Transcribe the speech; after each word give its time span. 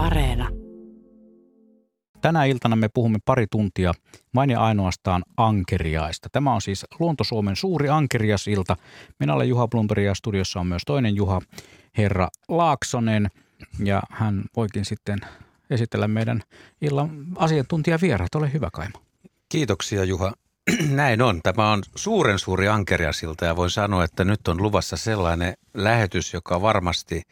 Areena. 0.00 0.48
Tänä 2.20 2.44
iltana 2.44 2.76
me 2.76 2.88
puhumme 2.94 3.18
pari 3.24 3.46
tuntia 3.50 3.94
vain 4.34 4.50
ja 4.50 4.60
ainoastaan 4.60 5.22
ankeriaista. 5.36 6.28
Tämä 6.32 6.54
on 6.54 6.60
siis 6.60 6.86
Luonto-Suomen 6.98 7.56
suuri 7.56 7.88
ankeriasilta. 7.88 8.76
Minä 9.18 9.34
olen 9.34 9.48
Juha 9.48 9.68
Blumberg 9.68 10.04
ja 10.04 10.14
studiossa 10.14 10.60
on 10.60 10.66
myös 10.66 10.82
toinen 10.86 11.16
Juha, 11.16 11.40
herra 11.98 12.28
Laaksonen. 12.48 13.28
Ja 13.84 14.02
hän 14.10 14.44
voikin 14.56 14.84
sitten 14.84 15.18
esitellä 15.70 16.08
meidän 16.08 16.42
illan 16.80 17.26
asiantuntijavieraat. 17.36 18.34
Ole 18.34 18.52
hyvä 18.52 18.68
Kaima. 18.72 18.98
Kiitoksia 19.48 20.04
Juha. 20.04 20.32
Näin 20.90 21.22
on. 21.22 21.40
Tämä 21.42 21.72
on 21.72 21.82
suuren 21.94 22.38
suuri 22.38 22.68
ankeriasilta 22.68 23.44
ja 23.44 23.56
voin 23.56 23.70
sanoa, 23.70 24.04
että 24.04 24.24
nyt 24.24 24.48
on 24.48 24.62
luvassa 24.62 24.96
sellainen 24.96 25.54
lähetys, 25.74 26.34
joka 26.34 26.62
varmasti 26.62 27.22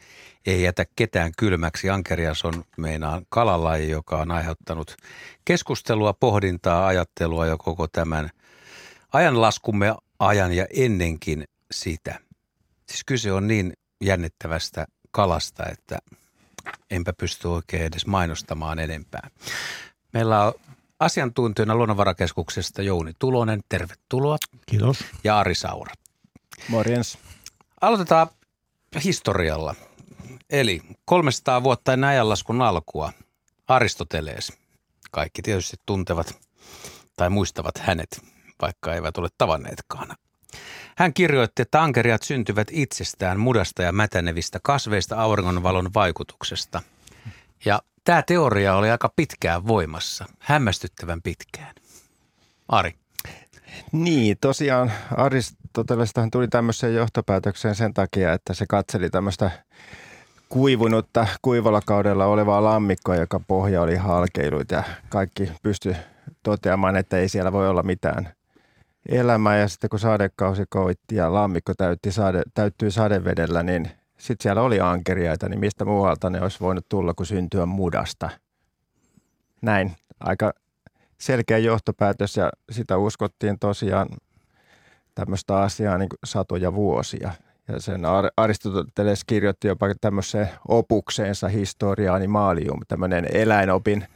ei 0.45 0.63
jätä 0.63 0.85
ketään 0.95 1.31
kylmäksi. 1.37 1.89
Ankerias 1.89 2.45
on 2.45 2.63
meinaan 2.77 3.25
kalalaji, 3.29 3.89
joka 3.89 4.17
on 4.17 4.31
aiheuttanut 4.31 4.95
keskustelua, 5.45 6.13
pohdintaa, 6.13 6.87
ajattelua 6.87 7.45
jo 7.45 7.57
koko 7.57 7.87
tämän 7.87 8.29
ajanlaskumme 9.13 9.95
ajan 10.19 10.53
ja 10.53 10.65
ennenkin 10.75 11.43
sitä. 11.71 12.19
Siis 12.89 13.03
kyse 13.03 13.31
on 13.31 13.47
niin 13.47 13.73
jännittävästä 14.01 14.87
kalasta, 15.11 15.63
että 15.71 15.97
enpä 16.91 17.13
pysty 17.13 17.47
oikein 17.47 17.83
edes 17.83 18.05
mainostamaan 18.05 18.79
enempää. 18.79 19.29
Meillä 20.13 20.45
on 20.45 20.53
asiantuntijana 20.99 21.75
Luonnonvarakeskuksesta 21.75 22.81
Jouni 22.81 23.11
Tulonen, 23.19 23.59
tervetuloa. 23.69 24.37
Kiitos. 24.65 25.05
Ja 25.23 25.39
Ari 25.39 25.55
Saura. 25.55 25.93
Morjens. 26.67 27.17
Aloitetaan 27.81 28.27
historialla. 29.03 29.75
Eli 30.49 30.81
300 31.05 31.63
vuotta 31.63 31.93
ennen 31.93 32.09
ajanlaskun 32.09 32.61
alkua 32.61 33.13
Aristoteles. 33.67 34.53
Kaikki 35.11 35.41
tietysti 35.41 35.77
tuntevat 35.85 36.39
tai 37.15 37.29
muistavat 37.29 37.77
hänet, 37.77 38.21
vaikka 38.61 38.93
eivät 38.93 39.17
ole 39.17 39.29
tavanneetkaan. 39.37 40.15
Hän 40.97 41.13
kirjoitti, 41.13 41.61
että 41.61 41.81
ankeriat 41.81 42.23
syntyvät 42.23 42.67
itsestään 42.71 43.39
mudasta 43.39 43.83
ja 43.83 43.91
mätänevistä 43.91 44.59
kasveista 44.63 45.21
auringonvalon 45.21 45.93
vaikutuksesta. 45.93 46.81
Ja 47.65 47.81
tämä 48.03 48.21
teoria 48.21 48.75
oli 48.75 48.91
aika 48.91 49.09
pitkään 49.15 49.67
voimassa, 49.67 50.25
hämmästyttävän 50.39 51.21
pitkään. 51.21 51.75
Ari. 52.67 52.95
Niin, 53.91 54.37
tosiaan 54.41 54.91
Aristotelestahan 55.17 56.31
tuli 56.31 56.47
tämmöiseen 56.47 56.95
johtopäätökseen 56.95 57.75
sen 57.75 57.93
takia, 57.93 58.33
että 58.33 58.53
se 58.53 58.65
katseli 58.69 59.09
tämmöistä 59.09 59.51
kuivunutta 60.49 61.27
kuivalla 61.41 61.81
kaudella 61.85 62.25
olevaa 62.25 62.63
lammikkoa, 62.63 63.15
joka 63.15 63.39
pohja 63.39 63.81
oli 63.81 63.95
halkeilut 63.95 64.71
ja 64.71 64.83
kaikki 65.09 65.51
pysty 65.63 65.95
toteamaan, 66.43 66.95
että 66.95 67.17
ei 67.17 67.29
siellä 67.29 67.51
voi 67.51 67.69
olla 67.69 67.83
mitään 67.83 68.33
elämää. 69.09 69.57
Ja 69.57 69.67
sitten 69.67 69.89
kun 69.89 69.99
sadekausi 69.99 70.63
koitti 70.69 71.15
ja 71.15 71.33
lammikko 71.33 71.73
täytti 71.73 72.11
sade, 72.11 72.41
täyttyi 72.53 72.91
sadevedellä, 72.91 73.63
niin 73.63 73.91
sitten 74.19 74.43
siellä 74.43 74.61
oli 74.61 74.79
ankeriaita, 74.79 75.49
niin 75.49 75.59
mistä 75.59 75.85
muualta 75.85 76.29
ne 76.29 76.41
olisi 76.41 76.59
voinut 76.59 76.85
tulla 76.89 77.13
kuin 77.13 77.27
syntyä 77.27 77.65
mudasta. 77.65 78.29
Näin, 79.61 79.95
aika 80.19 80.53
selkeä 81.17 81.57
johtopäätös 81.57 82.37
ja 82.37 82.51
sitä 82.71 82.97
uskottiin 82.97 83.59
tosiaan 83.59 84.07
tämmöistä 85.15 85.57
asiaa 85.57 85.97
niin 85.97 86.09
satoja 86.23 86.73
vuosia. 86.73 87.31
Ja 87.67 87.81
sen 87.81 88.01
Aristoteles 88.37 89.23
kirjoitti 89.23 89.67
jopa 89.67 89.87
tämmöiseen 90.01 90.49
opukseensa 90.67 91.47
historia 91.47 92.13
animalium, 92.13 92.79
tämmöinen 92.87 93.25
eläinopin, 93.33 94.07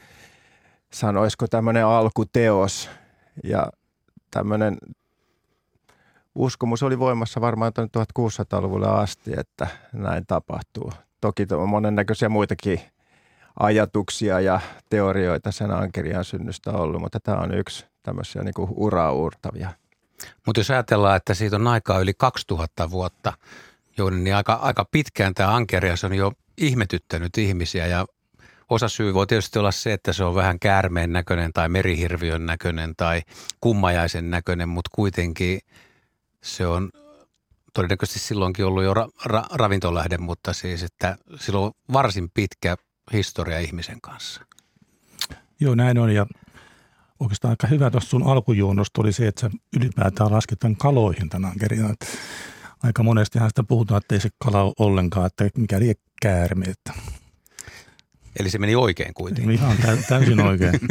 sanoisiko 0.94 1.48
tämmöinen 1.48 1.86
alkuteos. 1.86 2.90
Ja 3.44 3.68
tämmöinen 4.32 4.78
uskomus 6.36 6.84
oli 6.84 7.00
voimassa 7.00 7.42
varmaan 7.42 7.72
1600-luvulle 8.20 8.88
asti, 8.88 9.32
että 9.38 9.68
näin 9.94 10.26
tapahtuu. 10.28 10.92
Toki 11.22 11.48
on 11.52 11.70
monennäköisiä 11.70 12.30
muitakin 12.30 12.82
ajatuksia 13.60 14.40
ja 14.40 14.60
teorioita 14.90 15.52
sen 15.52 15.72
ankerian 15.72 16.26
synnystä 16.26 16.72
ollut, 16.72 17.02
mutta 17.02 17.20
tämä 17.20 17.38
on 17.38 17.54
yksi 17.54 17.86
tämmöisiä 18.04 18.44
niin 18.44 18.54
uraa 18.76 19.12
uurtavia– 19.12 19.70
mutta 20.46 20.60
jos 20.60 20.72
ajatellaan, 20.72 21.18
että 21.18 21.34
siitä 21.34 21.56
on 21.56 21.68
aikaa 21.68 22.00
yli 22.00 22.14
2000 22.14 22.92
vuotta, 22.92 23.34
niin 24.12 24.36
aika, 24.36 24.54
aika 24.54 24.86
pitkään 24.92 25.34
tämä 25.34 25.56
ankerias 25.56 26.04
on 26.04 26.14
jo 26.14 26.32
ihmetyttänyt 26.58 27.38
ihmisiä 27.38 27.88
ja 27.88 28.06
Osa 28.70 28.90
syy 28.90 29.14
voi 29.14 29.28
tietysti 29.28 29.60
olla 29.60 29.72
se, 29.72 29.94
että 29.94 30.14
se 30.14 30.24
on 30.24 30.36
vähän 30.36 30.60
käärmeen 30.60 31.14
näköinen 31.14 31.54
tai 31.54 31.70
merihirviön 31.70 32.46
näköinen 32.46 32.94
tai 32.98 33.22
kummajaisen 33.62 34.30
näköinen, 34.30 34.70
mutta 34.70 34.90
kuitenkin 34.96 35.60
se 36.44 36.68
on 36.68 36.90
todennäköisesti 37.74 38.20
silloinkin 38.20 38.66
ollut 38.66 38.84
jo 38.84 38.94
ra- 38.94 39.30
ra- 39.30 39.48
ravintolähde, 39.52 40.18
mutta 40.18 40.54
siis, 40.54 40.84
että 40.84 41.18
sillä 41.40 41.60
on 41.60 41.72
varsin 41.94 42.30
pitkä 42.34 42.76
historia 43.14 43.60
ihmisen 43.60 44.02
kanssa. 44.02 44.42
Joo, 45.60 45.76
näin 45.76 45.98
on 45.98 46.14
ja 46.14 46.26
oikeastaan 47.20 47.50
aika 47.50 47.68
hyvä 47.68 47.92
tuosta 47.92 48.10
sun 48.10 48.28
alkujuonnosta 48.28 49.02
oli 49.02 49.14
se, 49.14 49.28
että 49.28 49.42
sä 49.42 49.50
ylipäätään 49.78 50.32
lasketaan 50.32 50.76
kaloihin 50.76 51.30
tänään 51.30 51.52
ankeria. 51.52 51.96
Aika 52.84 53.04
monestihan 53.04 53.50
sitä 53.50 53.64
puhutaan, 53.64 53.98
että 53.98 54.16
ei 54.16 54.22
se 54.22 54.30
kala 54.44 54.64
ole 54.64 54.74
ollenkaan, 54.80 55.26
että 55.26 55.50
mikä 55.58 55.80
liian 55.80 55.96
käärme. 56.22 56.66
Eli 58.40 58.50
se 58.50 58.58
meni 58.58 58.76
oikein 58.76 59.14
kuitenkin. 59.14 59.52
Ihan 59.52 59.78
täysin 60.10 60.40
oikein. 60.40 60.80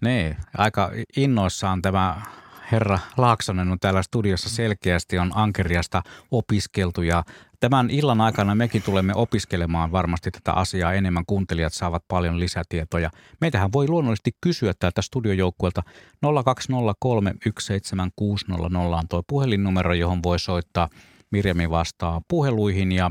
niin, 0.00 0.36
aika 0.56 0.90
innoissaan 1.16 1.82
tämä 1.82 2.22
herra 2.72 2.98
Laaksonen 3.16 3.70
on 3.70 3.80
täällä 3.80 4.02
studiossa 4.02 4.48
selkeästi 4.48 5.18
on 5.18 5.30
ankeriasta 5.34 6.02
opiskeltu 6.30 7.02
ja 7.02 7.24
tämän 7.60 7.90
illan 7.90 8.20
aikana 8.20 8.54
mekin 8.54 8.82
tulemme 8.82 9.12
opiskelemaan 9.16 9.92
varmasti 9.92 10.30
tätä 10.30 10.52
asiaa 10.52 10.92
enemmän. 10.92 11.26
Kuuntelijat 11.26 11.72
saavat 11.72 12.04
paljon 12.08 12.40
lisätietoja. 12.40 13.10
Meitähän 13.40 13.72
voi 13.72 13.88
luonnollisesti 13.88 14.36
kysyä 14.40 14.72
täältä 14.78 15.02
studiojoukkueelta 15.02 15.82
020317600 16.26 16.28
on 18.76 19.08
tuo 19.08 19.22
puhelinnumero, 19.26 19.94
johon 19.94 20.22
voi 20.22 20.38
soittaa. 20.38 20.88
Mirjami 21.30 21.70
vastaa 21.70 22.22
puheluihin 22.28 22.92
ja 22.92 23.10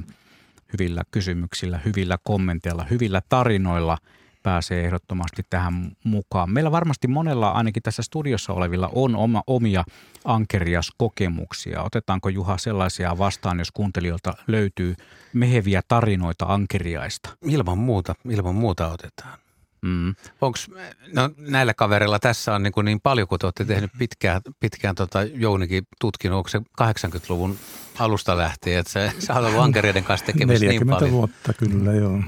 hyvillä 0.74 1.04
kysymyksillä, 1.12 1.80
hyvillä 1.86 2.18
kommenteilla, 2.24 2.86
hyvillä 2.90 3.22
tarinoilla– 3.30 3.98
pääsee 4.44 4.86
ehdottomasti 4.86 5.44
tähän 5.50 5.92
mukaan. 6.04 6.52
Meillä 6.52 6.72
varmasti 6.72 7.08
monella, 7.08 7.50
ainakin 7.50 7.84
tässä 7.84 8.04
studiossa 8.04 8.54
olevilla, 8.54 8.90
on 8.96 9.16
oma, 9.16 9.44
omia 9.48 9.84
ankerias-kokemuksia. 10.26 11.84
Otetaanko 11.84 12.30
Juha 12.30 12.58
sellaisia 12.58 13.18
vastaan, 13.18 13.60
jos 13.60 13.72
kuuntelijoilta 13.72 14.34
löytyy 14.48 14.96
meheviä 15.34 15.82
tarinoita 15.88 16.46
ankeriaista? 16.46 17.30
Ilman 17.42 17.78
muuta, 17.78 18.16
ilman 18.30 18.56
muuta 18.56 18.88
otetaan. 18.88 19.40
Mm. 19.82 20.16
Onks, 20.42 20.68
no, 21.14 21.30
näillä 21.38 21.74
kavereilla 21.74 22.20
tässä 22.20 22.56
on 22.56 22.64
niin, 22.64 22.74
kuin 22.74 22.86
niin 22.86 23.00
paljon, 23.04 23.28
kun 23.28 23.40
te 23.40 23.46
olette 23.46 23.66
tehnyt 23.66 23.92
pitkään, 24.00 24.42
pitkään 24.60 24.96
tota 24.96 25.24
Jounikin 25.24 25.84
tutkinut, 26.02 26.38
onko 26.38 26.50
se 26.50 26.58
80-luvun 26.82 27.58
alusta 28.00 28.38
lähtien, 28.38 28.80
että 28.80 28.92
sä, 28.92 29.12
sä 29.20 29.34
olet 29.34 29.50
ollut 29.50 29.64
ankereiden 29.64 30.04
kanssa 30.04 30.26
tekemistä 30.26 30.66
niin 30.66 30.88
paljon. 30.88 31.12
vuotta 31.12 31.54
kyllä, 31.54 31.94
joo. 31.94 32.20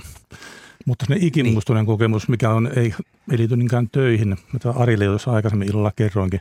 Mutta 0.90 1.06
se 1.08 1.16
ikimuistoinen 1.20 1.82
niin. 1.82 1.88
kokemus, 1.88 2.30
mikä 2.30 2.50
on, 2.50 2.70
ei, 2.76 2.94
ei 3.32 3.38
liity 3.38 3.58
niinkään 3.58 3.90
töihin, 3.92 4.38
mitä 4.54 4.72
Arille 4.72 5.06
jos 5.06 5.28
aikaisemmin 5.28 5.68
illalla 5.68 5.92
kerroinkin, 5.96 6.40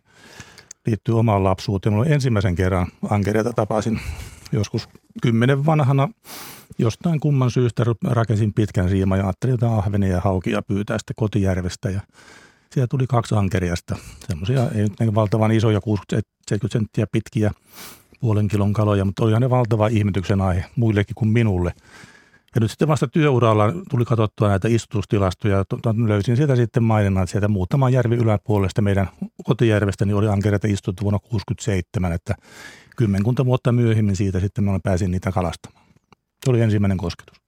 liittyy 0.86 1.18
omaan 1.18 1.44
lapsuuteen. 1.44 1.92
Mulla 1.92 2.06
ensimmäisen 2.06 2.54
kerran 2.54 2.86
ankeriata 3.10 3.52
tapasin 3.52 4.00
joskus 4.52 4.88
kymmenen 5.22 5.66
vanhana. 5.66 6.08
Jostain 6.78 7.20
kumman 7.20 7.50
syystä 7.50 7.84
rakensin 8.04 8.52
pitkän 8.54 8.88
siiman 8.88 9.18
ja 9.18 9.24
ajattelin 9.24 9.52
jotain 9.52 9.72
ahvenia 9.72 10.12
ja 10.12 10.20
haukia 10.20 10.62
pyytää 10.62 10.98
sitten 10.98 11.14
kotijärvestä. 11.16 11.90
Ja 11.90 12.00
siellä 12.72 12.86
tuli 12.86 13.06
kaksi 13.06 13.34
ankeriasta. 13.34 13.96
Semmoisia 14.28 14.70
ei 14.74 14.82
nyt 14.82 15.14
valtavan 15.14 15.52
isoja, 15.52 15.80
60-70 16.14 16.22
senttiä 16.70 17.06
pitkiä 17.12 17.50
puolen 18.20 18.48
kilon 18.48 18.72
kaloja, 18.72 19.04
mutta 19.04 19.24
olihan 19.24 19.42
ne 19.42 19.50
valtava 19.50 19.88
ihmetyksen 19.88 20.40
aihe 20.40 20.64
muillekin 20.76 21.14
kuin 21.14 21.28
minulle– 21.28 21.72
ja 22.54 22.60
nyt 22.60 22.70
sitten 22.70 22.88
vasta 22.88 23.08
työuralla 23.08 23.72
tuli 23.90 24.04
katsottua 24.04 24.48
näitä 24.48 24.68
istutustilastoja. 24.68 25.64
Löysin 26.06 26.36
sieltä 26.36 26.56
sitten 26.56 26.82
maininnan, 26.82 27.22
että 27.22 27.30
sieltä 27.30 27.48
muutama 27.48 27.90
järvi 27.90 28.16
yläpuolesta 28.16 28.82
meidän 28.82 29.08
kotijärvestä 29.44 30.04
niin 30.04 30.16
oli 30.16 30.28
ankereita 30.28 30.66
istuttu 30.66 31.02
vuonna 31.02 31.18
67, 31.18 32.12
että 32.12 32.34
kymmenkunta 32.96 33.44
vuotta 33.44 33.72
myöhemmin 33.72 34.16
siitä 34.16 34.40
sitten 34.40 34.64
mä 34.64 34.80
pääsin 34.82 35.10
niitä 35.10 35.32
kalastamaan. 35.32 35.86
Se 36.44 36.50
oli 36.50 36.60
ensimmäinen 36.60 36.98
kosketus. 36.98 37.40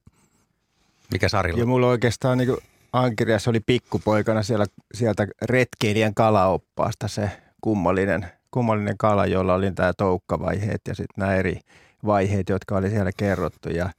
Mikä 1.12 1.28
sarilla? 1.28 1.60
Ja 1.60 1.66
mulla 1.66 1.86
oikeastaan 1.86 2.38
niin 2.38 2.56
ankeriassa 2.92 3.50
oli 3.50 3.60
pikkupoikana 3.60 4.42
siellä, 4.42 4.66
sieltä 4.94 5.26
retkeilijän 5.42 6.14
kalaoppaasta 6.14 7.08
se 7.08 7.30
kummallinen, 7.60 8.26
kummallinen 8.50 8.96
kala, 8.98 9.26
jolla 9.26 9.54
oli 9.54 9.72
tämä 9.72 9.92
toukkavaiheet 9.92 10.80
ja 10.88 10.94
sitten 10.94 11.14
nämä 11.16 11.34
eri 11.34 11.60
vaiheet, 12.06 12.48
jotka 12.48 12.76
oli 12.76 12.90
siellä 12.90 13.10
kerrottu. 13.16 13.68
Ja 13.68 13.90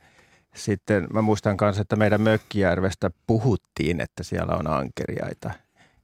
sitten 0.56 1.08
mä 1.14 1.22
muistan 1.22 1.58
kanssa, 1.58 1.82
että 1.82 1.96
meidän 1.96 2.22
Mökkijärvestä 2.22 3.12
puhuttiin, 3.28 4.02
että 4.02 4.24
siellä 4.24 4.56
on 4.56 4.68
ankeriaita. 4.68 5.52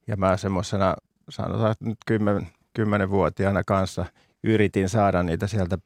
Ja 0.06 0.16
mä 0.16 0.36
semmoisena, 0.36 0.94
sanotaan 1.28 1.74
nyt 1.80 1.98
kymmen, 2.06 2.48
kymmenenvuotiaana 2.74 3.64
kanssa 3.64 4.06
yritin 4.44 4.88
saada 4.88 5.22
niitä 5.22 5.46
sieltä 5.46 5.78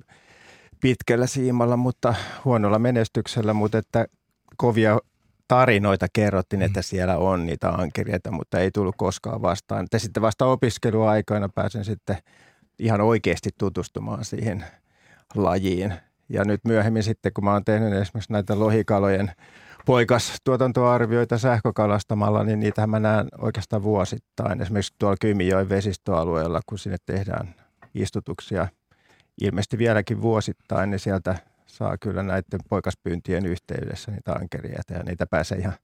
pitkällä 0.80 1.26
siimalla, 1.26 1.76
mutta 1.76 2.14
huonolla 2.44 2.78
menestyksellä, 2.78 3.52
mutta 3.52 3.78
että 3.78 4.06
kovia 4.56 4.98
tarinoita 5.48 6.06
kerrottiin, 6.12 6.62
että 6.62 6.80
mm. 6.80 6.84
siellä 6.84 7.16
on 7.16 7.46
niitä 7.46 7.68
ankeriaita, 7.68 8.30
mutta 8.30 8.58
ei 8.58 8.70
tullut 8.70 8.94
koskaan 8.98 9.42
vastaan. 9.42 9.86
Ja 9.92 9.98
sitten 9.98 10.22
vasta 10.22 10.46
opiskeluaikoina 10.46 11.48
pääsen 11.48 11.84
sitten 11.84 12.16
ihan 12.78 13.00
oikeasti 13.00 13.50
tutustumaan 13.58 14.24
siihen 14.24 14.64
lajiin. 15.34 15.94
Ja 16.32 16.44
nyt 16.44 16.60
myöhemmin 16.64 17.02
sitten, 17.02 17.32
kun 17.32 17.44
mä 17.44 17.52
oon 17.52 17.64
tehnyt 17.64 17.92
esimerkiksi 17.92 18.32
näitä 18.32 18.58
lohikalojen 18.58 19.32
poikastuotantoarvioita 19.86 21.38
sähkökalastamalla, 21.38 22.44
niin 22.44 22.60
niitä 22.60 22.86
mä 22.86 23.00
näen 23.00 23.28
oikeastaan 23.38 23.82
vuosittain. 23.82 24.62
Esimerkiksi 24.62 24.94
tuolla 24.98 25.16
Kymijoen 25.20 25.68
vesistöalueella, 25.68 26.60
kun 26.66 26.78
sinne 26.78 26.96
tehdään 27.06 27.54
istutuksia 27.94 28.68
ilmeisesti 29.40 29.78
vieläkin 29.78 30.22
vuosittain, 30.22 30.90
niin 30.90 31.00
sieltä 31.00 31.36
saa 31.66 31.98
kyllä 31.98 32.22
näiden 32.22 32.60
poikaspyyntien 32.68 33.46
yhteydessä 33.46 34.10
niitä 34.10 34.32
ankeriaita 34.32 34.92
ja 34.94 35.02
niitä 35.02 35.26
pääsee 35.26 35.58
ihan 35.58 35.74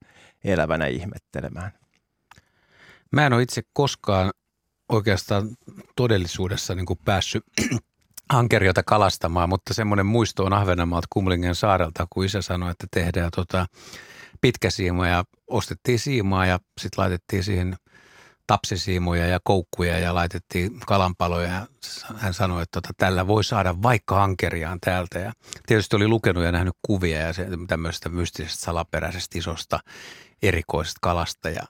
elävänä 0.44 0.86
ihmettelemään. 0.86 1.72
Mä 3.12 3.26
en 3.26 3.32
ole 3.32 3.42
itse 3.42 3.62
koskaan 3.72 4.30
oikeastaan 4.88 5.48
todellisuudessa 5.96 6.74
niin 6.74 6.86
kuin 6.86 6.98
päässyt 7.04 7.44
ankeriota 8.28 8.82
kalastamaan, 8.82 9.48
mutta 9.48 9.74
semmoinen 9.74 10.06
muisto 10.06 10.44
on 10.44 10.52
Ahvenanmaalta 10.52 11.06
Kumlingen 11.10 11.54
saarelta, 11.54 12.06
kun 12.10 12.24
isä 12.24 12.42
sanoi, 12.42 12.70
että 12.70 12.86
tehdään 12.90 13.30
tota 13.36 13.66
pitkä 14.40 14.70
siima 14.70 15.08
ja 15.08 15.24
ostettiin 15.46 15.98
siimaa 15.98 16.46
ja 16.46 16.58
sitten 16.80 17.02
laitettiin 17.02 17.44
siihen 17.44 17.76
tapsisiimoja 18.46 19.26
ja 19.26 19.40
koukkuja 19.44 19.98
ja 19.98 20.14
laitettiin 20.14 20.80
kalanpaloja. 20.86 21.66
Hän 22.16 22.34
sanoi, 22.34 22.62
että 22.62 22.80
tota, 22.80 22.94
tällä 22.96 23.26
voi 23.26 23.44
saada 23.44 23.82
vaikka 23.82 24.22
ankeriaan 24.24 24.78
täältä. 24.80 25.18
Ja 25.18 25.32
tietysti 25.66 25.96
oli 25.96 26.08
lukenut 26.08 26.44
ja 26.44 26.52
nähnyt 26.52 26.74
kuvia 26.82 27.18
ja 27.18 27.32
se, 27.32 27.46
tämmöisestä 27.68 28.08
mystisestä, 28.08 28.64
salaperäisestä, 28.64 29.38
isosta, 29.38 29.80
erikoisesta 30.42 30.98
kalasta. 31.02 31.50
Ja 31.50 31.62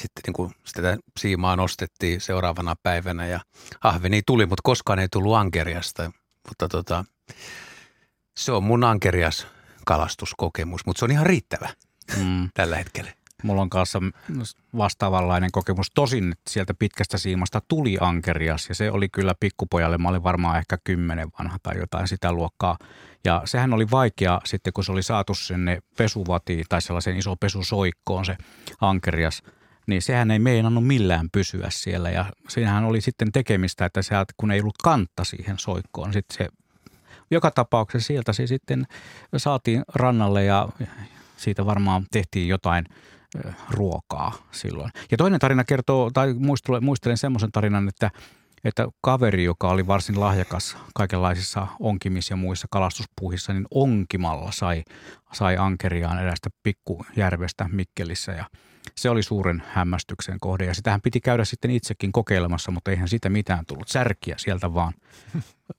sitten 0.00 0.22
niin 0.26 0.34
kuin 0.34 0.52
sitä 0.64 0.98
siimaa 1.18 1.56
nostettiin 1.56 2.20
seuraavana 2.20 2.76
päivänä 2.82 3.26
ja 3.26 3.40
ahveni 3.80 4.22
tuli, 4.26 4.46
mutta 4.46 4.62
koskaan 4.64 4.98
ei 4.98 5.08
tullut 5.08 5.34
ankeriasta. 5.34 6.12
Mutta 6.48 6.68
tota, 6.68 7.04
se 8.36 8.52
on 8.52 8.64
mun 8.64 8.84
ankerias 8.84 9.46
kalastuskokemus, 9.86 10.86
mutta 10.86 10.98
se 10.98 11.04
on 11.04 11.10
ihan 11.10 11.26
riittävä 11.26 11.68
mm. 12.16 12.48
tällä 12.54 12.76
hetkellä. 12.76 13.12
Mulla 13.42 13.62
on 13.62 13.70
kanssa 13.70 14.00
vastaavanlainen 14.76 15.52
kokemus. 15.52 15.90
Tosin 15.94 16.34
sieltä 16.50 16.74
pitkästä 16.74 17.18
siimasta 17.18 17.62
tuli 17.68 17.98
ankerias 18.00 18.68
ja 18.68 18.74
se 18.74 18.90
oli 18.90 19.08
kyllä 19.08 19.34
pikkupojalle. 19.40 19.98
Mä 19.98 20.08
olin 20.08 20.22
varmaan 20.22 20.58
ehkä 20.58 20.78
kymmenen 20.84 21.28
vanha 21.38 21.58
tai 21.62 21.78
jotain 21.78 22.08
sitä 22.08 22.32
luokkaa. 22.32 22.78
Ja 23.24 23.42
sehän 23.44 23.74
oli 23.74 23.90
vaikea 23.90 24.40
sitten, 24.44 24.72
kun 24.72 24.84
se 24.84 24.92
oli 24.92 25.02
saatu 25.02 25.34
sinne 25.34 25.78
pesuvatiin 25.96 26.64
tai 26.68 26.82
sellaisen 26.82 27.16
iso 27.16 27.36
pesusoikkoon 27.36 28.24
se 28.24 28.36
ankerias– 28.80 29.42
niin 29.86 30.02
sehän 30.02 30.30
ei 30.30 30.38
meinannut 30.38 30.86
millään 30.86 31.28
pysyä 31.32 31.66
siellä. 31.70 32.10
Ja 32.10 32.24
siinähän 32.48 32.84
oli 32.84 33.00
sitten 33.00 33.32
tekemistä, 33.32 33.84
että 33.84 34.02
se, 34.02 34.14
kun 34.36 34.50
ei 34.50 34.60
ollut 34.60 34.78
kantta 34.82 35.24
siihen 35.24 35.58
soikkoon, 35.58 36.12
sitten 36.12 36.36
se 36.36 36.48
joka 37.30 37.50
tapauksessa 37.50 38.06
sieltä 38.06 38.32
se 38.32 38.46
sitten 38.46 38.86
saatiin 39.36 39.82
rannalle 39.94 40.44
ja 40.44 40.68
siitä 41.36 41.66
varmaan 41.66 42.06
tehtiin 42.10 42.48
jotain 42.48 42.84
ruokaa 43.70 44.32
silloin. 44.50 44.90
Ja 45.10 45.16
toinen 45.16 45.40
tarina 45.40 45.64
kertoo, 45.64 46.10
tai 46.10 46.34
muistelen 46.80 47.18
semmoisen 47.18 47.52
tarinan, 47.52 47.88
että, 47.88 48.10
että 48.64 48.88
kaveri, 49.00 49.44
joka 49.44 49.68
oli 49.68 49.86
varsin 49.86 50.20
lahjakas 50.20 50.76
kaikenlaisissa 50.94 51.66
onkimis- 51.80 52.30
ja 52.30 52.36
muissa 52.36 52.66
kalastuspuuhissa, 52.70 53.52
niin 53.52 53.66
onkimalla 53.70 54.52
sai, 54.52 54.82
sai 55.32 55.56
ankeriaan 55.56 56.18
erästä 56.18 56.50
pikkujärvestä 56.62 57.68
Mikkelissä 57.72 58.32
ja– 58.32 58.44
se 58.96 59.10
oli 59.10 59.22
suuren 59.22 59.62
hämmästyksen 59.66 60.40
kohde 60.40 60.64
ja 60.64 60.74
sitähän 60.74 61.00
piti 61.00 61.20
käydä 61.20 61.44
sitten 61.44 61.70
itsekin 61.70 62.12
kokeilemassa, 62.12 62.70
mutta 62.70 62.90
eihän 62.90 63.08
siitä 63.08 63.28
mitään 63.28 63.66
tullut. 63.66 63.88
Särkiä 63.88 64.34
sieltä 64.38 64.74
vaan 64.74 64.92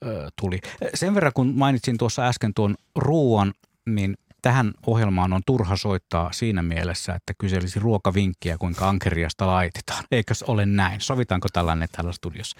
ö, 0.05 0.29
tuli. 0.41 0.59
Sen 0.93 1.15
verran 1.15 1.33
kun 1.35 1.53
mainitsin 1.55 1.97
tuossa 1.97 2.27
äsken 2.27 2.53
tuon 2.53 2.75
ruoan, 2.95 3.53
niin 3.85 4.17
tähän 4.45 4.71
ohjelmaan 4.87 5.33
on 5.33 5.41
turha 5.45 5.75
soittaa 5.75 6.31
siinä 6.31 6.61
mielessä, 6.61 7.15
että 7.15 7.33
kyselisi 7.37 7.79
ruokavinkkiä, 7.79 8.57
kuinka 8.57 8.89
ankeriasta 8.89 9.47
laitetaan. 9.47 10.03
Eikös 10.11 10.43
ole 10.43 10.65
näin? 10.65 11.01
Sovitaanko 11.01 11.47
tällainen 11.53 11.87
täällä 11.91 12.11
studiossa? 12.11 12.59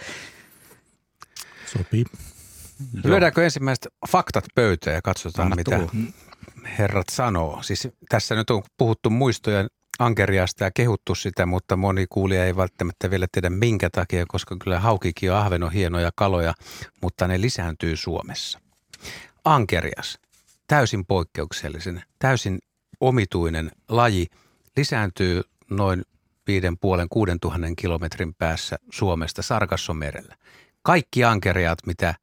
Sopii. 1.66 2.06
Lyödäänkö 3.04 3.44
ensimmäiset 3.44 3.88
faktat 4.12 4.46
pöytään 4.56 4.96
ja 4.96 5.02
katsotaan, 5.02 5.46
Anna 5.46 5.56
mitä 5.56 5.76
tulla. 5.76 5.92
herrat 6.78 7.08
sanoo. 7.12 7.64
Siis 7.64 7.88
tässä 8.10 8.36
nyt 8.36 8.50
on 8.50 8.64
puhuttu 8.78 9.10
muistoja 9.10 9.68
ankeriasta 10.00 10.64
ja 10.64 10.72
kehuttu 10.72 11.16
sitä, 11.16 11.46
mutta 11.46 11.76
moni 11.76 12.06
kuulija 12.10 12.46
ei 12.46 12.56
välttämättä 12.56 13.12
vielä 13.12 13.28
tiedä 13.32 13.50
minkä 13.50 13.90
takia, 13.90 14.26
koska 14.28 14.56
kyllä 14.64 14.80
haukikin 14.80 15.28
ja 15.28 15.40
ahven 15.40 15.64
on 15.64 15.72
hienoja 15.72 16.12
kaloja, 16.16 16.54
mutta 17.02 17.28
ne 17.28 17.42
lisääntyy 17.42 17.96
Suomessa. 17.96 18.60
Ankerias, 19.44 20.20
täysin 20.68 21.06
poikkeuksellisen, 21.06 22.04
täysin 22.20 22.60
omituinen 23.00 23.72
laji, 23.90 24.28
lisääntyy 24.78 25.42
noin 25.70 26.04
5,5-6 26.52 27.38
tuhannen 27.42 27.76
kilometrin 27.76 28.34
päässä 28.34 28.78
Suomesta 28.92 29.42
Sarkassomerellä. 29.42 30.36
Kaikki 30.82 31.24
ankeriat, 31.24 31.80
mitä 31.86 32.16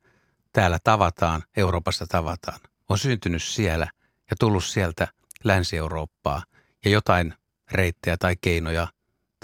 täällä 0.53 0.79
tavataan, 0.85 1.43
Euroopassa 1.57 2.07
tavataan, 2.07 2.61
on 2.89 2.99
syntynyt 2.99 3.43
siellä 3.43 3.87
ja 4.31 4.37
tullut 4.41 4.65
sieltä 4.65 5.09
Länsi-Eurooppaa 5.45 6.45
ja 6.85 6.91
jotain 6.91 7.35
reittejä 7.73 8.17
tai 8.17 8.37
keinoja 8.41 8.89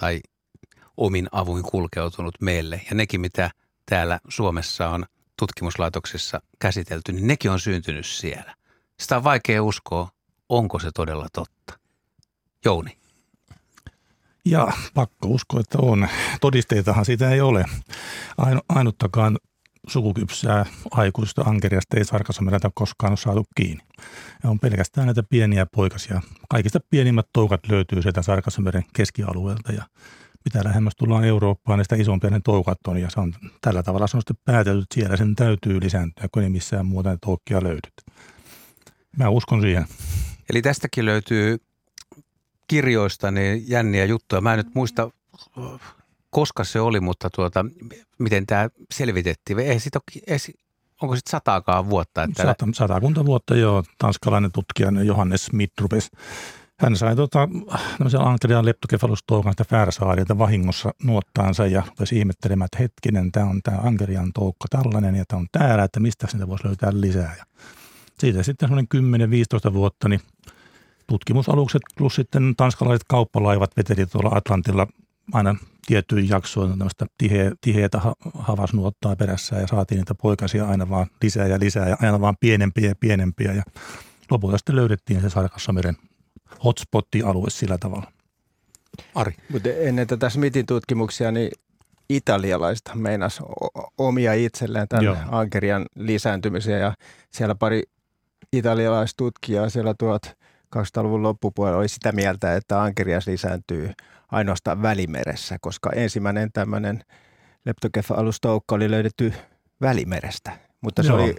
tai 0.01 0.21
omin 0.97 1.29
avuin 1.33 1.63
kulkeutunut 1.63 2.35
meille. 2.41 2.81
Ja 2.91 2.97
nekin, 2.97 3.21
mitä 3.21 3.51
täällä 3.87 4.21
Suomessa 4.29 4.89
on 4.89 5.07
tutkimuslaitoksissa 5.37 6.41
käsitelty, 6.59 7.13
niin 7.13 7.27
nekin 7.27 7.51
on 7.51 7.61
syntynyt 7.61 8.07
siellä. 8.07 8.58
Sitä 9.01 9.17
on 9.17 9.25
vaikea 9.25 9.63
uskoa, 9.63 10.09
onko 10.49 10.79
se 10.79 10.91
todella 10.95 11.27
totta. 11.33 11.79
Jouni. 12.65 12.99
Ja 14.45 14.69
pakko 14.95 15.29
uskoa, 15.29 15.61
että 15.61 15.79
on. 15.83 16.09
Todisteitahan 16.41 17.05
siitä 17.05 17.31
ei 17.31 17.41
ole. 17.41 17.65
Ainuttakaan 18.69 19.39
sukukypsää 19.89 20.67
aikuista 20.91 21.43
ankeriasta 21.43 21.97
ei 21.97 22.05
Sarkassamereltä 22.05 22.71
koskaan 22.75 23.11
ole 23.11 23.17
saatu 23.17 23.45
kiinni. 23.57 23.85
Ja 24.43 24.51
on 24.51 24.59
pelkästään 24.59 25.07
näitä 25.07 25.23
pieniä 25.23 25.67
poikasia. 25.67 26.23
Kaikista 26.49 26.81
pienimmät 26.91 27.27
toukat 27.33 27.61
löytyy 27.69 28.03
sieltä 28.03 28.23
Sarkassameren 28.23 28.85
keskialueelta 28.93 29.73
ja 29.73 29.83
mitä 30.45 30.65
lähemmäs 30.65 30.97
tullaan 30.97 31.25
Eurooppaan, 31.25 31.79
niin 31.79 31.85
sitä 31.85 31.97
isompia 31.97 32.31
ne 32.31 32.41
toukat 32.45 32.79
on. 32.87 32.99
Ja 33.01 33.11
se 33.11 33.21
on, 33.21 33.35
tällä 33.61 33.83
tavalla 33.83 34.07
se 34.07 34.17
on 34.17 34.21
sitten 34.21 34.43
päätelty, 34.45 34.83
että 34.83 34.95
siellä 34.95 35.17
sen 35.17 35.35
täytyy 35.35 35.81
lisääntyä, 35.81 36.29
kun 36.33 36.43
ei 36.43 36.51
missään 36.51 36.87
muuta 36.87 37.19
toukkia 37.21 37.63
löydyt. 37.63 38.08
Mä 39.17 39.29
uskon 39.29 39.61
siihen. 39.61 39.87
Eli 40.51 40.63
tästäkin 40.63 41.05
löytyy 41.05 41.59
kirjoista 42.69 43.31
niin 43.31 43.71
jänniä 43.71 44.05
juttuja. 44.05 44.41
Mä 44.41 44.53
en 44.55 44.59
nyt 44.59 44.75
muista 44.75 45.11
koska 46.31 46.65
se 46.65 46.81
oli, 46.81 47.01
mutta 47.01 47.31
tuota, 47.31 47.65
miten 48.19 48.47
tämä 48.47 48.69
selvitettiin? 48.95 49.59
Ei 49.59 49.81
sit 49.81 49.97
ole, 49.97 50.03
ei, 50.27 50.39
onko 51.03 51.17
sitten 51.17 51.31
sataakaan 51.31 51.91
vuotta? 51.91 52.23
Että... 52.23 52.43
Sata, 52.43 52.67
satakunta 52.75 53.27
vuotta 53.27 53.57
jo 53.57 53.85
tanskalainen 53.99 54.53
tutkija 54.53 54.91
Johannes 55.05 55.45
Smith 55.45 55.73
rupesi 55.81 56.09
hän 56.81 56.97
sai 56.97 57.17
tota, 57.17 57.49
Antrian 58.19 58.65
leptokefalustoukan 58.65 59.53
sitä 59.53 59.65
fäärsaarilta 59.65 60.39
vahingossa 60.39 60.91
nuottaansa 61.03 61.67
ja 61.67 61.83
rupesi 61.89 62.19
ihmettelemään, 62.19 62.67
että 62.67 62.79
hetkinen, 62.79 63.33
tämä 63.33 63.47
on 63.47 63.61
tämä 63.63 63.79
Ankerian 63.79 64.33
toukka 64.33 64.69
tällainen 64.71 65.15
ja 65.15 65.25
tämä 65.29 65.41
on 65.41 65.47
täällä, 65.53 65.85
että 65.85 66.01
mistä 66.01 66.27
sitä 66.27 66.49
voisi 66.49 66.67
löytää 66.67 66.91
lisää. 66.93 67.35
Ja 67.39 67.45
siitä 68.21 68.43
sitten 68.43 68.69
semmoinen 68.69 69.31
10-15 69.71 69.73
vuotta, 69.73 70.09
niin 70.09 70.21
tutkimusalukset 71.07 71.83
plus 71.97 72.15
sitten 72.15 72.55
tanskalaiset 72.57 73.05
kauppalaivat 73.09 73.77
veteli 73.77 74.07
tuolla 74.07 74.37
Atlantilla 74.37 74.87
aina 75.33 75.57
tiettyihin 75.87 76.29
jaksoihin 76.29 76.79
tämmöistä 76.79 77.07
tiheä, 77.19 77.53
tiheätä 77.61 78.01
havasnuottaa 78.35 79.17
perässä 79.17 79.57
ja 79.57 79.67
saatiin 79.67 79.99
niitä 79.99 80.15
poikasia 80.15 80.69
aina 80.69 80.89
vaan 80.89 81.07
lisää 81.23 81.47
ja 81.47 81.59
lisää 81.61 81.89
ja 81.89 81.97
aina 82.03 82.21
vaan 82.21 82.37
pienempiä 82.41 82.89
ja 82.89 82.95
pienempiä 83.01 83.53
ja 83.53 83.63
lopulta 84.31 84.59
sitten 84.59 84.77
löydettiin 84.77 85.21
se 85.21 85.31
Sarkassameren 85.31 85.97
hotspotti-alue 86.65 87.51
sillä 87.51 87.79
tavalla. 87.79 88.13
Ari. 89.15 89.35
Mutta 89.53 89.69
ennen 89.69 90.07
tätä 90.07 90.31
Smithin 90.31 90.67
tutkimuksia, 90.67 91.33
niin 91.33 91.51
italialaista 92.11 92.95
meinas 92.95 93.43
omia 93.99 94.35
itselleen 94.35 94.89
tämän 94.89 95.05
Joo. 95.05 95.17
ankerian 95.31 95.87
lisääntymisen 95.95 96.81
ja 96.81 96.95
siellä 97.31 97.55
pari 97.55 97.83
italialaistutkijaa 98.53 99.69
siellä 99.69 99.95
1200-luvun 100.77 101.23
loppupuolella 101.23 101.79
oli 101.79 101.89
sitä 101.89 102.13
mieltä, 102.13 102.57
että 102.57 102.83
ankerias 102.83 103.27
lisääntyy 103.27 103.93
ainoastaan 104.33 104.83
välimeressä, 104.83 105.57
koska 105.61 105.91
ensimmäinen 105.91 106.53
tämmöinen 106.53 107.05
leptokefalustoukka 107.65 108.75
oli 108.75 108.91
löydetty 108.91 109.33
välimerestä. 109.81 110.53
Mutta 110.81 111.03
se 111.03 111.09
Joo. 111.09 111.19
oli 111.19 111.37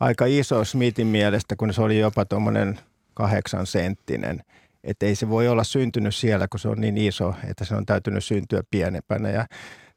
aika 0.00 0.26
iso 0.26 0.64
Smithin 0.64 1.06
mielestä, 1.06 1.56
kun 1.56 1.74
se 1.74 1.82
oli 1.82 1.98
jopa 1.98 2.24
tuommoinen 2.24 2.78
kahdeksan 3.14 3.66
senttinen. 3.66 4.40
Että 4.84 5.06
ei 5.06 5.14
se 5.14 5.28
voi 5.28 5.48
olla 5.48 5.64
syntynyt 5.64 6.14
siellä, 6.14 6.48
kun 6.48 6.60
se 6.60 6.68
on 6.68 6.80
niin 6.80 6.98
iso, 6.98 7.34
että 7.50 7.64
se 7.64 7.74
on 7.74 7.86
täytynyt 7.86 8.24
syntyä 8.24 8.62
pienempänä. 8.70 9.30
Ja 9.30 9.46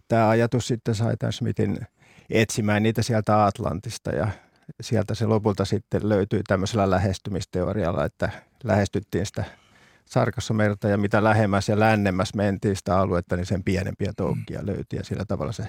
tämä 0.08 0.30
ajatus 0.30 0.68
sitten 0.68 0.96
sai 0.96 1.18
tämän 1.18 1.34
Smithin 1.34 1.78
etsimään 2.30 2.84
niitä 2.84 3.02
sieltä 3.02 3.46
Atlantista 3.46 4.12
ja 4.12 4.28
sieltä 4.82 5.16
se 5.16 5.26
lopulta 5.26 5.66
sitten 5.66 6.10
löytyi 6.10 6.42
tämmöisellä 6.48 6.90
lähestymisteorialla, 6.90 8.06
että 8.06 8.30
lähestyttiin 8.64 9.26
sitä 9.26 9.44
Sarkassomerta 10.06 10.88
ja 10.88 10.98
mitä 10.98 11.24
lähemmäs 11.24 11.70
ja 11.70 11.80
lännemmäs 11.80 12.34
mentiin 12.34 12.76
sitä 12.76 13.00
aluetta, 13.00 13.36
niin 13.36 13.46
sen 13.46 13.64
pienempiä 13.64 14.14
toukkia 14.18 14.60
mm. 14.60 14.66
löytyi 14.66 15.00
ja 15.00 15.04
sillä 15.04 15.26
tavalla 15.26 15.52
se 15.52 15.68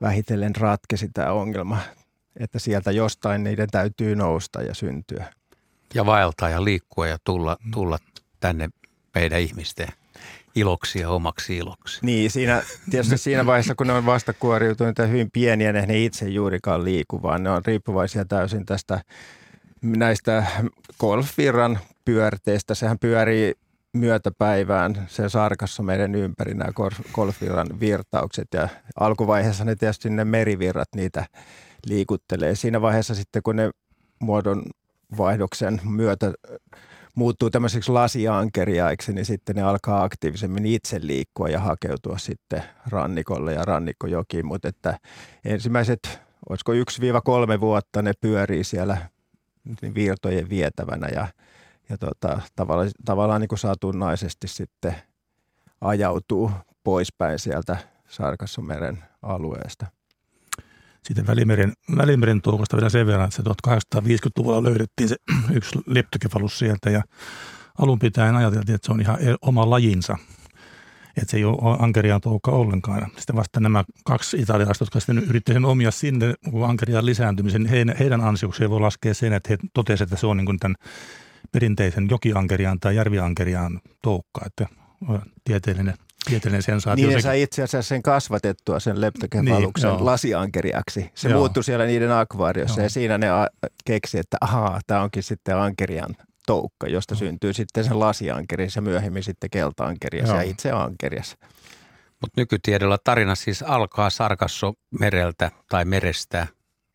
vähitellen 0.00 0.56
ratkesi 0.56 1.08
tämä 1.14 1.32
ongelma, 1.32 1.78
että 2.36 2.58
sieltä 2.58 2.90
jostain 2.90 3.44
niiden 3.44 3.68
täytyy 3.70 4.16
nousta 4.16 4.62
ja 4.62 4.74
syntyä. 4.74 5.32
Ja 5.94 6.06
vaeltaa 6.06 6.48
ja 6.48 6.64
liikkua 6.64 7.06
ja 7.06 7.18
tulla, 7.24 7.56
tulla 7.72 7.98
tänne 8.40 8.68
meidän 9.14 9.40
ihmisten 9.40 9.88
iloksi 10.56 10.98
ja 11.00 11.10
omaksi 11.10 11.56
iloksi. 11.56 11.98
Niin, 12.02 12.30
siinä, 12.30 12.62
tietysti 12.90 13.18
siinä 13.18 13.46
vaiheessa, 13.46 13.74
kun 13.74 13.86
ne 13.86 13.92
on 13.92 14.06
vasta 14.06 14.32
kuoriutuneet 14.32 14.98
ja 14.98 15.06
hyvin 15.06 15.30
pieniä, 15.30 15.72
ne 15.72 15.86
ei 15.88 16.04
itse 16.04 16.28
juurikaan 16.28 16.84
liiku, 16.84 17.22
vaan 17.22 17.42
ne 17.42 17.50
on 17.50 17.62
riippuvaisia 17.66 18.24
täysin 18.24 18.66
tästä 18.66 19.00
näistä 19.82 20.46
golfvirran 21.00 21.78
pyörteistä. 22.04 22.74
Sehän 22.74 22.98
pyörii 22.98 23.54
myötäpäivään 23.92 25.06
se 25.08 25.28
sarkassa 25.28 25.82
meidän 25.82 26.14
ympäri 26.14 26.54
nämä 26.54 26.72
golfvirran 27.12 27.80
virtaukset 27.80 28.48
ja 28.54 28.68
alkuvaiheessa 29.00 29.64
ne 29.64 29.76
tietysti 29.76 30.10
ne 30.10 30.24
merivirrat 30.24 30.88
niitä 30.96 31.26
liikuttelee. 31.86 32.54
Siinä 32.54 32.80
vaiheessa 32.80 33.14
sitten 33.14 33.42
kun 33.42 33.56
ne 33.56 33.70
muodon 34.18 34.62
vaihdoksen 35.18 35.80
myötä 35.84 36.32
muuttuu 37.16 37.50
tämmöiseksi 37.50 37.92
lasiankeriaiksi, 37.92 39.12
niin 39.12 39.24
sitten 39.24 39.56
ne 39.56 39.62
alkaa 39.62 40.02
aktiivisemmin 40.02 40.66
itse 40.66 40.98
liikkua 41.02 41.48
ja 41.48 41.60
hakeutua 41.60 42.18
sitten 42.18 42.62
rannikolle 42.90 43.52
ja 43.52 43.64
rannikkojokiin. 43.64 44.46
Mutta 44.46 44.68
että 44.68 44.98
ensimmäiset, 45.44 46.20
olisiko 46.48 46.72
1-3 46.72 47.60
vuotta 47.60 48.02
ne 48.02 48.12
pyörii 48.20 48.64
siellä 48.64 48.96
virtojen 49.94 50.48
vietävänä 50.48 51.08
ja, 51.14 51.26
ja 51.88 51.98
tota, 51.98 52.40
tavallaan, 52.56 52.90
tavallaan 53.04 53.40
niin 53.40 53.48
kuin 53.48 53.58
satunnaisesti 53.58 54.48
sitten 54.48 54.94
ajautuu 55.80 56.50
poispäin 56.84 57.38
sieltä 57.38 57.76
Sarkassomeren 58.08 59.04
alueesta. 59.22 59.86
Sitten 61.06 61.26
Välimeren, 61.26 61.72
Välimeren 61.96 62.42
toukosta 62.42 62.76
vielä 62.76 62.88
sen 62.88 63.06
verran, 63.06 63.28
että 63.28 63.70
1850-luvulla 64.00 64.62
löydettiin 64.62 65.08
se 65.08 65.16
yksi 65.56 65.78
leptokefalus 65.86 66.58
sieltä 66.58 66.90
ja 66.90 67.02
alun 67.78 67.98
pitäen 67.98 68.36
ajateltiin, 68.36 68.74
että 68.74 68.86
se 68.86 68.92
on 68.92 69.00
ihan 69.00 69.18
oma 69.42 69.70
lajinsa. 69.70 70.16
Että 71.16 71.30
se 71.30 71.36
ei 71.36 71.44
ole 71.44 71.76
ankeriaan 71.78 72.20
toukka 72.20 72.50
ollenkaan. 72.50 73.10
Sitten 73.16 73.36
vasta 73.36 73.60
nämä 73.60 73.84
kaksi 74.04 74.36
italialaista, 74.36 74.82
jotka 74.82 75.00
sitten 75.00 75.18
yritti 75.18 75.52
sen 75.52 75.64
omia 75.64 75.90
sinne 75.90 76.34
ankeriaan 76.68 77.06
lisääntymisen, 77.06 77.62
niin 77.62 77.70
heidän, 77.70 77.96
heidän 77.98 78.20
ansiokseen 78.20 78.70
voi 78.70 78.80
laskea 78.80 79.14
sen, 79.14 79.32
että 79.32 79.48
he 79.48 79.58
totesivat, 79.74 80.08
että 80.08 80.20
se 80.20 80.26
on 80.26 80.36
niin 80.36 80.46
kuin 80.46 80.58
tämän 80.58 80.76
perinteisen 81.52 82.08
jokiankeriaan 82.10 82.80
tai 82.80 82.96
järviankeriaan 82.96 83.80
toukka. 84.02 84.40
Että 84.46 84.66
tieteellinen 85.44 85.94
tieteellinen 86.30 86.62
sensaatio. 86.62 87.08
Niin 87.08 87.22
sai 87.22 87.42
itse 87.42 87.62
asiassa 87.62 87.88
sen 87.88 88.02
kasvatettua, 88.02 88.80
sen 88.80 89.00
leptokefaluksen 89.00 89.90
niin, 89.90 90.04
lasiankeriaksi. 90.04 91.10
Se 91.14 91.28
joo. 91.28 91.38
muuttui 91.38 91.64
siellä 91.64 91.86
niiden 91.86 92.12
akvaariossa 92.12 92.80
joo. 92.80 92.84
ja 92.84 92.90
siinä 92.90 93.18
ne 93.18 93.26
keksi, 93.84 94.18
että 94.18 94.36
ahaa, 94.40 94.80
tämä 94.86 95.02
onkin 95.02 95.22
sitten 95.22 95.56
ankerian 95.56 96.16
toukka, 96.46 96.86
josta 96.86 97.14
joo. 97.14 97.18
syntyy 97.18 97.52
sitten 97.52 97.84
sen 97.84 98.00
lasiankerias 98.00 98.76
ja 98.76 98.82
myöhemmin 98.82 99.22
sitten 99.22 99.50
keltaankerias 99.50 100.28
ja 100.28 100.42
itse 100.42 100.70
ankerias. 100.70 101.36
Mutta 102.20 102.40
nykytiedolla 102.40 102.98
tarina 103.04 103.34
siis 103.34 103.62
alkaa 103.62 104.10
Sarkasso 104.10 104.74
mereltä 105.00 105.50
tai 105.68 105.84
merestä 105.84 106.46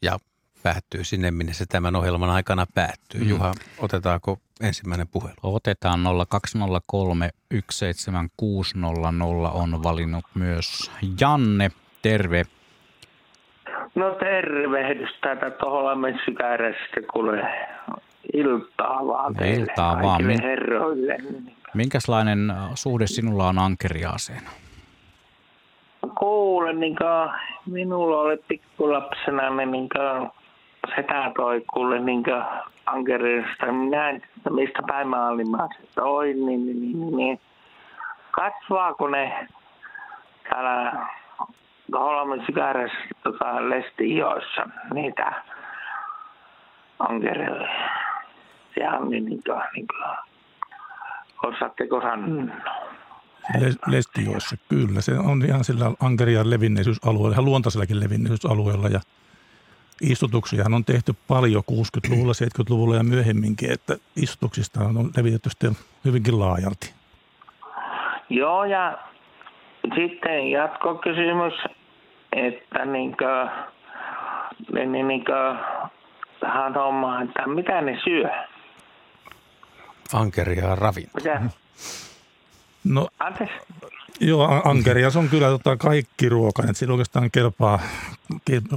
ja 0.02 0.20
päättyy 0.64 1.04
sinne, 1.04 1.32
minne 1.32 1.54
se 1.54 1.66
tämän 1.66 1.96
ohjelman 1.96 2.30
aikana 2.30 2.66
päättyy. 2.76 3.22
Mm. 3.22 3.30
Juha, 3.30 3.54
otetaanko 3.78 4.38
ensimmäinen 4.62 5.08
puhelu? 5.08 5.36
Otetaan 5.44 6.00
0203 6.30 7.30
17600 7.72 9.52
on 9.54 9.84
valinnut 9.84 10.26
myös 10.34 10.92
Janne. 11.22 11.72
Terve. 12.02 12.44
No 13.96 14.12
tervehdys 14.12 15.10
täältä 15.22 15.52
Toholammen 15.52 16.20
sykärästä 16.26 17.02
kuule 17.14 17.42
iltaa 18.34 19.08
vaan 19.08 19.36
teille 19.36 19.62
iltaa 19.62 20.02
vaan. 20.02 20.24
Min... 20.24 20.42
herroille. 20.42 21.18
Minkälainen 21.74 22.50
äh, 22.50 22.58
suhde 22.76 23.08
sinulla 23.08 23.48
on 23.48 23.60
ankeriaaseen? 23.60 24.42
Kuule, 26.20 26.74
niin 26.74 26.96
minulla 27.66 28.22
oli 28.22 28.38
pikkulapsena, 28.48 29.66
niin 29.66 29.90
setä 30.96 31.32
toi 31.36 31.64
kuule 31.74 32.00
niin 32.00 32.24
ankerista. 32.86 33.72
Minä 33.72 34.10
en 34.10 34.22
mistä 34.50 34.80
päin 34.88 35.08
maailmaa 35.08 35.68
se 35.68 35.88
toi, 35.96 36.34
niin, 36.34 36.46
niin, 36.46 36.82
niin, 36.82 37.00
niin, 37.00 37.18
niin. 37.18 37.40
Kasvaako 38.32 39.08
ne 39.08 39.48
täällä 40.50 41.08
Holmin 41.94 42.46
sykärässä 42.46 42.98
tota, 43.24 43.70
lesti-ihoissa 43.70 44.70
niitä 44.94 45.34
ankereille? 47.00 47.70
Sehän 48.76 49.10
niin, 49.10 49.26
niin, 49.26 49.42
kuin, 49.46 49.62
niin 49.76 49.88
kuin, 49.88 51.54
osaatteko 51.54 52.02
sanoa? 52.02 52.44
Lestioissa, 53.88 54.56
kyllä. 54.70 55.02
Se 55.02 55.20
on 55.20 55.46
ihan 55.46 55.64
sillä 55.64 55.92
ankerian 56.02 56.50
levinneisyysalueella, 56.50 57.32
ihan 57.32 57.46
luontaisellakin 57.46 58.00
levinneisyysalueella 58.00 58.88
ja 58.88 59.00
istutuksia 60.02 60.66
on 60.74 60.86
tehty 60.86 61.16
paljon 61.28 61.64
60-luvulla, 61.72 62.34
70-luvulla 62.34 62.96
ja 62.96 63.04
myöhemminkin, 63.04 63.72
että 63.72 63.98
istutuksista 64.16 64.80
on 64.80 65.12
levitetty 65.18 65.50
sitten 65.50 65.78
hyvinkin 66.06 66.40
laajalti. 66.40 66.94
Joo, 68.30 68.64
ja 68.64 68.98
sitten 69.96 70.52
jatkokysymys, 70.52 71.54
että 72.36 72.86
niinkö, 72.86 73.48
niin, 74.74 75.08
niinkö, 75.08 75.56
tähän 76.40 76.74
hommaan, 76.74 77.28
että 77.28 77.48
mitä 77.48 77.82
ne 77.82 78.00
syö? 78.04 78.30
Ankeria 80.14 80.76
ravinto. 80.76 81.12
Mitä? 81.16 81.42
No, 82.84 83.08
Anteeksi? 83.20 83.56
Joo, 84.20 84.62
ankerias 84.66 85.16
on 85.16 85.30
kyllä 85.30 85.48
tota 85.48 85.78
kaikki 85.78 86.30
ruoka. 86.30 86.64
Että 86.64 86.74
siinä 86.74 86.94
oikeastaan 86.94 87.32
kelpaa, 87.32 87.80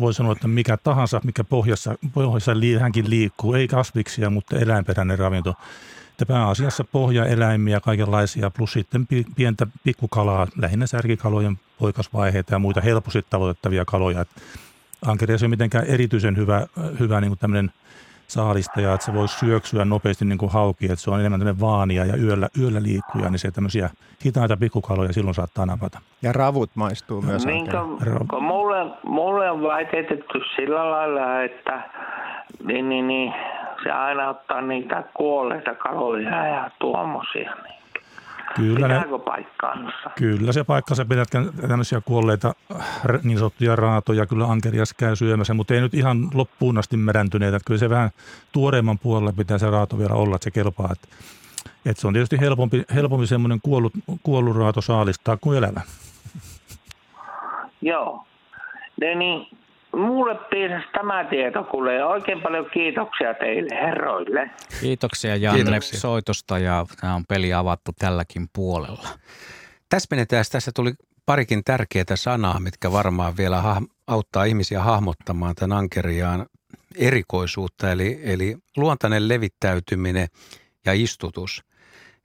voi 0.00 0.14
sanoa, 0.14 0.33
että 0.33 0.49
mikä 0.49 0.76
tahansa, 0.76 1.21
mikä 1.25 1.45
pohjassa, 1.45 1.95
pohjassa 2.14 2.53
hänkin 2.81 3.11
liikkuu. 3.11 3.55
Ei 3.55 3.69
kasviksia, 3.69 4.31
mutta 4.31 4.59
eläinperäinen 4.59 5.19
ravinto. 5.19 5.55
Että 6.11 6.26
pääasiassa 6.26 6.85
pohjaeläimiä 6.85 7.81
kaikenlaisia, 7.81 8.50
plus 8.50 8.73
sitten 8.73 9.07
pientä 9.37 9.67
pikkukalaa, 9.85 10.47
lähinnä 10.57 10.87
särkikalojen 10.87 11.59
poikasvaiheita 11.79 12.55
ja 12.55 12.59
muita 12.59 12.81
helposti 12.81 13.25
tavoitettavia 13.31 13.85
kaloja. 13.85 14.25
ankerias 15.07 15.43
ei 15.43 15.47
ole 15.47 15.50
mitenkään 15.50 15.87
erityisen 15.87 16.37
hyvä, 16.37 16.67
hyvä 17.00 17.21
niin 17.21 17.31
kuin 17.31 17.38
saalistaja, 18.28 18.95
että 18.95 19.07
se 19.07 19.14
voisi 19.14 19.38
syöksyä 19.38 19.85
nopeasti 19.85 20.25
niin 20.25 20.38
kuin 20.38 20.52
hauki, 20.52 20.85
että 20.85 20.97
se 20.97 21.11
on 21.11 21.21
enemmän 21.21 21.40
tämmöinen 21.40 21.61
vaania 21.61 22.04
ja 22.04 22.16
yöllä, 22.16 22.49
yöllä 22.61 22.83
liikkuja, 22.83 23.31
niin 23.31 23.38
se 23.38 23.50
tämmöisiä 23.50 23.90
hitaita 24.26 24.57
pikkukaloja 24.57 25.12
silloin 25.12 25.35
saattaa 25.35 25.66
napata. 25.66 26.00
Ja 26.23 26.33
ravut 26.33 26.71
maistuu 26.75 27.23
myös. 27.23 27.47
Niin, 27.47 27.66
kun, 28.31 28.43
mulle, 28.43 28.87
mulle 29.07 29.50
on 29.50 29.62
väitetty 29.62 30.40
sillä 30.57 30.90
lailla, 30.90 31.43
että 31.43 31.83
niin, 32.64 32.88
niin, 32.88 33.07
niin, 33.07 33.33
se 33.83 33.90
aina 33.90 34.28
ottaa 34.28 34.61
niitä 34.61 35.04
kuolleita 35.14 35.75
kaloja 35.75 36.47
ja 36.47 36.71
tuommoisia. 36.78 37.54
Niin. 37.62 37.84
Kyllä, 38.54 38.88
ne, 38.88 39.04
paikkaansa? 39.25 40.11
Kyllä 40.14 40.52
se 40.52 40.64
paikkansa 40.64 41.04
pidät 41.04 41.28
tämmöisiä 41.68 42.00
kuolleita 42.00 42.54
niin 43.23 43.38
sanottuja 43.38 43.76
raatoja, 43.76 44.26
kyllä 44.26 44.46
ankerias 44.46 44.94
käy 44.94 45.16
syömässä, 45.16 45.54
mutta 45.54 45.75
ei 45.75 45.80
nyt 45.80 45.94
ihan 45.94 46.30
loppuun 46.34 46.78
asti 46.78 46.96
meräntyneitä. 46.96 47.58
Kyllä 47.66 47.78
se 47.78 47.90
vähän 47.90 48.11
tuoreemman 48.52 48.99
puolella 48.99 49.32
pitää 49.32 49.58
se 49.58 49.70
raato 49.70 49.99
vielä 49.99 50.14
olla, 50.14 50.37
että 50.37 50.44
se 50.44 50.50
kelpaa. 50.50 50.92
Että, 50.92 51.08
että 51.87 52.00
se 52.00 52.06
on 52.06 52.12
tietysti 52.12 52.40
helpompi, 52.40 52.84
helpompi 52.94 53.26
semmoinen 53.26 53.61
kuollut, 53.62 53.92
kuollut 54.23 54.56
raato 54.56 54.80
saalistaa 54.80 55.37
kuin 55.37 55.58
elävä. 55.58 55.80
Joo. 57.82 58.26
Ne, 59.00 59.14
niin, 59.14 59.46
mulle 59.97 60.35
piisasi 60.51 60.87
tämä 60.93 61.25
tieto, 61.25 61.65
kuule. 61.65 62.05
Oikein 62.05 62.43
paljon 62.43 62.71
kiitoksia 62.75 63.35
teille 63.35 63.75
herroille. 63.75 64.51
Kiitoksia 64.81 65.37
Janne 65.37 65.63
Kiitoksia. 65.63 66.01
soitosta 66.01 66.59
ja 66.59 66.87
tämä 67.01 67.15
on 67.15 67.25
peli 67.29 67.53
avattu 67.53 67.91
tälläkin 67.99 68.47
puolella. 68.53 69.09
Täsmennetään, 69.89 70.45
tässä 70.53 70.71
tuli 70.75 70.93
parikin 71.27 71.65
tärkeää 71.65 72.05
sanaa, 72.15 72.61
mitkä 72.61 72.93
varmaan 72.93 73.37
vielä 73.37 73.61
ha- 73.61 73.83
auttaa 74.07 74.45
ihmisiä 74.45 74.81
hahmottamaan 74.81 75.55
tämän 75.55 75.79
ankeriaan 75.79 76.47
erikoisuutta, 76.99 77.93
eli, 77.93 78.21
eli 78.23 78.57
luontainen 78.77 79.29
levittäytyminen 79.29 80.29
ja 80.87 80.93
istutus– 80.93 81.63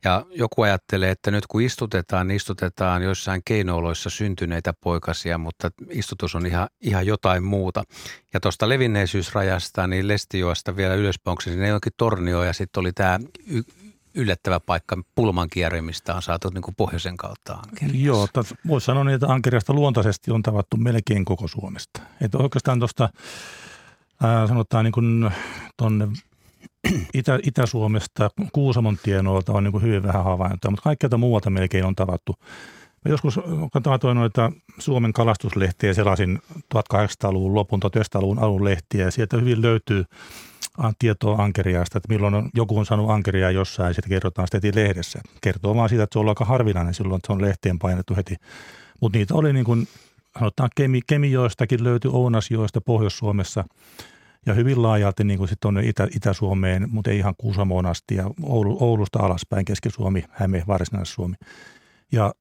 ja 0.06 0.25
joku 0.32 0.62
ajattelee, 0.62 1.12
että 1.12 1.32
nyt 1.32 1.48
kun 1.48 1.62
istutetaan, 1.62 2.27
niin 2.27 2.36
istutetaan 2.36 3.03
joissain 3.03 3.41
keinooloissa 3.46 4.10
syntyneitä 4.10 4.74
poikasia, 4.74 5.38
mutta 5.38 5.70
istutus 5.89 6.36
on 6.36 6.46
ihan, 6.46 6.68
ihan 6.82 7.06
jotain 7.06 7.44
muuta. 7.44 7.84
Ja 8.34 8.39
tuosta 8.39 8.70
levinneisyysrajasta, 8.70 9.88
niin 9.88 10.08
Lestioasta 10.08 10.75
vielä 10.75 10.94
ylöspäin, 10.94 11.32
onko 11.32 11.41
se 11.41 11.50
sinne 11.51 11.68
jonkin 11.68 11.94
tornio 11.98 12.44
ja 12.44 12.53
sitten 12.53 12.82
oli 12.82 12.91
tämä 12.94 13.20
y- 13.48 13.63
yllättävä 14.13 14.60
paikka 14.60 14.98
pulman 15.15 15.50
kierrimistä 15.50 16.15
on 16.15 16.22
saatu 16.22 16.50
niin 16.50 16.62
kuin 16.62 16.75
pohjoisen 16.75 17.18
kautta 17.18 17.53
ankeriassa. 17.53 17.98
Joo, 17.98 18.27
voisi 18.68 18.86
sanoa 18.86 19.03
niin, 19.03 19.15
että 19.15 19.27
ankeriasta 19.27 19.74
luontaisesti 19.74 20.32
on 20.32 20.41
tavattu 20.41 20.77
melkein 20.77 21.25
koko 21.25 21.48
Suomesta. 21.48 22.01
Että 22.22 22.38
oikeastaan 22.38 22.79
tuosta 22.79 23.10
sanotaan 24.48 24.86
niin 24.86 24.91
kuin 24.91 25.32
tuonne 25.77 26.08
Itä, 27.13 27.39
Itä-Suomesta, 27.43 28.29
Kuusamon 28.53 28.98
tienoilta 29.03 29.53
on 29.53 29.63
niin 29.63 29.71
kuin 29.71 29.83
hyvin 29.83 30.03
vähän 30.03 30.24
havaintoja, 30.24 30.71
mutta 30.71 30.83
kaikkialta 30.83 31.17
muualta 31.17 31.50
melkein 31.50 31.86
on 31.86 31.95
tavattu. 31.95 32.36
Mä 33.05 33.12
joskus 33.12 33.39
katsoin 33.91 34.17
noita 34.17 34.51
Suomen 34.79 35.13
kalastuslehtiä 35.13 35.93
selasin 35.93 36.39
1800-luvun 36.75 37.55
lopun, 37.55 37.79
1900-luvun 37.83 38.39
alun 38.39 38.65
lehtiä 38.65 39.05
ja 39.05 39.12
sieltä 39.12 39.38
hyvin 39.38 39.62
löytyy 39.62 40.05
tietoa 41.00 41.43
ankeriaasta, 41.43 41.98
että 41.98 42.13
milloin 42.13 42.33
on, 42.33 42.50
joku 42.53 42.79
on 42.79 42.86
saanut 42.86 43.09
ankeriaa 43.09 43.51
jossain 43.51 43.88
ja 43.88 43.93
sitten 43.93 44.09
kerrotaan 44.09 44.48
sitä 44.48 44.57
heti 44.57 44.75
lehdessä. 44.75 45.19
Kertoo 45.41 45.75
vaan 45.75 45.89
siitä, 45.89 46.03
että 46.03 46.13
se 46.13 46.19
on 46.19 46.29
aika 46.29 46.45
harvinainen 46.45 46.93
silloin, 46.93 47.17
että 47.17 47.27
se 47.27 47.33
on 47.33 47.41
lehteen 47.41 47.79
painettu 47.79 48.15
heti. 48.15 48.36
Mutta 49.01 49.17
niitä 49.17 49.36
oli 49.36 49.53
niin 49.53 49.65
kuin, 49.65 49.88
sanotaan 50.39 50.69
Kemi, 50.75 51.00
Kemijoistakin 51.07 51.83
löytyi 51.83 52.12
Ounasjoista 52.13 52.81
Pohjois-Suomessa– 52.81 53.63
ja 54.46 54.53
hyvin 54.53 54.84
laajalti 54.84 55.24
niin 55.24 55.38
kuin 55.38 55.48
sit 55.48 55.60
tuonne 55.60 55.86
Itä, 55.86 56.08
Itä-Suomeen, 56.15 56.88
mutta 56.91 57.12
ei 57.12 57.17
ihan 57.17 57.34
Kuusamoon 57.38 57.86
asti 57.86 58.15
ja 58.15 58.29
Oulu, 58.43 58.77
Oulusta 58.79 59.19
alaspäin 59.19 59.65
Keski-Suomi, 59.65 60.24
Häme, 60.29 60.63
Varsinais-Suomi. 60.67 61.36
Ja 62.12 62.34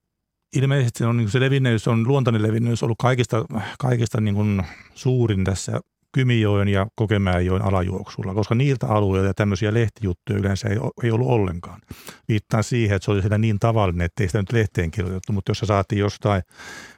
ilmeisesti 0.56 0.98
se, 0.98 1.06
on, 1.06 1.16
niin 1.16 1.30
se 1.30 1.40
levinneys 1.40 1.88
on, 1.88 2.08
luontainen 2.08 2.42
levinneys 2.42 2.82
ollut 2.82 2.98
kaikista, 3.00 3.44
kaikista 3.78 4.20
niin 4.20 4.34
kuin 4.34 4.62
suurin 4.94 5.44
tässä 5.44 5.80
Kymijoen 6.12 6.68
ja 6.68 6.86
Kokemäenjoen 6.94 7.62
alajuoksulla, 7.62 8.34
koska 8.34 8.54
niiltä 8.54 8.86
alueilta 8.86 9.34
tämmöisiä 9.34 9.74
lehtijuttuja 9.74 10.38
yleensä 10.38 10.68
ei, 10.68 10.76
ei 11.02 11.10
ollut 11.10 11.28
ollenkaan. 11.28 11.80
Viittaan 12.28 12.64
siihen, 12.64 12.96
että 12.96 13.04
se 13.04 13.10
oli 13.10 13.20
siellä 13.20 13.38
niin 13.38 13.58
tavallinen, 13.58 14.04
että 14.04 14.22
ei 14.22 14.28
sitä 14.28 14.38
nyt 14.38 14.52
lehteen 14.52 14.90
kirjoitettu, 14.90 15.32
mutta 15.32 15.50
jos 15.50 15.58
se 15.58 15.66
saatiin 15.66 15.98
jostain 15.98 16.42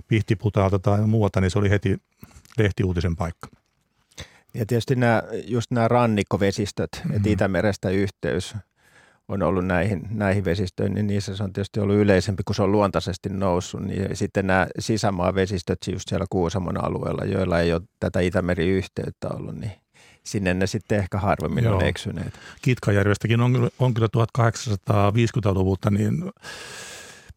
pihtiputalta 0.09 0.79
tai 0.79 1.07
muuta, 1.07 1.41
niin 1.41 1.51
se 1.51 1.59
oli 1.59 1.71
heti 1.71 1.97
lehtiuutisen 2.59 3.17
paikka. 3.17 3.60
Ja 4.55 4.67
tietysti 4.67 4.97
nämä, 4.97 5.23
just 5.45 5.71
nämä 5.71 5.89
rannikkovesistöt, 5.89 6.91
mm-hmm. 6.95 7.17
että 7.17 7.29
Itämerestä 7.29 7.91
yhteys 7.91 8.55
on 9.29 9.43
ollut 9.43 9.67
näihin, 9.67 10.07
näihin 10.11 10.45
vesistöihin, 10.45 10.95
niin 10.95 11.07
niissä 11.07 11.37
se 11.37 11.43
on 11.43 11.53
tietysti 11.53 11.81
ollut 11.81 11.97
yleisempi, 11.97 12.43
kun 12.43 12.55
se 12.55 12.63
on 12.63 12.73
luontaisesti 12.73 13.29
noussut. 13.29 13.81
Niin 13.81 14.17
sitten 14.17 14.47
nämä 14.47 14.67
sisämaavesistöt 14.79 15.79
just 15.93 16.09
siellä 16.09 16.27
Kuusamon 16.31 16.85
alueella, 16.85 17.25
joilla 17.25 17.61
ei 17.61 17.73
ole 17.73 17.83
tätä 18.01 18.21
Itämeri-yhteyttä 18.21 19.29
ollut, 19.29 19.57
niin 19.57 19.73
sinne 20.25 20.55
ne 20.55 20.67
sitten 20.67 20.99
ehkä 20.99 21.19
harvemmin 21.19 21.65
Joo. 21.65 21.77
on 21.77 21.85
eksyneet. 21.85 22.35
Kitkajärvestäkin 22.63 23.41
on, 23.41 23.71
on 23.79 23.95
kyllä 23.95 24.09
1850-luvulta 24.17 25.91
niin 25.91 26.31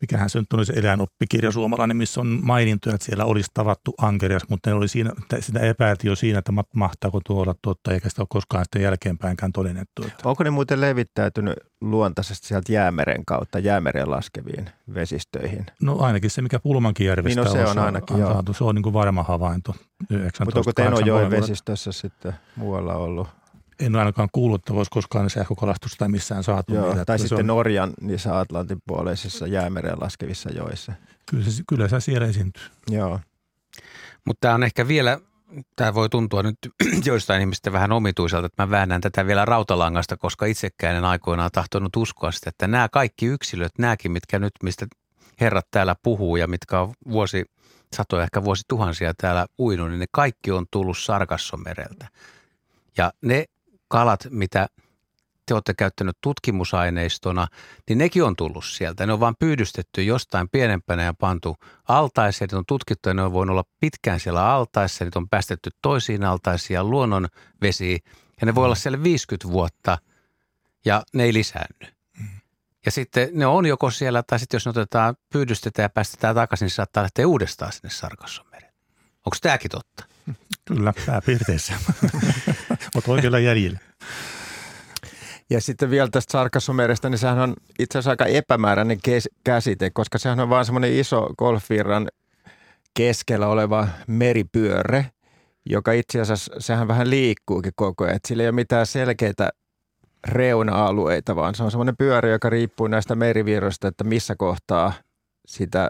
mikähän 0.02 0.30
se 0.30 0.40
nyt 0.40 0.54
on 0.54 0.66
se 0.66 0.74
eläinoppikirja 0.74 1.52
suomalainen, 1.52 1.98
missä 1.98 2.22
on 2.22 2.40
mainintoja, 2.44 2.96
että 2.96 3.06
siellä 3.06 3.26
olisi 3.26 3.50
tavattu 3.54 3.94
ankerias, 3.98 4.44
mutta 4.50 4.70
ne 4.70 4.74
oli 4.74 4.88
siinä, 4.88 5.12
sitä 5.40 5.60
epäiltiin 5.60 6.10
jo 6.10 6.16
siinä, 6.16 6.40
että 6.40 6.54
mahtaako 6.76 7.22
tuo 7.26 7.42
olla 7.42 7.56
totta, 7.62 7.94
eikä 7.94 8.10
sitä 8.10 8.22
ole 8.22 8.28
koskaan 8.30 8.66
sitten 8.66 8.82
jälkeenpäinkään 8.82 9.52
todennettu. 9.52 10.04
Että. 10.04 10.30
Onko 10.30 10.44
ne 10.44 10.50
muuten 10.50 10.82
levittäytynyt 10.82 11.56
luontaisesti 11.82 12.48
sieltä 12.48 12.72
jäämeren 12.72 13.26
kautta 13.26 13.60
jäämeren 13.60 14.12
laskeviin 14.12 14.70
vesistöihin? 14.94 15.66
No 15.82 16.00
ainakin 16.00 16.30
se, 16.30 16.42
mikä 16.42 16.60
Pulmankijärvestä 16.60 17.42
niin 17.42 17.48
no 17.48 17.52
se 17.52 17.66
on, 17.66 17.78
on 17.78 17.86
ainakin, 17.86 18.18
saatu, 18.18 18.54
se 18.54 18.64
on 18.64 18.76
niin 18.76 18.84
kuin 18.84 18.94
varma 18.94 19.24
havainto. 19.24 19.76
Mutta 20.46 20.60
onko 20.60 20.74
Tenojoen 20.76 21.32
vesistössä 21.32 21.92
sitten 21.92 22.34
muualla 22.56 22.94
ollut? 22.96 23.28
En 23.86 23.96
ole 23.96 24.02
ainakaan 24.02 24.30
kuullut, 24.32 24.62
että 24.62 24.74
voisi 24.74 24.92
koskaan 24.92 25.30
sähkökalastusta 25.30 25.98
tai 25.98 26.10
missään 26.10 26.44
saatu. 26.44 26.74
Joo, 26.74 26.90
niitä, 26.90 27.06
tai 27.06 27.20
sitten 27.20 27.40
on... 27.40 27.48
Norjan 27.48 27.94
niissä 28.02 28.40
Atlantin 28.40 28.78
puoleisissa 28.88 29.48
jäämeren 29.48 30.00
laskevissa 30.02 30.50
joissa. 30.50 30.94
Kyllä 31.30 31.50
se, 31.50 31.64
kyllä 31.68 31.88
se 31.88 32.00
siellä 32.00 32.28
esiintyy. 32.28 32.64
Joo. 32.90 33.20
Mutta 34.26 34.42
tämä 34.42 34.54
on 34.54 34.64
ehkä 34.64 34.88
vielä, 34.88 35.20
tämä 35.76 35.94
voi 35.94 36.10
tuntua 36.10 36.44
nyt 36.44 36.58
joistain 37.06 37.42
ihmistä 37.42 37.72
vähän 37.72 37.92
omituiselta, 37.92 38.46
että 38.46 38.64
mä 38.64 38.70
väännän 38.70 39.02
tätä 39.02 39.28
vielä 39.28 39.46
rautalangasta, 39.46 40.18
koska 40.18 40.46
itsekään 40.46 40.96
en 40.96 41.06
aikoinaan 41.06 41.52
tahtonut 41.54 41.96
uskoa 41.96 42.32
sitä, 42.32 42.50
että 42.50 42.68
nämä 42.68 42.90
kaikki 42.90 43.26
yksilöt, 43.26 43.72
nämäkin, 43.78 44.12
mitkä 44.12 44.40
nyt, 44.40 44.54
mistä 44.64 44.88
herrat 45.42 45.68
täällä 45.72 45.96
puhuu 46.04 46.36
ja 46.36 46.48
mitkä 46.48 46.80
on 46.80 46.94
vuosi, 47.10 47.46
satoja, 47.96 48.24
ehkä 48.24 48.44
vuosituhansia 48.44 49.14
täällä 49.18 49.46
uinut, 49.60 49.90
niin 49.90 50.00
ne 50.00 50.06
kaikki 50.12 50.52
on 50.52 50.66
tullut 50.72 50.98
Sarkassomereltä. 50.98 52.08
Ja 52.98 53.14
ne 53.22 53.46
kalat, 53.94 54.28
mitä 54.30 54.68
te 55.46 55.54
olette 55.54 55.74
käyttänyt 55.74 56.18
tutkimusaineistona, 56.22 57.48
niin 57.90 57.98
nekin 57.98 58.24
on 58.24 58.36
tullut 58.36 58.66
sieltä. 58.66 59.06
Ne 59.06 59.14
on 59.14 59.20
vaan 59.20 59.36
pyydystetty 59.40 60.04
jostain 60.04 60.50
pienempänä 60.50 61.04
ja 61.04 61.14
pantu 61.14 61.56
altaisiin. 61.88 62.50
Ne 62.52 62.58
on 62.58 62.66
tutkittu 62.68 63.10
ja 63.10 63.14
ne 63.14 63.24
on 63.24 63.34
voinut 63.34 63.54
olla 63.54 63.64
pitkään 63.80 64.20
siellä 64.20 64.54
altaissa. 64.54 65.06
Niitä 65.06 65.20
on 65.20 65.30
päästetty 65.30 65.70
toisiin 65.82 66.24
altaisiin 66.24 66.76
ja 66.76 66.84
luonnon 66.84 67.28
vesiin. 67.62 68.00
Ja 68.42 68.46
ne 68.46 68.56
voi 68.56 68.66
olla 68.66 68.76
siellä 68.76 69.04
50 69.04 69.48
vuotta 69.48 69.98
ja 70.86 71.04
ne 71.14 71.24
ei 71.24 71.34
lisäänny. 71.34 71.94
Ja 72.86 72.92
sitten 72.92 73.30
ne 73.34 73.46
on 73.46 73.66
joko 73.66 73.92
siellä, 73.92 74.24
tai 74.24 74.40
sitten 74.40 74.56
jos 74.56 74.66
ne 74.66 74.70
otetaan, 74.70 75.16
pyydystetään 75.34 75.86
ja 75.86 75.90
päästetään 75.90 76.36
takaisin, 76.36 76.66
niin 76.66 76.72
saattaa 76.72 77.04
lähteä 77.04 77.28
uudestaan 77.28 77.72
sinne 77.72 77.90
Sarkassonmereen. 77.90 78.74
Onko 79.26 79.38
tämäkin 79.42 79.72
totta? 79.72 80.06
Kyllä, 80.66 80.94
pääpiirteissä. 81.06 81.74
Mutta 82.96 83.12
oikealla 83.12 83.40
jäljellä. 83.40 83.80
Ja 85.50 85.62
sitten 85.62 85.90
vielä 85.90 86.10
tästä 86.12 86.32
Sarkassomerestä, 86.32 87.10
niin 87.10 87.18
sehän 87.18 87.40
on 87.40 87.54
itse 87.80 87.98
asiassa 87.98 88.10
aika 88.10 88.26
epämääräinen 88.26 89.00
kes- 89.04 89.30
käsite, 89.44 89.90
koska 89.90 90.18
sehän 90.18 90.40
on 90.40 90.50
vaan 90.50 90.66
semmoinen 90.66 90.94
iso 90.94 91.30
golfvirran 91.38 92.08
keskellä 92.94 93.48
oleva 93.48 93.88
meripyörre, 94.08 95.06
joka 95.70 95.92
itse 95.92 96.22
asiassa, 96.22 96.54
sehän 96.60 96.88
vähän 96.88 97.10
liikkuukin 97.10 97.72
koko 97.76 98.04
ajan. 98.04 98.16
Että 98.16 98.28
sillä 98.28 98.44
ei 98.44 98.48
ole 98.48 98.56
mitään 98.56 98.86
selkeitä 98.86 99.50
reuna-alueita, 100.28 101.36
vaan 101.36 101.56
se 101.56 101.64
on 101.64 101.72
semmoinen 101.72 101.98
pyörä, 101.98 102.30
joka 102.30 102.50
riippuu 102.50 102.88
näistä 102.88 103.16
merivirroista, 103.16 103.88
että 103.88 104.04
missä 104.04 104.36
kohtaa 104.36 104.94
sitä 105.48 105.88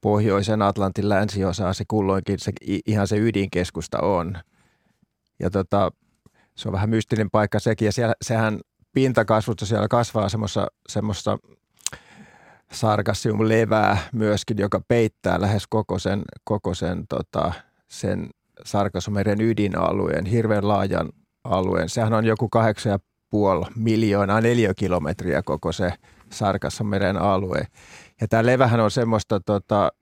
pohjoisen 0.00 0.62
Atlantin 0.62 1.08
länsiosaa 1.08 1.72
se 1.72 1.84
kulloinkin 1.88 2.38
se, 2.38 2.52
ihan 2.86 3.08
se 3.08 3.16
ydinkeskusta 3.16 4.00
on. 4.00 4.38
Ja 5.38 5.50
tota, 5.50 5.90
se 6.54 6.68
on 6.68 6.72
vähän 6.72 6.90
mystinen 6.90 7.30
paikka 7.30 7.58
sekin. 7.58 7.86
Ja 7.86 7.92
siellä, 7.92 8.14
sehän 8.22 8.60
pintakasvusta 8.92 9.66
siellä 9.66 9.88
kasvaa 9.88 10.28
semmoista, 10.28 10.66
semmoista 10.88 11.38
sarkassium-levää 12.72 13.98
myöskin, 14.12 14.58
joka 14.58 14.80
peittää 14.88 15.40
lähes 15.40 15.66
koko 15.66 15.98
sen, 15.98 16.22
koko 16.44 16.74
sen, 16.74 17.06
tota, 17.08 17.52
sen 17.88 18.30
sarkasomeren 18.64 19.40
ydinalueen, 19.40 20.26
hirveän 20.26 20.68
laajan 20.68 21.08
alueen. 21.44 21.88
Sehän 21.88 22.12
on 22.12 22.24
joku 22.24 22.48
8,5 23.66 23.72
miljoonaa 23.76 24.40
neliökilometriä 24.40 25.42
koko 25.42 25.72
se 25.72 25.92
Sarkassomeren 26.32 27.16
alue. 27.16 27.66
Ja 28.20 28.28
tämä 28.28 28.46
levähän 28.46 28.80
on 28.80 28.90
semmoista 28.90 29.40
tota, 29.40 29.92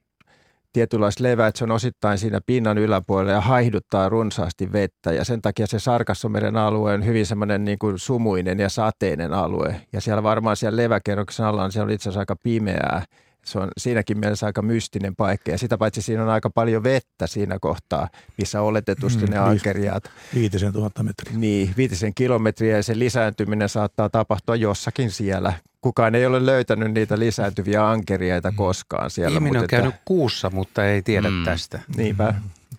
tietynlaista 0.74 1.22
levää, 1.22 1.48
että 1.48 1.58
se 1.58 1.64
on 1.64 1.70
osittain 1.70 2.18
siinä 2.18 2.40
pinnan 2.46 2.78
yläpuolella 2.78 3.32
ja 3.32 3.40
haihduttaa 3.40 4.08
runsaasti 4.08 4.72
vettä. 4.72 5.12
Ja 5.12 5.24
sen 5.24 5.42
takia 5.42 5.66
se 5.66 5.78
Sarkassomeren 5.78 6.56
alue 6.56 6.94
on 6.94 7.06
hyvin 7.06 7.26
semmoinen 7.26 7.64
niin 7.64 7.78
kuin 7.78 7.98
sumuinen 7.98 8.58
ja 8.58 8.68
sateinen 8.68 9.32
alue. 9.32 9.80
Ja 9.92 10.00
siellä 10.00 10.22
varmaan 10.22 10.56
siellä 10.56 10.76
leväkerroksen 10.76 11.46
alla 11.46 11.64
on, 11.64 11.72
siellä 11.72 11.86
on 11.86 11.92
itse 11.92 12.08
asiassa 12.08 12.20
aika 12.20 12.36
pimeää. 12.42 13.04
Se 13.44 13.58
on 13.58 13.68
siinäkin 13.78 14.18
mielessä 14.18 14.46
aika 14.46 14.62
mystinen 14.62 15.16
paikka 15.16 15.50
ja 15.50 15.58
sitä 15.58 15.78
paitsi 15.78 16.02
siinä 16.02 16.22
on 16.22 16.28
aika 16.28 16.50
paljon 16.50 16.82
vettä 16.82 17.26
siinä 17.26 17.58
kohtaa, 17.60 18.08
missä 18.38 18.60
oletetusti 18.60 19.26
mm, 19.26 19.30
ne 19.30 19.38
ankeriaat. 19.38 20.10
Viitisen 20.34 20.72
tuhatta 20.72 21.02
metriä. 21.02 21.38
Niin, 21.38 21.74
viitisen 21.76 22.14
kilometriä 22.14 22.76
ja 22.76 22.82
se 22.82 22.98
lisääntyminen 22.98 23.68
saattaa 23.68 24.08
tapahtua 24.08 24.56
jossakin 24.56 25.10
siellä 25.10 25.52
kukaan 25.80 26.14
ei 26.14 26.26
ole 26.26 26.46
löytänyt 26.46 26.92
niitä 26.92 27.18
lisääntyviä 27.18 27.90
ankeriaita 27.90 28.50
mm. 28.50 28.56
koskaan 28.56 29.10
siellä. 29.10 29.34
Ihminen 29.34 29.62
on 29.62 29.68
käynyt 29.68 29.94
että... 29.94 30.02
kuussa, 30.04 30.50
mutta 30.50 30.84
ei 30.84 31.02
tiedä 31.02 31.30
mm. 31.30 31.44
tästä. 31.44 31.80
Niinpä. 31.96 32.34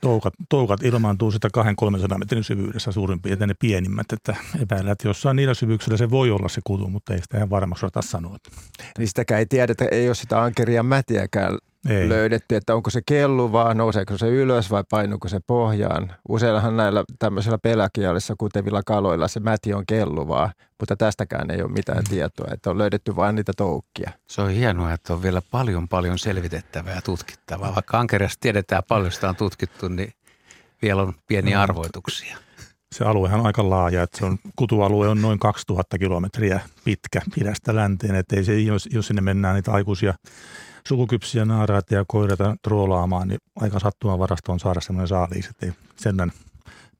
Toukat, 0.05 0.33
toukat 0.49 0.83
ilmaantuu 0.83 1.31
sitä 1.31 1.47
200-300 2.13 2.17
metrin 2.17 2.43
syvyydessä 2.43 2.91
suurin 2.91 3.21
piirtein 3.21 3.47
ne 3.47 3.53
pienimmät, 3.59 4.11
että 4.13 4.35
epäillä, 4.61 4.91
että 4.91 5.07
jossain 5.07 5.35
niillä 5.35 5.53
syvyyksillä 5.53 5.97
se 5.97 6.09
voi 6.09 6.31
olla 6.31 6.49
se 6.49 6.61
kutu, 6.63 6.89
mutta 6.89 7.13
ei 7.13 7.21
sitä 7.21 7.37
ihan 7.37 7.49
varmaksi 7.49 7.85
osata 7.85 8.01
sanoa. 8.01 8.37
Niin 8.97 9.07
sitäkään 9.07 9.39
ei 9.39 9.45
tiedetä, 9.45 9.85
ei 9.91 10.07
ole 10.07 10.15
sitä 10.15 10.43
ankeria 10.43 10.83
mätiäkään 10.83 11.57
ei. 11.89 12.09
löydetty, 12.09 12.55
että 12.55 12.75
onko 12.75 12.89
se 12.89 13.01
kelluvaa, 13.05 13.73
nouseeko 13.73 14.17
se 14.17 14.27
ylös 14.27 14.71
vai 14.71 14.83
painuuko 14.89 15.27
se 15.27 15.39
pohjaan. 15.47 16.15
Useinhan 16.29 16.77
näillä 16.77 17.03
tämmöisillä 17.19 17.57
peläkialissa 17.57 18.35
kutevilla 18.37 18.83
kaloilla 18.83 19.27
se 19.27 19.39
mäti 19.39 19.73
on 19.73 19.83
kelluvaa, 19.87 20.51
mutta 20.79 20.95
tästäkään 20.95 21.51
ei 21.51 21.61
ole 21.61 21.71
mitään 21.71 22.03
mm. 22.03 22.09
tietoa, 22.09 22.47
että 22.53 22.69
on 22.69 22.77
löydetty 22.77 23.15
vain 23.15 23.35
niitä 23.35 23.51
toukkia. 23.57 24.11
Se 24.27 24.41
on 24.41 24.49
hienoa, 24.49 24.93
että 24.93 25.13
on 25.13 25.23
vielä 25.23 25.41
paljon 25.51 25.87
paljon 25.87 26.19
selvitettävää 26.19 26.95
ja 26.95 27.01
tutkittavaa. 27.01 27.75
Vaikka 27.75 27.99
ankeriasta 27.99 28.41
tiedetään 28.41 28.83
paljon, 28.87 29.11
sitä 29.11 29.29
on 29.29 29.35
tutkittu, 29.35 29.87
niin 29.87 30.13
vielä 30.81 31.01
on 31.01 31.13
pieniä 31.27 31.61
arvoituksia. 31.61 32.37
Se 32.91 33.05
aluehan 33.05 33.39
on 33.39 33.45
aika 33.45 33.69
laaja, 33.69 34.03
että 34.03 34.17
se 34.17 34.25
on, 34.25 34.37
kutualue 34.55 35.07
on 35.07 35.21
noin 35.21 35.39
2000 35.39 35.97
kilometriä 35.97 36.59
pitkä 36.83 37.21
pidästä 37.35 37.75
länteen, 37.75 38.15
että 38.15 38.35
ei 38.35 38.43
se, 38.43 38.59
jos, 38.59 38.89
jos 38.91 39.07
sinne 39.07 39.21
mennään 39.21 39.55
niitä 39.55 39.71
aikuisia 39.71 40.13
sukukypsiä 40.87 41.45
naaraita 41.45 41.95
ja 41.95 42.05
koirata 42.07 42.55
troolaamaan, 42.61 43.27
niin 43.27 43.39
aika 43.55 43.79
sattuman 43.79 44.19
varastoon 44.19 44.59
saada 44.59 44.81
semmoinen 44.81 45.07
saaliis, 45.07 45.49
että 45.49 45.67
sen 45.95 46.15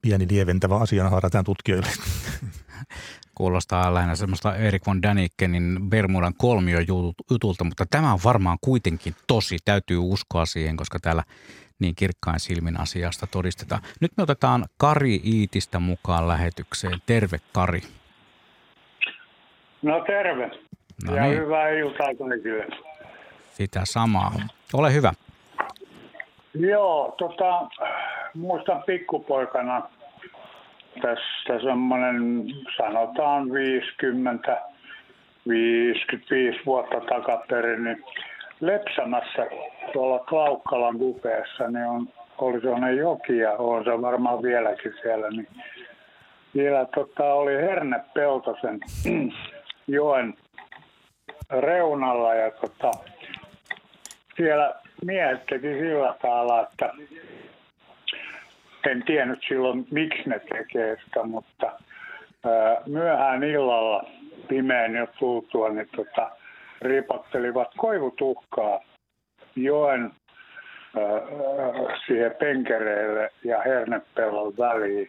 pieni 0.01 0.27
lieventävä 0.29 0.77
asia 0.77 1.09
haarataan 1.09 1.45
tutkijoille. 1.45 1.89
Kuulostaa 3.35 3.93
lähinnä 3.93 4.15
semmoista 4.15 4.55
Erik 4.55 4.87
von 4.87 5.01
Dänikkenin 5.01 5.79
Bermudan 5.89 6.33
kolmio 6.37 6.79
jutulta, 7.31 7.63
mutta 7.63 7.85
tämä 7.89 8.13
on 8.13 8.19
varmaan 8.23 8.57
kuitenkin 8.61 9.15
tosi. 9.27 9.57
Täytyy 9.65 9.97
uskoa 9.97 10.45
siihen, 10.45 10.77
koska 10.77 10.99
täällä 10.99 11.23
niin 11.79 11.95
kirkkain 11.95 12.39
silmin 12.39 12.79
asiasta 12.79 13.27
todistetaan. 13.27 13.81
Nyt 14.01 14.11
me 14.17 14.23
otetaan 14.23 14.65
Kari 14.77 15.21
Iitistä 15.25 15.79
mukaan 15.79 16.27
lähetykseen. 16.27 16.99
Terve 17.05 17.37
Kari. 17.53 17.81
No 19.81 20.03
terve. 20.07 20.51
No 21.07 21.15
ja 21.15 21.23
niin. 21.23 21.41
hyvää 21.41 21.69
iltaa 21.69 22.07
kaikille. 22.07 22.94
Sitä 23.55 23.79
samaa. 23.83 24.31
Ole 24.73 24.93
hyvä. 24.93 25.13
Joo, 26.53 27.15
tota, 27.17 27.67
muistan 28.33 28.83
pikkupoikana 28.83 29.89
tästä 31.01 31.59
semmoinen, 31.63 32.45
sanotaan 32.77 33.53
50, 33.53 34.61
55 35.47 36.59
vuotta 36.65 37.01
takaperin, 37.09 37.83
niin 37.83 38.03
Lepsämässä 38.59 39.47
tuolla 39.93 40.19
Klaukkalan 40.19 40.97
kupeessa 40.97 41.67
niin 41.67 41.85
on, 41.85 42.07
oli 42.37 42.61
sellainen 42.61 42.97
joki 42.97 43.37
ja 43.37 43.51
on 43.51 43.83
se 43.83 44.01
varmaan 44.01 44.43
vieläkin 44.43 44.93
siellä, 45.01 45.29
niin 45.29 45.47
vielä 46.55 46.85
tota, 46.95 47.33
oli 47.33 47.53
Herne 47.53 47.99
Peltosen 48.13 48.79
joen 49.87 50.33
reunalla 51.59 52.33
ja 52.33 52.51
tota, 52.51 52.91
siellä 54.37 54.73
miehet 55.05 55.45
teki 55.45 55.67
sillä 55.67 56.15
tavalla, 56.21 56.61
että 56.61 56.93
en 58.89 59.03
tiennyt 59.03 59.39
silloin, 59.47 59.87
miksi 59.91 60.29
ne 60.29 60.39
tekee 60.39 60.97
sitä, 61.05 61.23
mutta 61.23 61.71
myöhään 62.85 63.43
illalla 63.43 64.03
pimeän 64.47 64.95
jo 64.95 65.07
tultua, 65.19 65.69
niin 65.69 65.89
tota, 65.95 66.31
ripattelivat 66.81 67.67
koivutuhkaa 67.77 68.83
joen 69.55 70.11
siihen 72.07 72.35
penkereille 72.39 73.29
ja 73.43 73.61
hernepellon 73.61 74.53
väliin. 74.57 75.07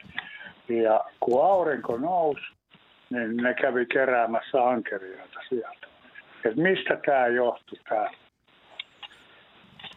Ja 0.68 1.04
kun 1.20 1.44
aurinko 1.44 1.96
nousi, 1.96 2.44
niin 3.10 3.36
ne 3.36 3.54
kävi 3.54 3.86
keräämässä 3.86 4.68
ankeriaita 4.68 5.40
sieltä. 5.48 5.86
Et 6.44 6.56
mistä 6.56 6.98
tämä 7.06 7.26
johtui, 7.26 7.78
tämä 7.88 8.10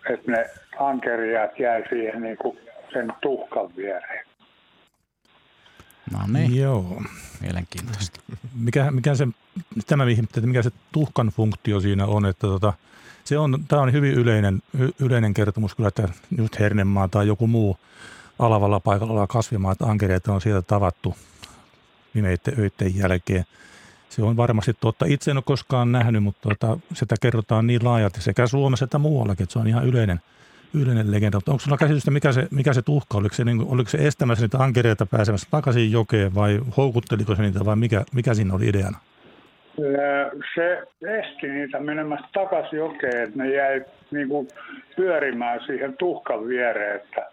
että 0.09 0.31
ne 0.31 0.49
ankeriaat 0.79 1.59
jäi 1.59 1.83
siihen 1.89 2.21
niin 2.21 2.37
kuin 2.37 2.57
sen 2.93 3.13
tuhkan 3.21 3.75
viereen. 3.75 4.25
No 6.11 6.19
niin. 6.33 6.55
Joo. 6.55 7.01
Mielenkiintoista. 7.41 8.19
Mikä, 8.55 8.91
mikä 8.91 9.15
se, 9.15 9.27
tämä 9.87 10.03
että 10.23 10.41
mikä 10.41 10.61
se 10.61 10.69
tuhkan 10.91 11.27
funktio 11.27 11.79
siinä 11.79 12.05
on, 12.05 12.25
että 12.25 12.47
tota, 12.47 12.73
se 13.23 13.37
on, 13.37 13.65
tämä 13.67 13.81
on 13.81 13.93
hyvin 13.93 14.13
yleinen, 14.13 14.61
yleinen 14.99 15.33
kertomus 15.33 15.75
kyllä, 15.75 15.87
että 15.87 16.09
just 16.37 16.59
Hernemaa 16.59 17.07
tai 17.07 17.27
joku 17.27 17.47
muu 17.47 17.77
alavalla 18.39 18.79
paikalla 18.79 19.13
oleva 19.13 19.27
kasvimaa, 19.27 19.71
että 19.71 19.85
ankereita 19.85 20.33
on 20.33 20.41
sieltä 20.41 20.61
tavattu 20.61 21.15
vimeiden 22.15 22.53
öiden 22.59 22.95
jälkeen. 22.95 23.45
Se 24.09 24.23
on 24.23 24.37
varmasti 24.37 24.73
totta. 24.81 25.05
Itse 25.05 25.31
en 25.31 25.37
ole 25.37 25.43
koskaan 25.45 25.91
nähnyt, 25.91 26.23
mutta 26.23 26.41
tuota, 26.41 26.79
sitä 26.93 27.15
kerrotaan 27.21 27.67
niin 27.67 27.85
laajalti 27.85 28.21
sekä 28.21 28.47
Suomessa 28.47 28.85
että 28.85 28.97
muuallakin, 28.97 29.43
että 29.43 29.53
se 29.53 29.59
on 29.59 29.67
ihan 29.67 29.87
yleinen, 29.87 30.19
yleinen 30.73 31.11
legenda. 31.11 31.37
Mutta 31.37 31.51
onko 31.51 31.59
sinulla 31.59 31.77
käsitystä, 31.77 32.11
mikä 32.11 32.31
se, 32.31 32.47
mikä 32.51 32.73
se 32.73 32.81
tuhka, 32.81 33.17
oliko 33.17 33.35
se, 33.35 33.43
niin, 33.43 33.65
oliko 33.67 33.89
se 33.89 33.97
estämässä 33.97 34.43
niitä 34.43 34.57
ankereita 34.57 35.05
pääsemässä 35.05 35.47
takaisin 35.51 35.91
jokeen 35.91 36.35
vai 36.35 36.59
houkutteliko 36.77 37.35
se 37.35 37.41
niitä 37.41 37.65
vai 37.65 37.75
mikä, 37.75 38.03
mikä 38.13 38.33
siinä 38.33 38.53
oli 38.53 38.67
ideana? 38.67 38.97
Se 40.55 40.87
esti 41.01 41.47
niitä 41.47 41.79
menemästä 41.79 42.27
takaisin 42.33 42.79
jokeen, 42.79 43.23
että 43.23 43.43
ne 43.43 43.55
jäi 43.55 43.85
niin 44.11 44.29
kuin 44.29 44.47
pyörimään 44.95 45.59
siihen 45.65 45.97
tuhkan 45.97 46.47
viereen. 46.47 46.95
Että, 46.95 47.31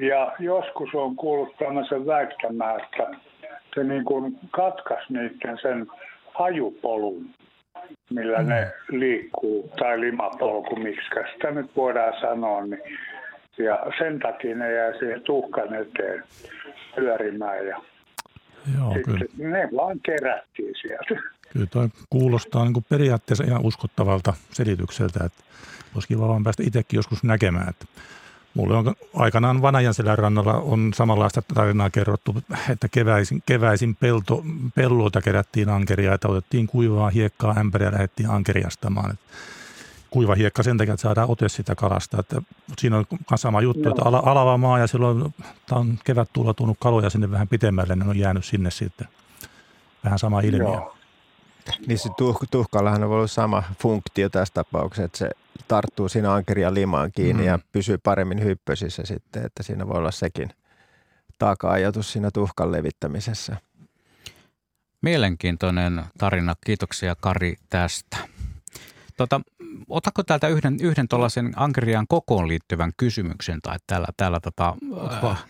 ja 0.00 0.32
joskus 0.38 0.94
on 0.94 1.16
kuullut 1.16 1.56
tämmöisen 1.56 2.06
väittämään, 2.06 2.80
että 2.80 3.18
se 3.78 3.84
niin 3.84 4.04
kuin 4.04 4.38
katkaisi 4.50 5.12
niiden 5.12 5.58
sen 5.62 5.86
hajupolun, 6.34 7.30
millä 8.10 8.38
mm. 8.38 8.48
ne 8.48 8.72
liikkuu, 8.90 9.70
tai 9.78 10.00
limapolku, 10.00 10.76
miksi 10.76 11.08
sitä 11.32 11.50
nyt 11.50 11.76
voidaan 11.76 12.20
sanoa. 12.20 12.66
Niin, 12.66 12.82
ja 13.58 13.78
sen 13.98 14.18
takia 14.18 14.56
ne 14.56 14.72
jää 14.72 14.98
siihen 14.98 15.22
tuhkan 15.22 15.74
eteen 15.74 16.24
pyörimään 16.96 17.66
ja 17.66 17.82
Joo, 18.78 18.96
kyllä. 19.04 19.24
ne 19.36 19.68
vaan 19.76 20.00
kerättiin 20.00 20.74
sieltä. 20.80 21.22
Kyllä 21.52 21.66
toi 21.66 21.88
kuulostaa 22.10 22.64
niin 22.64 22.72
kuin 22.72 22.84
periaatteessa 22.88 23.44
ihan 23.44 23.66
uskottavalta 23.66 24.34
selitykseltä, 24.50 25.24
että 25.24 25.44
olisi 25.94 26.08
kiva 26.08 26.28
vaan 26.28 26.44
päästä 26.44 26.62
itsekin 26.66 26.98
joskus 26.98 27.24
näkemään, 27.24 27.68
että 27.68 27.84
Mulle 28.58 28.76
on 28.76 28.94
aikanaan 29.14 29.62
Vanajanselän 29.62 30.18
rannalla 30.18 30.54
on 30.54 30.94
samanlaista 30.94 31.42
tarinaa 31.54 31.90
kerrottu, 31.90 32.36
että 32.70 32.88
keväisin, 32.88 33.42
keväisin 33.46 33.94
pelto, 33.96 34.44
pelloilta 34.74 35.20
kerättiin 35.20 35.68
ankeria, 35.68 36.14
että 36.14 36.28
otettiin 36.28 36.66
kuivaa 36.66 37.10
hiekkaa 37.10 37.54
ämpäriä 37.58 37.88
ja 37.88 37.92
lähdettiin 37.92 38.30
ankeriastamaan. 38.30 39.18
kuiva 40.10 40.34
hiekka 40.34 40.62
sen 40.62 40.78
takia, 40.78 40.94
että 40.94 41.02
saadaan 41.02 41.30
ote 41.30 41.48
sitä 41.48 41.74
kalasta. 41.74 42.20
Että 42.20 42.42
siinä 42.78 42.96
on 42.96 43.04
sama 43.34 43.60
juttu, 43.60 43.82
Joo. 43.82 43.90
että 43.90 44.02
ala, 44.04 44.22
alava 44.26 44.56
maa 44.56 44.78
ja 44.78 44.86
silloin 44.86 45.34
on 45.70 45.98
kevät 46.04 46.28
tulla 46.32 46.54
tuonut 46.54 46.76
kaloja 46.80 47.10
sinne 47.10 47.30
vähän 47.30 47.48
pitemmälle, 47.48 47.96
niin 47.96 48.08
on 48.08 48.18
jäänyt 48.18 48.44
sinne 48.44 48.70
sitten. 48.70 49.08
Vähän 50.04 50.18
sama 50.18 50.40
ilmiö. 50.40 50.62
Joo. 50.62 50.94
Niin 51.86 51.98
se 51.98 52.08
tuh- 52.08 52.46
tuhkallahan 52.50 53.04
on 53.04 53.10
ollut 53.10 53.30
sama 53.30 53.62
funktio 53.82 54.28
tässä 54.28 54.54
tapauksessa, 54.54 55.04
että 55.04 55.18
se 55.18 55.30
tarttuu 55.68 56.08
siinä 56.08 56.34
ankeria 56.34 56.74
limaan 56.74 57.12
kiinni 57.12 57.42
mm. 57.42 57.46
ja 57.46 57.58
pysyy 57.72 57.98
paremmin 57.98 58.44
hyppösissä 58.44 59.02
sitten, 59.06 59.46
että 59.46 59.62
siinä 59.62 59.88
voi 59.88 59.98
olla 59.98 60.10
sekin 60.10 60.50
taka-ajatus 61.38 62.12
siinä 62.12 62.30
tuhkan 62.30 62.72
levittämisessä. 62.72 63.56
Mielenkiintoinen 65.02 66.04
tarina. 66.18 66.54
Kiitoksia 66.66 67.16
Kari 67.20 67.54
tästä. 67.70 68.16
Tota, 69.16 69.40
otako 69.88 70.22
täältä 70.22 70.48
yhden, 70.48 70.76
yhden 70.80 71.08
tuollaisen 71.08 71.52
ankeriaan 71.56 72.06
kokoon 72.08 72.48
liittyvän 72.48 72.92
kysymyksen? 72.96 73.58
Tai 73.62 73.76
täällä, 73.86 74.06
täällä 74.16 74.40
tota, 74.40 74.74
äh. 75.30 75.44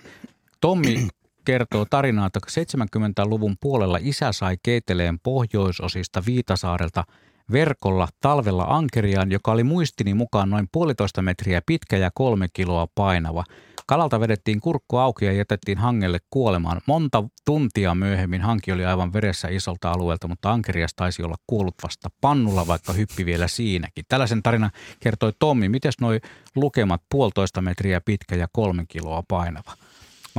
Tommi 0.60 1.08
kertoo 1.44 1.84
tarinaa, 1.84 2.26
että 2.26 2.40
70-luvun 2.50 3.56
puolella 3.60 3.98
isä 4.00 4.32
sai 4.32 4.56
keiteleen 4.62 5.18
pohjoisosista 5.22 6.22
Viitasaarelta 6.26 7.04
verkolla 7.52 8.08
talvella 8.20 8.64
ankeriaan, 8.68 9.32
joka 9.32 9.52
oli 9.52 9.64
muistini 9.64 10.14
mukaan 10.14 10.50
noin 10.50 10.68
puolitoista 10.72 11.22
metriä 11.22 11.62
pitkä 11.66 11.96
ja 11.96 12.10
kolme 12.14 12.46
kiloa 12.52 12.86
painava. 12.94 13.44
Kalalta 13.86 14.20
vedettiin 14.20 14.60
kurkku 14.60 14.96
auki 14.96 15.24
ja 15.24 15.32
jätettiin 15.32 15.78
hangelle 15.78 16.18
kuolemaan. 16.30 16.80
Monta 16.86 17.24
tuntia 17.44 17.94
myöhemmin 17.94 18.40
hanki 18.40 18.72
oli 18.72 18.84
aivan 18.84 19.12
veressä 19.12 19.48
isolta 19.48 19.90
alueelta, 19.90 20.28
mutta 20.28 20.50
ankerias 20.50 20.94
taisi 20.94 21.22
olla 21.22 21.36
kuollut 21.46 21.74
vasta 21.82 22.08
pannulla, 22.20 22.66
vaikka 22.66 22.92
hyppi 22.92 23.26
vielä 23.26 23.48
siinäkin. 23.48 24.04
Tällaisen 24.08 24.42
tarinan 24.42 24.70
kertoi 25.00 25.32
Tommi. 25.38 25.68
Miten 25.68 25.92
noi 26.00 26.20
lukemat 26.56 27.02
puolitoista 27.10 27.62
metriä 27.62 28.00
pitkä 28.00 28.36
ja 28.36 28.48
kolme 28.52 28.84
kiloa 28.88 29.22
painava? 29.28 29.72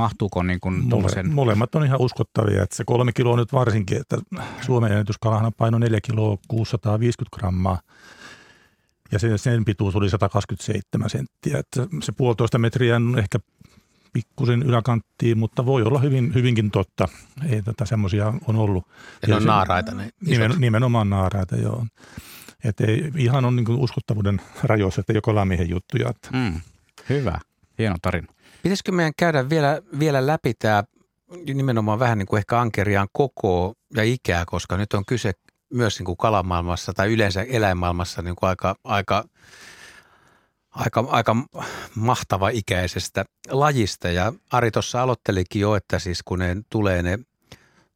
Mahtuuko 0.00 0.42
niin 0.42 0.60
kuin 0.60 0.74
Mole, 0.88 1.22
Molemmat 1.22 1.74
on 1.74 1.84
ihan 1.84 2.00
uskottavia, 2.00 2.62
että 2.62 2.76
se 2.76 2.84
kolme 2.86 3.12
kiloa 3.12 3.36
nyt 3.36 3.52
varsinkin, 3.52 4.00
että 4.00 4.18
Suomen 4.60 4.92
ennätyskalahan 4.92 5.52
paino 5.56 5.78
4 5.78 6.00
kiloa 6.00 6.38
650 6.48 7.36
grammaa. 7.36 7.80
ja 9.12 9.18
se, 9.18 9.38
sen 9.38 9.64
pituus 9.64 9.96
oli 9.96 10.10
127 10.10 11.10
senttiä. 11.10 11.58
Että 11.58 11.86
se 12.02 12.12
puolitoista 12.12 12.58
metriä 12.58 12.96
on 12.96 13.18
ehkä 13.18 13.38
pikkusen 14.12 14.62
yläkanttiin, 14.62 15.38
mutta 15.38 15.66
voi 15.66 15.82
olla 15.82 15.98
hyvin, 15.98 16.34
hyvinkin 16.34 16.70
totta. 16.70 17.08
Ei 17.48 17.62
tätä 17.62 17.84
semmoisia 17.84 18.34
on 18.46 18.56
ollut. 18.56 18.86
Ja 19.22 19.28
ne 19.28 19.34
on 19.34 19.44
naaraita 19.44 19.94
ne 19.94 20.10
nimen, 20.26 20.54
Nimenomaan 20.58 21.10
naaraita, 21.10 21.56
joo. 21.56 21.86
Että 22.64 22.84
ei, 22.84 23.10
ihan 23.16 23.44
on 23.44 23.56
niin 23.56 23.70
uskottavuuden 23.70 24.40
rajoissa, 24.62 25.00
että 25.00 25.12
joko 25.12 25.34
lamihen 25.34 25.70
juttuja. 25.70 26.10
Että. 26.10 26.28
Mm, 26.32 26.60
hyvä, 27.08 27.38
hieno 27.78 27.96
tarina. 28.02 28.26
Pitäisikö 28.62 28.92
meidän 28.92 29.12
käydä 29.16 29.50
vielä, 29.50 29.82
vielä 29.98 30.26
läpi 30.26 30.54
tämä 30.54 30.84
nimenomaan 31.54 31.98
vähän 31.98 32.18
niin 32.18 32.26
kuin 32.26 32.38
ehkä 32.38 32.60
ankeriaan 32.60 33.08
koko 33.12 33.74
ja 33.96 34.02
ikää, 34.02 34.44
koska 34.46 34.76
nyt 34.76 34.94
on 34.94 35.04
kyse 35.04 35.32
myös 35.72 35.98
niin 35.98 36.04
kuin 36.04 36.16
kalamaailmassa 36.16 36.92
tai 36.92 37.12
yleensä 37.12 37.42
eläinmaailmassa 37.42 38.22
niin 38.22 38.36
kuin 38.36 38.48
aika, 38.48 38.74
aika, 38.84 39.24
aika, 40.70 41.04
aika 41.08 41.36
mahtava 41.94 42.48
ikäisestä 42.48 43.24
lajista. 43.50 44.08
Ja 44.08 44.32
Ari 44.52 44.70
tuossa 44.70 45.02
aloittelikin 45.02 45.60
jo, 45.60 45.74
että 45.74 45.98
siis 45.98 46.22
kun 46.24 46.38
ne 46.38 46.56
tulee 46.70 47.02
ne 47.02 47.18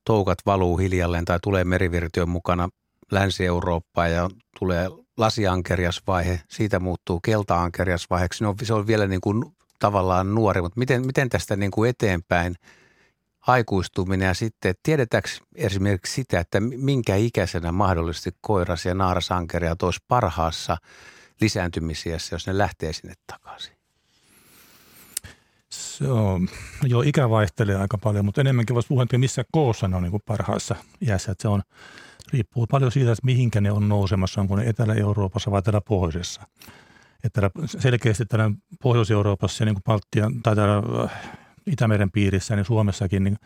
toukat 0.05 0.39
valuu 0.47 0.79
hiljalleen 0.79 1.25
tai 1.25 1.39
tulee 1.43 1.65
merivirtiön 1.65 2.29
mukana 2.29 2.69
Länsi-Eurooppaan 3.11 4.13
ja 4.13 4.31
tulee 4.59 4.91
lasiankeriasvaihe, 5.17 6.41
siitä 6.51 6.81
muuttuu 6.81 7.21
keltaankeriasvaiheeksi. 7.21 8.45
No, 8.45 8.55
se 8.63 8.75
on 8.75 8.87
vielä 8.87 9.07
niin 9.07 9.21
kuin 9.21 9.45
tavallaan 9.85 10.35
nuori, 10.35 10.63
mutta 10.63 10.79
miten, 10.79 11.07
miten 11.07 11.29
tästä 11.29 11.57
niin 11.57 11.71
kuin 11.71 11.91
eteenpäin 11.91 12.55
aikuistuminen 13.41 14.27
ja 14.27 14.35
sitten 14.35 14.75
tiedetäänkö 14.83 15.29
esimerkiksi 15.55 16.15
sitä, 16.15 16.41
että 16.41 16.61
minkä 16.61 17.17
ikäisenä 17.17 17.73
mahdollisesti 17.73 18.31
koiras 18.41 18.87
ja 18.87 18.95
naarasankeria 18.95 19.77
olisi 19.83 20.01
parhaassa 20.09 20.77
lisääntymisiässä, 21.41 22.35
jos 22.35 22.47
ne 22.47 22.59
lähtee 22.59 22.93
sinne 22.93 23.15
takaisin? 23.27 23.77
Se 25.71 26.09
on, 26.09 26.49
joo, 26.83 27.03
ikä 27.03 27.31
vaihtelee 27.31 27.77
aika 27.77 27.99
paljon, 27.99 28.25
mutta 28.25 28.41
enemmänkin 28.41 28.75
voisi 28.75 28.89
puhua, 28.89 29.03
että 29.03 29.19
missä 29.19 29.45
koossa 29.53 29.89
ne 29.89 29.97
on 29.97 30.03
niin 30.03 30.21
parhaassa 30.27 30.77
iässä. 31.01 31.33
Että 31.33 31.43
se 31.43 31.49
on, 31.49 31.63
riippuu 32.33 32.67
paljon 32.67 32.93
siitä, 32.93 33.13
että 33.13 33.25
mihinkä 33.25 33.61
ne 33.61 33.73
on 33.73 33.89
nousemassa, 33.89 34.41
onko 34.41 34.57
ne 34.57 34.69
Etelä-Euroopassa 34.69 35.51
vai 35.51 35.63
täällä 35.63 35.81
pohjoisessa. 35.81 36.43
Että 37.25 37.51
selkeästi 37.67 38.27
täällä 38.27 38.51
Pohjois-Euroopassa 38.83 39.63
ja 39.63 39.67
niin 39.67 39.75
kuin 39.75 39.85
Baltian, 39.85 40.43
tai 40.43 40.57
täällä 40.57 41.03
äh, 41.05 41.11
Itämeren 41.67 42.11
piirissä, 42.11 42.57
niin 42.57 42.65
Suomessakin 42.65 43.25
niin 43.25 43.37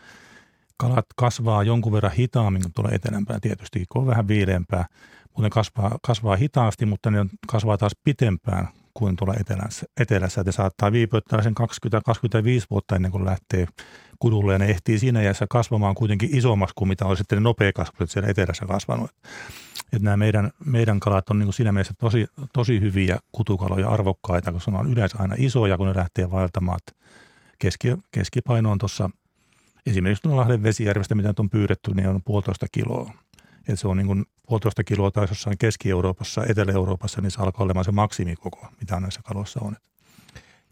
kalat 0.76 1.06
kasvaa 1.16 1.62
jonkun 1.62 1.92
verran 1.92 2.12
hitaammin 2.12 2.62
kuin 2.62 2.72
tuolla 2.72 2.90
etelämpää 2.92 3.38
tietysti, 3.40 3.84
kun 3.88 4.02
on 4.02 4.08
vähän 4.08 4.28
viileämpää. 4.28 4.86
Mutta 5.24 5.42
ne 5.42 5.50
kasvaa, 5.50 5.98
kasvaa 6.02 6.36
hitaasti, 6.36 6.86
mutta 6.86 7.10
ne 7.10 7.26
kasvaa 7.46 7.78
taas 7.78 7.92
pitempään 8.04 8.68
kuin 8.94 9.16
tuolla 9.16 9.34
etelässä. 9.40 9.86
etelässä. 10.00 10.40
Että 10.40 10.52
saattaa 10.52 10.92
viipyä 10.92 11.20
tällaisen 11.28 11.54
20-25 11.60 12.66
vuotta 12.70 12.96
ennen 12.96 13.10
kuin 13.10 13.24
lähtee 13.24 13.66
kudulle 14.18 14.52
ja 14.52 14.58
ne 14.58 14.66
ehtii 14.66 14.98
siinä 14.98 15.22
iässä 15.22 15.46
kasvamaan 15.50 15.94
kuitenkin 15.94 16.36
isommaksi 16.36 16.72
kuin 16.76 16.88
mitä 16.88 17.06
on 17.06 17.16
sitten 17.16 17.36
ne 17.36 17.40
nopea 17.40 17.72
kasvut 17.72 18.10
siellä 18.10 18.30
etelässä 18.30 18.66
kasvanut. 18.66 19.10
Että 19.92 20.04
nämä 20.04 20.16
meidän, 20.16 20.50
meidän 20.64 21.00
kalat 21.00 21.30
on 21.30 21.38
niin 21.38 21.46
kuin 21.46 21.54
siinä 21.54 21.72
mielessä 21.72 21.94
tosi, 21.98 22.26
tosi 22.52 22.80
hyviä 22.80 23.18
kutukaloja, 23.32 23.88
arvokkaita, 23.88 24.52
koska 24.52 24.70
ne 24.70 24.78
on 24.78 24.92
yleensä 24.92 25.16
aina 25.18 25.34
isoja, 25.38 25.76
kun 25.76 25.86
ne 25.86 25.94
lähtee 25.94 26.30
vaeltamaan. 26.30 26.78
Keski, 27.58 27.88
keskipaino 28.10 28.70
on 28.70 28.78
tuossa 28.78 29.10
esimerkiksi 29.86 30.22
tuolla 30.22 30.40
Lahden 30.40 30.62
vesijärvestä, 30.62 31.14
mitä 31.14 31.34
on 31.38 31.50
pyydetty, 31.50 31.94
niin 31.94 32.08
on 32.08 32.22
puolitoista 32.22 32.66
kiloa. 32.72 33.12
Että 33.58 33.76
se 33.76 33.88
on 33.88 33.96
niin 33.96 34.06
kuin 34.06 34.24
puolitoista 34.46 34.84
kiloa 34.84 35.10
tai 35.10 35.26
jossain 35.30 35.58
Keski-Euroopassa, 35.58 36.44
Etelä-Euroopassa, 36.48 37.20
niin 37.20 37.30
se 37.30 37.42
alkaa 37.42 37.64
olemaan 37.64 37.84
se 37.84 37.92
maksimikoko, 37.92 38.66
mitä 38.80 39.00
näissä 39.00 39.20
kaloissa 39.24 39.60
on. 39.62 39.76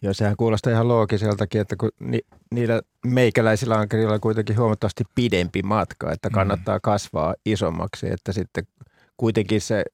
Joo, 0.03 0.15
sehän 0.15 0.37
kuulostaa 0.37 0.73
ihan 0.73 0.89
loogiseltakin, 0.89 1.61
että 1.61 1.77
kun 1.77 1.91
ni, 2.01 2.21
niillä 2.51 2.83
meikäläisillä 3.07 3.79
ankerilla 3.79 4.15
on 4.15 4.21
kuitenkin 4.21 4.59
huomattavasti 4.59 5.05
pidempi 5.15 5.63
matka, 5.63 6.13
että 6.13 6.29
mm. 6.29 6.33
kannattaa 6.33 6.77
mm. 6.77 6.83
kasvaa 6.83 7.35
isommaksi, 7.47 8.13
että 8.13 8.33
sitten 8.33 8.67
kuitenkin 9.17 9.61
se 9.61 9.85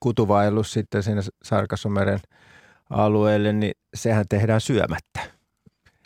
kutuvaellus 0.00 0.72
sitten 0.72 1.02
sinne 1.02 1.22
Sarkassomeren 1.42 2.18
alueelle, 2.90 3.52
niin 3.52 3.74
sehän 3.94 4.24
tehdään 4.28 4.60
syömättä. 4.60 5.20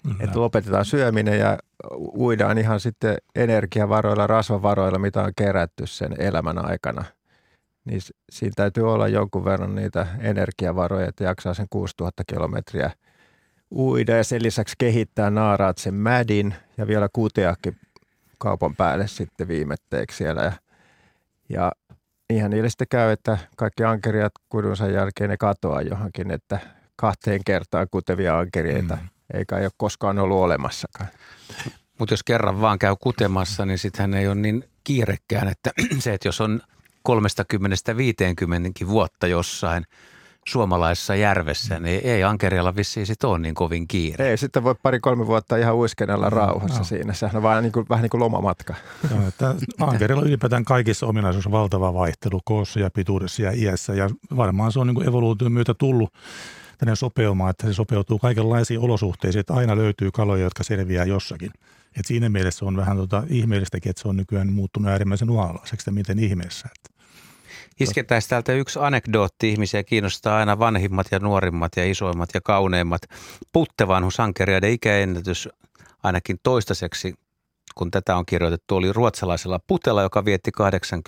Mm. 0.04 0.16
Että 0.20 0.40
lopetetaan 0.40 0.84
syöminen 0.84 1.38
ja 1.38 1.58
uidaan 2.16 2.58
ihan 2.58 2.80
sitten 2.80 3.16
energiavaroilla, 3.34 4.26
rasvavaroilla, 4.26 4.98
mitä 4.98 5.22
on 5.22 5.32
kerätty 5.36 5.86
sen 5.86 6.14
elämän 6.18 6.70
aikana. 6.70 7.04
Niin 7.84 8.00
siinä 8.32 8.52
täytyy 8.56 8.92
olla 8.92 9.08
jonkun 9.08 9.44
verran 9.44 9.74
niitä 9.74 10.06
energiavaroja, 10.20 11.08
että 11.08 11.24
jaksaa 11.24 11.54
sen 11.54 11.66
6000 11.70 12.22
kilometriä– 12.26 12.90
uida 13.74 14.16
ja 14.16 14.24
sen 14.24 14.42
lisäksi 14.42 14.74
kehittää 14.78 15.30
naaraat 15.30 15.78
sen 15.78 15.94
mädin 15.94 16.54
ja 16.76 16.86
vielä 16.86 17.08
kuteakin 17.12 17.76
kaupan 18.38 18.76
päälle 18.76 19.06
sitten 19.06 19.48
viimetteeksi 19.48 20.16
siellä. 20.16 20.42
Ja, 20.42 20.52
ja 21.48 21.72
ihan 22.30 22.50
niille 22.50 22.68
sitten 22.68 22.86
käy, 22.90 23.10
että 23.10 23.38
kaikki 23.56 23.84
ankeriat 23.84 24.32
kudunsa 24.48 24.88
jälkeen 24.88 25.30
ne 25.30 25.36
katoaa 25.36 25.82
johonkin, 25.82 26.30
että 26.30 26.58
kahteen 26.96 27.40
kertaan 27.46 27.86
kutevia 27.90 28.38
ankeriaita 28.38 28.96
mm. 28.96 29.08
eikä 29.34 29.56
ole 29.56 29.70
koskaan 29.76 30.18
ollut 30.18 30.38
olemassakaan. 30.38 31.08
Mutta 31.98 32.12
jos 32.12 32.22
kerran 32.22 32.60
vaan 32.60 32.78
käy 32.78 32.96
kutemassa, 33.00 33.66
niin 33.66 33.78
sittenhän 33.78 34.14
ei 34.14 34.26
ole 34.26 34.34
niin 34.34 34.64
kiirekkään, 34.84 35.48
että 35.48 35.70
se, 35.98 36.14
että 36.14 36.28
jos 36.28 36.40
on 36.40 36.60
30-50 38.84 38.88
vuotta 38.88 39.26
jossain– 39.26 39.84
suomalaisessa 40.48 41.14
järvessä, 41.14 41.80
niin 41.80 42.00
ei 42.04 42.24
ankerialla 42.24 42.76
vissiin 42.76 43.06
sit 43.06 43.24
ole 43.24 43.38
niin 43.38 43.54
kovin 43.54 43.88
kiire. 43.88 44.30
Ei, 44.30 44.36
sitten 44.36 44.64
voi 44.64 44.74
pari-kolme 44.82 45.26
vuotta 45.26 45.56
ihan 45.56 45.74
uiskennella 45.74 46.30
mm, 46.30 46.36
rauhassa 46.36 46.78
no. 46.78 46.84
siinä. 46.84 47.12
Sehän 47.12 47.36
on 47.36 47.42
vähän 47.42 47.62
niin 47.62 47.72
kuin, 47.72 47.86
vähän 47.88 48.02
niin 48.02 48.10
kuin 48.10 48.20
lomamatka. 48.20 48.74
Joo, 49.10 49.28
että 49.28 49.54
ankerilla 49.80 50.22
ylipäätään 50.22 50.64
kaikissa 50.64 51.06
ominaisuus 51.06 51.46
on 51.46 51.52
valtava 51.52 51.94
vaihtelu 51.94 52.40
koossa 52.44 52.80
ja 52.80 52.90
pituudessa 52.90 53.42
ja 53.42 53.52
iässä. 53.52 53.94
Ja 53.94 54.10
varmaan 54.36 54.72
se 54.72 54.80
on 54.80 54.86
niin 54.86 54.94
kuin 54.94 55.08
evoluution 55.08 55.52
myötä 55.52 55.74
tullut 55.74 56.12
tänne 56.78 56.96
sopeumaan, 56.96 57.50
että 57.50 57.66
se 57.66 57.74
sopeutuu 57.74 58.18
kaikenlaisiin 58.18 58.80
olosuhteisiin, 58.80 59.40
että 59.40 59.54
aina 59.54 59.76
löytyy 59.76 60.10
kaloja, 60.10 60.42
jotka 60.42 60.64
selviää 60.64 61.04
jossakin. 61.04 61.50
Et 61.98 62.06
siinä 62.06 62.28
mielessä 62.28 62.64
on 62.64 62.76
vähän 62.76 62.96
tota 62.96 63.22
ihmeellistäkin, 63.28 63.90
että 63.90 64.02
se 64.02 64.08
on 64.08 64.16
nykyään 64.16 64.52
muuttunut 64.52 64.90
äärimmäisen 64.90 65.30
uhanalaiseksi, 65.30 65.90
miten 65.90 66.18
ihmeessä. 66.18 66.68
Että 66.76 66.90
Isketään 67.82 68.22
täältä 68.28 68.52
yksi 68.52 68.78
anekdootti. 68.82 69.50
Ihmisiä 69.50 69.84
kiinnostaa 69.84 70.38
aina 70.38 70.58
vanhimmat 70.58 71.06
ja 71.10 71.18
nuorimmat 71.18 71.72
ja 71.76 71.90
isoimmat 71.90 72.30
ja 72.34 72.40
kauneimmat. 72.40 73.02
Puttevanhusankeriaiden 73.52 74.72
ikäennätys 74.72 75.48
ainakin 76.02 76.36
toistaiseksi, 76.42 77.14
kun 77.74 77.90
tätä 77.90 78.16
on 78.16 78.26
kirjoitettu, 78.26 78.76
oli 78.76 78.92
ruotsalaisella 78.92 79.60
Putella, 79.66 80.02
joka 80.02 80.24
vietti 80.24 80.50
88 80.52 81.02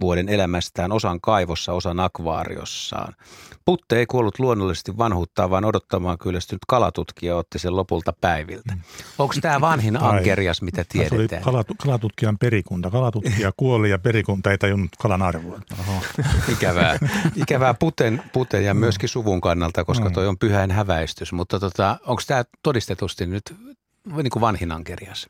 vuoden 0.00 0.28
elämästään 0.28 0.92
osan 0.92 1.20
kaivossa, 1.20 1.72
osan 1.72 2.00
akvaariossaan. 2.00 3.14
Putte 3.64 3.98
ei 3.98 4.06
kuollut 4.06 4.38
luonnollisesti 4.38 4.98
vanhuuttaa, 4.98 5.50
vaan 5.50 5.64
odottamaan 5.64 6.18
kyllästynyt 6.18 6.60
kalatutkija 6.68 7.36
otti 7.36 7.58
sen 7.58 7.76
lopulta 7.76 8.12
päiviltä. 8.20 8.76
Onko 9.18 9.34
tämä 9.40 9.60
vanhin 9.60 10.02
ankerias, 10.02 10.62
mitä 10.62 10.84
tiedetään? 10.88 11.28
Se 11.28 11.36
oli 11.36 11.42
kalatu- 11.42 11.74
kalatutkijan 11.82 12.38
perikunta. 12.38 12.90
Kalatutkija 12.90 13.52
kuoli 13.56 13.90
ja 13.90 13.98
perikunta 13.98 14.50
ei 14.50 14.58
tajunnut 14.58 14.90
kalan 14.98 15.22
arvoa. 15.22 15.60
Oho. 15.80 16.02
Ikävää. 16.52 16.98
Ikävää 17.36 17.74
puten, 17.74 18.22
puten 18.32 18.64
ja 18.64 18.74
myöskin 18.74 19.08
suvun 19.08 19.40
kannalta, 19.40 19.84
koska 19.84 20.08
mm. 20.08 20.12
toi 20.12 20.26
on 20.26 20.38
pyhän 20.38 20.70
häväistys. 20.70 21.32
Mutta 21.32 21.60
tota, 21.60 21.98
onko 22.06 22.22
tämä 22.26 22.44
todistetusti 22.62 23.26
nyt 23.26 23.54
niin 24.06 24.30
kuin 24.30 24.40
vanhin 24.40 24.72
ankerias? 24.72 25.28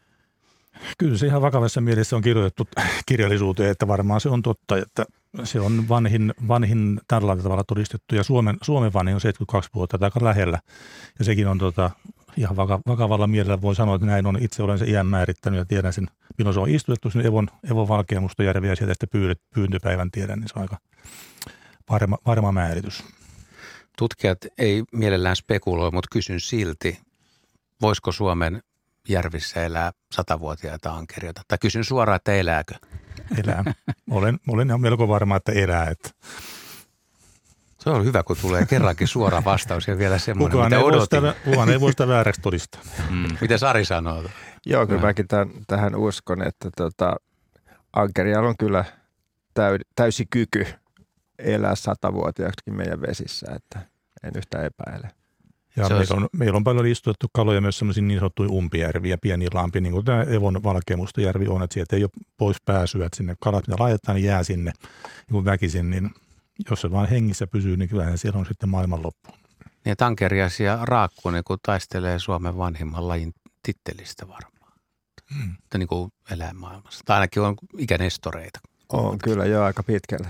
Kyllä 0.98 1.18
se 1.18 1.26
ihan 1.26 1.42
vakavassa 1.42 1.80
mielessä 1.80 2.16
on 2.16 2.22
kirjoitettu 2.22 2.68
kirjallisuuteen, 3.08 3.70
että 3.70 3.88
varmaan 3.88 4.20
se 4.20 4.28
on 4.28 4.42
totta, 4.42 4.78
että 4.78 5.04
se 5.44 5.60
on 5.60 5.88
vanhin, 5.88 6.34
vanhin 6.48 7.00
tällä 7.08 7.36
tavalla 7.36 7.64
todistettu 7.64 8.14
ja 8.14 8.22
Suomen, 8.22 8.56
Suomen 8.62 8.92
vanhin 8.92 9.14
on 9.14 9.20
72 9.20 9.70
vuotta 9.74 9.98
aika 10.00 10.24
lähellä. 10.24 10.58
Ja 11.18 11.24
sekin 11.24 11.48
on 11.48 11.58
tota, 11.58 11.90
ihan 12.36 12.56
vaka, 12.56 12.80
vakavalla 12.86 13.26
mielellä 13.26 13.62
voi 13.62 13.74
sanoa, 13.74 13.94
että 13.94 14.06
näin 14.06 14.26
on. 14.26 14.38
Itse 14.40 14.62
olen 14.62 14.78
se 14.78 14.84
iän 14.84 15.06
määrittänyt 15.06 15.58
ja 15.58 15.64
tiedän 15.64 15.92
sen, 15.92 16.06
milloin 16.38 16.54
se 16.54 16.60
on 16.60 16.68
istutettu 16.68 17.10
sinne 17.10 17.28
Evon, 17.28 17.48
Evon 17.70 17.88
Valkeamustojärvi 17.88 18.68
ja 18.68 18.76
sieltä 18.76 18.94
sitten 18.94 19.36
pyyntöpäivän 19.54 20.10
tiedän, 20.10 20.38
niin 20.38 20.48
se 20.48 20.54
on 20.56 20.62
aika 20.62 20.78
varma, 21.90 22.18
varma 22.26 22.52
määritys. 22.52 23.04
Tutkijat 23.98 24.38
ei 24.58 24.82
mielellään 24.92 25.36
spekuloi, 25.36 25.90
mutta 25.90 26.08
kysyn 26.12 26.40
silti, 26.40 26.98
voisiko 27.80 28.12
Suomen 28.12 28.62
järvissä 29.08 29.64
elää 29.64 29.92
satavuotiaita 30.12 30.94
ankerioita? 30.94 31.42
Tai 31.48 31.58
kysyn 31.58 31.84
suoraan, 31.84 32.16
että 32.16 32.32
elääkö? 32.32 32.74
Elää. 33.44 33.64
Olen, 34.10 34.38
olen 34.48 34.80
melko 34.80 35.08
varma, 35.08 35.36
että 35.36 35.52
elää. 35.52 35.86
Että. 35.90 36.10
Se 37.78 37.90
on 37.90 38.04
hyvä, 38.04 38.22
kun 38.22 38.36
tulee 38.40 38.66
kerrankin 38.66 39.08
suora 39.08 39.44
vastaus 39.44 39.88
ja 39.88 39.98
vielä 39.98 40.18
semmoinen, 40.18 40.50
kukaan 40.50 40.70
mitä 40.70 40.76
ei 40.76 40.82
odotin. 40.84 41.20
Sitä, 41.20 41.34
kukaan 41.44 41.68
ei 41.68 41.80
voi 41.80 41.90
sitä 41.90 42.08
vääräksi 42.08 42.40
todistaa. 42.40 42.80
Mm. 43.10 43.36
Mitä 43.40 43.58
Sari 43.58 43.84
sanoo? 43.84 44.24
Joo, 44.66 44.86
kyllä 44.86 45.00
mäkin 45.00 45.28
tämän, 45.28 45.50
tähän 45.66 45.94
uskon, 45.94 46.42
että 46.42 46.70
tota, 46.76 47.16
ankerialla 47.92 48.48
on 48.48 48.56
kyllä 48.56 48.84
täy, 49.54 49.78
täysi 49.96 50.26
kyky 50.30 50.66
elää 51.38 51.74
satavuotiaaksikin 51.74 52.76
meidän 52.76 53.00
vesissä, 53.00 53.46
että 53.56 53.78
en 54.22 54.32
yhtään 54.36 54.64
epäile. 54.64 55.10
Ja 55.76 55.88
meillä 55.88 56.16
on, 56.16 56.28
meillä 56.32 56.56
on 56.56 56.64
paljon 56.64 56.86
istutettu 56.86 57.26
kaloja 57.32 57.60
myös 57.60 57.78
sellaisiin 57.78 58.08
niin 58.08 58.20
sanottuja 58.20 58.50
umpijärviä, 58.50 59.18
pieni 59.18 59.46
lampi, 59.54 59.80
niin 59.80 59.92
kuin 59.92 60.04
tämä 60.04 60.22
Evon 60.22 60.62
Valkeamustajärvi 60.62 61.46
on, 61.46 61.62
että 61.62 61.74
sieltä 61.74 61.96
ei 61.96 62.04
ole 62.04 62.10
pois 62.36 62.56
pääsyä, 62.64 63.06
että 63.06 63.16
sinne 63.16 63.36
kalat, 63.40 63.66
mitä 63.68 63.82
laitetaan, 63.82 64.16
niin 64.16 64.26
jää 64.26 64.42
sinne 64.42 64.72
niin 64.80 65.32
kuin 65.32 65.44
väkisin, 65.44 65.90
niin 65.90 66.10
jos 66.70 66.80
se 66.80 66.90
vaan 66.90 67.08
hengissä 67.08 67.46
pysyy, 67.46 67.76
niin 67.76 67.88
kyllähän 67.88 68.18
siellä 68.18 68.38
on 68.38 68.46
sitten 68.46 68.68
maailmanloppu. 68.68 69.30
Niin 69.84 69.96
tankerias 69.96 70.60
ja 70.60 70.78
raakku 70.82 71.30
niin 71.30 71.44
kun 71.44 71.58
taistelee 71.62 72.18
Suomen 72.18 72.56
vanhimman 72.58 73.08
lajin 73.08 73.34
tittelistä 73.62 74.28
varmaan. 74.28 74.72
Hmm. 75.34 75.54
Niin 75.78 75.88
kuin 75.88 76.12
eläinmaailmassa. 76.30 77.04
Tai 77.04 77.16
ainakin 77.16 77.42
on 77.42 77.56
ikänestoreita. 77.78 78.60
On 78.88 79.18
kyllä 79.18 79.46
jo 79.46 79.62
aika 79.62 79.82
pitkällä. 79.82 80.28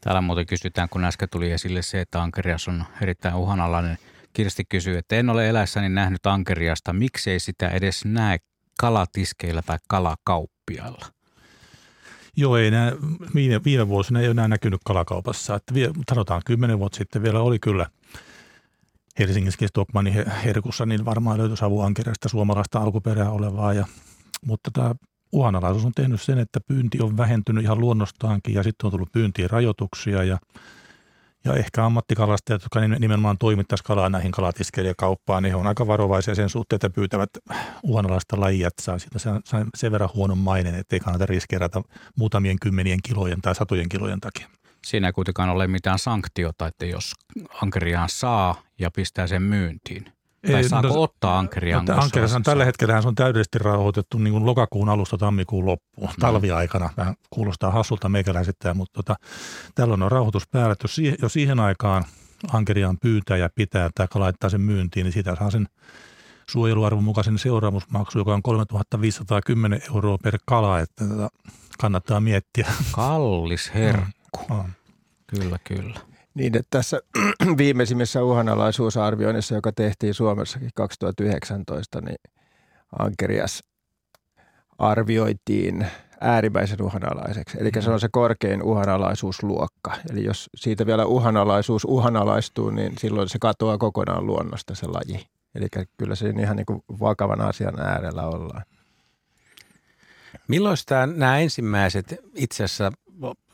Täällä 0.00 0.20
muuten 0.20 0.46
kysytään, 0.46 0.88
kun 0.88 1.04
äsken 1.04 1.28
tuli 1.28 1.50
esille 1.50 1.82
se, 1.82 2.00
että 2.00 2.22
ankerias 2.22 2.68
on 2.68 2.84
erittäin 3.02 3.34
uhanalainen. 3.34 3.98
Kirsti 4.36 4.64
kysyy, 4.68 4.98
että 4.98 5.16
en 5.16 5.30
ole 5.30 5.48
eläessäni 5.48 5.88
nähnyt 5.88 6.26
ankeriasta. 6.26 6.92
Miksei 6.92 7.40
sitä 7.40 7.68
edes 7.68 8.04
näe 8.04 8.38
kalatiskeillä 8.80 9.62
tai 9.62 9.78
kalakauppialla? 9.88 11.06
Joo, 12.36 12.56
ei 12.56 12.70
nää, 12.70 12.92
viime, 13.34 13.60
viime 13.64 13.88
vuosina 13.88 14.20
ei 14.20 14.26
enää 14.26 14.48
näkynyt 14.48 14.80
kalakaupassa. 14.84 15.54
Että 15.54 15.74
vie, 15.74 15.90
sanotaan 16.10 16.42
kymmenen 16.46 16.78
vuotta 16.78 16.98
sitten 16.98 17.22
vielä 17.22 17.40
oli 17.40 17.58
kyllä 17.58 17.86
Helsingissä 19.18 19.66
Stockmanin 19.66 20.24
herkussa, 20.44 20.86
niin 20.86 21.04
varmaan 21.04 21.38
löytyi 21.38 21.56
savuankeriasta 21.56 22.28
suomalaista 22.28 22.78
alkuperää 22.78 23.30
olevaa. 23.30 23.72
Ja, 23.72 23.86
mutta 24.46 24.70
tämä 24.72 24.94
uhanalaisuus 25.32 25.84
on 25.84 25.92
tehnyt 25.92 26.22
sen, 26.22 26.38
että 26.38 26.60
pyynti 26.60 26.98
on 27.00 27.16
vähentynyt 27.16 27.64
ihan 27.64 27.80
luonnostaankin 27.80 28.54
ja 28.54 28.62
sitten 28.62 28.86
on 28.86 28.90
tullut 28.90 29.12
pyyntiin 29.12 29.50
rajoituksia 29.50 30.24
ja 30.24 30.38
ja 31.46 31.54
ehkä 31.54 31.84
ammattikalastajat, 31.84 32.62
jotka 32.62 32.80
nimenomaan 32.80 33.38
toimittaisi 33.38 33.84
kalaa 33.84 34.08
näihin 34.08 34.32
kalatiskeilijäkauppaan, 34.32 35.42
niin 35.42 35.50
he 35.50 35.56
on 35.56 35.66
aika 35.66 35.86
varovaisia 35.86 36.34
sen 36.34 36.48
suhteen, 36.48 36.76
että 36.76 36.90
pyytävät 36.90 37.30
uhanalaista 37.82 38.40
lajia, 38.40 38.68
että 38.68 38.82
saa 38.82 38.98
siitä 38.98 39.18
sen, 39.74 39.92
verran 39.92 40.10
huonon 40.14 40.38
mainen, 40.38 40.74
että 40.74 40.96
ei 40.96 41.00
kannata 41.00 41.26
riskeerata 41.26 41.82
muutamien 42.18 42.56
kymmenien 42.62 42.98
kilojen 43.02 43.40
tai 43.40 43.54
satojen 43.54 43.88
kilojen 43.88 44.20
takia. 44.20 44.48
Siinä 44.86 45.06
ei 45.06 45.12
kuitenkaan 45.12 45.48
ole 45.48 45.66
mitään 45.66 45.98
sanktiota, 45.98 46.66
että 46.66 46.86
jos 46.86 47.12
ankeriaan 47.62 48.08
saa 48.08 48.62
ja 48.78 48.90
pistää 48.90 49.26
sen 49.26 49.42
myyntiin, 49.42 50.12
tai 50.52 50.62
ei, 50.62 50.68
saako 50.68 50.88
no, 50.88 51.02
ottaa 51.02 51.38
ankeria? 51.38 51.82
No, 51.82 51.94
ankeriassa 51.96 52.40
tällä 52.44 52.64
hetkellä 52.64 53.02
se 53.02 53.08
on 53.08 53.14
täydellisesti 53.14 53.58
rahoitettu 53.58 54.18
niin 54.18 54.32
kuin 54.32 54.46
lokakuun 54.46 54.88
alusta 54.88 55.18
tammikuun 55.18 55.66
loppuun, 55.66 56.08
mm. 56.08 56.14
talviaikana. 56.20 56.90
Vähän 56.96 57.14
kuulostaa 57.30 57.70
hassulta 57.70 58.08
meikäläisittää, 58.08 58.74
mutta 58.74 59.02
tota, 59.02 59.16
tällöin 59.74 60.02
on 60.02 60.12
rauhoitus 60.12 60.48
päällä. 60.48 60.74
Jos 60.82 60.94
siihen, 60.94 61.16
jo 61.22 61.28
siihen 61.28 61.60
aikaan 61.60 62.04
ankeriaan 62.52 62.96
pyytää 63.02 63.36
ja 63.36 63.48
pitää 63.54 63.90
tai 63.94 64.06
laittaa 64.14 64.50
sen 64.50 64.60
myyntiin, 64.60 65.04
niin 65.04 65.12
siitä 65.12 65.36
saa 65.36 65.50
sen 65.50 65.66
suojeluarvon 66.50 67.04
mukaisen 67.04 67.38
seuraamusmaksu, 67.38 68.18
joka 68.18 68.34
on 68.34 68.42
3510 68.42 69.82
euroa 69.94 70.18
per 70.18 70.38
kala, 70.46 70.80
että 70.80 71.08
tätä 71.08 71.28
kannattaa 71.78 72.20
miettiä. 72.20 72.66
Kallis 72.92 73.74
herkku. 73.74 74.46
Mm. 74.50 74.72
Kyllä, 75.26 75.58
kyllä. 75.64 76.00
Niin, 76.36 76.56
että 76.56 76.68
tässä 76.70 77.00
viimeisimmässä 77.58 78.24
uhanalaisuusarvioinnissa, 78.24 79.54
joka 79.54 79.72
tehtiin 79.72 80.14
Suomessakin 80.14 80.70
2019, 80.74 82.00
niin 82.00 82.16
Ankerias 82.98 83.62
arvioitiin 84.78 85.86
äärimmäisen 86.20 86.82
uhanalaiseksi. 86.82 87.58
Eli 87.60 87.70
se 87.80 87.90
on 87.90 88.00
se 88.00 88.08
korkein 88.12 88.62
uhanalaisuusluokka. 88.62 89.92
Eli 90.10 90.24
jos 90.24 90.50
siitä 90.54 90.86
vielä 90.86 91.06
uhanalaisuus 91.06 91.84
uhanalaistuu, 91.84 92.70
niin 92.70 92.92
silloin 92.98 93.28
se 93.28 93.38
katoaa 93.40 93.78
kokonaan 93.78 94.26
luonnosta 94.26 94.74
se 94.74 94.86
laji. 94.86 95.26
Eli 95.54 95.66
kyllä 95.96 96.14
se 96.14 96.28
ihan 96.40 96.56
niin 96.56 96.66
kuin 96.66 96.82
vakavan 97.00 97.40
asian 97.40 97.80
äärellä 97.80 98.22
ollaan. 98.22 98.62
Milloin 100.48 100.76
nämä 101.16 101.38
ensimmäiset 101.38 102.14
itse 102.34 102.64
asiassa 102.64 102.92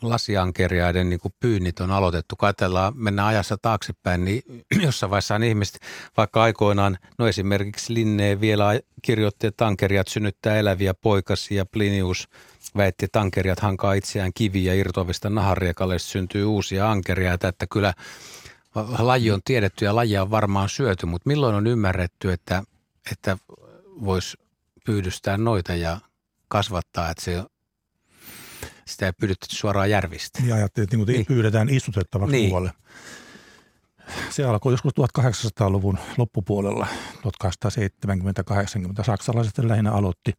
lasiankeriaiden 0.03 1.11
niin 1.11 1.20
kuin 1.20 1.35
pyynnit 1.40 1.81
on 1.81 1.90
aloitettu. 1.90 2.37
Kun 2.37 2.46
ajatellaan, 2.46 2.92
mennään 2.96 3.29
ajassa 3.29 3.57
taaksepäin, 3.62 4.25
niin 4.25 4.42
jossain 4.87 5.11
vaiheessa 5.11 5.37
ihmiset, 5.37 5.81
vaikka 6.16 6.42
aikoinaan, 6.42 6.98
no 7.18 7.29
esimerkiksi 7.29 7.94
Linne 7.94 8.40
vielä 8.40 8.81
kirjoitti, 9.03 9.46
että 9.46 9.64
tankeriat 9.64 10.09
synnyttää 10.09 10.57
eläviä 10.57 10.94
poikasia, 10.94 11.66
Plinius 11.66 12.29
väitti, 12.77 13.05
että 13.05 13.18
tankeriat 13.18 13.61
hankaa 13.61 13.92
itseään 13.92 14.33
kiviä 14.35 14.75
irtoavista 14.75 15.31
naharriekalle, 15.31 15.98
syntyy 15.98 16.44
uusia 16.44 16.90
ankeriaita, 16.90 17.48
että 17.48 17.66
kyllä 17.66 17.94
laji 18.98 19.31
on 19.31 19.40
tiedetty 19.44 19.85
ja 19.85 19.96
lajia 19.96 20.22
on 20.22 20.31
varmaan 20.31 20.68
syöty, 20.68 21.07
mutta 21.07 21.29
milloin 21.29 21.55
on 21.55 21.66
ymmärretty, 21.66 22.33
että, 22.33 22.62
että 23.12 23.38
voisi 23.87 24.37
pyydystää 24.85 25.37
noita 25.37 25.75
ja 25.75 26.01
kasvattaa, 26.48 27.11
että 27.11 27.25
se 27.25 27.44
sitä 28.92 29.07
ei 29.07 29.12
pyydetty 29.12 29.46
suoraan 29.50 29.90
järvistä. 29.90 30.42
Niin 30.42 30.55
ajattelin, 30.55 30.85
että 30.85 31.12
niin. 31.12 31.26
pyydetään 31.26 31.68
istutettavaksi 31.68 32.37
niin. 32.37 32.48
muualle. 32.48 32.70
Se 34.31 34.44
alkoi 34.44 34.72
joskus 34.72 34.92
1800-luvun 35.00 35.98
loppupuolella, 36.18 36.87
1870-80. 37.16 39.05
Saksalaiset 39.05 39.59
lähinnä 39.59 39.92
aloitti, 39.92 40.33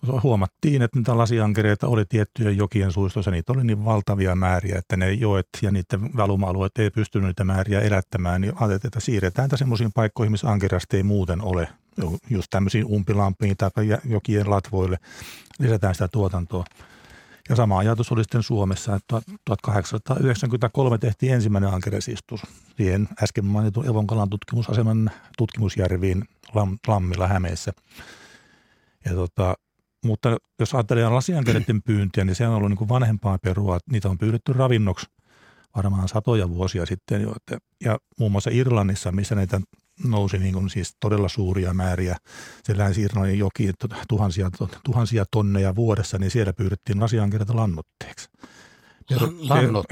kun 0.00 0.22
huomattiin, 0.22 0.82
että 0.82 0.98
niitä 0.98 1.18
lasiankereita 1.18 1.86
oli 1.86 2.04
tiettyjä 2.08 2.50
jokien 2.50 2.92
suistossa, 2.92 3.30
niitä 3.30 3.52
oli 3.52 3.64
niin 3.64 3.84
valtavia 3.84 4.36
määriä, 4.36 4.78
että 4.78 4.96
ne 4.96 5.12
joet 5.12 5.48
ja 5.62 5.70
niiden 5.70 6.16
valuma-alueet 6.16 6.78
ei 6.78 6.90
pystynyt 6.90 7.26
niitä 7.26 7.44
määriä 7.44 7.80
elättämään, 7.80 8.40
niin 8.40 8.52
ajateltiin, 8.56 8.88
että 8.88 9.00
siirretään 9.00 9.50
semmoisiin 9.54 9.92
paikkoihin, 9.92 10.32
missä 10.32 10.50
ankerasta 10.50 10.96
ei 10.96 11.02
muuten 11.02 11.42
ole, 11.42 11.68
just 12.30 12.46
tämmöisiin 12.50 12.84
umpilampiin 12.84 13.56
tai 13.56 13.70
jokien 14.04 14.50
latvoille, 14.50 14.98
lisätään 15.58 15.94
sitä 15.94 16.08
tuotantoa. 16.08 16.64
Ja 17.48 17.56
sama 17.56 17.78
ajatus 17.78 18.12
oli 18.12 18.24
sitten 18.24 18.42
Suomessa, 18.42 18.94
että 18.94 19.20
1893 19.44 20.98
tehtiin 20.98 21.34
ensimmäinen 21.34 21.70
ankeresistus 21.70 22.40
siihen 22.76 23.08
äsken 23.22 23.44
mainitun 23.44 23.88
Evonkalan 23.88 24.30
tutkimusaseman 24.30 25.10
tutkimusjärviin 25.38 26.24
Lammilla 26.86 27.28
Hämeessä. 27.28 27.72
Ja 29.04 29.14
tota, 29.14 29.54
mutta 30.04 30.36
jos 30.58 30.74
ajattelee 30.74 31.08
lasiankereiden 31.08 31.82
pyyntiä, 31.82 32.24
niin 32.24 32.36
se 32.36 32.48
on 32.48 32.54
ollut 32.54 32.70
niin 32.70 32.78
kuin 32.78 32.88
vanhempaa 32.88 33.38
perua. 33.38 33.78
Niitä 33.90 34.08
on 34.08 34.18
pyydetty 34.18 34.52
ravinnoksi 34.52 35.06
varmaan 35.76 36.08
satoja 36.08 36.48
vuosia 36.48 36.86
sitten 36.86 37.22
jo. 37.22 37.34
Ja 37.84 37.98
muun 38.18 38.32
muassa 38.32 38.50
Irlannissa, 38.52 39.12
missä 39.12 39.34
näitä 39.34 39.60
nousi 40.04 40.38
niin 40.38 40.54
kuin 40.54 40.70
siis 40.70 40.96
todella 41.00 41.28
suuria 41.28 41.74
määriä. 41.74 42.16
Se 42.64 42.78
Länsi-Irlannin 42.78 43.38
joki 43.38 43.72
tuhansia, 44.08 44.50
tuhansia 44.84 45.24
tonneja 45.30 45.74
vuodessa, 45.74 46.18
niin 46.18 46.30
siellä 46.30 46.52
pyydettiin 46.52 47.00
lasiankerta 47.00 47.56
lannoitteeksi. 47.56 48.28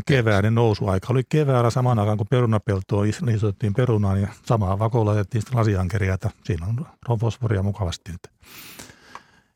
Keväinen 0.07 0.55
nousuaika 0.55 1.07
oli 1.11 1.23
keväällä 1.29 1.71
samaan 1.71 1.99
aikaan, 1.99 2.19
kun 2.19 2.27
perunapeltoa 2.31 3.05
isotettiin 3.05 3.75
perunaan 3.75 4.21
ja 4.21 4.29
samaan 4.45 4.79
vakoon 4.79 5.07
laitettiin 5.07 5.43
sitten 5.43 5.59
lasiankeria, 5.59 6.15
että 6.15 6.31
siinä 6.45 6.67
on 7.09 7.19
fosforia 7.21 7.63
mukavasti. 7.63 8.13
Että, 8.15 8.29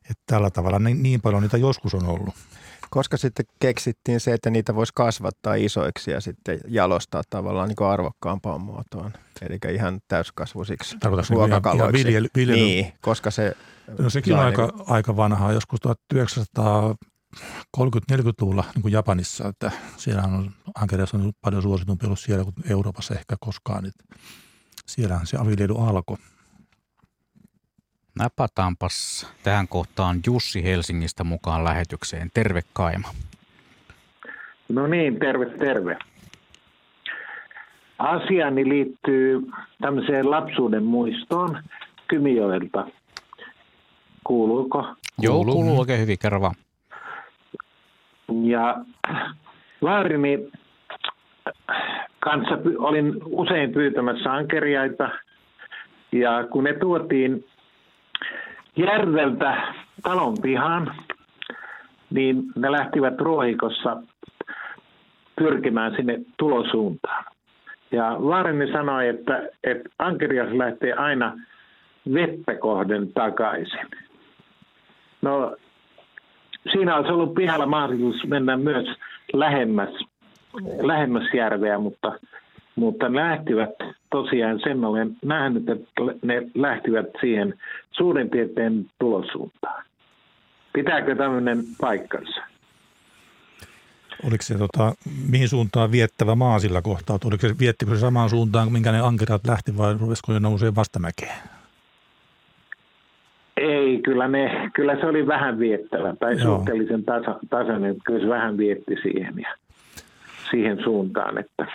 että 0.09 0.23
tällä 0.25 0.49
tavalla 0.49 0.79
niin, 0.79 1.03
niin 1.03 1.21
paljon 1.21 1.41
niitä 1.41 1.57
joskus 1.57 1.93
on 1.93 2.05
ollut 2.05 2.33
koska 2.91 3.17
sitten 3.17 3.45
keksittiin 3.59 4.19
se, 4.19 4.33
että 4.33 4.49
niitä 4.49 4.75
voisi 4.75 4.91
kasvattaa 4.95 5.55
isoiksi 5.55 6.11
ja 6.11 6.21
sitten 6.21 6.59
jalostaa 6.67 7.21
tavallaan 7.29 7.69
niin 7.69 7.87
arvokkaampaan 7.87 8.61
muotoon. 8.61 9.13
Eli 9.41 9.59
ihan 9.73 9.99
täyskasvuisiksi 10.07 10.97
ruokakaloiksi. 11.29 11.61
Ihan, 11.77 11.79
ihan 11.79 11.93
viljely, 11.93 12.27
Niin, 12.53 12.93
koska 13.01 13.31
se... 13.31 13.57
No 13.99 14.09
sekin 14.09 14.33
on 14.33 14.39
aika, 14.39 14.65
niin 14.65 14.83
aika 14.87 15.15
vanhaa, 15.15 15.51
joskus 15.51 15.79
1930-40-luvulla 15.87 18.63
niin 18.75 18.81
kuin 18.81 18.91
Japanissa, 18.91 19.47
että 19.47 19.71
siellä 19.97 20.23
on 20.23 20.51
ankerias 20.75 21.13
on 21.13 21.31
paljon 21.41 21.61
suositumpi 21.61 22.05
ollut 22.05 22.19
siellä 22.19 22.43
kuin 22.43 22.53
Euroopassa 22.69 23.13
ehkä 23.13 23.35
koskaan. 23.39 23.85
Että 23.85 24.05
siellähän 24.85 25.27
se 25.27 25.37
aviljely 25.37 25.75
alkoi. 25.77 26.17
Napataanpas 28.19 29.27
tähän 29.43 29.67
kohtaan 29.67 30.19
Jussi 30.27 30.63
Helsingistä 30.63 31.23
mukaan 31.23 31.63
lähetykseen. 31.63 32.29
Terve 32.33 32.61
Kaima. 32.73 33.07
No 34.69 34.87
niin, 34.87 35.19
terve, 35.19 35.45
terve. 35.45 35.97
Asiani 37.99 38.69
liittyy 38.69 39.41
tämmöiseen 39.81 40.31
lapsuuden 40.31 40.83
muistoon 40.83 41.63
Kymijoelta. 42.07 42.87
Kuuluuko? 44.23 44.95
Joo, 45.19 45.43
kuuluu 45.43 45.79
oikein 45.79 45.99
hyvin, 45.99 46.19
kerro 46.19 46.41
vaan. 46.41 46.55
Ja 48.43 48.85
vaarini 49.81 50.51
kanssa 52.19 52.57
olin 52.77 53.13
usein 53.25 53.71
pyytämässä 53.71 54.33
ankeriaita. 54.33 55.09
Ja 56.11 56.47
kun 56.51 56.63
ne 56.63 56.73
tuotiin 56.73 57.45
järveltä 58.75 59.73
talon 60.03 60.37
pihaan, 60.41 60.95
niin 62.09 62.43
ne 62.55 62.71
lähtivät 62.71 63.21
ruohikossa 63.21 63.97
pyrkimään 65.35 65.95
sinne 65.95 66.19
tulosuuntaan. 66.37 67.25
Ja 67.91 68.17
Vaareni 68.19 68.71
sanoi, 68.71 69.07
että, 69.07 69.49
että 69.63 69.89
ankerias 69.99 70.53
lähtee 70.53 70.93
aina 70.93 71.37
vettä 72.13 72.55
kohden 72.55 73.13
takaisin. 73.13 73.87
No, 75.21 75.55
siinä 76.71 76.95
olisi 76.95 77.11
ollut 77.11 77.33
pihalla 77.33 77.65
mahdollisuus 77.65 78.27
mennä 78.27 78.57
myös 78.57 78.87
lähemmäs, 79.33 79.89
lähemmäs 80.81 81.33
järveä, 81.33 81.79
mutta, 81.79 82.19
mutta 82.75 83.13
lähtivät 83.13 83.75
tosiaan, 84.09 84.59
sen 84.63 84.85
olen 84.85 85.15
nähnyt, 85.25 85.69
että 85.69 86.01
ne 86.21 86.41
lähtivät 86.55 87.07
siihen 87.21 87.53
suurin 87.91 88.29
piirtein 88.29 88.89
tulosuuntaan. 88.99 89.83
Pitääkö 90.73 91.15
tämmöinen 91.15 91.63
paikkansa? 91.81 92.41
Oliko 94.23 94.41
se 94.41 94.57
tota, 94.57 94.93
mihin 95.29 95.49
suuntaan 95.49 95.91
viettävä 95.91 96.35
maa 96.35 96.59
sillä 96.59 96.81
kohtaa? 96.81 97.19
Oliko 97.25 97.47
se, 97.47 97.55
viettikö 97.59 97.95
se 97.95 97.99
samaan 97.99 98.29
suuntaan, 98.29 98.71
minkä 98.71 98.91
ne 98.91 98.99
ankerat 98.99 99.47
lähti 99.47 99.77
vai 99.77 99.95
ruvesiko 100.01 100.33
ne 100.33 100.39
nousee 100.39 100.75
vastamäkeen? 100.75 101.35
Ei, 103.57 104.01
kyllä, 104.03 104.27
ne, 104.27 104.71
kyllä 104.73 104.95
se 104.95 105.05
oli 105.05 105.27
vähän 105.27 105.59
viettävä 105.59 106.15
tai 106.19 106.37
Joo. 106.37 106.57
suhteellisen 106.57 107.03
tasa, 107.03 107.39
tasainen. 107.49 107.95
Kyllä 108.05 108.19
se 108.19 108.29
vähän 108.29 108.57
vietti 108.57 108.95
siihen 109.01 109.33
ja 109.37 109.55
siihen 110.51 110.83
suuntaan, 110.83 111.37
että 111.37 111.67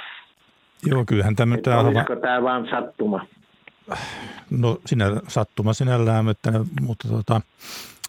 Joo, 0.86 1.04
kyllähän 1.04 1.36
tämä... 1.36 1.54
Että 1.54 1.78
olisiko 1.78 2.16
tämä 2.16 2.42
vaan 2.42 2.68
sattuma? 2.70 3.26
No 4.50 4.78
sinä, 4.86 5.04
sattuma 5.28 5.72
sinällään, 5.72 6.24
mutta, 6.24 6.52
mutta 6.80 7.08
tota, 7.08 7.40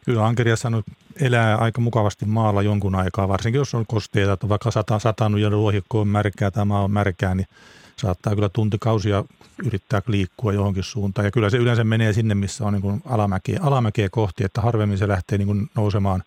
kyllä 0.06 0.26
Ankeria 0.26 0.56
saanut 0.56 0.86
elää 1.22 1.58
aika 1.58 1.82
mukavasti 1.82 2.26
maalla 2.26 2.62
jonkun 2.62 2.96
aikaa, 2.96 3.28
varsinkin 3.28 3.60
jos 3.60 3.76
on 3.76 3.86
kosteita, 3.86 4.34
että 4.34 4.50
vaikka 4.50 4.72
sata, 4.72 5.00
satanut 5.00 5.42
ja 5.42 5.50
ruohikko 5.50 6.02
on 6.02 6.08
märkää 6.08 6.52
tai 6.52 6.66
maa 6.66 6.84
on 6.84 6.92
märkää, 6.92 7.36
niin 7.36 7.48
saattaa 7.98 8.36
kyllä 8.36 8.50
tuntikausia 8.50 9.24
yrittää 9.66 10.02
liikkua 10.08 10.54
johonkin 10.54 10.84
suuntaan. 10.84 11.26
Ja 11.26 11.32
kyllä 11.32 11.50
se 11.50 11.58
yleensä 11.58 11.84
menee 11.84 12.14
sinne, 12.14 12.36
missä 12.36 12.66
on 12.66 12.74
niin 12.74 12.82
kuin 12.82 13.02
alamäkiä, 13.06 13.60
alamäkiä 13.64 14.10
kohti, 14.12 14.44
että 14.44 14.62
harvemmin 14.62 14.98
se 14.98 15.08
lähtee 15.08 15.38
niin 15.38 15.70
nousemaan 15.76 16.24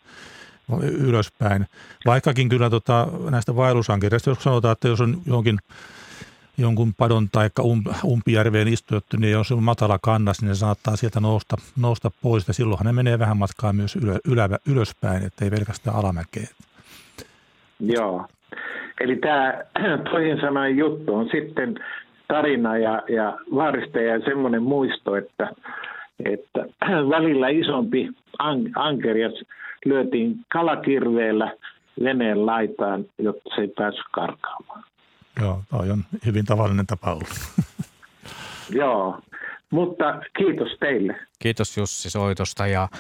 ylöspäin. 0.83 1.67
Vaikkakin 2.07 2.49
kyllä 2.49 2.71
tota, 2.71 3.09
näistä 3.31 3.57
vaellusankereista, 3.57 4.31
jos 4.31 4.43
sanotaan, 4.43 4.73
että 4.73 4.89
jos 4.89 5.01
on 5.01 5.23
johonkin 5.27 5.59
jonkun 6.61 6.93
padon 6.99 7.29
tai 7.33 7.49
um, 7.61 7.83
umpijärveen 8.05 8.69
istuttu, 8.69 9.17
niin 9.17 9.33
jos 9.33 9.53
on 9.53 9.63
matala 9.63 9.99
kannas, 10.03 10.43
niin 10.43 10.49
ne 10.49 10.55
saattaa 10.55 10.97
sieltä 10.97 11.21
nousta, 11.21 11.57
nousta 11.81 12.11
pois. 12.23 12.49
Ja 12.49 12.55
silloinhan 12.55 12.87
ne 12.87 12.93
menee 12.93 13.19
vähän 13.19 13.37
matkaa 13.37 13.73
myös 13.73 13.97
ylö, 13.97 14.15
ylä, 14.33 14.49
ylöspäin, 14.69 15.27
ettei 15.27 15.51
pelkästään 15.51 15.97
alamäkeen. 15.97 16.49
Joo. 17.81 18.27
Eli 19.01 19.17
tämä 19.17 19.55
toisin 20.11 20.41
sanoen 20.41 20.77
juttu 20.77 21.15
on 21.15 21.29
sitten 21.33 21.75
tarina 22.29 22.79
ja, 22.79 23.03
ja 23.09 23.39
vaaristaja 23.55 24.13
ja 24.13 24.21
semmoinen 24.21 24.63
muisto, 24.63 25.17
että, 25.17 25.51
että 26.25 26.67
välillä 27.17 27.49
isompi 27.49 28.09
an, 28.39 28.59
ankerias 28.77 29.45
lyötiin 29.85 30.37
kalakirveellä 30.53 31.53
veneen 32.03 32.47
laitaan, 32.47 33.05
jotta 33.19 33.51
se 33.55 33.61
ei 33.61 33.69
päässyt 33.69 34.07
karkaamaan. 34.13 34.85
Joo, 35.41 35.63
toi 35.71 35.91
on 35.91 36.05
hyvin 36.27 36.45
tavallinen 36.45 36.87
tapa 36.87 37.13
ollut. 37.13 37.29
Joo, 38.81 39.21
mutta 39.71 40.05
kiitos 40.39 40.69
teille. 40.81 41.17
Kiitos 41.39 41.77
Jussi 41.77 42.11
soitosta 42.11 42.67
ja 42.67 42.89
020317600, 42.93 42.99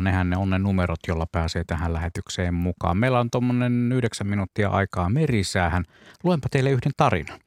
nehän 0.00 0.30
ne 0.30 0.36
on 0.36 0.50
ne 0.50 0.58
numerot, 0.58 1.00
jolla 1.08 1.26
pääsee 1.32 1.64
tähän 1.64 1.92
lähetykseen 1.92 2.54
mukaan. 2.54 2.96
Meillä 2.96 3.20
on 3.20 3.30
tuommoinen 3.30 3.92
yhdeksän 3.92 4.26
minuuttia 4.26 4.68
aikaa 4.68 5.08
merisäähän. 5.08 5.84
Luenpa 6.24 6.48
teille 6.50 6.70
yhden 6.70 6.92
tarinan 6.96 7.38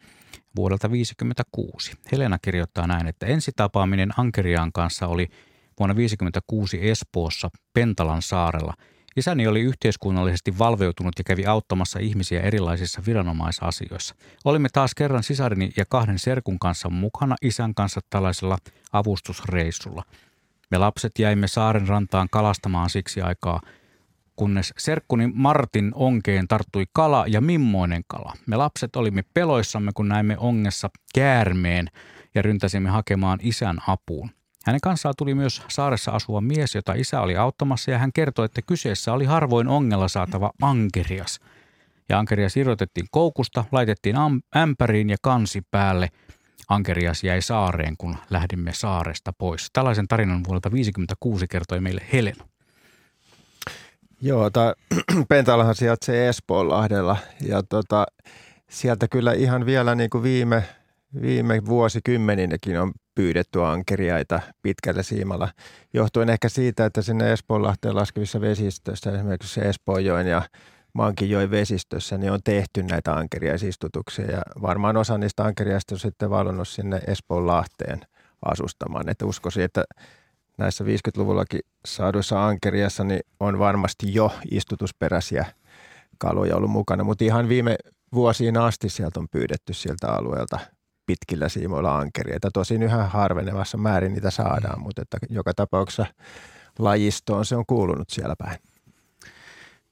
vuodelta 0.56 0.88
1956. 0.88 1.92
Helena 2.12 2.38
kirjoittaa 2.42 2.88
näin, 2.88 3.08
että 3.08 3.26
ensitapaaminen 3.26 4.10
Ankeriaan 4.18 4.72
kanssa 4.72 5.08
oli 5.08 5.28
vuonna 5.80 5.94
1956 5.94 6.90
Espoossa 6.90 7.50
Pentalan 7.74 8.22
saarella– 8.22 8.74
Isäni 9.20 9.48
oli 9.48 9.62
yhteiskunnallisesti 9.62 10.60
valveutunut 10.60 11.14
ja 11.18 11.24
kävi 11.24 11.46
auttamassa 11.46 12.00
ihmisiä 12.00 12.42
erilaisissa 12.42 13.02
viranomaisasioissa. 13.08 14.16
Olimme 14.46 14.70
taas 14.74 14.96
kerran 14.96 15.24
sisarini 15.24 15.70
ja 15.78 15.86
kahden 15.90 16.20
serkun 16.20 16.60
kanssa 16.60 16.90
mukana 16.90 17.36
isän 17.42 17.76
kanssa 17.76 18.02
tällaisella 18.10 18.58
avustusreissulla. 18.94 20.04
Me 20.72 20.78
lapset 20.78 21.20
jäimme 21.20 21.48
saaren 21.48 21.88
rantaan 21.88 22.28
kalastamaan 22.32 22.90
siksi 22.90 23.22
aikaa, 23.22 23.62
kunnes 24.36 24.74
serkkuni 24.78 25.28
Martin 25.34 25.92
onkeen 25.96 26.48
tarttui 26.48 26.86
kala 26.94 27.26
ja 27.28 27.42
mimmoinen 27.42 28.02
kala. 28.08 28.34
Me 28.46 28.56
lapset 28.56 28.96
olimme 28.96 29.24
peloissamme, 29.34 29.92
kun 29.96 30.08
näimme 30.08 30.38
ongessa 30.38 30.90
käärmeen 31.16 31.88
ja 32.36 32.42
ryntäsimme 32.42 32.90
hakemaan 32.90 33.40
isän 33.42 33.78
apuun. 33.88 34.30
Hänen 34.70 34.82
kanssaan 34.82 35.14
tuli 35.18 35.36
myös 35.36 35.62
saaressa 35.68 36.12
asuva 36.12 36.42
mies, 36.42 36.76
jota 36.76 36.94
isä 36.94 37.22
oli 37.22 37.38
auttamassa 37.38 37.92
ja 37.92 37.98
hän 37.98 38.14
kertoi, 38.14 38.46
että 38.46 38.62
kyseessä 38.62 39.14
oli 39.14 39.26
harvoin 39.26 39.68
ongella 39.68 40.08
saatava 40.08 40.52
ankerias. 40.62 41.40
Ja 42.10 42.20
ankerias 42.20 42.58
irrotettiin 42.58 43.08
koukusta, 43.12 43.66
laitettiin 43.72 44.16
ämpäriin 44.58 45.10
ja 45.10 45.18
kansi 45.22 45.62
päälle. 45.72 46.10
Ankerias 46.68 47.24
jäi 47.24 47.42
saareen, 47.42 47.96
kun 47.98 48.16
lähdimme 48.30 48.74
saaresta 48.74 49.34
pois. 49.38 49.68
Tällaisen 49.74 50.08
tarinan 50.08 50.44
vuodelta 50.48 50.72
56 50.72 51.48
kertoi 51.48 51.82
meille 51.82 52.02
Helena. 52.14 52.46
Joo, 54.22 54.50
tämä 54.50 54.74
Pentalahan 55.30 55.76
sijaitsee 55.76 56.30
Espoonlahdella 56.30 57.18
ja 57.42 57.64
tota, 57.64 58.06
sieltä 58.70 59.08
kyllä 59.08 59.34
ihan 59.34 59.66
vielä 59.66 59.96
niin 59.96 60.10
kuin 60.10 60.24
viime, 60.24 60.64
viime 61.22 61.66
vuosikymmeninäkin 61.66 62.80
on 62.80 62.92
pyydetty 63.20 63.64
ankeriaita 63.64 64.40
pitkällä 64.62 65.04
siimalla, 65.04 65.50
johtuen 65.94 66.30
ehkä 66.30 66.50
siitä, 66.50 66.86
että 66.86 67.02
sinne 67.02 67.34
Espoonlahteen 67.34 67.96
laskevissa 67.96 68.42
vesistöissä, 68.42 69.12
esimerkiksi 69.12 69.62
Espoonjoen 69.66 70.28
ja 70.28 70.42
Mankinjoen 70.94 71.52
vesistössä, 71.52 72.18
niin 72.18 72.32
on 72.32 72.40
tehty 72.44 72.84
näitä 72.84 73.14
ankeriaisistutuksia 73.14 74.32
ja 74.32 74.42
varmaan 74.62 74.98
osa 74.98 75.18
niistä 75.18 75.44
ankeriaista 75.44 75.96
on 75.96 76.00
sitten 76.00 76.30
valonnut 76.30 76.68
sinne 76.68 77.02
Espoonlahteen 77.08 78.02
asustamaan. 78.46 79.10
Että 79.10 79.26
uskoisin, 79.26 79.64
että 79.64 79.84
näissä 80.58 80.84
50-luvullakin 80.84 81.62
saaduissa 81.86 82.48
ankeriassa 82.48 83.04
niin 83.04 83.22
on 83.40 83.60
varmasti 83.60 84.14
jo 84.14 84.32
istutusperäisiä 84.52 85.46
kaloja 86.18 86.56
ollut 86.56 86.72
mukana, 86.72 87.04
mutta 87.04 87.24
ihan 87.24 87.50
viime 87.50 87.76
vuosiin 88.14 88.58
asti 88.58 88.90
sieltä 88.90 89.20
on 89.20 89.28
pyydetty 89.32 89.74
sieltä 89.74 90.08
alueelta 90.12 90.60
pitkillä 91.10 91.50
siimoilla 91.50 91.98
ankereita. 91.98 92.52
Tosin 92.52 92.84
yhä 92.84 93.04
harvenevassa 93.04 93.78
määrin 93.78 94.14
niitä 94.14 94.32
saadaan, 94.32 94.80
mm. 94.80 94.84
mutta 94.84 95.02
että 95.02 95.18
joka 95.30 95.54
tapauksessa 95.54 96.06
lajistoon 96.80 97.46
se 97.46 97.56
on 97.56 97.66
kuulunut 97.68 98.10
siellä 98.10 98.36
päin. 98.38 98.60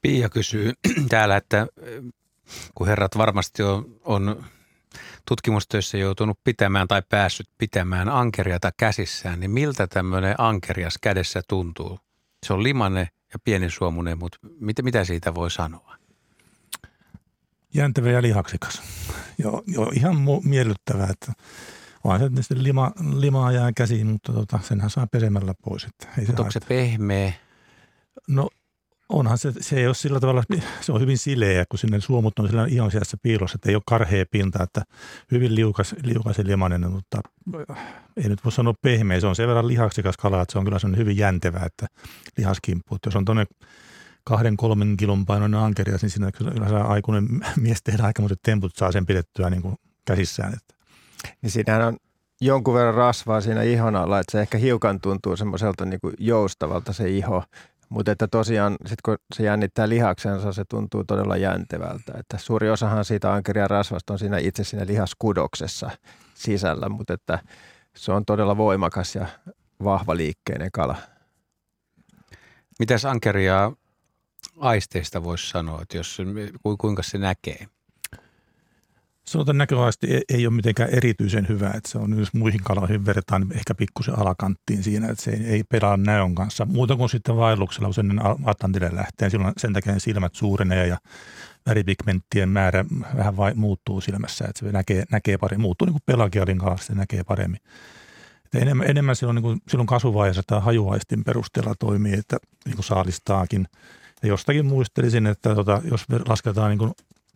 Pia 0.02 0.30
kysyy 0.30 0.74
täällä, 1.10 1.38
että 1.38 1.68
kun 2.76 2.88
herrat 2.88 3.18
varmasti 3.18 3.64
on, 3.64 3.86
on 4.06 4.46
tutkimustöissä 5.28 5.98
joutunut 5.98 6.40
pitämään 6.44 6.88
tai 6.88 7.02
päässyt 7.10 7.50
pitämään 7.58 8.10
ankeriata 8.10 8.72
käsissään, 8.78 9.40
niin 9.40 9.52
miltä 9.52 9.88
tämmöinen 9.88 10.36
ankerias 10.38 10.98
kädessä 11.02 11.42
tuntuu? 11.48 12.00
Se 12.46 12.54
on 12.54 12.64
limane 12.64 13.10
ja 13.34 13.40
pienisuomunen, 13.44 14.18
mutta 14.18 14.38
mitä, 14.60 14.82
mitä 14.82 15.04
siitä 15.04 15.36
voi 15.36 15.52
sanoa? 15.52 15.97
Jäntevä 17.74 18.10
ja 18.10 18.22
lihaksikas. 18.22 18.82
Joo, 19.38 19.64
jo, 19.68 19.92
ihan 19.94 20.16
mu- 20.16 20.48
miellyttävää, 20.48 21.08
että 21.10 21.34
onhan 22.04 22.44
se 22.44 22.56
lima, 22.58 22.92
limaa 23.16 23.52
jää 23.52 23.72
käsiin, 23.72 24.08
mutta 24.08 24.34
tota, 24.34 24.60
senhän 24.64 24.90
saa 24.90 25.08
pesemällä 25.08 25.54
pois. 25.64 25.84
Että 25.84 26.08
ei 26.18 26.26
mutta 26.26 26.42
onko 26.42 26.52
se 26.52 26.60
pehmeä? 26.60 27.34
No 28.28 28.50
onhan 29.10 29.38
se, 29.38 29.54
se 29.60 29.76
ei 29.76 29.88
ole 29.88 29.96
sillä 29.96 30.20
tavalla, 30.20 30.44
se 30.82 30.92
on 30.92 31.02
hyvin 31.02 31.18
sileä, 31.18 31.66
kun 31.70 31.80
sinne 31.80 32.02
suomut 32.02 32.40
on 32.40 32.48
sillä 32.48 32.66
ihan 32.66 32.92
sieltä 32.92 33.18
piilossa, 33.22 33.56
että 33.56 33.70
ei 33.70 33.76
ole 33.76 33.84
karhea 33.86 34.26
pinta, 34.32 34.64
että 34.64 34.82
hyvin 35.32 35.56
liukas, 35.56 35.96
liukas 36.04 36.38
ja 36.38 36.44
limainen, 36.48 36.92
mutta 36.92 37.22
ei 38.18 38.30
nyt 38.30 38.44
voi 38.44 38.52
sanoa 38.52 38.74
pehmeä, 38.82 39.20
se 39.20 39.28
on 39.28 39.36
sen 39.36 39.48
verran 39.48 39.68
lihaksikas 39.68 40.18
kala, 40.18 40.42
että 40.42 40.52
se 40.52 40.58
on 40.58 40.66
kyllä 40.66 40.98
hyvin 40.98 41.18
jäntevä, 41.18 41.60
että 41.66 41.88
lihaskimppu. 42.38 42.96
Että 42.96 43.08
jos 43.08 43.16
on 43.16 43.26
tuonne 43.26 43.46
kahden, 44.28 44.58
kolmen 44.58 44.98
kilon 44.98 45.26
painoinen 45.26 45.60
ankerias, 45.60 46.02
niin 46.02 46.10
siinä 46.10 46.32
kyllä 46.32 46.84
aikuinen 46.84 47.28
mies 47.64 47.84
tehdä 47.84 48.04
aikamoiset 48.04 48.40
temput, 48.44 48.76
saa 48.76 48.92
sen 48.92 49.06
pidettyä 49.06 49.50
niin 49.50 49.62
kuin 49.62 49.76
käsissään. 50.06 50.54
Että. 50.54 50.76
Niin 51.42 51.52
siinähän 51.52 51.82
on 51.82 51.98
jonkun 52.42 52.74
verran 52.74 52.94
rasvaa 52.94 53.42
siinä 53.42 53.62
ihon 53.62 53.96
alla, 53.96 54.20
että 54.20 54.32
se 54.32 54.42
ehkä 54.42 54.58
hiukan 54.58 55.02
tuntuu 55.02 55.36
semmoiselta 55.36 55.86
niin 55.86 56.00
kuin 56.02 56.14
joustavalta 56.20 56.94
se 56.94 57.10
iho, 57.10 57.44
mutta 57.90 58.12
että 58.12 58.28
tosiaan 58.28 58.78
sit 58.86 59.02
kun 59.02 59.18
se 59.36 59.44
jännittää 59.44 59.90
lihaksensa, 59.90 60.54
se 60.54 60.64
tuntuu 60.70 61.04
todella 61.04 61.38
jäntevältä. 61.38 62.14
Että 62.20 62.38
suuri 62.38 62.70
osahan 62.70 63.06
siitä 63.06 63.34
ankerian 63.34 63.70
rasvasta 63.70 64.14
on 64.14 64.20
siinä 64.20 64.38
itse 64.38 64.64
siinä 64.64 64.86
lihaskudoksessa 64.88 65.90
sisällä, 66.34 66.90
mutta 66.90 67.14
että 67.14 67.40
se 67.96 68.12
on 68.12 68.26
todella 68.26 68.58
voimakas 68.58 69.16
ja 69.16 69.28
vahva 69.84 70.18
liikkeinen 70.18 70.72
kala. 70.72 70.96
Mitäs 72.80 73.06
ankeriaa 73.06 73.74
aisteista 74.60 75.24
voisi 75.24 75.50
sanoa, 75.50 75.82
että 75.82 75.98
jos, 75.98 76.18
kuinka 76.78 77.04
se 77.04 77.18
näkee? 77.18 77.68
Sanotaan 79.28 79.58
näköaisti 79.58 80.08
ei, 80.14 80.22
ei 80.30 80.48
ole 80.48 80.56
mitenkään 80.56 80.90
erityisen 80.90 81.48
hyvä, 81.48 81.68
että 81.68 81.90
se 81.90 81.98
on, 81.98 82.20
jos 82.20 82.34
muihin 82.34 82.64
kaloihin 82.64 83.06
verrataan, 83.06 83.42
niin 83.42 83.58
ehkä 83.58 83.76
pikkusen 83.76 84.20
alakanttiin 84.20 84.84
siinä, 84.84 85.08
että 85.08 85.24
se 85.24 85.32
ei, 85.32 85.46
ei 85.46 85.64
pelaa 85.64 85.98
näön 85.98 86.36
kanssa. 86.36 86.66
Muuta 86.66 86.96
kuin 86.96 87.10
sitten 87.10 87.36
vaelluksella, 87.36 87.88
kun 87.88 87.94
sen 87.94 88.20
Atlantille 88.46 88.90
lähtee, 88.94 89.30
silloin 89.30 89.54
sen 89.58 89.74
takia 89.74 90.00
silmät 90.00 90.36
suurenee 90.36 90.88
ja 90.88 90.98
väripigmenttien 91.66 92.50
määrä 92.50 92.86
vähän 93.18 93.38
vai, 93.38 93.54
muuttuu 93.56 94.02
silmässä, 94.02 94.46
että 94.46 94.60
se 94.60 94.72
näkee, 94.72 95.04
näkee 95.12 95.38
paremmin, 95.38 95.62
muuttuu 95.62 95.86
niin 95.86 95.94
kuin 95.94 96.04
pelagialin 96.06 96.58
kanssa, 96.58 96.88
se 96.88 96.96
näkee 96.96 97.24
paremmin. 97.24 97.60
Että 98.46 98.60
enemmän, 98.60 98.90
enemmän 98.90 99.16
silloin, 99.16 99.36
niin 99.36 99.44
kuin, 99.44 99.60
silloin 99.68 99.88
kasvuvaiheessa 99.88 100.44
tämä 100.48 100.62
hajuaistin 100.62 101.24
perusteella 101.24 101.76
toimii, 101.80 102.14
että 102.14 102.38
niin 102.66 102.76
kuin 102.76 102.86
saalistaakin. 102.86 103.68
Ja 104.22 104.28
jostakin 104.28 104.66
muistelisin, 104.66 105.28
että 105.28 105.56
tota, 105.56 105.82
jos 105.92 106.06
lasketaan 106.28 106.70
niin 106.70 106.80
kuin 106.80 106.92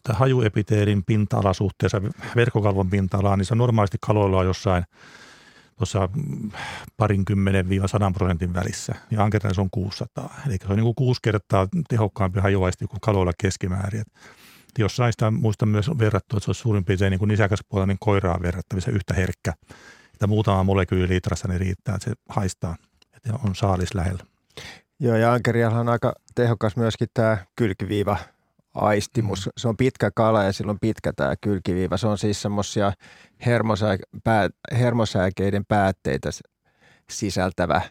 hajuepiteelin 0.10 1.04
pinta-ala 1.04 1.54
suhteessa 1.54 2.02
verkkokalvon 2.36 2.90
pinta-alaan, 2.90 3.40
niin 3.40 3.46
se 3.46 3.56
normaalisti 3.56 3.98
kaloilla 4.02 4.38
on 4.38 4.46
jossain 4.46 4.84
tuossa 5.78 6.10
parinkymmenen 6.98 7.70
viiva 7.70 7.88
sadan 7.88 8.14
prosentin 8.14 8.54
välissä, 8.54 8.96
ja 9.12 9.24
ankerias 9.24 9.60
on 9.60 9.70
600. 9.72 10.36
Eli 10.48 10.58
se 10.58 10.68
on 10.70 10.76
niin 10.76 10.84
kuin 10.84 10.96
kuusi 10.96 11.20
kertaa 11.24 11.68
tehokkaampi 11.90 12.40
hajuaisti 12.40 12.88
kuin 12.88 13.02
kaloilla 13.02 13.32
keskimäärin. 13.42 14.02
Et 14.02 14.78
jossain 14.80 15.14
sitä 15.14 15.32
muistan 15.32 15.70
myös 15.70 15.90
verrattu, 16.00 16.38
että 16.38 16.46
se 16.46 16.50
olisi 16.50 16.62
suurin 16.62 16.86
piirtein 16.86 17.12
niin 17.12 17.20
kuin 17.20 17.30
nisäkäspuolella 17.30 17.88
niin 17.88 17.98
koiraan 18.00 18.42
verrattavissa 18.42 18.92
yhtä 18.92 19.14
herkkä. 19.14 19.54
Että 20.14 20.28
muutama 20.28 20.64
molekyyli 20.64 21.14
litrassa 21.14 21.48
niin 21.48 21.60
riittää, 21.60 21.96
että 21.96 22.10
se 22.10 22.16
haistaa, 22.30 22.76
että 23.16 23.34
on 23.48 23.56
saalis 23.56 23.96
lähellä. 23.96 24.24
Joo, 25.04 25.16
ja 25.16 25.34
ankerialla 25.34 25.80
on 25.80 25.90
aika 25.90 26.14
tehokas 26.36 26.78
myöskin 26.78 27.08
tämä 27.14 27.38
kylkiviiva 27.56 28.18
aistimus. 28.74 29.50
Se 29.58 29.68
on 29.68 29.78
pitkä 29.78 30.12
kala 30.16 30.44
ja 30.44 30.54
silloin 30.54 30.80
pitkä 30.82 31.14
tämä 31.14 31.34
kylkiviiva. 31.42 31.98
Se 31.98 32.08
on 32.08 32.18
siis 32.18 32.42
semmoisia 32.42 32.94
hermosääkeiden 34.72 35.66
päätteitä 35.68 36.30
sisältävä 37.12 37.82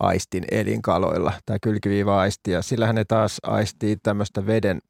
aistin 0.00 0.44
elinkaloilla, 0.50 1.32
tämä 1.46 1.58
kylkiviiva-aisti. 1.62 2.50
Ja 2.50 2.62
sillähän 2.62 2.94
ne 2.94 3.04
taas 3.04 3.40
aistii 3.42 3.96
tämmöistä 3.96 4.46
veden 4.46 4.82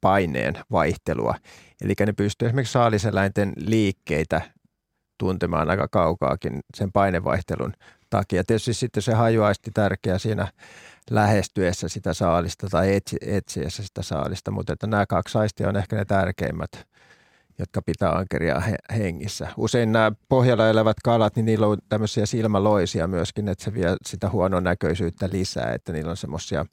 paineen 0.00 0.54
vaihtelua. 0.72 1.34
Eli 1.80 1.94
ne 2.06 2.12
pystyy 2.12 2.46
esimerkiksi 2.46 2.72
saaliseläinten 2.72 3.52
liikkeitä 3.56 4.40
tuntemaan 5.18 5.70
aika 5.70 5.88
kaukaakin 5.88 6.60
sen 6.74 6.92
painevaihtelun 6.92 7.72
takia. 8.10 8.44
Tietysti 8.44 8.74
sitten 8.74 9.02
se 9.02 9.14
hajuaisti 9.14 9.70
tärkeä 9.74 10.18
siinä 10.18 10.48
lähestyessä 11.10 11.88
sitä 11.88 12.14
saalista 12.14 12.66
tai 12.70 12.94
etsi, 12.94 13.16
etsiessä 13.20 13.82
sitä 13.82 14.02
saalista, 14.02 14.50
mutta 14.50 14.72
että 14.72 14.86
nämä 14.86 15.06
kaksi 15.06 15.38
aistia 15.38 15.68
on 15.68 15.76
ehkä 15.76 15.96
ne 15.96 16.04
tärkeimmät, 16.04 16.86
jotka 17.58 17.82
pitää 17.82 18.10
ankeria 18.10 18.62
hengissä. 18.96 19.48
Usein 19.56 19.92
nämä 19.92 20.12
pohjalla 20.28 20.68
elävät 20.68 20.96
kalat, 21.04 21.36
niin 21.36 21.46
niillä 21.46 21.66
on 21.66 21.78
tämmöisiä 21.88 22.26
silmäloisia 22.26 23.06
myöskin, 23.06 23.48
että 23.48 23.64
se 23.64 23.74
vie 23.74 23.96
sitä 24.06 24.30
huonon 24.30 24.64
näköisyyttä 24.64 25.28
lisää, 25.32 25.72
että 25.72 25.92
niillä 25.92 26.10
on 26.10 26.16
semmoisia 26.16 26.66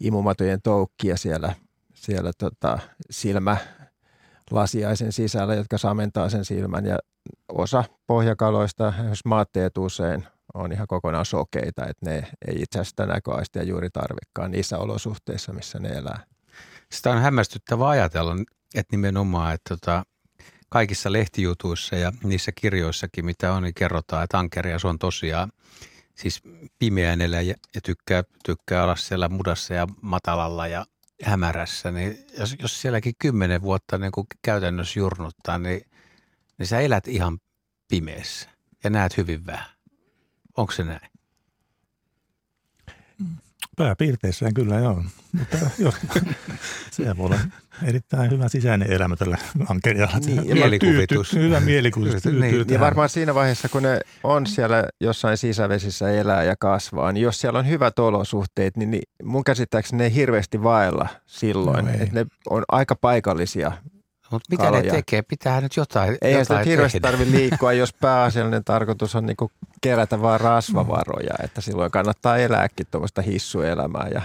imumatojen 0.00 0.62
toukkia 0.62 1.16
siellä, 1.16 1.54
siellä 1.94 2.32
tota, 2.38 2.78
silmä 3.10 3.56
lasiaisen 4.50 5.12
sisällä, 5.12 5.54
jotka 5.54 5.78
samentaa 5.78 6.28
sen 6.28 6.44
silmän 6.44 6.86
ja 6.86 6.98
osa 7.48 7.84
pohjakaloista, 8.06 8.92
jos 9.08 9.24
maatteet 9.24 9.78
usein 9.78 10.26
on 10.54 10.72
ihan 10.72 10.86
kokonaan 10.86 11.26
sokeita, 11.26 11.86
että 11.86 12.10
ne 12.10 12.16
ei 12.46 12.62
itse 12.62 12.78
asiassa 12.78 12.90
sitä 12.90 13.06
näköaistia 13.06 13.62
juuri 13.62 13.90
tarvikaan 13.90 14.50
niissä 14.50 14.78
olosuhteissa, 14.78 15.52
missä 15.52 15.78
ne 15.78 15.88
elää. 15.88 16.24
Sitä 16.92 17.10
on 17.10 17.22
hämmästyttävä 17.22 17.88
ajatella, 17.88 18.36
että 18.74 18.96
nimenomaan, 18.96 19.54
että 19.54 19.76
tota, 19.76 20.04
kaikissa 20.68 21.12
lehtijutuissa 21.12 21.96
ja 21.96 22.12
niissä 22.24 22.52
kirjoissakin, 22.54 23.24
mitä 23.24 23.52
on, 23.52 23.62
niin 23.62 23.74
kerrotaan, 23.74 24.24
että 24.24 24.38
ankerias 24.38 24.84
on 24.84 24.98
tosiaan 24.98 25.52
siis 26.14 26.42
pimeän 26.78 27.20
ja, 27.20 27.54
ja 27.74 27.80
tykkää, 27.84 28.22
tykkää 28.44 28.82
olla 28.82 28.96
siellä 28.96 29.28
mudassa 29.28 29.74
ja 29.74 29.86
matalalla 30.02 30.66
ja 30.66 30.86
hämärässä, 31.22 31.90
niin 31.90 32.26
jos, 32.38 32.56
jos 32.62 32.82
sielläkin 32.82 33.14
kymmenen 33.18 33.62
vuotta 33.62 33.98
niin 33.98 34.12
kun 34.12 34.26
käytännössä 34.42 35.00
jurnuttaa, 35.00 35.58
niin, 35.58 35.82
niin 36.58 36.66
sä 36.66 36.80
elät 36.80 37.08
ihan 37.08 37.38
pimeässä 37.88 38.50
ja 38.84 38.90
näet 38.90 39.16
hyvin 39.16 39.46
vähän. 39.46 39.79
Onko 40.56 40.72
se 40.72 40.84
näin? 40.84 41.00
Pääpiirteissään 43.76 44.54
kyllä 44.54 44.78
joo, 44.78 45.04
mutta 45.32 45.56
jos, 45.78 45.94
se 46.90 47.16
voi 47.16 47.26
olla 47.26 47.38
erittäin 47.82 48.30
hyvä 48.30 48.48
sisäinen 48.48 48.92
elämä 48.92 49.16
tällä 49.16 49.38
ankerialla. 49.68 50.18
Niin, 50.18 50.54
mielikuvitus. 50.54 51.30
Tyyty, 51.30 51.46
hyvä 51.46 51.60
mielikuvitus. 51.60 52.24
niin, 52.24 52.64
ja 52.68 52.80
varmaan 52.80 53.08
siinä 53.08 53.34
vaiheessa, 53.34 53.68
kun 53.68 53.82
ne 53.82 54.00
on 54.22 54.46
siellä 54.46 54.84
jossain 55.00 55.36
sisävesissä 55.36 56.10
elää 56.10 56.44
ja 56.44 56.54
kasvaa, 56.58 57.12
niin 57.12 57.22
jos 57.22 57.40
siellä 57.40 57.58
on 57.58 57.68
hyvät 57.68 57.98
olosuhteet, 57.98 58.76
niin, 58.76 58.90
niin 58.90 59.02
mun 59.22 59.44
käsittääkseni 59.44 59.98
ne 59.98 60.04
ei 60.04 60.14
hirveästi 60.14 60.62
vaella 60.62 61.08
silloin. 61.26 61.84
No 61.84 61.90
että 61.92 62.14
ne 62.14 62.26
on 62.50 62.62
aika 62.68 62.96
paikallisia 62.96 63.72
mutta 64.30 64.46
mitä 64.50 64.62
kaloja. 64.62 64.82
ne 64.82 64.90
tekee? 64.90 65.22
Pitää 65.22 65.60
nyt 65.60 65.76
jotain 65.76 66.18
Eihän 66.22 66.40
jotain 66.40 66.62
sitä 66.62 66.70
hirveästi 66.70 67.00
tarvitse 67.00 67.36
liikkua, 67.36 67.72
jos 67.72 67.92
pääasiallinen 67.92 68.64
tarkoitus 68.64 69.14
on 69.14 69.26
niinku 69.26 69.50
kerätä 69.80 70.22
vaan 70.22 70.40
rasvavaroja. 70.40 71.34
Että 71.44 71.60
silloin 71.60 71.90
kannattaa 71.90 72.36
elääkin 72.36 72.86
tuommoista 72.90 73.22
hissuelämää 73.22 74.08
ja 74.14 74.22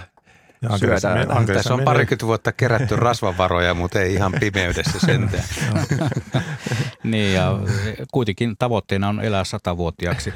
ja 0.62 0.78
syödään. 0.78 1.46
Tässä 1.46 1.74
on 1.74 1.82
parikymmentä 1.86 2.26
vuotta 2.26 2.52
kerätty 2.52 2.96
rasvavaroja, 2.96 3.74
mutta 3.82 4.02
ei 4.02 4.14
ihan 4.14 4.34
pimeydessä 4.40 5.00
sentään. 5.06 5.44
niin 7.04 7.34
ja 7.34 7.60
kuitenkin 8.12 8.56
tavoitteena 8.60 9.10
on 9.10 9.22
elää 9.22 9.44
satavuotiaaksi. 9.44 10.34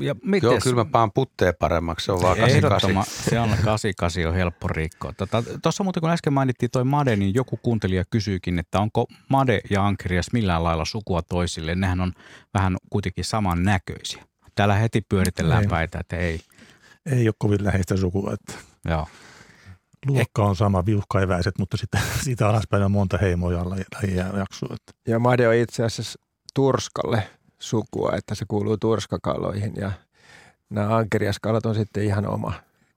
Ja 0.00 0.14
mites? 0.22 0.42
Joo, 0.42 0.58
kyllä 0.62 0.76
mä 0.76 0.84
paan 0.84 1.12
putteen 1.12 1.54
paremmaksi, 1.58 2.04
se 2.04 2.12
on 2.12 2.22
vaan 2.22 2.36
88. 2.38 3.04
Se 3.30 3.40
on 3.40 3.48
88 3.48 4.26
on 4.26 4.34
helppo 4.34 4.68
rikkoa. 4.68 5.12
Tuossa 5.12 5.42
tota, 5.62 5.84
muuten 5.84 6.00
kun 6.00 6.10
äsken 6.10 6.32
mainittiin 6.32 6.70
toi 6.70 6.84
Made, 6.84 7.16
niin 7.16 7.34
joku 7.34 7.56
kuuntelija 7.62 8.04
kysyykin, 8.10 8.58
että 8.58 8.80
onko 8.80 9.06
Made 9.28 9.60
ja 9.70 9.86
Ankerias 9.86 10.26
millään 10.32 10.64
lailla 10.64 10.84
sukua 10.84 11.22
toisille. 11.22 11.74
Nehän 11.74 12.00
on 12.00 12.12
vähän 12.54 12.76
kuitenkin 12.90 13.24
saman 13.24 13.62
näköisiä. 13.62 14.24
Täällä 14.54 14.74
heti 14.74 15.00
pyöritellään 15.00 15.62
ei. 15.62 15.68
päitä, 15.68 15.98
että 15.98 16.16
ei. 16.16 16.40
Ei 17.06 17.28
ole 17.28 17.34
kovin 17.38 17.64
läheistä 17.64 17.96
sukua. 17.96 18.32
Että. 18.32 18.73
Joo. 18.88 19.06
Luokka 20.06 20.44
on 20.44 20.56
sama, 20.56 20.86
viuhkaeväiset, 20.86 21.58
mutta 21.58 21.76
sitten 21.76 22.00
siitä 22.24 22.48
alaspäin 22.48 22.82
on 22.82 22.90
monta 22.90 23.18
heimoja 23.18 23.64
lajia 23.64 24.26
jaksoa. 24.38 24.76
Ja 25.08 25.18
Made 25.18 25.48
on 25.48 25.54
itse 25.54 25.84
asiassa 25.84 26.20
turskalle 26.54 27.28
sukua, 27.58 28.12
että 28.16 28.34
se 28.34 28.44
kuuluu 28.48 28.76
turskakaloihin 28.76 29.72
ja 29.76 29.92
nämä 30.70 30.96
ankeriaskalat 30.96 31.66
on 31.66 31.74
sitten 31.74 32.04
ihan 32.04 32.26
oma, 32.26 32.52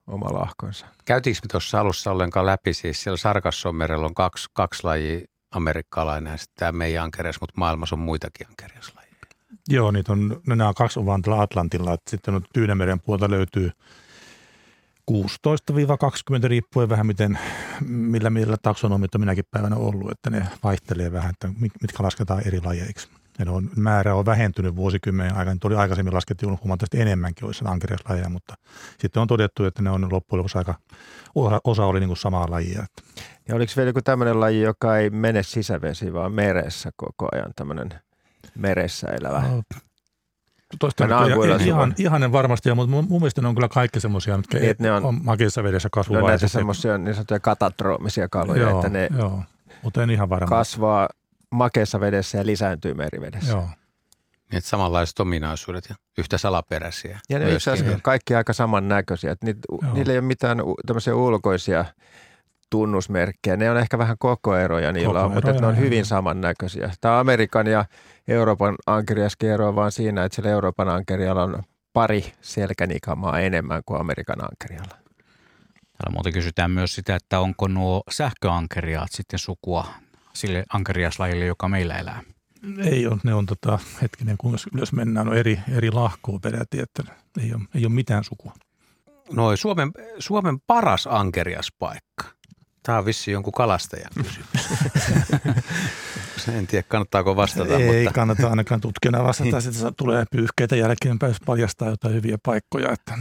oma 0.06 0.32
lahkonsa. 0.32 0.86
Käytiinkö 1.04 1.40
me 1.42 1.48
tuossa 1.50 1.80
alussa 1.80 2.10
ollenkaan 2.10 2.46
läpi, 2.46 2.74
siis 2.74 3.02
siellä 3.02 3.16
Sarkassonmerellä 3.16 4.06
on 4.06 4.14
kaksi, 4.14 4.48
kaksi 4.52 4.84
lajia, 4.84 5.20
amerikkalainen 5.50 6.30
ja 6.30 6.36
sitten 6.36 6.58
tämä 6.58 6.72
meidän 6.72 7.04
ankerias, 7.04 7.40
mutta 7.40 7.54
maailmassa 7.56 7.96
on 7.96 8.00
muitakin 8.00 8.46
ankeriaslajeja. 8.48 9.08
Joo, 9.68 9.90
niitä 9.90 10.12
on, 10.12 10.40
no 10.46 10.54
nämä 10.54 10.72
kaksi 10.76 10.98
on 10.98 11.06
vaan 11.06 11.22
Atlantilla, 11.40 11.94
että 11.94 12.10
sitten 12.10 12.34
on 12.34 12.42
Tyynemeren 12.52 13.00
puolta 13.00 13.30
löytyy– 13.30 13.70
16-20 15.10 15.12
riippuen 16.44 16.88
vähän 16.88 17.06
miten, 17.06 17.38
millä, 17.88 18.30
millä 18.30 18.56
taksonomit 18.62 19.14
on 19.14 19.20
minäkin 19.20 19.44
päivänä 19.50 19.76
ollut, 19.76 20.10
että 20.10 20.30
ne 20.30 20.46
vaihtelee 20.64 21.12
vähän, 21.12 21.30
että 21.30 21.48
mitkä 21.58 22.02
lasketaan 22.02 22.46
eri 22.46 22.60
lajeiksi. 22.64 23.08
Ja 23.38 23.44
ne 23.44 23.50
on, 23.50 23.70
määrä 23.76 24.14
on 24.14 24.26
vähentynyt 24.26 24.76
vuosikymmenen 24.76 25.36
aikana. 25.36 25.54
Nyt 25.54 25.64
oli 25.64 25.74
aikaisemmin 25.74 26.14
laskettiin 26.14 26.50
huomattavasti 26.50 27.00
enemmänkin 27.00 27.44
olisi 27.44 27.64
ankeriaslajeja, 27.66 28.28
mutta 28.28 28.54
sitten 28.98 29.22
on 29.22 29.28
todettu, 29.28 29.64
että 29.64 29.82
ne 29.82 29.90
on 29.90 30.12
loppujen 30.12 30.38
lopuksi 30.38 30.58
aika, 30.58 30.74
osa 31.64 31.84
oli 31.84 32.00
niin 32.00 32.08
kuin 32.08 32.16
samaa 32.16 32.50
lajia. 32.50 32.86
Ja 33.48 33.54
oliko 33.54 33.72
vielä 33.76 33.88
joku 33.88 34.02
tämmöinen 34.02 34.40
laji, 34.40 34.60
joka 34.60 34.96
ei 34.96 35.10
mene 35.10 35.42
sisävesiin, 35.42 36.12
vaan 36.12 36.32
meressä 36.32 36.90
koko 36.96 37.28
ajan, 37.32 37.52
tämmöinen 37.56 37.88
meressä 38.56 39.06
elävä? 39.06 39.40
No, 39.42 39.62
toista 40.78 41.04
ihan, 41.60 41.94
ihan 41.98 42.32
varmasti, 42.32 42.74
mutta 42.74 42.90
mun, 42.90 43.06
mun 43.08 43.20
mielestä 43.20 43.42
ne 43.42 43.48
on 43.48 43.54
kyllä 43.54 43.68
kaikki 43.68 44.00
semmoisia, 44.00 44.36
mitkä 44.36 44.58
niin, 44.58 44.76
ne 44.78 44.92
on, 44.92 45.04
on 45.04 45.20
makeassa 45.22 45.62
vedessä 45.62 45.88
kasvuvaiheessa. 45.92 46.28
Ne 46.28 46.34
on 46.34 46.40
näitä 46.40 46.48
semmoisia 46.48 46.98
niin 46.98 47.14
sanottuja 47.14 47.40
katatroomisia 47.40 48.28
kaloja, 48.28 48.62
joo, 48.62 48.78
että 48.78 48.88
ne 48.88 49.08
joo, 49.18 49.42
mutta 49.82 50.02
en 50.02 50.10
ihan 50.10 50.28
varma. 50.28 50.46
kasvaa 50.46 51.08
makeassa 51.50 52.00
vedessä 52.00 52.38
ja 52.38 52.46
lisääntyy 52.46 52.94
merivedessä. 52.94 53.50
Joo. 53.50 53.68
Niin, 54.50 54.58
että 54.58 54.70
samanlaiset 54.70 55.20
ominaisuudet 55.20 55.86
ja 55.88 55.94
yhtä 56.18 56.38
salaperäisiä. 56.38 57.20
Ja 57.28 57.38
ne 57.38 57.52
itse 57.52 57.70
asiassa 57.70 57.98
kaikki 58.02 58.34
aika 58.34 58.52
samannäköisiä. 58.52 59.32
Että 59.32 59.46
niitä, 59.46 59.60
niillä 59.92 60.12
ei 60.12 60.18
ole 60.18 60.26
mitään 60.26 60.58
tämmöisiä 60.86 61.14
ulkoisia 61.14 61.84
tunnusmerkkejä. 62.70 63.56
Ne 63.56 63.70
on 63.70 63.78
ehkä 63.78 63.98
vähän 63.98 64.16
kokoeroja 64.18 64.92
niillä, 64.92 65.20
koko 65.22 65.34
mutta 65.34 65.52
ne 65.52 65.66
on 65.66 65.76
hyvin 65.76 66.04
samannäköisiä. 66.04 66.90
Tämä 67.00 67.20
Amerikan 67.20 67.66
ja 67.66 67.84
Euroopan 68.28 68.74
ankeriaskin 68.86 69.50
eroa 69.50 69.74
vaan 69.74 69.92
siinä, 69.92 70.24
että 70.24 70.36
siellä 70.36 70.50
Euroopan 70.50 70.88
ankerialla 70.88 71.42
on 71.42 71.62
pari 71.92 72.32
selkänikamaa 72.40 73.40
enemmän 73.40 73.82
kuin 73.86 74.00
Amerikan 74.00 74.44
ankerialla. 74.44 74.98
Täällä 75.98 76.12
muuten 76.12 76.32
kysytään 76.32 76.70
myös 76.70 76.94
sitä, 76.94 77.16
että 77.16 77.40
onko 77.40 77.68
nuo 77.68 78.02
sähköankeriaat 78.10 79.12
sitten 79.12 79.38
sukua 79.38 79.86
sille 80.32 80.64
ankeriaslajille, 80.72 81.46
joka 81.46 81.68
meillä 81.68 81.98
elää. 81.98 82.22
Ei 82.78 83.06
ole, 83.06 83.18
ne 83.24 83.34
on 83.34 83.46
tota, 83.46 83.78
hetkinen, 84.02 84.36
kun 84.38 84.56
ylös 84.74 84.92
mennään, 84.92 85.28
on 85.28 85.36
eri, 85.36 85.58
eri 85.76 85.90
lahkoa 85.90 86.38
peräti, 86.38 86.80
että 86.80 87.02
ei 87.42 87.54
ole, 87.54 87.62
ei 87.74 87.86
ole 87.86 87.92
mitään 87.94 88.24
sukua. 88.24 88.52
Noin 89.32 89.56
Suomen, 89.56 89.90
Suomen 90.18 90.60
paras 90.66 91.06
ankeriaspaikka. 91.06 92.24
Tämä 92.88 92.98
on 92.98 93.04
vissi 93.04 93.30
jonkun 93.30 93.52
kalastajan 93.52 94.10
kysymys. 94.14 94.48
en 96.58 96.66
tiedä, 96.66 96.82
kannattaako 96.88 97.36
vastata. 97.36 97.76
Ei 97.76 97.96
mutta... 97.96 98.14
kannata 98.14 98.48
ainakaan 98.48 98.80
tutkijana 98.80 99.24
vastata. 99.24 99.60
Sitten 99.60 99.94
tulee 99.94 100.24
pyyhkeitä 100.30 100.76
jälkeenpäin, 100.76 101.30
jos 101.30 101.40
paljastaa 101.46 101.88
jotain 101.88 102.14
hyviä 102.14 102.38
paikkoja. 102.42 102.92
Että, 102.92 103.18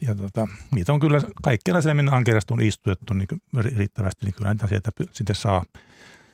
ja 0.00 0.14
tota, 0.14 0.48
niitä 0.74 0.92
on 0.92 1.00
kyllä 1.00 1.20
kaikkialla 1.42 1.80
se, 1.80 1.94
minne 1.94 2.12
ankeriasta 2.12 2.54
on 2.54 2.60
istutettu 2.60 3.14
niin 3.14 3.28
riittävästi, 3.76 4.26
niin 4.26 4.34
kyllä 4.34 4.54
niitä 4.54 4.66
sieltä 4.66 4.90
sitten 5.12 5.36
saa 5.36 5.64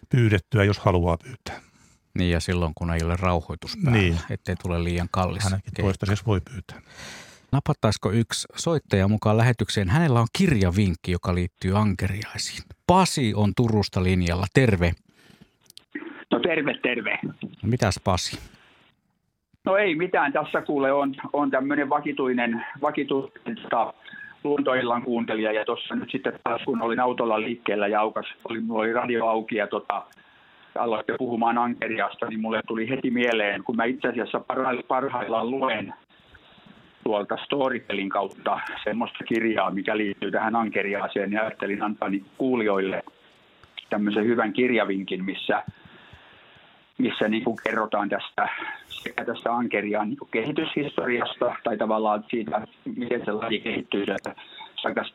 pyydettyä, 0.08 0.64
jos 0.64 0.78
haluaa 0.78 1.16
pyytää. 1.16 1.60
Niin 2.18 2.30
ja 2.30 2.40
silloin, 2.40 2.72
kun 2.74 2.90
ei 2.90 3.02
ole 3.04 3.16
rauhoitus 3.16 3.76
päällä, 3.84 4.00
niin. 4.00 4.18
ettei 4.30 4.56
tule 4.56 4.84
liian 4.84 5.08
kallis. 5.10 5.44
Hänenkin 5.44 5.72
toistaiseksi 5.80 6.26
voi 6.26 6.40
pyytää. 6.40 6.80
Napattaisiko 7.52 8.10
yksi 8.12 8.48
soittaja 8.56 9.08
mukaan 9.08 9.36
lähetykseen? 9.36 9.88
Hänellä 9.88 10.20
on 10.20 10.26
kirjavinkki, 10.38 11.12
joka 11.12 11.34
liittyy 11.34 11.78
ankeriaisiin. 11.78 12.62
Pasi 12.86 13.32
on 13.36 13.52
Turusta 13.56 14.02
linjalla. 14.02 14.46
Terve. 14.54 14.92
No 16.30 16.40
terve, 16.40 16.74
terve. 16.82 17.18
No, 17.22 17.32
mitäs 17.62 18.00
Pasi? 18.04 18.38
No 19.64 19.76
ei 19.76 19.94
mitään. 19.94 20.32
Tässä 20.32 20.62
kuule 20.62 20.92
on, 20.92 21.14
on 21.32 21.50
tämmöinen 21.50 21.88
vakituinen, 21.88 22.64
vakituinen 22.82 23.56
tota, 23.62 23.94
luontoillan 24.44 25.02
kuuntelija. 25.02 25.52
Ja 25.52 25.64
tuossa 25.64 25.94
nyt 25.94 26.10
sitten 26.10 26.32
taas 26.44 26.62
kun 26.64 26.82
olin 26.82 27.00
autolla 27.00 27.40
liikkeellä 27.40 27.86
ja 27.88 28.00
aukas, 28.00 28.26
oli, 28.44 28.60
mulla 28.60 28.82
oli 28.82 28.92
radio 28.92 29.26
auki 29.26 29.56
ja 29.56 29.66
tota, 29.66 30.02
aloitte 30.78 31.14
puhumaan 31.18 31.58
ankeriasta, 31.58 32.26
niin 32.26 32.40
mulle 32.40 32.60
tuli 32.66 32.88
heti 32.88 33.10
mieleen, 33.10 33.64
kun 33.64 33.76
mä 33.76 33.84
itse 33.84 34.08
asiassa 34.08 34.40
parhaillaan 34.88 35.50
luen 35.50 35.94
tuolta 37.04 37.36
Storytelin 37.44 38.08
kautta 38.08 38.60
semmoista 38.84 39.24
kirjaa, 39.24 39.70
mikä 39.70 39.96
liittyy 39.96 40.30
tähän 40.30 40.56
ankeriaaseen, 40.56 41.32
ja 41.32 41.40
ajattelin 41.40 41.82
antaa 41.82 42.08
niin 42.08 42.24
kuulijoille 42.38 43.02
tämmöisen 43.90 44.24
hyvän 44.24 44.52
kirjavinkin, 44.52 45.24
missä, 45.24 45.64
missä 46.98 47.28
niin 47.28 47.44
kuin 47.44 47.56
kerrotaan 47.64 48.08
tästä 48.08 48.48
sekä 48.88 49.24
tästä 49.24 49.54
ankeriaan 49.54 50.08
niin 50.08 50.18
kehityshistoriasta, 50.30 51.54
tai 51.64 51.76
tavallaan 51.76 52.24
siitä, 52.30 52.66
miten 52.96 53.24
se 53.24 53.32
laji 53.32 53.60
kehittyy 53.60 54.04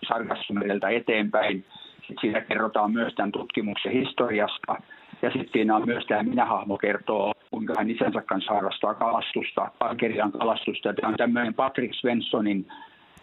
sarkassumerilta 0.07 0.89
eteenpäin. 0.89 1.65
Sitten 1.95 2.17
siinä 2.21 2.41
kerrotaan 2.41 2.91
myös 2.91 3.13
tämän 3.13 3.31
tutkimuksen 3.31 3.91
historiasta, 3.91 4.75
ja 5.21 5.31
sitten 5.31 5.49
siinä 5.53 5.75
on 5.75 5.85
myös 5.85 6.05
tämä 6.05 6.23
minähahmo 6.23 6.77
kertoo, 6.77 7.33
kuinka 7.57 7.73
hän 7.77 7.89
isänsä 7.89 8.21
kanssa 8.21 8.53
harrastaa 8.53 8.93
kalastusta, 8.93 9.71
Ankerian 9.79 10.31
kalastusta. 10.31 10.93
Tämä 10.93 11.07
on 11.07 11.15
tämmöinen 11.17 11.53
Patrick 11.53 11.93
Svenssonin 11.93 12.67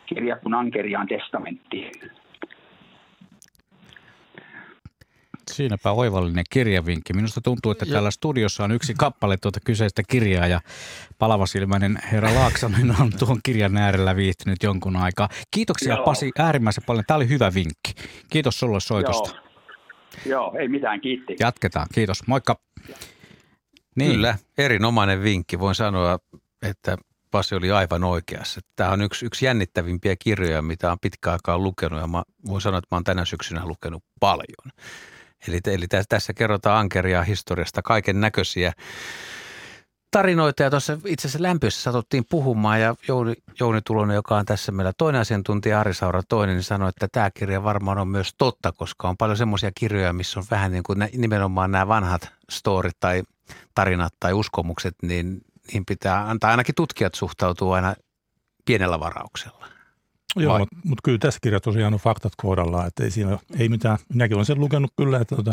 kirja 0.07 0.37
kuin 0.37 0.55
Ankerian 0.55 1.07
testamentti. 1.07 1.91
Siinäpä 5.51 5.91
oivallinen 5.91 6.45
kirjavinkki. 6.51 7.13
Minusta 7.13 7.41
tuntuu, 7.41 7.73
että 7.73 7.87
täällä 7.87 8.11
studiossa 8.11 8.65
on 8.65 8.73
yksi 8.73 8.95
kappale 8.99 9.37
tuota 9.37 9.61
kyseistä 9.65 10.03
kirjaa 10.09 10.47
ja 10.47 10.61
palavasilmäinen 11.19 11.99
herra 12.13 12.35
Laaksonen 12.35 12.95
on 13.01 13.11
tuon 13.19 13.39
kirjan 13.43 13.77
äärellä 13.77 14.17
viihtynyt 14.17 14.63
jonkun 14.63 14.97
aikaa. 14.97 15.29
Kiitoksia 15.51 15.95
Joo. 15.95 16.05
Pasi 16.05 16.31
äärimmäisen 16.39 16.85
paljon. 16.87 17.05
Tämä 17.07 17.17
oli 17.17 17.29
hyvä 17.29 17.55
vinkki. 17.55 17.93
Kiitos 18.31 18.61
sulle 18.61 18.81
soitosta. 18.81 19.31
Joo. 19.31 19.45
Joo, 20.27 20.55
ei 20.59 20.69
mitään, 20.69 21.01
kiitti. 21.01 21.37
Jatketaan, 21.41 21.87
kiitos. 21.95 22.27
Moikka. 22.27 22.57
Niin. 23.95 24.11
Kyllä, 24.13 24.39
erinomainen 24.59 25.23
vinkki. 25.23 25.59
Voin 25.59 25.75
sanoa, 25.75 26.19
että 26.63 26.97
Pasi 27.35 27.55
oli 27.55 27.71
aivan 27.71 28.05
oikeassa. 28.05 28.61
Tämä 28.77 28.91
on 28.91 29.03
yksi, 29.03 29.27
yksi 29.27 29.47
jännittävimpiä 29.47 30.17
kirjoja, 30.19 30.63
mitä 30.63 30.93
on 30.93 30.99
pitkä 31.01 31.33
aikaa 31.33 31.59
lukenut 31.59 32.01
ja 32.01 32.07
mä 32.07 32.23
voin 32.47 32.61
sanoa, 32.61 32.79
että 32.79 32.89
mä 32.91 32.97
oon 32.97 33.05
tänä 33.05 33.25
syksynä 33.25 33.67
lukenut 33.67 34.05
paljon. 34.21 34.73
Eli, 35.49 35.61
eli 35.67 35.87
tässä 36.09 36.33
kerrotaan 36.33 36.81
ankeria 36.81 37.23
historiasta 37.23 37.83
kaiken 37.83 38.21
näköisiä 38.21 38.73
tarinoita 40.11 40.63
ja 40.63 40.71
tuossa 40.71 40.99
itse 41.07 41.29
asiassa 41.29 41.43
lämpössä 41.43 41.83
satuttiin 41.83 42.25
puhumaan 42.31 42.81
ja 42.81 42.95
Jouni, 43.09 43.35
Jouni 43.61 43.81
Tulonen, 43.87 44.15
joka 44.15 44.37
on 44.37 44.45
tässä 44.45 44.73
meillä 44.73 44.93
toinen 44.99 45.21
asiantuntija, 45.21 45.81
Ari 45.81 45.95
Saura 45.95 46.23
toinen, 46.29 46.57
niin 46.57 46.63
sanoi, 46.63 46.89
että 46.89 47.09
tämä 47.13 47.31
kirja 47.31 47.65
varmaan 47.65 47.99
on 47.99 48.09
myös 48.09 48.35
totta, 48.39 48.73
koska 48.73 49.09
on 49.09 49.17
paljon 49.17 49.37
semmoisia 49.37 49.71
kirjoja, 49.75 50.13
missä 50.13 50.41
on 50.41 50.47
vähän 50.51 50.73
niin 50.73 50.83
kuin 50.83 50.99
nimenomaan 51.17 51.71
nämä 51.71 51.89
vanhat 51.89 52.33
storit 52.51 52.97
tai 53.01 53.23
tarinat 53.75 54.15
tai 54.21 54.33
uskomukset, 54.33 54.95
niin 55.03 55.41
niihin 55.67 55.85
pitää 55.87 56.31
antaa 56.31 56.51
ainakin 56.51 56.75
tutkijat 56.75 57.15
suhtautuu 57.15 57.73
aina 57.73 57.95
pienellä 58.65 59.01
varauksella. 59.01 59.67
Joo, 60.37 60.59
mutta 60.59 60.77
mut 60.85 60.99
kyllä 61.05 61.19
tässä 61.19 61.41
kirjassa 61.43 61.65
tosiaan 61.65 61.95
on 61.95 62.01
faktat 62.01 62.33
kohdallaan, 62.37 62.87
että 62.87 63.05
ei 63.05 63.11
siinä 63.11 63.39
ei 63.59 63.69
mitään, 63.69 63.99
minäkin 64.09 64.35
olen 64.35 64.47
sen 64.47 64.61
lukenut 64.61 64.93
kyllä, 64.97 65.19
että 65.21 65.37
tota, 65.37 65.53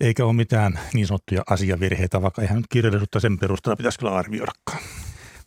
eikä 0.00 0.24
ole 0.24 0.32
mitään 0.32 0.80
niin 0.94 1.06
sanottuja 1.06 1.42
asiavirheitä, 1.50 2.22
vaikka 2.22 2.42
ihan 2.42 2.56
nyt 2.56 2.66
kirjallisuutta 2.68 3.20
sen 3.20 3.38
perusteella 3.38 3.76
pitäisi 3.76 3.98
kyllä 3.98 4.14
arvioidakaan. 4.14 4.78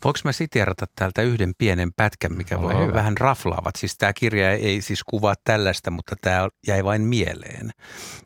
Voinko 0.03 0.19
mä 0.23 0.31
siteerata 0.31 0.85
täältä 0.95 1.21
yhden 1.21 1.53
pienen 1.57 1.93
pätkän, 1.93 2.33
mikä 2.33 2.57
Ole 2.57 2.73
voi 2.73 2.83
hyvä. 2.83 2.93
vähän 2.93 3.17
raflaavat. 3.17 3.75
Siis 3.75 3.97
tämä 3.97 4.13
kirja 4.13 4.51
ei 4.51 4.81
siis 4.81 5.03
kuvaa 5.03 5.35
tällaista, 5.43 5.91
mutta 5.91 6.15
tämä 6.21 6.49
jäi 6.67 6.83
vain 6.83 7.01
mieleen. 7.01 7.71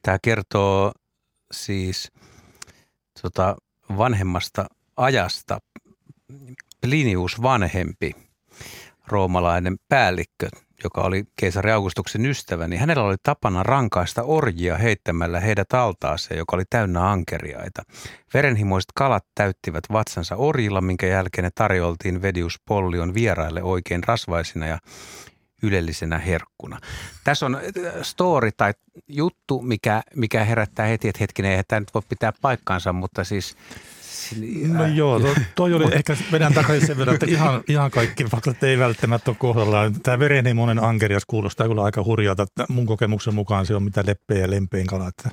Tämä 0.02 0.18
kertoo 0.22 0.92
siis 1.54 2.12
tota, 3.22 3.56
vanhemmasta 3.98 4.66
ajasta. 4.98 5.60
Plinius 6.82 7.42
vanhempi, 7.42 8.12
roomalainen 9.08 9.76
päällikkö, 9.90 10.50
joka 10.84 11.02
oli 11.02 11.24
keisari 11.36 11.72
Augustuksen 11.72 12.26
ystävä, 12.26 12.68
niin 12.68 12.80
hänellä 12.80 13.04
oli 13.04 13.16
tapana 13.24 13.64
rankaista 13.64 14.24
orjia 14.24 14.78
heittämällä 14.78 15.40
heidät 15.40 15.74
altaaseen, 15.74 16.38
joka 16.38 16.56
oli 16.56 16.64
täynnä 16.70 17.12
ankeriaita. 17.12 17.84
Verenhimoiset 18.34 18.92
kalat 18.96 19.26
täyttivät 19.36 19.84
vatsansa 19.92 20.36
orjilla, 20.36 20.82
minkä 20.82 21.08
jälkeen 21.08 21.44
ne 21.44 21.52
tarjoltiin 21.56 22.22
Vedius 22.22 22.60
Pollion 22.66 23.14
vieraille 23.14 23.64
oikein 23.64 24.04
rasvaisina 24.04 24.68
ja 24.68 24.78
ylellisenä 25.64 26.18
herkkuna. 26.18 26.80
Tässä 27.24 27.46
on 27.46 27.56
äh, 27.56 27.62
story 28.02 28.52
tai 28.52 28.74
juttu, 29.08 29.62
mikä, 29.62 30.04
mikä 30.16 30.44
herättää 30.44 30.86
heti, 30.86 31.08
että 31.08 31.20
hetkinen, 31.20 31.52
eihän 31.52 31.66
tämä 31.68 31.80
nyt 31.80 31.94
voi 31.94 32.02
pitää 32.10 32.34
paikkaansa, 32.42 32.94
mutta 32.94 33.24
siis 33.24 33.56
No 34.68 34.86
joo, 34.88 35.20
to, 35.20 35.28
toi 35.56 35.74
oli 35.74 35.86
ehkä, 35.96 36.18
vedän 36.32 36.54
takaisin 36.54 36.88
sen 36.88 36.98
verran, 36.98 37.14
että 37.14 37.26
ihan, 37.26 37.64
ihan 37.68 37.92
kaikki 37.92 38.24
faktat 38.24 38.64
ei 38.64 38.80
välttämättä 38.80 39.32
ole 39.32 39.38
kohdallaan. 39.40 39.94
Tämä 39.94 40.20
verenhimoinen 40.20 40.84
ankerias 40.84 41.24
kuulostaa 41.28 41.68
kyllä 41.68 41.84
aika 41.84 42.04
hurjalta. 42.04 42.46
Mun 42.70 42.86
kokemuksen 42.86 43.36
mukaan 43.36 43.66
se 43.66 43.76
on 43.76 43.84
mitä 43.84 44.04
leppeä 44.08 44.38
ja 44.38 44.52
lempein 44.52 44.88
kala. 44.88 45.08
Että, 45.08 45.30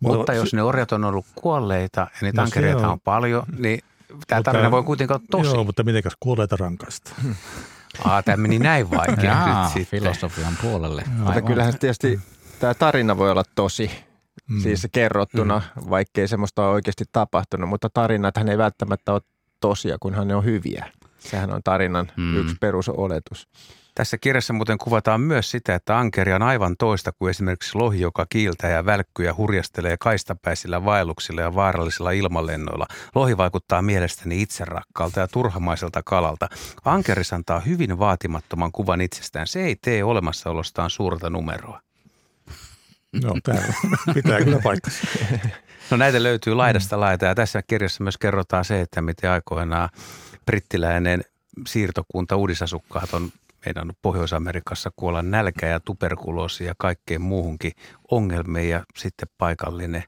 mutta, 0.00 0.16
mutta 0.16 0.34
jos 0.34 0.54
ne 0.54 0.62
orjat 0.62 0.92
on 0.92 1.04
ollut 1.04 1.26
kuolleita 1.34 2.00
ja 2.00 2.18
niitä 2.22 2.40
no 2.40 2.44
ankeriaita 2.44 2.86
on. 2.86 2.92
on 2.92 3.00
paljon, 3.00 3.42
niin 3.58 3.80
tämä 4.26 4.42
tarina 4.42 4.70
voi 4.70 4.82
kuitenkin 4.82 5.16
olla 5.16 5.26
tosi. 5.30 5.50
Joo, 5.50 5.64
mutta 5.64 5.82
mitenkäs 5.82 6.12
kuolleita 6.20 6.56
rankaista? 6.56 7.12
Aa, 8.04 8.22
tämä 8.22 8.36
meni 8.36 8.58
näin 8.58 8.90
vaikea 8.90 9.70
filosofian 9.84 10.54
puolelle. 10.62 11.04
Mutta 11.16 11.42
kyllähän 11.42 11.78
tietysti 11.78 12.20
tämä 12.60 12.74
tarina 12.74 13.18
voi 13.18 13.30
olla 13.30 13.44
tosi 13.54 13.90
mm. 14.50 14.60
siis 14.60 14.86
kerrottuna, 14.92 15.62
mm. 15.76 15.90
vaikkei 15.90 16.28
semmoista 16.28 16.62
ole 16.62 16.72
oikeasti 16.72 17.04
tapahtunut, 17.12 17.68
mutta 17.68 17.90
tarinat 17.90 18.36
hän 18.36 18.48
ei 18.48 18.58
välttämättä 18.58 19.12
ole 19.12 19.20
tosia, 19.60 19.96
kunhan 20.00 20.28
ne 20.28 20.34
on 20.34 20.44
hyviä. 20.44 20.86
Sehän 21.18 21.52
on 21.52 21.60
tarinan 21.64 22.12
mm. 22.16 22.36
yksi 22.36 22.56
perusoletus. 22.60 23.48
Tässä 23.94 24.18
kirjassa 24.18 24.52
muuten 24.52 24.78
kuvataan 24.78 25.20
myös 25.20 25.50
sitä, 25.50 25.74
että 25.74 25.98
ankeri 25.98 26.32
on 26.32 26.42
aivan 26.42 26.76
toista 26.76 27.12
kuin 27.12 27.30
esimerkiksi 27.30 27.78
lohi, 27.78 28.00
joka 28.00 28.26
kiiltää 28.28 28.70
ja 28.70 28.86
välkkyy 28.86 29.26
ja 29.26 29.34
hurjastelee 29.34 29.96
kaistapäisillä 30.00 30.84
vaelluksilla 30.84 31.40
ja 31.40 31.54
vaarallisilla 31.54 32.10
ilmalennoilla. 32.10 32.86
Lohi 33.14 33.36
vaikuttaa 33.36 33.82
mielestäni 33.82 34.42
itserakkaalta 34.42 35.20
ja 35.20 35.28
turhamaiselta 35.28 36.02
kalalta. 36.02 36.48
Ankeris 36.84 37.32
antaa 37.32 37.60
hyvin 37.60 37.98
vaatimattoman 37.98 38.72
kuvan 38.72 39.00
itsestään. 39.00 39.46
Se 39.46 39.64
ei 39.64 39.76
tee 39.76 40.04
olemassaolostaan 40.04 40.90
suurta 40.90 41.30
numeroa. 41.30 41.80
No, 43.22 43.34
tämä 43.42 43.60
pitää 44.14 44.38
kyllä 44.38 44.60
paikkansa. 44.62 45.06
No 45.90 45.96
näitä 45.96 46.22
löytyy 46.22 46.54
laidasta 46.54 47.00
laita 47.00 47.24
ja 47.24 47.34
tässä 47.34 47.62
kirjassa 47.62 48.02
myös 48.02 48.18
kerrotaan 48.18 48.64
se, 48.64 48.80
että 48.80 49.02
miten 49.02 49.30
aikoinaan 49.30 49.88
brittiläinen 50.46 51.24
siirtokunta 51.66 52.36
uudisasukkaat 52.36 53.14
on 53.14 53.32
meidän 53.66 53.90
Pohjois-Amerikassa 54.02 54.90
kuolla 54.96 55.22
nälkä 55.22 55.66
ja 55.66 55.80
tuberkuloosi 55.80 56.64
ja 56.64 56.74
kaikkeen 56.78 57.20
muuhunkin 57.20 57.72
ongelmiin 58.10 58.68
ja 58.68 58.84
sitten 58.98 59.28
paikallinen 59.38 60.04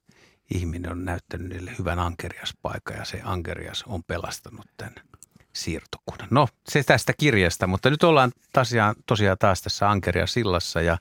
ihminen 0.55 0.91
on 0.91 1.05
näyttänyt 1.05 1.49
niille 1.49 1.73
hyvän 1.79 1.99
ankeriaspaikan 1.99 2.97
ja 2.97 3.05
se 3.05 3.21
ankerias 3.25 3.85
on 3.87 4.05
pelastanut 4.05 4.67
tämän 4.77 4.95
siirtokunnan. 5.53 6.29
No, 6.31 6.49
se 6.69 6.83
tästä 6.83 7.13
kirjasta, 7.19 7.67
mutta 7.67 7.91
nyt 7.91 8.03
ollaan 8.03 8.33
tosiaan, 8.53 8.95
tosiaan 9.07 9.39
taas 9.39 9.63
tässä 9.63 9.91
Ankeria 9.91 10.27
sillassa 10.27 10.81
ja 10.81 10.99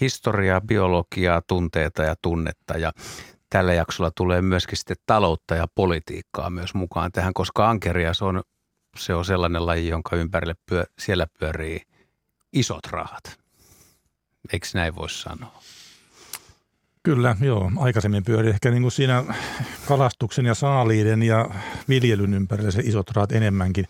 historiaa, 0.00 0.60
biologiaa, 0.60 1.42
tunteita 1.46 2.02
ja 2.02 2.14
tunnetta 2.22 2.78
ja 2.78 2.92
tällä 3.50 3.74
jaksolla 3.74 4.10
tulee 4.16 4.42
myöskin 4.42 4.78
sitten 4.78 4.96
taloutta 5.06 5.54
ja 5.54 5.66
politiikkaa 5.74 6.50
myös 6.50 6.74
mukaan 6.74 7.12
tähän, 7.12 7.34
koska 7.34 7.68
ankerias 7.68 8.22
on, 8.22 8.42
se 8.98 9.14
on 9.14 9.24
sellainen 9.24 9.66
laji, 9.66 9.88
jonka 9.88 10.16
ympärille 10.16 10.54
pyö, 10.66 10.84
siellä 10.98 11.26
pyörii 11.38 11.80
isot 12.52 12.86
rahat. 12.86 13.38
Eikö 14.52 14.66
näin 14.74 14.94
voi 14.94 15.10
sanoa? 15.10 15.62
Kyllä, 17.02 17.36
joo. 17.40 17.72
Aikaisemmin 17.76 18.24
pyöri 18.24 18.48
ehkä 18.48 18.70
niin 18.70 18.82
kuin 18.82 18.92
siinä 18.92 19.24
kalastuksen 19.88 20.46
ja 20.46 20.54
saaliiden 20.54 21.22
ja 21.22 21.50
viljelyn 21.88 22.34
ympärillä 22.34 22.70
se 22.70 22.82
isot 22.84 23.10
rahat 23.10 23.32
enemmänkin. 23.32 23.88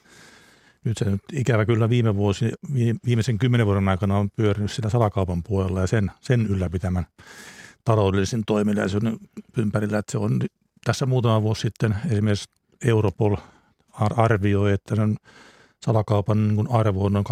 Nyt 0.84 0.98
se 0.98 1.04
nyt 1.04 1.22
ikävä 1.32 1.64
kyllä 1.66 1.88
viime 1.88 2.16
vuosi, 2.16 2.52
viimeisen 3.06 3.38
kymmenen 3.38 3.66
vuoden 3.66 3.88
aikana 3.88 4.18
on 4.18 4.30
pyörinyt 4.36 4.70
sitä 4.70 4.88
salakaupan 4.88 5.42
puolella 5.42 5.80
ja 5.80 5.86
sen, 5.86 6.10
sen 6.20 6.46
ylläpitämän 6.46 7.06
taloudellisen 7.84 8.42
toiminnallisen 8.46 9.18
ympärillä. 9.58 9.98
Että 9.98 10.12
se 10.12 10.18
on 10.18 10.40
tässä 10.84 11.06
muutama 11.06 11.42
vuosi 11.42 11.60
sitten 11.60 11.96
esimerkiksi 12.10 12.48
Europol 12.84 13.36
arvioi, 13.98 14.72
että 14.72 14.96
sen 14.96 15.16
salakaupan 15.84 16.48
niin 16.48 16.70
arvo 16.70 17.04
on 17.04 17.12
noin 17.12 17.24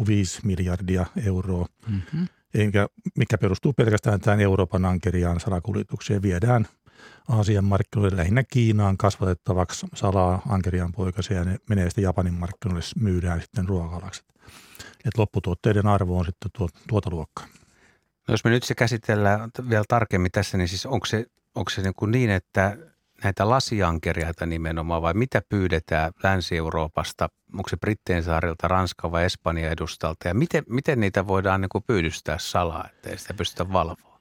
2,5 0.00 0.06
miljardia 0.44 1.06
euroa. 1.26 1.66
Mm-hmm. 1.88 2.28
Enkä, 2.54 2.88
mikä 3.18 3.38
perustuu 3.38 3.72
pelkästään 3.72 4.20
tähän 4.20 4.40
Euroopan 4.40 4.84
ankeriaan 4.84 5.40
salakuljetukseen. 5.40 6.22
Viedään 6.22 6.68
Aasian 7.28 7.64
markkinoille 7.64 8.16
lähinnä 8.16 8.44
Kiinaan 8.44 8.96
kasvatettavaksi 8.96 9.86
salaa 9.94 10.42
ankeriaan 10.48 10.92
poikasia 10.92 11.36
ja 11.36 11.44
ne 11.44 11.58
menee 11.68 11.84
sitten 11.84 12.02
Japanin 12.02 12.34
markkinoille, 12.34 12.84
myydään 13.00 13.40
sitten 13.40 13.68
ruokalaksi. 13.68 14.22
Et 15.04 15.18
lopputuotteiden 15.18 15.86
arvo 15.86 16.18
on 16.18 16.24
sitten 16.24 16.50
tuo, 16.58 16.68
tuota 16.88 17.10
luokkaa. 17.10 17.46
No 18.28 18.32
jos 18.32 18.44
me 18.44 18.50
nyt 18.50 18.62
se 18.62 18.74
käsitellään 18.74 19.50
vielä 19.70 19.84
tarkemmin 19.88 20.32
tässä, 20.32 20.58
niin 20.58 20.68
siis 20.68 20.86
onko 20.86 21.06
se, 21.06 21.26
onko 21.54 21.70
se 21.70 21.82
niin, 21.82 21.94
kuin 21.96 22.10
niin 22.10 22.30
että 22.30 22.76
näitä 23.24 23.50
lasiankeriaita 23.50 24.46
nimenomaan 24.46 25.02
vai 25.02 25.14
mitä 25.14 25.42
pyydetään 25.48 26.12
Länsi-Euroopasta? 26.22 27.28
Onko 27.54 27.68
se 27.68 27.76
Britteen 27.76 28.22
saarilta, 28.22 28.68
Ranska 28.68 29.12
vai 29.12 29.24
Espanja 29.24 29.70
edustalta 29.70 30.28
ja 30.28 30.34
miten, 30.34 30.64
miten 30.68 31.00
niitä 31.00 31.26
voidaan 31.26 31.60
niin 31.60 31.68
kuin 31.68 31.84
pyydystää 31.86 32.38
salaa, 32.38 32.88
ettei 32.88 33.18
sitä 33.18 33.34
pystytä 33.34 33.72
valvoa? 33.72 34.18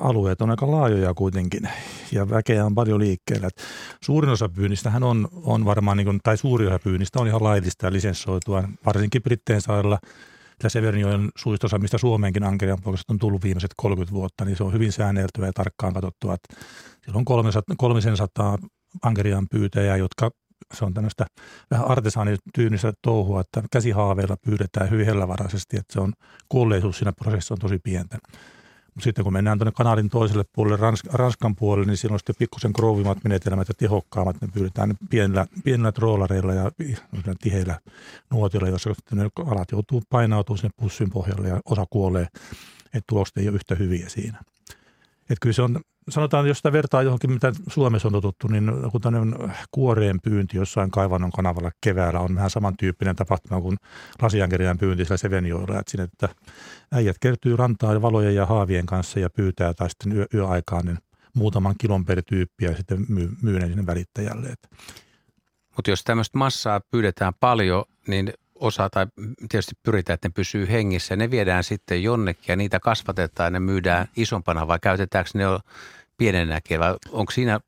Alueet 0.00 0.40
on 0.40 0.50
aika 0.50 0.70
laajoja 0.70 1.14
kuitenkin 1.14 1.68
ja 2.12 2.30
väkeä 2.30 2.64
on 2.64 2.74
paljon 2.74 3.00
liikkeellä. 3.00 3.48
Suurin 4.04 4.30
osa 4.30 4.48
pyynnistähän 4.48 5.02
on, 5.02 5.28
on 5.32 5.64
varmaan, 5.64 5.96
niin 5.96 6.04
kuin, 6.04 6.20
tai 6.22 6.36
suuri 6.36 6.66
osa 6.66 6.78
pyynnistä 6.78 7.20
on 7.20 7.26
ihan 7.26 7.44
laillista 7.44 7.86
ja 7.86 7.92
lisenssoitua, 7.92 8.68
varsinkin 8.86 9.22
Britteen 9.22 9.60
saarilla– 9.60 9.98
ja 10.62 10.70
Severnjoen 10.70 11.28
suistossa, 11.38 11.78
mistä 11.78 11.98
Suomeenkin 11.98 12.44
ankerian 12.44 12.78
on 13.08 13.18
tullut 13.18 13.42
viimeiset 13.42 13.70
30 13.76 14.14
vuotta, 14.14 14.44
niin 14.44 14.56
se 14.56 14.64
on 14.64 14.72
hyvin 14.72 14.92
säänneltyä 14.92 15.46
ja 15.46 15.52
tarkkaan 15.52 15.94
katsottua. 15.94 16.36
Siellä 17.04 17.18
on 17.18 17.24
300, 17.24 17.76
300 17.78 18.58
ankerian 19.02 19.46
pyytäjää, 19.50 19.96
jotka 19.96 20.30
se 20.74 20.84
on 20.84 20.94
tämmöistä 20.94 21.26
vähän 21.70 21.88
artesaanityynistä 21.88 22.92
touhua, 23.02 23.40
että 23.40 23.62
käsihaaveilla 23.72 24.36
pyydetään 24.44 24.90
hyvin 24.90 25.06
hellävaraisesti, 25.06 25.76
että 25.76 25.92
se 25.92 26.00
on 26.00 26.12
kuolleisuus 26.48 26.98
siinä 26.98 27.12
prosessissa 27.12 27.54
on 27.54 27.58
tosi 27.58 27.78
pientä. 27.84 28.18
Sitten 29.00 29.24
kun 29.24 29.32
mennään 29.32 29.58
tuonne 29.58 29.72
kanalin 29.72 30.08
toiselle 30.08 30.44
puolelle, 30.52 30.76
Rans- 30.76 31.12
Ranskan 31.12 31.56
puolelle, 31.56 31.92
niin 31.92 32.12
on 32.12 32.18
sitten 32.18 32.34
pikkusen 32.38 32.72
krouvimmat 32.72 33.18
menetelmät 33.24 33.68
ja 33.68 33.74
tehokkaammat. 33.74 34.36
Ne 34.40 34.48
pyydetään 34.54 34.94
pienillä, 35.10 35.46
pienillä 35.64 35.92
troolareilla 35.92 36.54
ja 36.54 36.70
tiheillä 37.40 37.80
nuotilla, 38.30 38.68
joissa 38.68 38.90
ne 39.12 39.30
alat 39.46 39.72
joutuu 39.72 40.02
painautumaan 40.10 40.58
sinne 40.58 40.70
pussin 40.76 41.10
pohjalle 41.10 41.48
ja 41.48 41.60
osa 41.64 41.86
kuolee. 41.90 42.26
Että 42.84 43.04
tulokset 43.06 43.36
ei 43.36 43.48
ole 43.48 43.54
yhtä 43.54 43.74
hyviä 43.74 44.08
siinä. 44.08 44.38
Että 45.20 45.40
kyllä 45.40 45.54
se 45.54 45.62
on 45.62 45.80
sanotaan, 46.08 46.46
jos 46.46 46.56
sitä 46.56 46.72
vertaa 46.72 47.02
johonkin, 47.02 47.32
mitä 47.32 47.52
Suomessa 47.68 48.08
on 48.08 48.12
totuttu, 48.12 48.48
niin 48.48 48.72
kun 48.92 49.00
tämmöinen 49.00 49.52
kuoreen 49.70 50.20
pyynti 50.22 50.56
jossain 50.56 50.90
kaivannon 50.90 51.30
kanavalla 51.30 51.70
keväällä 51.80 52.20
on 52.20 52.34
vähän 52.34 52.50
samantyyppinen 52.50 53.16
tapahtuma 53.16 53.60
kuin 53.60 53.76
lasiankeriaan 54.22 54.78
pyynti 54.78 55.04
siellä 55.04 55.16
Sevenjoilla. 55.16 55.78
Että, 55.78 55.90
sinne, 55.90 56.04
että 56.04 56.28
äijät 56.92 57.16
kertyy 57.20 57.56
rantaan 57.56 58.02
valojen 58.02 58.34
ja 58.34 58.46
haavien 58.46 58.86
kanssa 58.86 59.20
ja 59.20 59.30
pyytää 59.30 59.74
tai 59.74 59.90
sitten 59.90 60.12
yö, 60.12 60.26
yöaikaan 60.34 60.86
niin 60.86 60.98
muutaman 61.34 61.74
kilon 61.78 62.04
per 62.04 62.22
tyyppi 62.22 62.64
ja 62.64 62.76
sitten 62.76 63.06
myy, 63.08 63.30
myy 63.42 63.58
ne 63.58 63.66
sinne 63.66 63.86
välittäjälle. 63.86 64.54
Mutta 65.76 65.90
jos 65.90 66.04
tämmöistä 66.04 66.38
massaa 66.38 66.80
pyydetään 66.90 67.32
paljon, 67.40 67.84
niin 68.06 68.32
osa 68.60 68.90
tai 68.90 69.06
tietysti 69.48 69.74
pyritään, 69.82 70.14
että 70.14 70.28
ne 70.28 70.32
pysyy 70.32 70.68
hengissä. 70.68 71.16
Ne 71.16 71.30
viedään 71.30 71.64
sitten 71.64 72.02
jonnekin 72.02 72.44
ja 72.48 72.56
niitä 72.56 72.80
kasvatetaan 72.80 73.46
ja 73.46 73.50
ne 73.50 73.60
myydään 73.60 74.08
isompana 74.16 74.66
vai 74.66 74.78
käytetäänkö 74.82 75.30
ne 75.34 75.42
jo 75.42 75.60
pienenäkin 76.16 76.80
vai 76.80 76.94
onko 77.10 77.32
siinä 77.32 77.60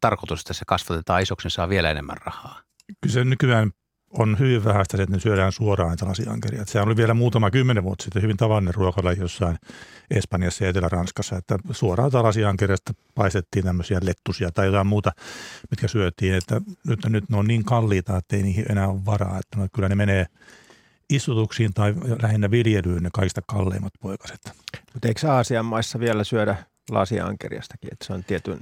tarkoitus, 0.00 0.40
että 0.40 0.52
se 0.52 0.64
kasvatetaan 0.66 1.22
isoksi, 1.22 1.46
niin 1.46 1.50
saa 1.50 1.68
vielä 1.68 1.90
enemmän 1.90 2.16
rahaa? 2.24 2.60
Kyllä 3.00 3.14
se 3.14 3.24
nykyään 3.24 3.70
on 4.18 4.38
hyvin 4.38 4.64
vähäistä, 4.64 5.02
että 5.02 5.16
ne 5.16 5.20
syödään 5.20 5.52
suoraan 5.52 5.88
näitä 5.88 6.06
lasiankeria. 6.06 6.64
Se 6.66 6.80
oli 6.80 6.96
vielä 6.96 7.14
muutama 7.14 7.50
kymmenen 7.50 7.84
vuotta 7.84 8.04
sitten 8.04 8.22
hyvin 8.22 8.36
tavallinen 8.36 8.74
ruokalla 8.74 9.12
jossain 9.12 9.58
Espanjassa 10.10 10.64
ja 10.64 10.70
Etelä-Ranskassa, 10.70 11.36
että 11.36 11.58
suoraan 11.70 12.10
lasiankeriasta 12.12 12.92
paistettiin 13.14 13.64
tämmöisiä 13.64 13.98
lettusia 14.02 14.50
tai 14.50 14.66
jotain 14.66 14.86
muuta, 14.86 15.12
mitkä 15.70 15.88
syötiin. 15.88 16.34
Että 16.34 16.60
nyt, 16.86 17.06
nyt 17.06 17.28
ne 17.28 17.36
on 17.36 17.46
niin 17.46 17.64
kalliita, 17.64 18.16
että 18.16 18.36
ei 18.36 18.42
niihin 18.42 18.66
enää 18.70 18.88
ole 18.88 19.04
varaa. 19.04 19.38
Että 19.38 19.58
no, 19.58 19.68
kyllä 19.72 19.88
ne 19.88 19.94
menee 19.94 20.26
istutuksiin 21.10 21.74
tai 21.74 21.94
lähinnä 22.22 22.50
viljelyyn 22.50 23.02
ne 23.02 23.10
kaikista 23.12 23.40
kalleimmat 23.46 23.92
poikaset. 24.00 24.40
Mutta 24.92 25.08
eikö 25.08 25.32
Aasian 25.32 25.64
maissa 25.64 26.00
vielä 26.00 26.24
syödä 26.24 26.56
lasiankeriastakin, 26.90 27.92
että 27.92 28.06
se 28.06 28.12
on 28.12 28.24
tietyn 28.24 28.60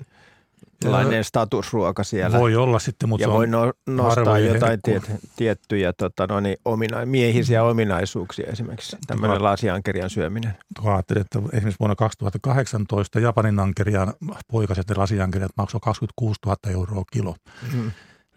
lainen 0.85 1.25
statusruoka 1.25 2.05
siellä. 2.05 2.39
Voi 2.39 2.57
olla 2.57 2.79
sitten, 2.79 3.09
mutta 3.09 3.25
ja 3.25 3.31
voi 3.31 3.47
no, 3.47 3.73
nostaa 3.87 4.39
jotain 4.39 4.81
tiet, 4.83 5.03
tiettyjä 5.37 5.93
tota, 5.93 6.27
no 6.27 6.41
niin, 6.41 6.57
omina, 6.65 7.07
miehisiä 7.07 7.63
ominaisuuksia 7.63 8.47
esimerkiksi 8.47 8.97
tämmöinen 9.07 9.43
lasiankerian 9.43 10.11
syöminen. 10.11 10.57
Ajattelin, 10.85 11.21
että 11.21 11.39
esimerkiksi 11.39 11.81
vuonna 11.81 11.97
2018 11.97 13.21
Japanin 13.21 13.61
ankerian 13.61 14.15
poikaset 14.51 14.89
ja 14.89 14.95
lasiankeriat 14.99 15.53
maksoi 15.57 15.81
26 15.81 16.41
000 16.47 16.57
euroa 16.71 17.03
kilo, 17.13 17.37
mm. 17.75 17.91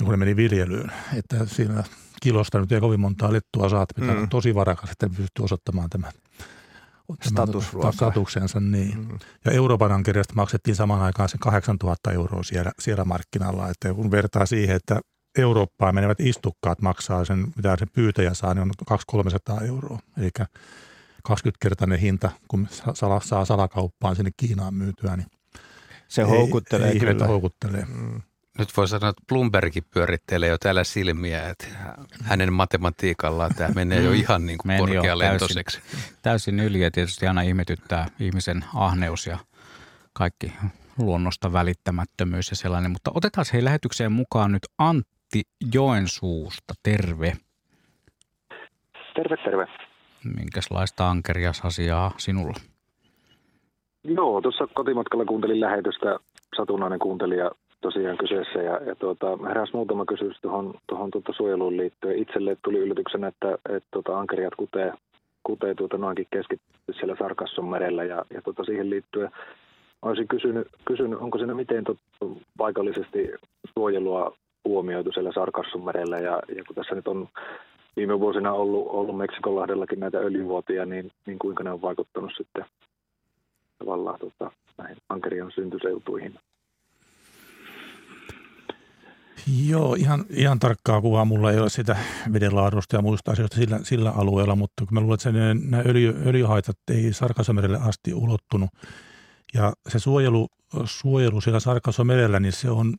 kun 0.04 0.12
ne 0.12 0.18
meni 0.18 0.36
viljelyyn. 0.36 0.92
Että 1.18 1.46
siinä 1.46 1.84
kilosta 2.22 2.60
nyt 2.60 2.72
ei 2.72 2.80
kovin 2.80 3.00
montaa 3.00 3.34
lettua 3.34 3.70
saat, 3.70 3.90
pitää 3.96 4.16
mm. 4.16 4.30
tosi 4.30 4.56
varakas, 4.56 4.92
että 4.92 5.10
pystyy 5.10 5.44
osoittamaan 5.44 5.90
tämän. 5.90 6.12
Statuksensa. 7.92 8.60
Niin. 8.60 8.98
Mm. 8.98 9.20
Ja 9.46 9.52
Euroopan 9.52 9.92
ankeriasta 9.92 10.34
maksettiin 10.36 10.76
samaan 10.76 11.02
aikaan 11.02 11.30
se 11.30 11.38
8000 11.40 12.12
euroa 12.12 12.44
siellä, 12.44 12.72
siellä 12.80 13.06
markkinalla. 13.06 13.70
Että 13.70 13.94
kun 13.94 14.12
vertaa 14.12 14.46
siihen, 14.46 14.76
että 14.76 15.02
Eurooppaan 15.38 15.96
menevät 15.96 16.20
istukkaat 16.20 16.82
maksaa 16.82 17.26
sen, 17.26 17.48
mitä 17.56 17.76
se 17.80 17.86
pyytäjä 17.86 18.34
saa, 18.34 18.54
niin 18.54 18.72
on 18.92 18.98
200-300 19.60 19.64
euroa. 19.64 20.00
Eli 20.18 20.30
20-kertainen 21.30 22.00
hinta, 22.00 22.32
kun 22.48 22.68
sala, 22.94 23.22
saa 23.24 23.46
salakauppaan 23.46 24.16
sinne 24.16 24.32
Kiinaan 24.38 24.74
myytyä, 24.74 25.18
niin 25.18 25.28
se 26.08 26.24
houkuttelee 26.24 26.90
ei, 26.90 27.00
kyllä. 27.00 27.28
houkuttelee. 27.28 27.86
Mm 27.86 28.22
nyt 28.60 28.70
voi 28.78 28.88
sanoa, 28.88 29.10
että 29.10 29.24
Bloombergkin 29.28 29.84
pyörittelee 29.94 30.50
jo 30.50 30.58
täällä 30.58 30.84
silmiä, 30.84 31.50
että 31.50 31.68
hänen 32.24 32.54
matematiikallaan 32.54 33.52
tämä 33.56 33.70
menee 33.76 34.02
jo 34.02 34.12
ihan 34.12 34.46
niin 34.46 34.58
kuin 34.58 34.78
korkealentoiseksi. 34.78 35.82
Täysin, 35.82 36.18
täysin 36.22 36.60
yli 36.60 36.82
ja 36.82 36.92
tietysti 36.92 37.28
aina 37.28 37.42
ihmetyttää 37.42 38.06
ihmisen 38.20 38.66
ahneus 38.76 39.28
ja 39.28 39.38
kaikki 40.14 40.54
luonnosta 40.98 41.54
välittämättömyys 41.54 42.50
ja 42.50 42.56
sellainen. 42.56 42.92
Mutta 42.92 43.12
otetaan 43.14 43.46
hei 43.54 43.64
lähetykseen 43.64 44.12
mukaan 44.12 44.52
nyt 44.52 44.64
Antti 44.78 45.42
Joensuusta. 45.74 46.74
Terve. 46.84 47.34
Terve, 49.16 49.38
terve. 49.38 49.68
Minkälaista 50.24 51.10
ankerias-asiaa 51.10 52.12
sinulla? 52.18 52.56
Joo, 54.04 54.42
tuossa 54.42 54.68
kotimatkalla 54.74 55.26
kuuntelin 55.26 55.60
lähetystä, 55.60 56.20
satunnainen 56.58 57.00
kuuntelija 57.00 57.52
tosiaan 57.86 58.18
kyseessä 58.18 58.60
ja, 58.60 58.80
ja 58.86 58.96
tuota, 58.96 59.38
heräsi 59.48 59.74
muutama 59.74 60.06
kysymys 60.06 60.38
tuohon, 60.42 60.74
tuohon 60.88 61.12
tuota 61.12 61.34
suojeluun 61.34 61.78
liittyen. 61.78 62.20
Itselle 62.20 62.58
tuli 62.64 62.78
yllätyksenä, 62.78 63.28
että, 63.28 63.58
että 63.70 63.90
tuota, 63.92 64.20
ankeriat 64.20 64.56
kutee, 64.56 64.94
kutee 65.44 65.76
tuota 65.76 65.98
noinkin 65.98 66.28
keskittyy 66.32 66.94
siellä 66.94 67.16
Sarkasson 67.20 67.70
merellä 67.70 68.04
ja, 68.04 68.26
ja 68.34 68.42
tuota, 68.42 68.64
siihen 68.64 68.90
liittyen 68.90 69.32
olisin 70.02 70.28
kysynyt, 70.28 70.68
kysynyt 70.86 71.20
onko 71.20 71.38
siinä 71.38 71.54
miten 71.54 71.84
tot, 71.84 71.98
paikallisesti 72.58 73.32
suojelua 73.74 74.36
huomioitu 74.68 75.12
siellä 75.12 75.32
Sarkasson 75.34 75.86
merellä 75.86 76.18
ja, 76.20 76.42
ja 76.56 76.64
kun 76.64 76.76
tässä 76.76 76.96
nyt 76.96 77.08
on 77.08 77.28
viime 77.96 78.20
vuosina 78.20 78.54
ollut, 78.54 78.88
ollut 78.88 79.18
Meksikonlahdellakin 79.18 80.00
näitä 80.00 80.18
öljyvuotia, 80.18 80.86
niin, 80.86 81.12
niin 81.26 81.40
kuinka 81.40 81.64
ne 81.64 81.72
on 81.72 81.82
vaikuttanut 81.82 82.32
sitten 82.38 82.66
tavallaan 83.78 84.20
tota, 84.20 84.52
näihin 84.78 84.98
ankerian 85.10 85.52
syntyseutuihin? 85.52 86.40
Joo, 89.48 89.96
ihan, 89.96 90.26
ihan 90.30 90.60
tarkkaa 90.60 91.02
kuvaa 91.02 91.26
mulla 91.26 91.52
ei 91.52 91.60
ole 91.60 91.70
sitä 91.70 91.98
vedenlaadusta 92.34 92.96
ja 92.96 93.02
muista 93.02 93.32
asioista 93.32 93.56
sillä, 93.58 93.80
sillä 93.84 94.12
alueella, 94.12 94.56
mutta 94.56 94.86
kun 94.86 94.94
mä 94.94 95.00
luulen, 95.00 95.14
että 95.14 95.24
sen, 95.24 95.72
nämä 95.72 95.84
öljy, 95.86 96.22
öljyhaitat 96.26 96.78
ei 96.92 97.14
Sarkasomerelle 97.14 97.78
asti 97.78 98.14
ulottunut. 98.14 98.70
Ja 99.54 99.74
se 99.88 100.00
suojelu, 100.00 100.48
suojelu 100.86 101.42
siellä 101.42 101.60
Sarkasomerellä, 101.60 102.40
niin 102.40 102.54
se 102.54 102.70
on, 102.70 102.94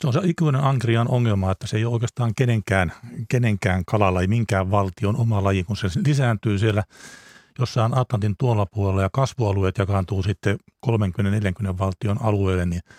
se 0.00 0.06
on 0.06 0.12
se 0.12 0.20
ikuinen 0.24 0.60
ankrian 0.60 1.08
ongelma, 1.08 1.52
että 1.52 1.66
se 1.66 1.76
ei 1.76 1.84
ole 1.84 1.94
oikeastaan 1.94 2.32
kenenkään, 2.36 2.92
kenenkään 3.28 3.84
ei 4.20 4.26
minkään 4.26 4.70
valtion 4.70 5.16
oma 5.16 5.44
laji, 5.44 5.64
kun 5.64 5.76
se 5.76 5.88
lisääntyy 6.06 6.58
siellä 6.58 6.82
jossain 7.58 7.98
Atlantin 7.98 8.34
tuolla 8.38 8.66
puolella 8.66 9.02
ja 9.02 9.10
kasvualueet 9.12 9.78
jakaantuu 9.78 10.22
sitten 10.22 10.58
30-40 10.86 10.90
valtion 11.78 12.22
alueelle, 12.22 12.66
niin– 12.66 12.82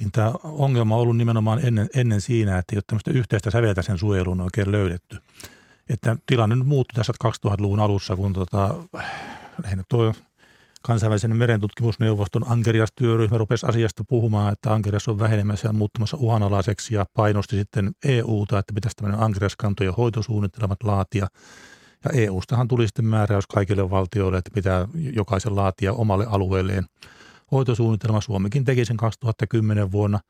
niin 0.00 0.12
tämä 0.12 0.32
ongelma 0.44 0.94
on 0.94 1.00
ollut 1.00 1.16
nimenomaan 1.16 1.64
ennen, 1.64 1.88
ennen 1.94 2.20
siinä, 2.20 2.58
että 2.58 2.74
ei 2.74 2.76
ole 2.76 2.82
tämmöistä 2.86 3.10
yhteistä 3.10 3.50
säveltä 3.50 3.82
sen 3.82 3.98
suojeluun 3.98 4.40
oikein 4.40 4.72
löydetty. 4.72 5.18
Että 5.88 6.16
tilanne 6.26 6.56
nyt 6.56 6.66
muuttui 6.66 6.96
tässä 6.96 7.12
2000-luvun 7.24 7.80
alussa, 7.80 8.16
kun 8.16 8.32
tota, 8.32 8.74
lähinnä 9.62 9.84
tuo 9.88 10.14
kansainvälisen 10.82 11.36
merentutkimusneuvoston 11.36 12.44
Ankerias-työryhmä 12.48 13.38
rupesi 13.38 13.66
asiasta 13.66 14.04
puhumaan, 14.08 14.52
että 14.52 14.72
Ankerias 14.72 15.08
on 15.08 15.18
vähenemässä 15.18 15.68
ja 15.68 15.72
muuttumassa 15.72 16.16
uhanalaiseksi 16.20 16.94
ja 16.94 17.06
painosti 17.14 17.56
sitten 17.56 17.92
EUta, 18.04 18.58
että 18.58 18.72
pitäisi 18.74 18.96
tämmöinen 18.96 19.20
Ankeriaskantojen 19.20 19.94
hoitosuunnitelmat 19.94 20.82
laatia. 20.82 21.26
Ja 22.04 22.10
EUstahan 22.20 22.68
tuli 22.68 22.86
sitten 22.86 23.04
määräys 23.04 23.46
kaikille 23.46 23.90
valtioille, 23.90 24.38
että 24.38 24.50
pitää 24.54 24.88
jokaisen 24.94 25.56
laatia 25.56 25.92
omalle 25.92 26.26
alueelleen– 26.28 26.84
hoitosuunnitelma. 27.52 28.20
Suomikin 28.20 28.64
teki 28.64 28.84
sen 28.84 28.96
2010 28.96 29.92
vuonna 29.92 30.20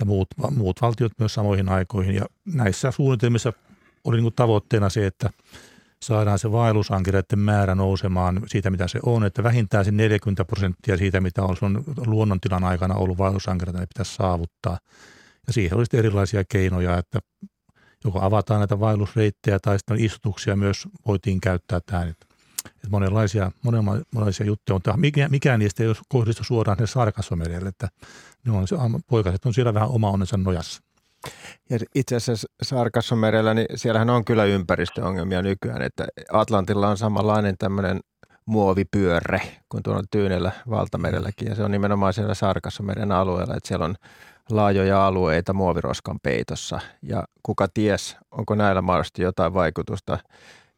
ja 0.00 0.06
muut, 0.06 0.28
muut 0.50 0.82
valtiot 0.82 1.12
myös 1.18 1.34
samoihin 1.34 1.68
aikoihin. 1.68 2.14
Ja 2.14 2.26
näissä 2.44 2.90
suunnitelmissa 2.90 3.52
oli 4.04 4.20
niin 4.20 4.32
tavoitteena 4.36 4.88
se, 4.88 5.06
että 5.06 5.30
saadaan 6.02 6.38
se 6.38 6.52
vaellusankireiden 6.52 7.38
määrä 7.38 7.74
nousemaan 7.74 8.42
siitä, 8.46 8.70
mitä 8.70 8.88
se 8.88 9.00
on, 9.06 9.24
että 9.24 9.42
vähintään 9.42 9.84
se 9.84 9.90
40 9.90 10.44
prosenttia 10.44 10.96
siitä, 10.96 11.20
mitä 11.20 11.42
on 11.42 11.56
sun 11.56 11.84
luonnontilan 12.06 12.64
aikana 12.64 12.94
ollut 12.94 13.18
vaellusankireita, 13.18 13.80
ne 13.80 13.86
pitäisi 13.86 14.14
saavuttaa. 14.14 14.78
Ja 15.46 15.52
siihen 15.52 15.78
olisi 15.78 15.96
erilaisia 15.96 16.44
keinoja, 16.44 16.98
että 16.98 17.18
joko 18.04 18.20
avataan 18.22 18.60
näitä 18.60 18.80
vaellusreittejä 18.80 19.58
tai 19.58 19.78
sitten 19.78 20.00
istutuksia 20.00 20.56
myös 20.56 20.88
voitiin 21.06 21.40
käyttää 21.40 21.80
tähän. 21.86 22.14
Että 22.66 22.88
monenlaisia, 22.90 23.52
monenlaisia 23.62 24.46
juttuja 24.46 24.80
on. 24.86 25.00
Mikään, 25.00 25.30
mikään 25.30 25.58
niistä 25.58 25.82
ei 25.82 25.94
kohdistu 26.08 26.44
suoraan 26.44 26.76
sinne 26.76 26.86
Sarkassomerelle, 26.86 27.68
että 27.68 27.88
ne 28.46 28.52
on, 28.52 28.68
se, 28.68 28.76
poikaset 29.06 29.46
on 29.46 29.54
siellä 29.54 29.74
vähän 29.74 29.88
oma 29.88 30.10
onnensa 30.10 30.36
nojassa. 30.36 30.82
Ja 31.70 31.78
itse 31.94 32.16
asiassa 32.16 32.48
Sarkassomerellä, 32.62 33.54
niin 33.54 33.66
siellähän 33.74 34.10
on 34.10 34.24
kyllä 34.24 34.44
ympäristöongelmia 34.44 35.42
nykyään, 35.42 35.82
että 35.82 36.06
Atlantilla 36.32 36.88
on 36.88 36.96
samanlainen 36.96 37.58
tämmöinen 37.58 38.00
muovipyörre 38.46 39.40
kuin 39.68 39.82
tuolla 39.82 40.02
Tyynellä 40.10 40.52
valtamerelläkin, 40.70 41.48
ja 41.48 41.54
se 41.54 41.64
on 41.64 41.70
nimenomaan 41.70 42.12
siellä 42.12 42.34
Sarkassomeren 42.34 43.12
alueella, 43.12 43.54
että 43.56 43.68
siellä 43.68 43.84
on 43.84 43.94
laajoja 44.50 45.06
alueita 45.06 45.52
muoviroskan 45.52 46.20
peitossa, 46.22 46.80
ja 47.02 47.24
kuka 47.42 47.68
ties, 47.74 48.16
onko 48.30 48.54
näillä 48.54 48.82
mahdollisesti 48.82 49.22
jotain 49.22 49.54
vaikutusta 49.54 50.18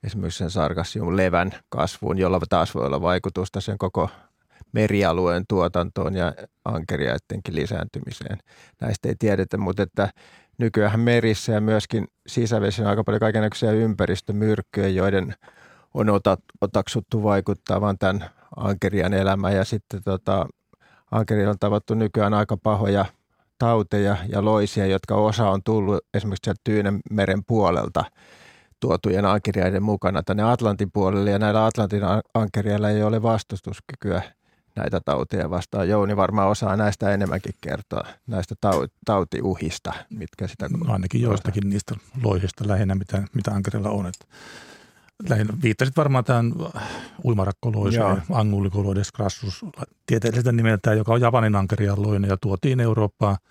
esimerkiksi 0.07 0.39
sen 0.39 0.51
sarkassium 0.51 1.17
levän 1.17 1.53
kasvuun, 1.69 2.19
jolla 2.19 2.41
taas 2.49 2.75
voi 2.75 2.87
olla 2.87 3.01
vaikutusta 3.01 3.61
sen 3.61 3.79
koko 3.79 4.11
merialueen 4.73 5.45
tuotantoon 5.49 6.15
ja 6.15 6.33
ankeriaittenkin 6.65 7.57
lisääntymiseen. 7.57 8.39
Näistä 8.81 9.09
ei 9.09 9.15
tiedetä, 9.19 9.57
mutta 9.57 9.83
että 9.83 10.09
nykyään 10.59 11.01
merissä 11.01 11.53
ja 11.53 11.61
myöskin 11.61 12.09
sisävesissä 12.27 12.83
on 12.83 12.89
aika 12.89 13.05
paljon 13.05 13.21
kaikenlaisia 13.21 13.73
ympäristömyrkkyjä, 13.73 14.89
joiden 14.89 15.35
on 15.95 16.11
otat, 16.11 16.41
otaksuttu 16.61 17.23
vaikuttavan 17.23 17.99
tämän 17.99 18.31
ankerian 18.57 19.15
elämään. 19.15 19.55
Ja 19.55 19.65
sitten 19.65 20.01
tota, 20.05 20.47
ankerilla 21.11 21.51
on 21.51 21.59
tavattu 21.59 21.95
nykyään 21.95 22.35
aika 22.35 22.57
pahoja 22.57 23.05
tauteja 23.59 24.17
ja 24.29 24.45
loisia, 24.45 24.87
jotka 24.87 25.15
osa 25.15 25.51
on 25.51 25.63
tullut 25.63 25.99
esimerkiksi 26.15 26.45
sieltä 26.45 26.61
Tyynemeren 26.65 27.45
puolelta– 27.47 28.05
tuotujen 28.81 29.25
ankeriaiden 29.25 29.83
mukana 29.83 30.23
tänne 30.23 30.43
Atlantin 30.43 30.91
puolelle 30.93 31.31
ja 31.31 31.39
näillä 31.39 31.67
Atlantin 31.67 32.03
ankeriailla 32.35 32.91
ei 32.91 33.03
ole 33.03 33.23
vastustuskykyä 33.23 34.23
näitä 34.77 35.01
tauteja 35.05 35.51
vastaan. 35.51 35.89
Jouni 35.89 36.17
varmaan 36.17 36.49
osaa 36.49 36.77
näistä 36.77 37.13
enemmänkin 37.13 37.55
kertoa, 37.61 38.05
näistä 38.27 38.55
tautiuhista, 39.05 39.93
mitkä 40.11 40.47
sitä... 40.47 40.69
No 40.69 40.93
ainakin 40.93 41.23
joistakin 41.23 41.71
niistä 41.71 41.95
loisista 42.23 42.69
lähinnä, 42.69 42.95
mitä, 42.95 43.23
mitä 43.35 43.51
ankerilla 43.51 43.91
on. 43.91 44.07
Että 44.07 44.27
lähinnä, 45.29 45.55
viittasit 45.63 45.97
varmaan 45.97 46.25
tämän 46.25 46.53
uimarakkoloiseen, 47.25 48.23
angullikoloides 48.33 49.13
crassus, 49.13 49.65
tieteelliseltä 50.07 50.53
nimeltä, 50.53 50.95
joka 50.95 51.13
on 51.13 51.21
Japanin 51.21 51.57
ankerian 51.57 52.03
loinen 52.03 52.31
ja 52.31 52.37
tuotiin 52.37 52.81
Eurooppaan– 52.81 53.37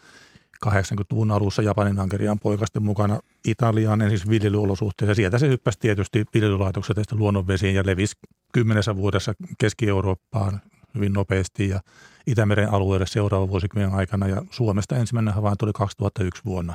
80-luvun 0.66 1.32
alussa 1.32 1.62
Japanin 1.62 2.00
ankeriaan 2.00 2.40
poikasten 2.40 2.84
mukana 2.84 3.20
Italiaan 3.48 4.02
ensin 4.02 4.30
viljelyolosuhteissa. 4.30 5.16
Sieltä 5.16 5.38
se 5.38 5.48
hyppäsi 5.48 5.80
tietysti 5.80 6.26
viljelylaitokset 6.34 6.98
ja 6.98 7.04
luonnonvesiin 7.12 7.76
ja 7.76 7.84
levisi 7.86 8.16
kymmenessä 8.54 8.96
vuodessa 8.96 9.34
Keski-Eurooppaan 9.58 10.62
hyvin 10.96 11.14
nopeasti 11.14 11.70
ja 11.70 11.80
Itämeren 12.28 12.74
alueelle 12.74 13.08
seuraavan 13.08 13.50
vuosikymmenen 13.50 13.94
aikana. 13.94 14.28
Ja 14.28 14.42
Suomesta 14.52 14.96
ensimmäinen 14.98 15.34
havainto 15.34 15.66
oli 15.66 15.74
2001 15.74 16.42
vuonna 16.46 16.74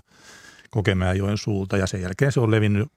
Kokemäenjoen 0.71 1.39
suulta 1.39 1.77
ja 1.77 1.87
sen 1.87 2.03
jälkeen 2.03 2.33
se 2.33 2.41
on 2.41 2.51
levinnyt 2.51 2.89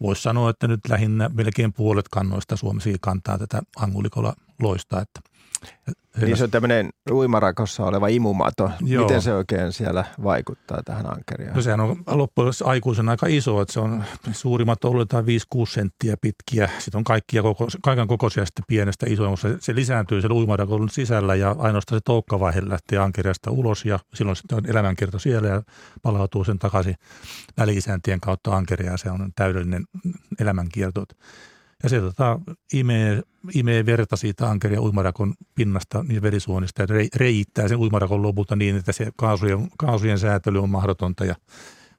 Voisi 0.00 0.22
sanoa, 0.22 0.50
että 0.50 0.68
nyt 0.68 0.80
lähinnä 0.88 1.30
melkein 1.34 1.72
puolet 1.72 2.08
kannoista 2.08 2.56
Suomessa 2.56 2.90
kantaa 3.00 3.38
tätä 3.38 3.62
angulikola 3.76 4.34
loista, 4.62 5.00
että 5.00 5.20
niin 6.20 6.36
se 6.36 6.44
on 6.44 6.50
tämmöinen 6.50 6.90
uimarakossa 7.10 7.84
oleva 7.84 8.08
imumato. 8.08 8.70
Joo. 8.80 9.04
Miten 9.04 9.22
se 9.22 9.34
oikein 9.34 9.72
siellä 9.72 10.04
vaikuttaa 10.22 10.82
tähän 10.84 11.10
ankeriaan? 11.10 11.56
No 11.56 11.62
sehän 11.62 11.80
on 11.80 12.02
loppujen 12.06 12.52
aikuisen 12.64 13.08
aika 13.08 13.26
iso, 13.26 13.60
että 13.60 13.72
se 13.72 13.80
on 13.80 14.04
suurimmat 14.32 14.84
ollut 14.84 15.00
jotain 15.00 15.24
5-6 15.24 15.28
senttiä 15.68 16.16
pitkiä. 16.20 16.70
Sitten 16.78 16.98
on 16.98 17.04
kaikkia 17.04 17.42
koko, 17.42 17.68
kaiken 17.82 18.06
kokoisia 18.06 18.46
sitten 18.46 18.64
pienestä 18.68 19.06
isoon, 19.08 19.38
se, 19.38 19.56
se 19.60 19.74
lisääntyy 19.74 20.22
se 20.22 20.28
uimarakon 20.28 20.88
sisällä 20.88 21.34
ja 21.34 21.56
ainoastaan 21.58 21.96
se 21.98 22.02
toukkavaihe 22.04 22.68
lähtee 22.68 22.98
ankeriasta 22.98 23.50
ulos 23.50 23.84
ja 23.84 23.98
silloin 24.14 24.36
sitten 24.36 24.58
on 24.58 24.70
elämänkierto 24.70 25.18
siellä 25.18 25.48
ja 25.48 25.62
palautuu 26.02 26.44
sen 26.44 26.58
takaisin 26.58 26.94
väliisäntien 27.58 28.20
kautta 28.20 28.56
ankeriaan. 28.56 28.98
Se 28.98 29.10
on 29.10 29.32
täydellinen 29.36 29.84
elämänkierto. 30.40 31.04
Ja 31.84 31.90
se 31.90 32.00
tota, 32.00 32.40
imee, 32.72 33.22
imee 33.54 33.86
verta 33.86 34.16
siitä 34.16 34.50
ankeria 34.50 34.80
uimarakon 34.80 35.34
pinnasta 35.54 36.02
niin 36.02 36.22
verisuonista 36.22 36.82
ja 36.82 36.88
reittää 37.16 37.68
sen 37.68 37.78
uimarakon 37.78 38.22
lopulta 38.22 38.56
niin, 38.56 38.76
että 38.76 38.92
se 38.92 39.10
kaasujen, 39.16 39.68
kaasujen 39.78 40.18
säätely 40.18 40.62
on 40.62 40.70
mahdotonta 40.70 41.24
ja 41.24 41.34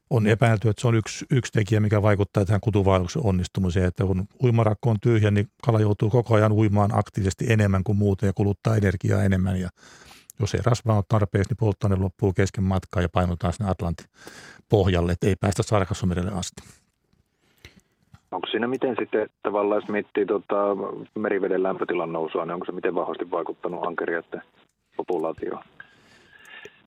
on 0.09 0.27
epäilty, 0.27 0.69
että 0.69 0.81
se 0.81 0.87
on 0.87 0.95
yksi, 0.95 1.25
yksi 1.31 1.51
tekijä, 1.51 1.79
mikä 1.79 2.01
vaikuttaa 2.01 2.45
tähän 2.45 2.61
kutuvaelluksen 2.61 3.25
onnistumiseen, 3.25 3.85
että 3.85 4.03
kun 4.03 4.27
uimarakko 4.43 4.89
on 4.89 4.99
tyhjä, 4.99 5.31
niin 5.31 5.47
kala 5.61 5.79
joutuu 5.79 6.09
koko 6.09 6.35
ajan 6.35 6.51
uimaan 6.51 6.99
aktiivisesti 6.99 7.45
enemmän 7.49 7.83
kuin 7.83 7.97
muuten 7.97 8.27
ja 8.27 8.33
kuluttaa 8.33 8.75
energiaa 8.75 9.23
enemmän 9.23 9.59
ja 9.59 9.69
jos 10.39 10.53
ei 10.53 10.61
rasvaa 10.63 10.95
ole 10.95 11.03
tarpeeksi, 11.07 11.49
niin 11.49 11.57
polttoaine 11.57 11.95
loppuu 11.95 12.33
kesken 12.33 12.63
matkaa 12.63 13.01
ja 13.01 13.09
painutaan 13.09 13.53
sinne 13.53 13.71
Atlantin 13.71 14.07
pohjalle, 14.69 15.11
että 15.11 15.27
ei 15.27 15.35
päästä 15.35 15.63
Sarkassomerelle 15.63 16.31
asti. 16.31 16.84
Onko 18.35 18.47
siinä 18.47 18.67
miten 18.67 18.95
sitten 18.99 19.29
tavallaan, 19.43 19.81
jos 19.81 19.89
miettii 19.89 20.25
tota, 20.25 20.55
meriveden 21.15 21.63
lämpötilan 21.63 22.13
nousua, 22.13 22.45
niin 22.45 22.53
onko 22.53 22.65
se 22.65 22.71
miten 22.71 22.95
vahvasti 22.95 23.31
vaikuttanut 23.31 23.83
ankeriaiden 23.83 24.41
populaatioon? 24.97 25.63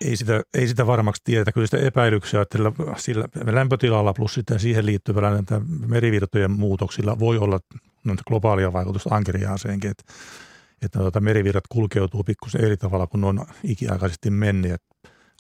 Ei 0.04 0.16
sitä, 0.16 0.42
ei 0.54 0.66
sitä 0.66 0.86
varmaksi 0.86 1.22
tiedä. 1.24 1.52
Kyllä 1.52 1.66
sitä 1.66 1.86
epäilyksiä, 1.86 2.40
että 2.40 2.58
sillä 2.96 3.24
lämpötilalla 3.50 4.12
plus 4.12 4.34
sitten 4.34 4.60
siihen 4.60 4.86
liittyvällä 4.86 5.30
näitä 5.30 5.60
merivirtojen 5.86 6.50
muutoksilla 6.50 7.18
voi 7.18 7.38
olla 7.38 7.60
globaalia 8.28 8.72
vaikutusta 8.72 9.14
ankeriaaseenkin. 9.14 9.90
Että, 9.90 10.04
että 10.82 10.98
tuota, 10.98 11.20
merivirrat 11.20 11.64
kulkeutuu 11.68 12.24
pikkusen 12.24 12.64
eri 12.64 12.76
tavalla 12.76 13.06
kuin 13.06 13.24
on 13.24 13.40
ikiaikaisesti 13.64 14.30
menneet 14.30 14.82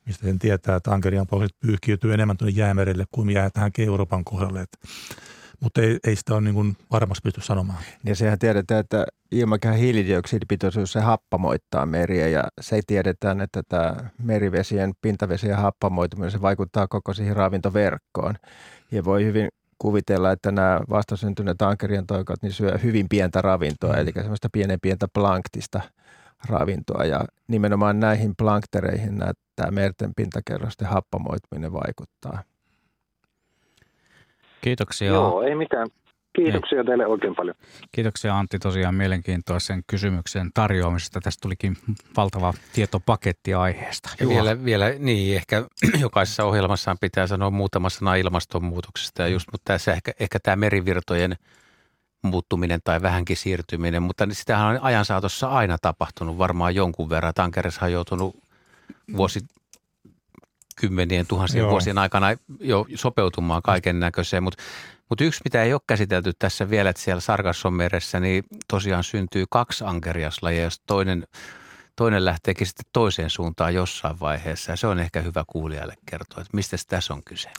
mistä 0.08 0.26
sen 0.26 0.38
tietää, 0.38 0.76
että 0.76 0.90
ankerian 0.90 1.26
pohjat 1.26 1.50
pyyhkiytyy 1.60 2.14
enemmän 2.14 2.36
tuonne 2.36 2.58
jäämerelle 2.58 3.04
kuin 3.12 3.30
jää 3.30 3.50
tähän 3.50 3.70
Euroopan 3.78 4.24
kohdalle. 4.24 4.60
Että 4.60 4.78
mutta 5.60 5.80
ei, 5.82 5.98
ei 6.06 6.16
sitä 6.16 6.34
ole 6.34 6.40
niin 6.40 6.54
kuin 6.54 6.76
varmasti 6.92 7.20
pysty 7.22 7.40
sanomaan. 7.40 7.78
Ja 8.04 8.14
sehän 8.14 8.38
tiedetään, 8.38 8.80
että 8.80 9.06
ilmakehän 9.32 9.78
hiilidioksidipitoisuus 9.78 10.92
se 10.92 11.00
happamoittaa 11.00 11.86
meriä 11.86 12.28
ja 12.28 12.44
se 12.60 12.80
tiedetään, 12.86 13.40
että 13.40 13.62
tämä 13.68 13.94
merivesien 14.22 14.92
pintavesien 15.00 15.56
happamoituminen 15.56 16.30
se 16.30 16.40
vaikuttaa 16.40 16.88
koko 16.88 17.14
siihen 17.14 17.36
ravintoverkkoon. 17.36 18.34
Ja 18.92 19.04
voi 19.04 19.24
hyvin 19.24 19.48
kuvitella, 19.78 20.32
että 20.32 20.52
nämä 20.52 20.80
vastasyntyneet 20.90 21.62
ankerien 21.62 22.06
toikat 22.06 22.42
niin 22.42 22.52
syö 22.52 22.78
hyvin 22.82 23.08
pientä 23.08 23.42
ravintoa, 23.42 23.92
mm. 23.92 23.98
eli 23.98 24.12
semmoista 24.14 24.48
pienen 24.52 24.78
pientä 24.82 25.08
planktista 25.14 25.80
ravintoa 26.48 27.04
ja 27.04 27.24
nimenomaan 27.48 28.00
näihin 28.00 28.34
planktereihin 28.38 29.22
tämä 29.56 29.70
merten 29.70 30.12
pintakerrosten 30.16 30.88
happamoituminen 30.88 31.72
vaikuttaa. 31.72 32.42
Kiitoksia. 34.60 35.12
Joo, 35.12 35.42
ei 35.42 35.54
mitään. 35.54 35.88
Kiitoksia 36.36 36.78
ei. 36.78 36.84
teille 36.84 37.06
oikein 37.06 37.34
paljon. 37.34 37.56
Kiitoksia 37.92 38.38
Antti 38.38 38.58
tosiaan 38.58 38.94
mielenkiintoisen 38.94 39.82
kysymyksen 39.86 40.50
tarjoamisesta. 40.54 41.20
Tästä 41.20 41.42
tulikin 41.42 41.76
valtava 42.16 42.54
tietopaketti 42.72 43.54
aiheesta. 43.54 44.10
Ja 44.20 44.28
vielä, 44.28 44.64
vielä, 44.64 44.90
niin 44.98 45.36
ehkä 45.36 45.64
jokaisessa 46.00 46.44
ohjelmassaan 46.44 46.96
pitää 47.00 47.26
sanoa 47.26 47.50
muutama 47.50 47.90
sana 47.90 48.14
ilmastonmuutoksesta 48.14 49.22
ja 49.22 49.28
just, 49.28 49.48
mutta 49.52 49.72
tässä 49.72 49.92
ehkä, 49.92 50.12
ehkä 50.20 50.38
tämä 50.42 50.56
merivirtojen 50.56 51.36
muuttuminen 52.22 52.80
tai 52.84 53.02
vähänkin 53.02 53.36
siirtyminen, 53.36 54.02
mutta 54.02 54.26
sitähän 54.32 54.76
on 54.76 54.82
ajan 54.82 55.04
saatossa 55.04 55.48
aina 55.48 55.78
tapahtunut 55.82 56.38
varmaan 56.38 56.74
jonkun 56.74 57.10
verran. 57.10 57.34
Tankerissa 57.34 57.84
on 57.84 57.92
joutunut 57.92 58.36
vuosi, 59.16 59.40
kymmenien 60.80 61.26
tuhansien 61.26 61.62
Joo. 61.62 61.70
vuosien 61.70 61.98
aikana 61.98 62.26
jo 62.60 62.86
sopeutumaan 62.94 63.62
kaiken 63.62 64.00
näköiseen, 64.00 64.42
mutta 64.42 64.62
mutta 65.08 65.24
yksi, 65.24 65.40
mitä 65.44 65.62
ei 65.62 65.72
ole 65.72 65.80
käsitelty 65.86 66.32
tässä 66.38 66.70
vielä, 66.70 66.90
että 66.90 67.02
siellä 67.02 67.20
Sargassomeressä, 67.20 68.20
niin 68.20 68.44
tosiaan 68.68 69.04
syntyy 69.04 69.44
kaksi 69.50 69.84
ankeriaslajia, 69.84 70.62
jos 70.62 70.80
toinen, 70.86 71.26
toinen 71.96 72.24
lähteekin 72.24 72.66
sitten 72.66 72.86
toiseen 72.92 73.30
suuntaan 73.30 73.74
jossain 73.74 74.20
vaiheessa. 74.20 74.72
Ja 74.72 74.76
se 74.76 74.86
on 74.86 74.98
ehkä 74.98 75.20
hyvä 75.20 75.44
kuulijalle 75.46 75.94
kertoa, 76.06 76.40
että 76.40 76.56
mistä 76.56 76.76
tässä 76.88 77.14
on 77.14 77.22
kyse. 77.24 77.50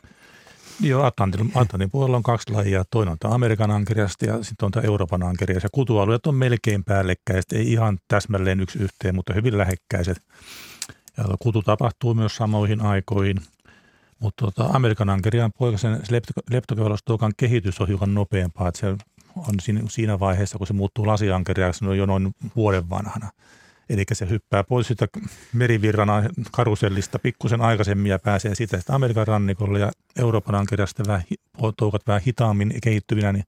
Joo, 0.81 1.03
Atlantin, 1.03 1.51
Atlantin 1.55 1.91
puolella 1.91 2.17
on 2.17 2.23
kaksi 2.23 2.51
lajia. 2.53 2.83
Toinen 2.91 3.11
on 3.11 3.19
tämä 3.19 3.33
Amerikan 3.33 3.71
ankeriasta 3.71 4.25
ja 4.25 4.43
sitten 4.43 4.65
on 4.65 4.71
tämä 4.71 4.85
Euroopan 4.85 5.23
ankerias. 5.23 5.63
Ja 5.63 5.69
kutualueet 5.71 6.25
on 6.27 6.35
melkein 6.35 6.83
päällekkäiset, 6.83 7.51
ei 7.51 7.71
ihan 7.71 7.99
täsmälleen 8.07 8.59
yksi 8.59 8.79
yhteen, 8.79 9.15
mutta 9.15 9.33
hyvin 9.33 9.57
lähekkäiset. 9.57 10.23
Kutu 11.39 11.61
tapahtuu 11.61 12.13
myös 12.13 12.35
samoihin 12.35 12.81
aikoihin– 12.81 13.37
mutta 14.19 14.45
tota, 14.45 14.69
Amerikan 14.73 15.09
ankeriaan 15.09 15.51
poikasen 15.57 16.01
leptokevalostoukan 16.49 17.31
kehitys 17.37 17.81
on 17.81 17.87
hiukan 17.87 18.13
nopeampaa, 18.13 18.67
että 18.67 18.79
se 18.79 18.87
on 19.35 19.85
siinä 19.89 20.19
vaiheessa, 20.19 20.57
kun 20.57 20.67
se 20.67 20.73
muuttuu 20.73 21.07
lasiankeriaksi, 21.07 21.79
se 21.79 21.85
on 21.85 21.97
jo 21.97 22.05
noin 22.05 22.35
vuoden 22.55 22.89
vanhana. 22.89 23.29
Eli 23.89 24.05
se 24.13 24.29
hyppää 24.29 24.63
pois 24.63 24.87
sitä 24.87 25.07
merivirran 25.53 26.09
karusellista 26.51 27.19
pikkusen 27.19 27.61
aikaisemmin 27.61 28.09
ja 28.09 28.19
pääsee 28.19 28.55
siitä 28.55 28.77
sitten 28.77 28.95
Amerikan 28.95 29.27
rannikolle 29.27 29.79
ja 29.79 29.91
Euroopan 30.19 30.55
ankeriasta 30.55 31.03
vähän, 31.07 31.23
toukat 31.77 32.07
vähän 32.07 32.21
hitaammin 32.21 32.73
kehittyvinä, 32.83 33.33
niin 33.33 33.43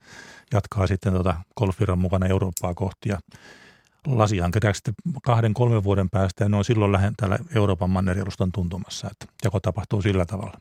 jatkaa 0.53 0.87
sitten 0.87 1.13
tuota 1.13 1.35
golfiran 1.57 1.99
mukana 1.99 2.25
Eurooppaa 2.25 2.73
kohti. 2.73 3.09
Ja 3.09 3.19
lasiankeriaksi 4.07 4.77
sitten 4.77 4.93
kahden, 5.23 5.53
kolmen 5.53 5.83
vuoden 5.83 6.09
päästä 6.09 6.43
ja 6.43 6.49
ne 6.49 6.57
on 6.57 6.65
silloin 6.65 6.91
lähen 6.91 7.13
täällä 7.17 7.39
Euroopan 7.55 7.89
mannerialustan 7.89 8.51
tuntumassa, 8.51 9.07
että 9.11 9.25
jako 9.43 9.59
tapahtuu 9.59 10.01
sillä 10.01 10.25
tavalla. 10.25 10.57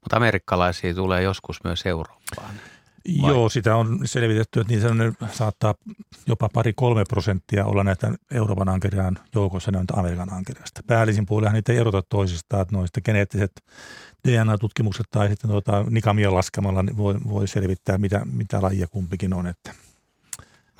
Mutta 0.00 0.16
amerikkalaisia 0.16 0.94
tulee 0.94 1.22
joskus 1.22 1.64
myös 1.64 1.86
Eurooppaan. 1.86 2.54
Vai? 3.22 3.30
Joo, 3.30 3.48
sitä 3.48 3.76
on 3.76 4.00
selvitetty, 4.04 4.60
että 4.60 4.72
niin 4.72 5.16
saattaa 5.32 5.74
jopa 6.26 6.48
pari-kolme 6.48 7.04
prosenttia 7.08 7.64
olla 7.64 7.84
näitä 7.84 8.12
Euroopan 8.30 8.68
ankeriaan 8.68 9.18
joukossa 9.34 9.70
näitä 9.70 9.94
Amerikan 9.96 10.32
ankeriasta. 10.32 10.80
Päällisin 10.86 11.26
puolella 11.26 11.52
niitä 11.52 11.72
ei 11.72 11.78
erota 11.78 12.02
toisistaan, 12.08 12.62
että 12.62 12.76
noista 12.76 13.00
geneettiset 13.00 13.52
DNA-tutkimukset 14.28 15.06
tai 15.10 15.28
sitten 15.28 15.50
tuota, 15.50 15.84
nikamia 15.90 16.34
laskemalla 16.34 16.82
niin 16.82 16.96
voi, 16.96 17.14
voi 17.28 17.48
selvittää, 17.48 17.98
mitä, 17.98 18.22
mitä 18.32 18.62
lajia 18.62 18.86
kumpikin 18.88 19.34
on. 19.34 19.46
Että 19.46 19.74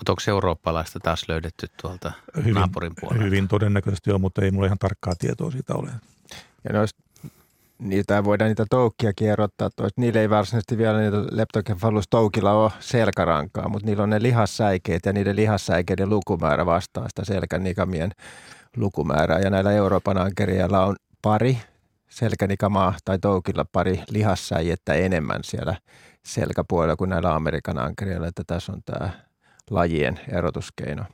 mutta 0.02 0.12
onko 0.12 0.22
eurooppalaista 0.28 1.00
taas 1.00 1.28
löydetty 1.28 1.66
tuolta 1.82 2.12
hyvin, 2.36 2.54
naapurin 2.54 2.92
puolelta? 3.00 3.24
Hyvin 3.24 3.48
todennäköisesti 3.48 4.12
on, 4.12 4.20
mutta 4.20 4.42
ei 4.42 4.50
mulla 4.50 4.66
ihan 4.66 4.78
tarkkaa 4.78 5.14
tietoa 5.18 5.50
siitä 5.50 5.74
ole. 5.74 5.90
Ja 6.64 6.72
noista, 6.72 7.02
niitä 7.78 8.24
voidaan 8.24 8.48
niitä 8.48 8.66
toukkia 8.70 9.12
kierrottaa. 9.12 9.70
Toista. 9.70 10.00
Niillä 10.00 10.20
ei 10.20 10.30
varsinaisesti 10.30 10.78
vielä 10.78 11.00
niitä 11.00 11.16
leptocephalus 11.30 12.04
toukilla 12.10 12.52
ole 12.52 12.70
selkärankaa, 12.80 13.68
mutta 13.68 13.86
niillä 13.86 14.02
on 14.02 14.10
ne 14.10 14.22
lihassäikeet 14.22 15.06
ja 15.06 15.12
niiden 15.12 15.36
lihassäikeiden 15.36 16.08
lukumäärä 16.08 16.66
vastaa 16.66 17.08
sitä 17.08 17.24
selkännikamien 17.24 18.10
lukumäärää. 18.76 19.38
Ja 19.38 19.50
näillä 19.50 19.72
Euroopan 19.72 20.18
ankerialla 20.18 20.86
on 20.86 20.96
pari 21.22 21.58
selkänikamaa 22.08 22.94
tai 23.04 23.18
toukilla 23.18 23.64
pari 23.72 24.02
lihassäijettä 24.10 24.94
enemmän 24.94 25.40
siellä 25.44 25.76
selkäpuolella 26.24 26.96
kuin 26.96 27.10
näillä 27.10 27.34
Amerikan 27.34 27.78
ankerialla, 27.78 28.28
että 28.28 28.42
tässä 28.46 28.72
on 28.72 28.82
tämä 28.84 29.10
lajien 29.70 30.20
erotuskeino. 30.28 31.04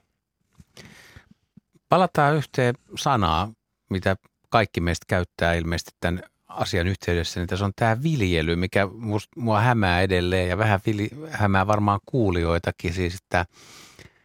Palataan 1.89 2.37
yhteen 2.37 2.75
sanaa, 2.99 3.53
mitä 3.91 4.17
kaikki 4.49 4.81
meistä 4.81 5.05
käyttää 5.09 5.55
ilmeisesti 5.55 5.91
tämän 6.01 6.23
asian 6.49 6.87
yhteydessä, 6.87 7.41
niin 7.41 7.49
tässä 7.49 7.65
on 7.65 7.73
tämä 7.77 8.03
viljely, 8.03 8.57
mikä 8.57 8.87
must, 8.87 9.29
mua 9.37 9.61
hämää 9.61 10.01
edelleen 10.01 10.49
ja 10.49 10.59
vähän 10.59 10.81
vili, 10.87 11.11
hämää 11.31 11.67
varmaan 11.67 12.01
kuulijoitakin 12.07 12.93
siis, 12.93 13.15
että, 13.15 13.47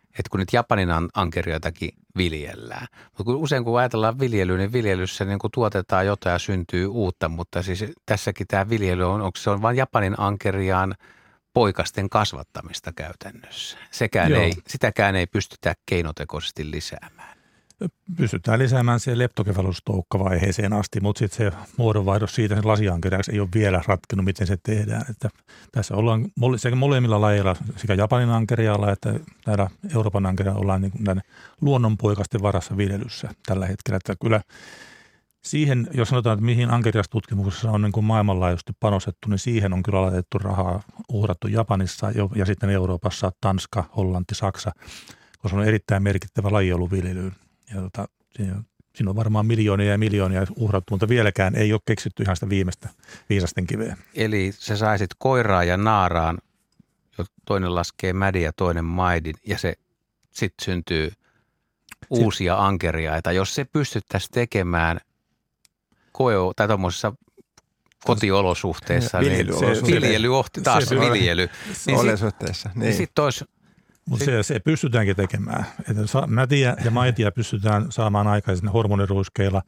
että 0.10 0.30
kun 0.32 0.40
nyt 0.40 0.54
Japanin 0.54 0.90
ankeriaitakin 1.14 1.90
viljellään. 2.18 2.88
Mutta 3.06 3.24
kun 3.24 3.36
usein 3.36 3.64
kun 3.64 3.80
ajatellaan 3.80 4.20
viljelyä, 4.20 4.58
niin 4.58 4.74
viljelyssä 4.74 5.26
niin 5.26 5.40
kun 5.40 5.50
tuotetaan 5.54 6.06
jotain 6.06 6.34
ja 6.34 6.40
syntyy 6.40 6.88
uutta, 6.88 7.30
mutta 7.30 7.64
siis 7.64 7.86
tässäkin 8.06 8.48
tämä 8.48 8.70
viljely 8.70 9.04
on, 9.04 9.22
onko 9.22 9.38
se 9.38 9.50
on 9.50 9.62
vain 9.62 9.78
Japanin 9.78 10.20
ankeriaan– 10.20 10.96
poikasten 11.54 12.10
kasvattamista 12.10 12.94
käytännössä. 12.94 13.78
Sekään 13.92 14.34
ei, 14.34 14.54
sitäkään 14.68 15.16
ei 15.16 15.28
pystytä 15.28 15.76
keinotekoisesti 15.86 16.72
lisäämään. 16.72 17.34
Pystytään 18.18 18.60
lisäämään 18.60 19.00
se 19.00 19.18
leptokefalustoukkavaiheeseen 19.18 20.74
asti, 20.74 21.00
mutta 21.00 21.20
sitten 21.20 21.52
se 21.52 21.58
muodonvaihdos 21.78 22.36
siitä 22.36 22.56
sen 22.56 22.68
lasiankeräyksi 22.68 23.32
ei 23.32 23.40
ole 23.40 23.50
vielä 23.56 23.82
ratkennut, 23.88 24.26
miten 24.26 24.48
se 24.48 24.58
tehdään. 24.64 25.06
Että 25.10 25.30
tässä 25.72 25.96
ollaan 25.96 26.26
sekä 26.58 26.76
molemmilla 26.76 27.22
lajeilla, 27.22 27.56
sekä 27.76 27.94
Japanin 27.94 28.30
ankerialla 28.30 28.92
että 28.92 29.14
täällä 29.46 29.70
Euroopan 29.96 30.26
ankerialla 30.26 30.62
ollaan 30.62 30.82
niin 30.82 30.92
kuin 30.92 31.22
luonnonpoikasten 31.62 32.42
varassa 32.42 32.78
viljelyssä 32.78 33.30
tällä 33.46 33.68
hetkellä. 33.68 33.98
Että 33.98 34.16
kyllä 34.22 34.42
siihen, 35.44 35.88
jos 35.94 36.10
sanotaan, 36.10 36.34
että 36.34 36.46
mihin 36.46 36.72
ankeriastutkimuksessa 36.72 37.72
on 37.72 37.82
niin 37.82 37.92
kuin 37.92 38.06
maailmanlaajuisesti 38.06 38.74
panostettu, 38.80 39.30
niin 39.30 39.40
siihen 39.40 39.74
on 39.74 39.84
kyllä 39.84 40.02
laitettu 40.02 40.38
rahaa, 40.38 40.84
uhrattu 41.10 41.48
Japanissa 41.48 42.12
ja 42.36 42.46
sitten 42.46 42.70
Euroopassa, 42.70 43.32
Tanska, 43.42 43.84
Hollanti, 43.96 44.36
Saksa, 44.36 44.72
koska 45.40 45.50
se 45.50 45.56
on 45.56 45.68
erittäin 45.68 46.04
merkittävä 46.04 46.52
laji 46.52 46.74
ollut 46.74 46.92
viljelyyn. 46.92 47.36
Ja 47.76 47.82
tota, 47.82 48.08
siinä 48.96 49.10
on 49.10 49.16
varmaan 49.16 49.46
miljoonia 49.46 49.92
ja 49.92 49.98
miljoonia 49.98 50.46
uhrattu, 50.56 50.94
mutta 50.94 51.10
vieläkään 51.10 51.56
ei 51.56 51.74
ole 51.74 51.82
keksitty 51.86 52.24
ihan 52.24 52.36
sitä 52.36 52.50
viimeistä 52.50 52.90
viisasten 53.30 53.68
kiveä. 53.68 53.98
Eli 54.16 54.52
sä 54.52 54.78
saisit 54.78 55.12
koiraa 55.18 55.64
ja 55.64 55.78
naaraan, 55.78 56.38
toinen 57.46 57.76
laskee 57.76 58.14
mädin 58.14 58.42
ja 58.42 58.54
toinen 58.54 58.86
maidin, 58.86 59.36
ja 59.48 59.58
se 59.58 59.74
sitten 60.32 60.66
syntyy 60.66 61.12
uusia 62.10 62.66
ankeriaita. 62.66 63.32
Jos 63.32 63.56
se 63.56 63.66
pystyttäisiin 63.66 64.32
tekemään– 64.32 65.00
koe, 66.14 66.34
tai 66.56 66.68
tuommoisessa 66.68 67.14
kotiolosuhteissa, 68.06 69.20
niin 69.20 69.48
viljely, 69.88 70.30
taas 70.64 70.84
se, 70.84 71.00
viljely. 71.00 71.50
Niin 71.88 72.00
olosuhteissa, 72.00 72.70
niin. 72.70 72.80
niin 72.80 72.94
sitten 72.94 73.24
olisi 73.24 73.46
mutta 74.10 74.26
se, 74.26 74.44
se 74.44 74.60
pystytäänkin 74.60 75.16
tekemään. 75.16 75.66
Että 75.80 76.28
mätiä 76.28 76.76
ja 76.86 76.92
maitia 76.92 77.32
pystytään 77.32 77.92
saamaan 77.92 78.28
aikaisin 78.28 78.68
hormoniruiskeilla 78.68 79.62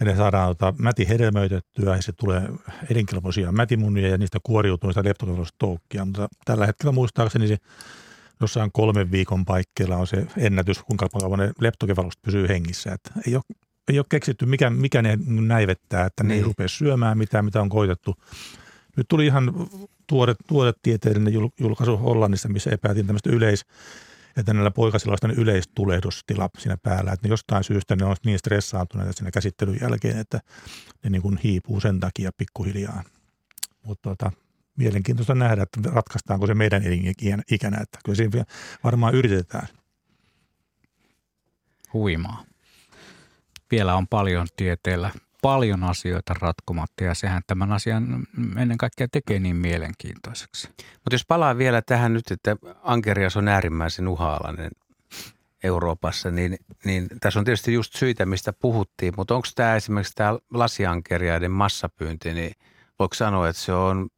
ja 0.00 0.06
ne 0.06 0.16
saadaan 0.16 0.48
tota, 0.48 0.74
mäti 0.78 1.08
hedelmöitettyä 1.08 1.96
ja 1.96 2.02
se 2.02 2.12
tulee 2.12 2.48
elinkelpoisia 2.90 3.52
mätimunia 3.52 4.08
ja 4.08 4.18
niistä 4.18 4.38
kuoriutuu 4.42 4.90
sitä 4.90 5.04
leptokevalostoukia. 5.04 6.04
Mutta 6.04 6.28
tällä 6.44 6.66
hetkellä 6.66 6.92
muistaakseni 6.92 7.48
se 7.48 7.56
jossain 8.40 8.70
kolmen 8.72 9.10
viikon 9.10 9.44
paikkeilla 9.44 9.96
on 9.96 10.06
se 10.06 10.26
ennätys, 10.36 10.82
kuinka 10.82 11.08
kauan 11.08 11.38
ne 11.38 11.52
leptokevalusta 11.60 12.20
pysyy 12.24 12.48
hengissä. 12.48 12.92
Että 12.92 13.10
ei 13.26 13.34
ole 13.34 13.42
ei 13.88 13.98
ole 13.98 14.06
keksitty, 14.08 14.46
mikä, 14.46 14.70
mikä 14.70 15.02
ne 15.02 15.18
näivettää, 15.26 16.06
että 16.06 16.22
niin. 16.22 16.28
ne 16.28 16.34
ei 16.34 16.40
niin. 16.40 16.46
rupea 16.46 16.68
syömään 16.68 17.18
mitään, 17.18 17.44
mitä 17.44 17.60
on 17.60 17.68
koitettu. 17.68 18.16
Nyt 18.96 19.08
tuli 19.08 19.26
ihan 19.26 19.52
tuore, 20.06 20.34
tuore 20.48 20.72
tieteellinen 20.82 21.32
julkaisu 21.60 21.96
Hollannissa, 21.96 22.48
missä 22.48 22.70
epäiltiin 22.70 23.06
tämmöistä 23.06 23.30
yleis, 23.30 23.64
että 24.36 24.54
näillä 24.54 24.70
poikasilla 24.70 25.16
on 25.22 25.30
yleistulehdustila 25.30 26.50
siinä 26.58 26.76
päällä, 26.82 27.12
että 27.12 27.28
ne 27.28 27.30
jostain 27.30 27.64
syystä 27.64 27.96
ne 27.96 28.04
on 28.04 28.16
niin 28.24 28.38
stressaantuneita 28.38 29.12
siinä 29.12 29.30
käsittelyn 29.30 29.78
jälkeen, 29.80 30.18
että 30.18 30.40
ne 31.04 31.10
niin 31.10 31.22
kuin 31.22 31.36
hiipuu 31.36 31.80
sen 31.80 32.00
takia 32.00 32.30
pikkuhiljaa. 32.36 33.02
Mutta 33.82 34.08
tota, 34.08 34.32
mielenkiintoista 34.76 35.34
nähdä, 35.34 35.62
että 35.62 35.90
ratkaistaanko 35.90 36.46
se 36.46 36.54
meidän 36.54 36.82
elinikänä, 36.82 37.78
että 37.82 37.98
kyllä 38.04 38.16
siinä 38.16 38.44
varmaan 38.84 39.14
yritetään. 39.14 39.68
Huimaa 41.92 42.44
vielä 43.70 43.94
on 43.94 44.06
paljon 44.06 44.46
tieteellä 44.56 45.10
paljon 45.42 45.84
asioita 45.84 46.34
ratkomatta 46.40 47.04
ja 47.04 47.14
sehän 47.14 47.42
tämän 47.46 47.72
asian 47.72 48.26
ennen 48.56 48.78
kaikkea 48.78 49.08
tekee 49.12 49.38
niin 49.38 49.56
mielenkiintoiseksi. 49.56 50.68
Mutta 50.78 51.14
jos 51.14 51.26
palaa 51.28 51.58
vielä 51.58 51.82
tähän 51.82 52.12
nyt, 52.12 52.30
että 52.30 52.56
ankerias 52.82 53.36
on 53.36 53.48
äärimmäisen 53.48 54.08
uhaalainen 54.08 54.70
Euroopassa, 55.64 56.30
niin, 56.30 56.56
niin 56.84 57.06
tässä 57.20 57.38
on 57.38 57.44
tietysti 57.44 57.72
just 57.72 57.96
syitä, 57.96 58.26
mistä 58.26 58.52
puhuttiin, 58.52 59.14
mutta 59.16 59.34
onko 59.34 59.48
tämä 59.54 59.76
esimerkiksi 59.76 60.14
tämä 60.14 60.38
lasiankeriaiden 60.50 61.50
massapyynti, 61.50 62.34
niin 62.34 62.52
voiko 62.98 63.14
sanoa, 63.14 63.48
että 63.48 63.62
se 63.62 63.72
on 63.72 64.08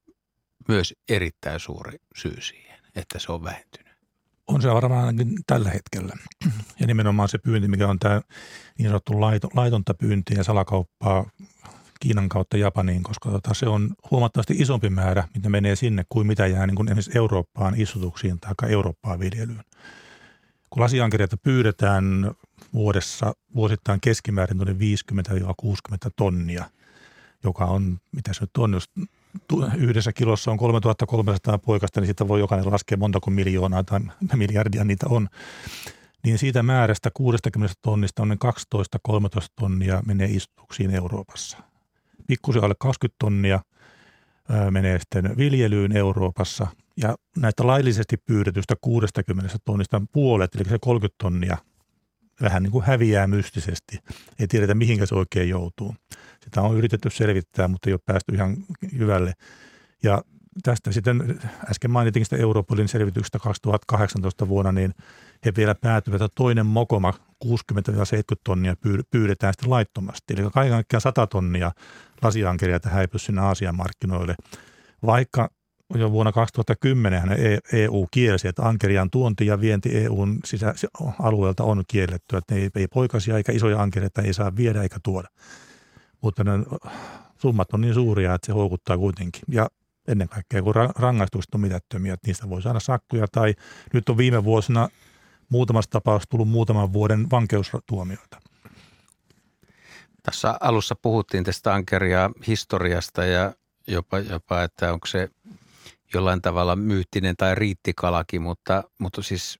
myös 0.68 0.94
erittäin 1.09 1.61
suuri 1.61 1.99
syy 2.16 2.40
siihen, 2.40 2.78
että 2.94 3.18
se 3.18 3.32
on 3.32 3.44
vähentynyt? 3.44 3.88
On 4.49 4.62
se 4.62 4.68
varmaan 4.68 5.07
ainakin 5.07 5.34
tällä 5.46 5.70
hetkellä. 5.70 6.16
Ja 6.80 6.86
nimenomaan 6.86 7.28
se 7.28 7.38
pyynti, 7.38 7.68
mikä 7.68 7.88
on 7.88 7.99
tämä 7.99 8.20
niin 8.78 8.88
sanottu 8.88 9.20
laitonta 9.55 9.94
pyyntiä 9.94 10.36
ja 10.36 10.44
salakauppaa 10.44 11.30
Kiinan 12.01 12.28
kautta 12.28 12.57
Japaniin, 12.57 13.03
koska 13.03 13.30
tota, 13.30 13.55
se 13.55 13.68
on 13.68 13.94
huomattavasti 14.11 14.55
isompi 14.59 14.90
määrä, 14.90 15.28
mitä 15.34 15.49
menee 15.49 15.76
sinne, 15.76 16.05
kuin 16.09 16.26
mitä 16.26 16.46
jää 16.46 16.66
niin 16.66 16.74
kuin 16.74 16.88
esimerkiksi 16.88 17.18
Eurooppaan 17.18 17.80
istutuksiin 17.80 18.40
tai 18.40 18.72
Eurooppaan 18.72 19.20
viljelyyn. 19.20 19.64
Kun 20.70 20.82
lasiankeriaita 20.82 21.36
pyydetään 21.36 22.30
vuodessa 22.74 23.34
vuosittain 23.55 24.01
keskimäärin 24.01 24.59
50-60 24.59 24.62
tonnia, 26.16 26.64
joka 27.44 27.64
on, 27.64 27.99
mitä 28.12 28.32
se 28.32 28.40
nyt 28.40 28.57
on, 28.59 28.72
jos 28.72 28.90
yhdessä 29.76 30.12
kilossa 30.12 30.50
on 30.50 30.56
3300 30.56 31.58
poikasta, 31.58 32.00
niin 32.00 32.06
siitä 32.06 32.28
voi 32.28 32.40
jokainen 32.40 32.72
laskea 32.72 32.98
montako 32.98 33.30
miljoonaa 33.30 33.84
tai 33.84 34.00
miljardia 34.36 34.84
niitä 34.84 35.06
on. 35.08 35.28
Niin 36.24 36.38
siitä 36.38 36.62
määrästä 36.62 37.10
60 37.14 37.74
tonnista 37.82 38.22
on 38.22 38.32
12-13 38.32 38.36
tonnia 39.60 40.02
menee 40.06 40.28
istutuksiin 40.30 40.90
Euroopassa. 40.90 41.58
Pikkusen 42.26 42.64
alle 42.64 42.74
20 42.78 43.16
tonnia 43.18 43.60
menee 44.70 44.98
sitten 44.98 45.36
viljelyyn 45.36 45.96
Euroopassa 45.96 46.66
ja 46.96 47.16
näitä 47.36 47.66
laillisesti 47.66 48.16
pyydetystä 48.16 48.74
60 48.80 49.58
tonnista 49.64 50.02
puolet, 50.12 50.54
eli 50.54 50.64
se 50.64 50.78
30 50.80 51.14
tonnia, 51.18 51.56
vähän 52.42 52.62
niin 52.62 52.70
kuin 52.70 52.84
häviää 52.84 53.26
mystisesti. 53.26 53.98
Ei 54.38 54.46
tiedetä, 54.48 54.74
mihinkä 54.74 55.06
se 55.06 55.14
oikein 55.14 55.48
joutuu. 55.48 55.94
Sitä 56.45 56.62
on 56.62 56.76
yritetty 56.76 57.11
selvittää, 57.11 57.68
mutta 57.68 57.91
ei 57.91 57.95
ole 57.95 58.01
päästy 58.07 58.34
ihan 58.34 58.57
hyvälle. 58.99 59.32
Ja 60.03 60.22
tästä 60.62 60.93
sitten 60.93 61.39
äsken 61.70 61.91
mainitin 61.91 62.24
sitä 62.24 62.36
Europolin 62.36 62.89
selvityksestä 62.89 63.39
2018 63.39 64.49
vuonna, 64.49 64.72
niin 64.72 64.95
he 65.45 65.53
vielä 65.57 65.74
päätyvät, 65.74 66.22
että 66.22 66.34
toinen 66.34 66.66
mokoma 66.66 67.14
60-70 67.45 67.49
tonnia 68.45 68.74
pyydetään 69.11 69.53
sitten 69.53 69.70
laittomasti. 69.70 70.34
Eli 70.34 70.51
kaiken 70.53 70.72
kaikkiaan 70.72 71.01
100 71.01 71.26
tonnia 71.26 71.72
lasiankeria 72.22 72.78
häipyy 72.84 73.18
sinne 73.18 73.41
Aasian 73.41 73.76
markkinoille. 73.76 74.34
Vaikka 75.07 75.51
jo 75.95 76.12
vuonna 76.12 76.32
2010 76.32 77.22
EU 77.72 78.05
e 78.05 78.07
kielsi, 78.11 78.49
että 78.49 78.62
ankerian 78.62 79.11
tuonti 79.11 79.47
ja 79.47 79.61
vienti 79.61 79.97
EUn 79.97 80.39
sisäalueelta 80.45 81.64
on 81.64 81.82
kielletty, 81.89 82.36
että 82.36 82.55
ei, 82.55 82.70
ei 82.74 82.86
poikasia 82.89 83.36
eikä 83.36 83.53
isoja 83.53 83.82
ankereita 83.82 84.22
ei 84.22 84.32
saa 84.32 84.57
viedä 84.57 84.82
eikä 84.82 84.97
tuoda. 85.03 85.28
Mutta 86.20 86.44
ne 86.44 86.50
summat 87.38 87.72
on 87.72 87.80
niin 87.80 87.94
suuria, 87.94 88.34
että 88.34 88.46
se 88.46 88.52
houkuttaa 88.52 88.98
kuitenkin. 88.98 89.42
Ja 89.48 89.68
ennen 90.08 90.28
kaikkea, 90.28 90.62
kun 90.62 90.74
rangaistukset 90.74 91.54
on 91.54 91.60
mitättömiä, 91.60 92.14
että 92.14 92.26
niistä 92.26 92.50
voi 92.50 92.62
saada 92.62 92.80
sakkoja 92.80 93.26
tai 93.32 93.54
nyt 93.92 94.08
on 94.08 94.16
viime 94.16 94.44
vuosina 94.44 94.88
muutamassa 95.48 95.90
tapauksessa 95.90 96.30
tullut 96.30 96.48
muutaman 96.48 96.92
vuoden 96.92 97.30
vankeustuomioita. 97.30 98.40
Tässä 100.22 100.56
alussa 100.60 100.94
puhuttiin 101.02 101.44
tästä 101.44 101.74
ankeria 101.74 102.30
historiasta 102.46 103.24
ja 103.24 103.54
jopa, 103.86 104.18
jopa 104.18 104.62
että 104.62 104.92
onko 104.92 105.06
se 105.06 105.28
jollain 106.14 106.42
tavalla 106.42 106.76
myyttinen 106.76 107.36
tai 107.36 107.54
riittikalakin, 107.54 108.42
mutta, 108.42 108.84
mutta 108.98 109.22
siis 109.22 109.58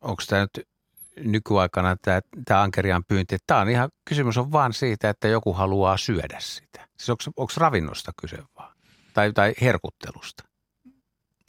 onko 0.00 0.22
tämä 0.28 0.42
nyt 0.42 0.68
nykyaikana 1.16 1.96
tämä, 2.02 2.20
tämä 2.44 2.62
ankerian 2.62 3.04
pyynti, 3.08 3.36
tämä 3.46 3.60
on 3.60 3.68
ihan, 3.68 3.90
kysymys 4.08 4.38
on 4.38 4.52
vaan 4.52 4.72
siitä, 4.72 5.10
että 5.10 5.28
joku 5.28 5.52
haluaa 5.52 5.96
syödä 5.96 6.36
sitä. 6.40 6.88
Siis 6.96 7.10
onko, 7.10 7.22
onko 7.36 7.52
ravinnosta 7.56 8.12
kyse 8.20 8.38
vaan? 8.58 8.76
Tai, 9.14 9.32
tai 9.32 9.54
herkuttelusta? 9.60 10.44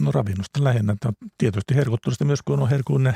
No 0.02 0.12
ravinnosta 0.12 0.64
lähinnä. 0.64 0.96
Tietysti 1.38 1.76
herkuttelusta 1.76 2.26
myös, 2.26 2.42
kun 2.42 2.62
on 2.62 2.70
herkullinen 2.70 3.16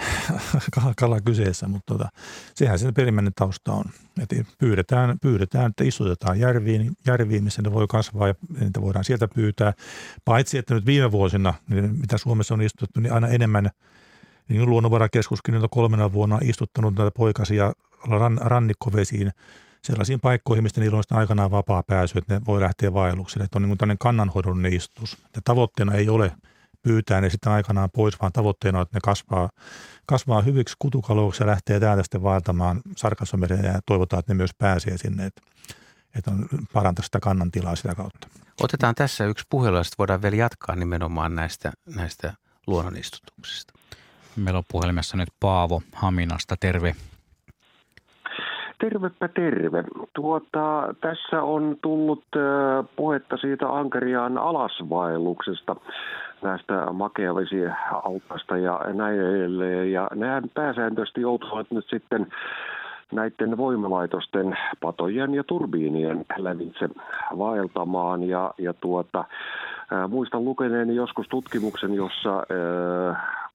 kala 1.00 1.22
kyseessä, 1.22 1.68
mutta 1.68 1.94
tota, 1.94 2.10
sehän 2.56 2.80
sen 2.80 2.94
perimmäinen 2.94 3.34
tausta 3.36 3.74
on. 3.74 3.86
Et 4.20 4.48
pyydetään, 4.58 5.18
pyydetään, 5.22 5.70
että 5.70 5.84
istutetaan 5.84 6.40
järviin, 6.40 6.92
järviin, 7.08 7.44
missä 7.44 7.62
ne 7.62 7.74
voi 7.74 7.88
kasvaa 7.90 8.28
ja 8.28 8.36
niitä 8.60 8.82
voidaan 8.82 9.06
sieltä 9.06 9.28
pyytää. 9.28 9.74
Paitsi, 10.26 10.58
että 10.58 10.74
nyt 10.74 10.86
viime 10.86 11.12
vuosina, 11.12 11.54
niin 11.70 11.96
mitä 12.00 12.18
Suomessa 12.18 12.54
on 12.54 12.62
istuttu, 12.62 13.00
niin 13.00 13.14
aina 13.14 13.28
enemmän 13.28 13.70
niin 14.50 14.70
luonnonvarakeskuskin 14.70 15.56
on 15.56 15.70
kolmena 15.72 16.14
vuonna 16.14 16.40
istuttanut 16.42 16.96
näitä 16.96 17.12
poikasia 17.12 17.74
ran, 18.10 18.40
rannikkovesiin 18.42 19.32
sellaisiin 19.84 20.20
paikkoihin, 20.20 20.64
mistä 20.64 20.82
niillä 20.82 20.98
on 20.98 21.04
aikanaan 21.10 21.52
vapaa 21.52 21.84
pääsy, 21.84 22.18
että 22.18 22.34
ne 22.34 22.42
voi 22.46 22.62
lähteä 22.62 22.94
vaellukselle. 22.94 23.44
Että 23.46 23.58
on 23.58 23.64
niin 23.64 23.78
tämmöinen 23.78 23.98
kannanhoidollinen 23.98 24.74
istus. 24.74 25.18
Ja 25.36 25.42
tavoitteena 25.44 25.94
ei 25.94 26.10
ole 26.10 26.32
pyytää 26.82 27.22
ne 27.22 27.30
sitten 27.30 27.52
aikanaan 27.52 27.90
pois, 27.92 28.22
vaan 28.22 28.32
tavoitteena 28.32 28.80
on, 28.80 28.84
että 28.84 28.98
ne 28.98 29.02
kasvaa, 29.04 29.50
kasvaa 30.06 30.42
hyviksi 30.42 30.76
kutukaloiksi 30.80 31.44
ja 31.44 31.48
lähtee 31.48 31.80
täältä 31.80 32.04
sitten 32.04 32.24
vaeltamaan 32.24 32.82
Sarkasomeren 32.98 33.66
ja 33.66 33.80
toivotaan, 33.86 34.20
että 34.20 34.34
ne 34.34 34.38
myös 34.38 34.52
pääsee 34.58 34.98
sinne, 34.98 35.26
että, 35.26 35.42
että 36.16 36.32
on 36.32 36.48
parantaa 36.74 37.06
sitä 37.06 37.20
kannan 37.20 37.52
tilaa 37.52 37.76
sitä 37.76 37.96
kautta. 37.96 38.28
Otetaan 38.62 38.96
tässä 38.96 39.26
yksi 39.26 39.46
puhelu 39.50 39.78
ja 39.78 39.84
sitten 39.84 39.98
voidaan 39.98 40.22
vielä 40.22 40.36
jatkaa 40.36 40.76
nimenomaan 40.76 41.36
näistä, 41.36 41.74
näistä 41.96 42.34
luonnonistutuksista. 42.68 43.74
Meillä 44.38 44.58
on 44.58 44.64
puhelimessa 44.72 45.18
nyt 45.18 45.30
Paavo 45.40 45.82
Haminasta. 45.96 46.56
Terve. 46.60 46.96
Tervepä 48.80 49.28
terve. 49.28 49.84
Tuota, 50.14 50.94
tässä 51.02 51.42
on 51.42 51.78
tullut 51.82 52.24
puhetta 52.96 53.38
siitä 53.38 53.70
Ankeriaan 53.70 54.38
alasvaelluksesta 54.38 55.76
näistä 56.42 56.92
makeavesialtaista 56.94 58.58
ja 58.58 58.80
näin 58.94 59.20
edelleen. 59.20 59.92
Ja 59.92 60.08
nehän 60.16 60.44
pääsääntöisesti 60.54 61.22
joutuvat 61.22 61.72
nyt 61.72 61.86
sitten 61.90 62.28
näiden 63.12 63.58
voimalaitosten 63.58 64.58
patojen 64.82 65.34
ja 65.34 65.44
turbiinien 65.44 66.26
lävitse 66.38 66.90
vaeltamaan. 67.38 68.24
Ja, 68.24 68.54
ja 68.58 68.74
tuota, 68.74 69.24
muistan 70.10 70.46
lukeneeni 70.46 70.96
joskus 70.96 71.28
tutkimuksen, 71.30 71.94
jossa 71.94 72.44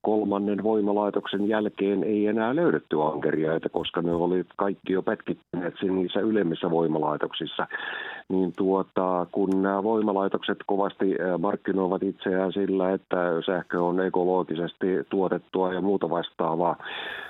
kolmannen 0.03 0.63
voimalaitoksen 0.63 1.49
jälkeen 1.49 2.05
ei 2.05 2.27
enää 2.27 2.57
löydetty 2.57 3.03
ankeriaita, 3.03 3.69
koska 3.69 4.03
ne 4.03 4.13
oli 4.13 4.45
kaikki 4.57 4.93
jo 4.93 5.03
pätkittyneet 5.03 5.75
niissä 5.83 6.21
ylemmissä 6.21 6.71
voimalaitoksissa. 6.71 7.67
Niin 8.29 8.53
tuota, 8.57 9.27
kun 9.33 9.63
nämä 9.63 9.83
voimalaitokset 9.83 10.59
kovasti 10.67 11.17
markkinoivat 11.39 12.03
itseään 12.03 12.53
sillä, 12.53 12.93
että 12.93 13.17
sähkö 13.47 13.83
on 13.83 14.01
ekologisesti 14.01 14.87
tuotettua 15.11 15.73
ja 15.73 15.81
muuta 15.81 16.11
vastaavaa, 16.11 16.77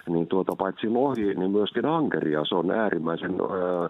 niin 0.09 0.27
tuota, 0.27 0.57
paitsi 0.57 0.89
lohi, 0.89 1.35
niin 1.35 1.51
myöskin 1.51 1.87
ankerias 1.87 2.53
on 2.53 2.70
äärimmäisen... 2.70 3.35
Öö, 3.41 3.89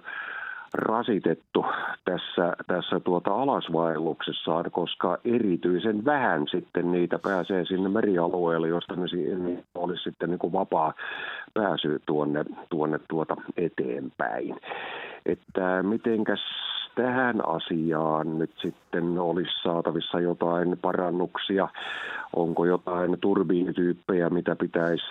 rasitettu 0.75 1.65
tässä, 2.05 2.57
tässä 2.67 3.01
tuota 3.01 3.35
alasvaelluksessaan, 3.35 4.71
koska 4.71 5.19
erityisen 5.25 6.05
vähän 6.05 6.47
sitten 6.51 6.93
niitä 6.93 7.19
pääsee 7.19 7.65
sinne 7.65 7.89
merialueelle, 7.89 8.69
josta 8.69 8.95
ne 8.97 9.03
olisi 9.75 10.03
sitten 10.03 10.31
niin 10.31 10.39
kuin 10.39 10.53
vapaa 10.53 10.95
pääsy 11.55 12.03
tuonne, 12.07 12.45
tuonne 12.71 13.01
tuota 13.09 13.37
eteenpäin. 13.57 14.61
Että 15.27 15.83
mitenkäs 15.83 16.41
tähän 16.95 17.49
asiaan 17.49 18.39
nyt 18.39 18.51
sitten 18.63 19.19
olisi 19.19 19.63
saatavissa 19.63 20.21
jotain 20.21 20.79
parannuksia? 20.83 21.69
Onko 22.37 22.65
jotain 22.65 23.19
turbiinityyppejä, 23.21 24.31
mitä 24.31 24.57
pitäisi 24.57 25.05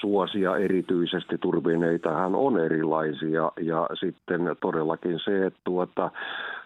suosia 0.00 0.56
erityisesti. 0.56 1.38
Turbiineitahan 1.38 2.34
on 2.34 2.60
erilaisia 2.60 3.52
ja 3.60 3.88
sitten 4.00 4.40
todellakin 4.60 5.20
se, 5.24 5.46
että 5.46 5.60
tuota, 5.64 6.10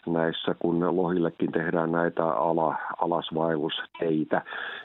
näissä 0.06 0.54
kun 0.58 0.96
lohillekin 0.96 1.52
tehdään 1.52 1.92
näitä 1.92 2.24
ala, 2.24 2.76
alasvaellusteitä, 3.00 4.42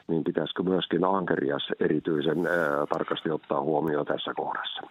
niin 0.08 0.24
pitäisikö 0.24 0.62
myöskin 0.62 1.04
ankerias 1.04 1.68
erityisen 1.80 2.46
ää, 2.46 2.86
tarkasti 2.86 3.30
ottaa 3.30 3.60
huomioon 3.60 4.06
tässä 4.06 4.34
kohdassa? 4.34 4.82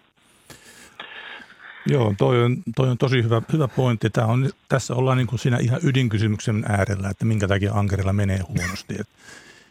Joo, 1.88 2.13
toi 2.17 2.43
on, 2.43 2.57
toi 2.76 2.89
on 2.89 2.97
tosi 2.97 3.23
hyvä, 3.23 3.41
hyvä 3.53 3.67
pointti. 3.67 4.09
Tämä 4.09 4.27
on, 4.27 4.49
tässä 4.69 4.95
ollaan 4.95 5.17
niin 5.17 5.27
kuin 5.27 5.39
siinä 5.39 5.57
ihan 5.57 5.80
ydinkysymyksen 5.84 6.65
äärellä, 6.69 7.09
että 7.09 7.26
minkä 7.26 7.47
takia 7.47 7.73
ankerilla 7.73 8.13
menee 8.13 8.39
huonosti. 8.47 8.95
Et 8.99 9.07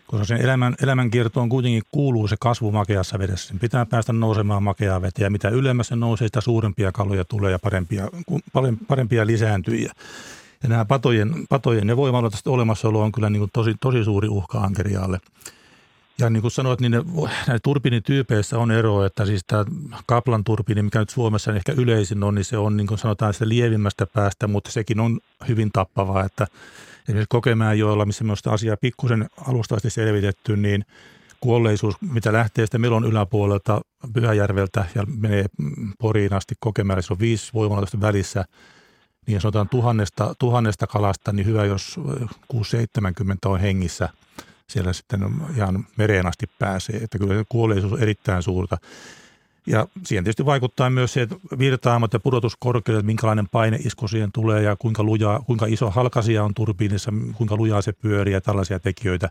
koska 0.07 0.25
sen 0.25 0.41
elämän, 0.41 0.75
elämänkiertoon 0.83 1.49
kuitenkin 1.49 1.83
kuuluu 1.93 2.29
se 2.29 2.37
kasvu 2.41 2.73
makeassa 2.73 3.19
vedessä. 3.19 3.49
Sen 3.49 3.59
pitää 3.59 3.87
päästä 3.87 4.13
nousemaan 4.13 4.63
makeaa 4.63 5.03
vetä 5.03 5.23
ja 5.23 5.31
mitä 5.31 5.49
ylemmäs 5.49 5.89
se 5.89 5.97
nousee, 5.97 6.29
sitä 6.29 6.41
suurempia 6.41 6.93
kaloja 6.93 7.25
tulee 7.25 7.53
ja 7.53 7.59
parempia, 7.59 8.09
parempia 8.89 9.27
lisääntyjiä. 9.27 9.93
Ja 10.63 10.69
nämä 10.69 10.85
patojen, 10.85 11.35
patojen 11.49 11.89
ja 11.89 11.97
voimaloitusten 11.97 12.53
olemassaolo 12.53 13.03
on 13.03 13.13
kyllä 13.13 13.31
niin 13.31 13.41
kuin 13.41 13.51
tosi, 13.53 13.75
tosi 13.81 14.05
suuri 14.05 14.29
uhka 14.29 14.59
ankeriaalle. 14.59 15.21
Ja 16.19 16.31
niin 16.31 16.41
kuin 16.41 16.51
sanoit, 16.51 16.81
niin 16.81 16.93
ne, 16.93 17.03
näitä 17.47 17.63
turbiinityypeissä 17.63 18.59
on 18.59 18.71
ero, 18.71 19.05
että 19.05 19.27
siis 19.27 19.45
tämä 19.47 19.65
kaplan 20.07 20.45
turbiini, 20.45 20.83
mikä 20.83 20.99
nyt 20.99 21.11
Suomessa 21.11 21.55
ehkä 21.55 21.73
yleisin 21.73 22.23
on, 22.23 22.35
niin 22.35 22.45
se 22.45 22.59
on 22.59 22.77
niin 22.77 22.87
kuin 22.87 22.99
sanotaan 22.99 23.33
sitä 23.33 23.49
lievimmästä 23.49 24.07
päästä, 24.07 24.47
mutta 24.47 24.71
sekin 24.71 25.01
on 25.01 25.21
hyvin 25.49 25.71
tappavaa, 25.73 26.25
että 26.25 26.47
esimerkiksi 27.09 27.29
Kokemäenjoella, 27.29 28.07
missä 28.07 28.25
me 28.25 28.33
on 28.33 28.53
asiaa 28.53 28.77
pikkusen 28.77 29.27
alustavasti 29.47 29.91
selvitetty, 29.91 30.57
niin 30.57 30.85
kuolleisuus, 31.41 31.95
mitä 32.01 32.33
lähtee 32.33 32.67
sitä 32.67 32.79
Melon 32.79 33.05
yläpuolelta 33.05 33.81
Pyhäjärveltä 34.13 34.85
ja 34.95 35.07
menee 35.07 35.45
Poriin 35.99 36.33
asti 36.33 36.55
Kokemäelle, 36.61 37.03
se 37.03 37.13
on 37.13 37.19
viisi 37.19 37.51
voimalaitosta 37.55 38.01
välissä, 38.01 38.45
niin 39.27 39.41
sanotaan 39.41 39.69
tuhannesta, 39.69 40.35
tuhannesta 40.39 40.87
kalasta, 40.87 41.33
niin 41.33 41.47
hyvä, 41.47 41.65
jos 41.65 42.01
6-70 42.53 42.59
on 43.47 43.61
hengissä– 43.61 44.09
siellä 44.67 44.93
sitten 44.93 45.21
ihan 45.57 45.87
mereen 45.97 46.27
asti 46.27 46.47
pääsee. 46.59 46.97
Että 46.97 47.19
kyllä 47.19 47.45
kuolleisuus 47.49 47.93
on 47.93 48.03
erittäin 48.03 48.43
suurta. 48.43 48.79
Ja 49.67 49.87
siihen 50.05 50.25
tietysti 50.25 50.47
vaikuttaa 50.47 50.91
myös 50.91 51.13
se, 51.13 51.23
että 51.23 51.37
virtaamat 51.59 52.13
ja 52.13 52.21
pudotuskorkeudet, 52.21 53.07
minkälainen 53.07 53.49
paine 53.49 53.77
isku 53.85 54.09
siihen 54.09 54.33
tulee 54.33 54.63
ja 54.63 54.77
kuinka, 54.77 55.03
luja, 55.03 55.41
kuinka 55.47 55.67
iso 55.67 55.91
halkasia 55.91 56.45
on 56.45 56.55
turbiinissa, 56.55 57.13
kuinka 57.35 57.57
lujaa 57.57 57.83
se 57.83 57.93
pyörii 57.93 58.35
ja 58.35 58.41
tällaisia 58.41 58.81
tekijöitä. 58.81 59.31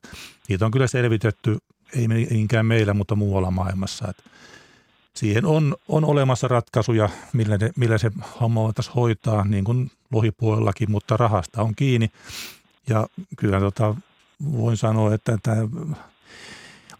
Niitä 0.50 0.66
on 0.66 0.72
kyllä 0.72 0.88
selvitetty, 0.88 1.58
ei 1.96 2.08
niinkään 2.08 2.66
meillä, 2.66 2.94
mutta 2.94 3.16
muualla 3.16 3.52
maailmassa. 3.52 4.08
Että 4.10 4.24
siihen 5.14 5.46
on, 5.46 5.76
on 5.88 6.06
olemassa 6.06 6.48
ratkaisuja, 6.48 7.10
millä, 7.34 7.58
ne, 7.58 7.72
millä 7.76 7.98
se 7.98 8.12
homma 8.42 8.64
voitaisiin 8.64 8.96
hoitaa, 8.96 9.46
niin 9.46 9.64
kuin 9.64 9.92
lohipuolellakin, 10.12 10.92
mutta 10.92 11.18
rahasta 11.18 11.62
on 11.62 11.76
kiinni. 11.76 12.12
Ja 12.90 13.08
kyllä 13.38 13.60
tota, 13.60 13.96
voin 14.52 14.78
sanoa, 14.78 15.14
että 15.14 15.38
tämä 15.44 15.58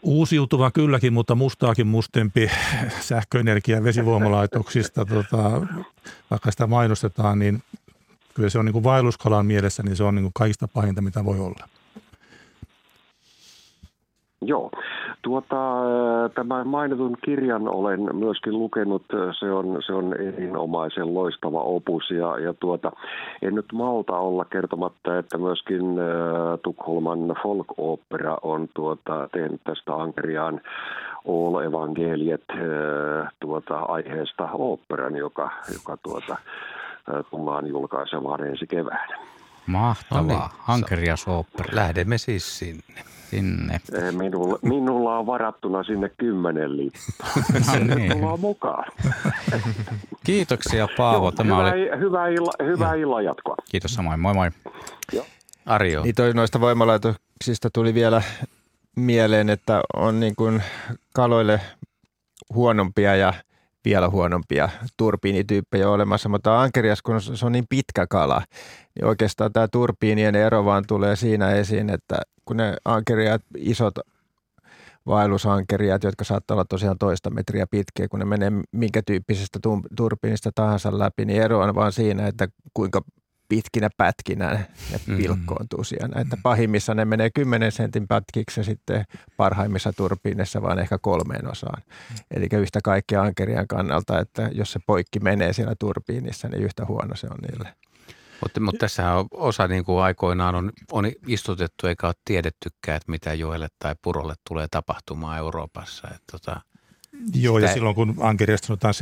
uusiutuva 0.04 0.70
kylläkin, 0.70 1.12
mutta 1.12 1.34
mustaakin 1.34 1.86
mustempi 1.86 2.50
sähköenergia 3.00 3.84
vesivoimalaitoksista, 3.84 5.04
tota, 5.04 5.60
vaikka 6.30 6.50
sitä 6.50 6.66
mainostetaan, 6.66 7.38
niin 7.38 7.62
kyllä 8.34 8.48
se 8.48 8.58
on 8.58 8.64
niin 8.64 8.72
kuin 8.72 8.84
vaelluskalan 8.84 9.46
mielessä, 9.46 9.82
niin 9.82 9.96
se 9.96 10.04
on 10.04 10.14
niin 10.14 10.24
kuin 10.24 10.32
kaikista 10.34 10.68
pahinta, 10.68 11.02
mitä 11.02 11.24
voi 11.24 11.40
olla. 11.40 11.68
Joo. 14.42 14.70
Tuota, 15.24 15.56
tämä 16.34 16.64
mainitun 16.64 17.16
kirjan 17.24 17.68
olen 17.68 18.16
myöskin 18.16 18.58
lukenut. 18.58 19.02
Se 19.38 19.52
on, 19.52 19.82
se 19.86 19.92
on 19.92 20.14
erinomaisen 20.14 21.14
loistava 21.14 21.60
opus 21.60 22.10
ja, 22.10 22.38
ja 22.38 22.54
tuota, 22.54 22.92
en 23.42 23.54
nyt 23.54 23.72
malta 23.72 24.16
olla 24.16 24.44
kertomatta, 24.44 25.18
että 25.18 25.38
myöskin 25.38 25.80
äh, 25.80 26.58
Tukholman 26.62 27.34
folk 27.42 27.66
opera 27.76 28.38
on 28.42 28.68
tuota, 28.74 29.28
tehnyt 29.32 29.60
tästä 29.64 29.94
Ankeriaan 29.94 30.60
All 31.28 31.58
Evangeliet 31.58 32.44
äh, 32.50 33.32
tuota, 33.40 33.78
aiheesta 33.78 34.48
operan, 34.52 35.16
joka, 35.16 35.50
joka 35.72 35.96
tuota, 36.02 36.32
äh, 36.32 37.24
tullaan 37.30 37.66
julkaisemaan 37.66 38.46
ensi 38.46 38.66
keväänä. 38.66 39.18
Mahtavaa. 39.66 40.22
No 40.22 40.28
niin. 40.28 40.40
Ankerias 40.68 41.28
opera. 41.28 41.68
Lähdemme 41.72 42.18
siis 42.18 42.58
sinne 42.58 43.13
sinne. 43.34 43.80
Minulla, 44.12 44.58
minulla 44.62 45.18
on 45.18 45.26
varattuna 45.26 45.84
sinne 45.84 46.10
kymmenen 46.18 46.76
lippaa. 46.76 47.28
no 47.88 47.94
niin. 47.94 48.12
Tullaan 48.12 48.40
mukaan. 48.40 48.84
Kiitoksia 50.26 50.88
Paavo. 50.96 51.32
Tämä 51.32 51.56
hyvää, 51.56 51.72
oli... 51.72 51.98
hyvää, 51.98 52.28
illa, 52.28 52.52
hyvää 52.64 52.94
illan 52.94 53.24
jatkoa. 53.24 53.56
Kiitos 53.70 53.94
samoin. 53.94 54.20
Moi 54.20 54.34
moi. 54.34 54.50
Joo. 55.12 55.26
Arjo. 55.66 56.02
Niin 56.02 56.14
toi 56.14 56.32
noista 56.34 56.60
voimalaitoksista 56.60 57.70
tuli 57.70 57.94
vielä 57.94 58.22
mieleen, 58.96 59.50
että 59.50 59.80
on 59.96 60.20
niin 60.20 60.36
kuin 60.36 60.62
kaloille 61.14 61.60
huonompia 62.54 63.16
ja 63.16 63.32
vielä 63.84 64.10
huonompia 64.10 64.68
turbiinityyppejä 64.96 65.90
olemassa, 65.90 66.28
mutta 66.28 66.60
ankerias, 66.60 67.02
kun 67.02 67.22
se 67.22 67.46
on 67.46 67.52
niin 67.52 67.66
pitkä 67.68 68.06
kala, 68.06 68.42
niin 68.94 69.04
oikeastaan 69.04 69.52
tämä 69.52 69.68
turbiinien 69.68 70.34
ero 70.34 70.64
vaan 70.64 70.84
tulee 70.88 71.16
siinä 71.16 71.50
esiin, 71.50 71.90
että 71.90 72.16
kun 72.44 72.56
ne 72.56 72.76
ankeriat, 72.84 73.42
isot 73.56 73.94
vaellusankeriat, 75.06 76.04
jotka 76.04 76.24
saattaa 76.24 76.54
olla 76.54 76.64
tosiaan 76.64 76.98
toista 76.98 77.30
metriä 77.30 77.66
pitkiä, 77.70 78.08
kun 78.08 78.18
ne 78.18 78.24
menee 78.24 78.52
minkä 78.72 79.02
tyyppisestä 79.06 79.58
turbiinista 79.96 80.50
tahansa 80.54 80.98
läpi, 80.98 81.24
niin 81.24 81.42
ero 81.42 81.60
on 81.60 81.74
vaan 81.74 81.92
siinä, 81.92 82.26
että 82.26 82.48
kuinka 82.74 83.02
pitkinä 83.48 83.88
pätkinä 83.96 84.50
ne 84.50 85.00
mm. 85.06 85.16
pilkkoontuu 85.16 85.84
siellä. 85.84 86.20
Että 86.20 86.36
pahimmissa 86.42 86.94
ne 86.94 87.04
menee 87.04 87.30
10 87.30 87.72
sentin 87.72 88.08
pätkiksi 88.08 88.60
ja 88.60 88.64
sitten 88.64 89.04
parhaimmissa 89.36 89.92
turbiinissa 89.92 90.62
vaan 90.62 90.78
ehkä 90.78 90.98
kolmeen 90.98 91.50
osaan. 91.50 91.82
Eli 92.30 92.48
yhtä 92.52 92.80
kaikkea 92.84 93.22
ankerian 93.22 93.68
kannalta, 93.68 94.20
että 94.20 94.50
jos 94.52 94.72
se 94.72 94.80
poikki 94.86 95.20
menee 95.20 95.52
siellä 95.52 95.74
turbiinissa, 95.78 96.48
niin 96.48 96.62
yhtä 96.62 96.86
huono 96.86 97.16
se 97.16 97.26
on 97.26 97.38
niille. 97.50 97.74
Mutta, 98.40 98.60
mutta 98.60 98.78
tässähän 98.78 99.16
on 99.16 99.26
osa 99.30 99.68
niin 99.68 99.84
kuin 99.84 100.02
aikoinaan 100.02 100.54
on, 100.54 100.72
on 100.92 101.10
istutettu 101.26 101.86
eikä 101.86 102.06
ole 102.06 102.14
tiedettykään, 102.24 102.96
että 102.96 103.10
mitä 103.10 103.34
joelle 103.34 103.68
tai 103.78 103.94
purolle 104.02 104.34
tulee 104.48 104.66
tapahtumaan 104.70 105.38
Euroopassa. 105.38 106.08
Että 106.08 106.24
tota, 106.32 106.60
Joo, 107.34 107.58
ja 107.58 107.72
silloin 107.72 107.94
kun 107.94 108.14
ankeriasta 108.20 108.66
sanotaan 108.66 108.94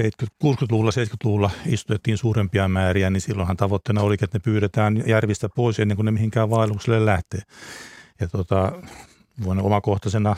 60-luvulla, 0.45 0.91
70-luvulla 0.91 1.51
istutettiin 1.67 2.19
suurempia 2.19 2.69
määriä, 2.69 3.11
niin 3.11 3.21
silloinhan 3.21 3.57
tavoitteena 3.57 4.01
oli, 4.01 4.15
että 4.15 4.29
ne 4.33 4.41
pyydetään 4.45 5.03
järvistä 5.07 5.49
pois 5.49 5.81
ennen 5.81 5.97
kuin 5.97 6.05
ne 6.05 6.11
mihinkään 6.11 6.51
vaellukselle 6.51 7.07
lähtee. 7.07 7.41
Ja 8.21 8.29
tota, 8.29 8.73
voin 9.45 9.61
omakohtaisena 9.61 10.37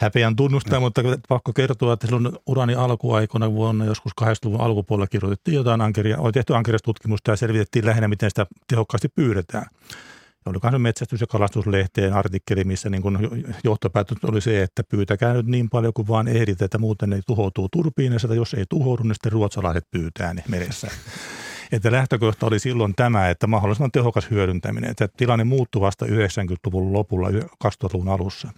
häpeän 0.00 0.36
tunnustaa, 0.36 0.80
mutta 0.80 1.02
pakko 1.28 1.52
kertoa, 1.52 1.92
että 1.92 2.06
silloin 2.06 2.38
urani 2.46 2.74
alkuaikoina 2.74 3.52
vuonna 3.52 3.84
joskus 3.84 4.12
80-luvun 4.20 4.60
alkupuolella 4.60 5.06
kirjoitettiin 5.06 5.54
jotain 5.54 5.80
ankeria, 5.80 6.18
oli 6.18 6.32
tehty 6.32 6.54
ankeriastutkimusta 6.54 7.30
ja 7.30 7.36
selvitettiin 7.36 7.86
lähinnä, 7.86 8.08
miten 8.08 8.30
sitä 8.30 8.46
tehokkaasti 8.68 9.08
pyydetään. 9.08 9.66
Oli 10.46 10.58
se 10.70 10.78
metsästys- 10.78 11.20
ja 11.20 11.26
kalastuslehteen 11.26 12.12
artikkeli, 12.12 12.64
missä 12.64 12.90
niin 12.90 13.02
johtopäätös 13.64 14.18
oli 14.24 14.40
se, 14.40 14.62
että 14.62 14.82
pyytäkää 14.84 15.34
nyt 15.34 15.46
niin 15.46 15.70
paljon 15.70 15.92
kuin 15.92 16.08
vaan 16.08 16.28
ehdit, 16.28 16.62
että 16.62 16.78
muuten 16.78 17.10
ne 17.10 17.20
tuhoutuu 17.26 17.68
turbiinissa, 17.68 18.34
jos 18.34 18.54
ei 18.54 18.64
tuhoudu, 18.70 19.02
niin 19.02 19.14
sitten 19.14 19.32
ruotsalaiset 19.32 19.84
pyytää 19.90 20.34
ne 20.34 20.44
meressä. 20.48 20.88
Että 21.72 21.92
lähtökohta 21.92 22.46
oli 22.46 22.58
silloin 22.58 22.94
tämä, 22.94 23.30
että 23.30 23.46
mahdollisimman 23.46 23.90
tehokas 23.92 24.30
hyödyntäminen. 24.30 24.90
Että 24.90 25.08
tilanne 25.16 25.44
muuttui 25.44 25.80
vasta 25.80 26.06
90-luvun 26.06 26.92
lopulla, 26.92 27.28
2000-luvun 27.30 28.08
alussa. 28.08 28.48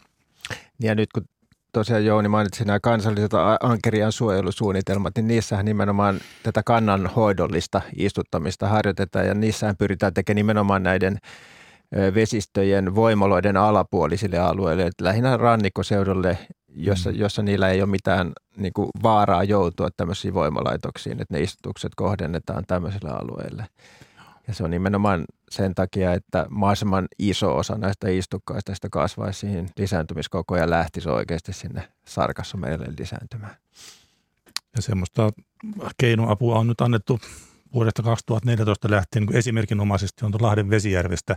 Ja 0.81 0.94
nyt 0.94 1.12
kun 1.12 1.24
tosiaan 1.73 2.05
Jouni 2.05 2.28
mainitsi 2.28 2.65
nämä 2.65 2.81
kansalliset 2.81 3.31
ankerian 3.60 4.12
suojelusuunnitelmat, 4.12 5.16
niin 5.16 5.28
niissähän 5.28 5.65
nimenomaan 5.65 6.20
tätä 6.43 6.62
kannanhoidollista 6.62 7.82
istuttamista 7.97 8.69
harjoitetaan 8.69 9.27
ja 9.27 9.35
niissähän 9.35 9.77
pyritään 9.77 10.15
tekemään 10.15 10.36
nimenomaan 10.36 10.82
näiden 10.82 11.19
vesistöjen 11.93 12.94
voimaloiden 12.94 13.56
alapuolisille 13.56 14.39
alueille, 14.39 14.86
että 14.86 15.05
lähinnä 15.05 15.36
rannikkoseudulle, 15.36 16.39
jossa, 16.74 17.10
mm. 17.10 17.16
jossa 17.16 17.43
niillä 17.43 17.69
ei 17.69 17.82
ole 17.82 17.90
mitään 17.90 18.32
niin 18.56 18.73
kuin 18.73 18.89
vaaraa 19.02 19.44
joutua 19.44 19.89
tämmöisiin 19.97 20.35
voimalaitoksiin, 20.35 21.20
että 21.20 21.35
ne 21.35 21.40
istutukset 21.40 21.93
kohdennetaan 21.97 22.65
tämmöisille 22.66 23.10
alueille. 23.10 23.66
Ja 24.48 24.55
se 24.55 24.65
on 24.65 24.70
nimenomaan 24.70 25.24
sen 25.51 25.74
takia, 25.74 26.12
että 26.12 26.47
mahdollisimman 26.51 27.09
iso 27.19 27.56
osa 27.56 27.78
näistä 27.78 28.09
istukkaista 28.09 28.74
sitä 28.74 28.89
kasvaisi 28.90 29.40
siihen 29.40 29.69
lisääntymiskokoon 29.78 30.60
ja 30.60 30.70
lähtisi 30.70 31.09
oikeasti 31.09 31.52
sinne 31.52 31.89
sarkassomerelle 32.06 32.86
lisääntymään. 32.98 33.56
Ja 34.77 34.82
semmoista 34.82 35.31
keinoapua 35.98 36.59
on 36.59 36.66
nyt 36.66 36.81
annettu 36.81 37.20
vuodesta 37.74 38.03
2014 38.03 38.90
lähtien 38.90 39.24
niin 39.24 39.36
esimerkinomaisesti 39.36 40.24
on 40.24 40.32
Lahden 40.40 40.70
Vesijärvestä. 40.70 41.36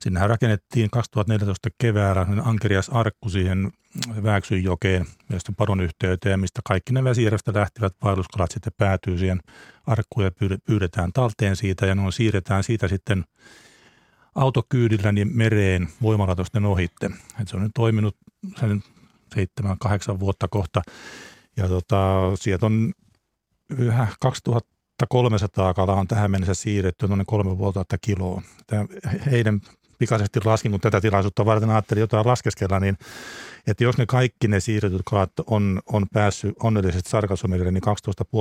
Sinnehän 0.00 0.30
rakennettiin 0.30 0.90
2014 0.90 1.68
keväällä 1.78 2.26
Ankerias 2.44 2.88
Arkku 2.88 3.28
siihen 3.28 3.72
Vääksyjokeen, 4.22 5.06
mielestäni 5.28 5.54
Paron 5.58 5.80
yhteyteen, 5.80 6.40
mistä 6.40 6.60
kaikki 6.64 6.92
ne 6.92 7.04
Vesijärvestä 7.04 7.52
lähtivät 7.54 7.92
vaelluskalat 8.02 8.50
sitten 8.50 8.72
päätyy 8.76 9.18
siihen 9.18 9.40
arkkuun 9.86 10.24
ja 10.24 10.30
pyydetään 10.66 11.12
talteen 11.12 11.56
siitä 11.56 11.86
ja 11.86 11.94
ne 11.94 12.02
on 12.02 12.12
siirretään 12.12 12.64
siitä 12.64 12.88
sitten 12.88 13.24
autokyydillä 14.34 15.12
niin 15.12 15.36
mereen 15.36 15.88
voimalaitosten 16.02 16.64
ohitte. 16.64 17.10
Et 17.40 17.48
se 17.48 17.56
on 17.56 17.62
nyt 17.62 17.72
toiminut 17.74 18.16
sen 18.60 18.82
seitsemän, 19.34 19.78
kahdeksan 19.78 20.20
vuotta 20.20 20.48
kohta. 20.48 20.82
Ja 21.56 21.68
tota, 21.68 22.30
sieltä 22.34 22.66
on 22.66 22.92
yhä 23.78 24.06
2300 24.98 25.74
kalaa 25.74 26.00
on 26.00 26.08
tähän 26.08 26.30
mennessä 26.30 26.54
siirretty 26.54 27.08
noin 27.08 27.26
3500 27.26 27.98
kiloa. 28.00 28.42
Tämä 28.66 28.86
heidän 29.30 29.60
pikaisesti 29.98 30.40
laskin, 30.44 30.70
kun 30.70 30.80
tätä 30.80 31.00
tilaisuutta 31.00 31.44
varten 31.44 31.70
ajattelin 31.70 32.00
jotain 32.00 32.26
laskeskella, 32.26 32.80
niin 32.80 32.98
että 33.66 33.84
jos 33.84 33.98
ne 33.98 34.06
kaikki 34.06 34.48
ne 34.48 34.60
siirretyt 34.60 35.02
kalat 35.04 35.30
on, 35.46 35.80
on 35.86 36.06
päässyt 36.12 36.54
onnellisesti 36.62 37.10
Sarkasomille, 37.10 37.70
niin 37.70 37.82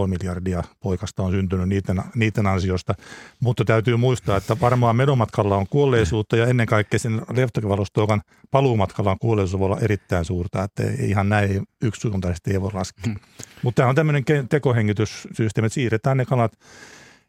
12,5 0.02 0.08
miljardia 0.08 0.64
poikasta 0.80 1.24
on 1.24 1.32
syntynyt 1.32 1.70
niiden, 1.70 2.02
niiden 2.16 2.48
ansiosta. 2.48 2.94
Mutta 3.40 3.66
täytyy 3.66 3.98
muistaa, 3.98 4.38
että 4.38 4.58
varmaan 4.62 4.96
medomatkalla 4.96 5.58
on 5.58 5.68
kuolleisuutta 5.70 6.38
ja 6.38 6.48
ennen 6.48 6.68
kaikkea 6.68 7.00
sen 7.00 7.22
leftokivalustokan 7.34 8.22
paluumatkalla 8.52 9.12
on 9.12 9.20
kuolleisuus 9.20 9.60
voi 9.60 9.66
olla 9.66 9.80
erittäin 9.80 10.26
suurta, 10.26 10.64
että 10.64 10.84
ihan 11.00 11.30
näin 11.30 11.64
yksisuuntaisesti 11.82 12.52
ei 12.52 12.62
voi 12.62 12.74
laskea. 12.74 13.04
Hmm. 13.06 13.16
Mutta 13.64 13.82
tämä 13.82 13.90
on 13.90 13.96
tämmöinen 13.96 14.24
tekohengityssysteemi, 14.50 15.66
että 15.66 15.74
siirretään 15.74 16.18
ne 16.18 16.26
kalat 16.26 16.54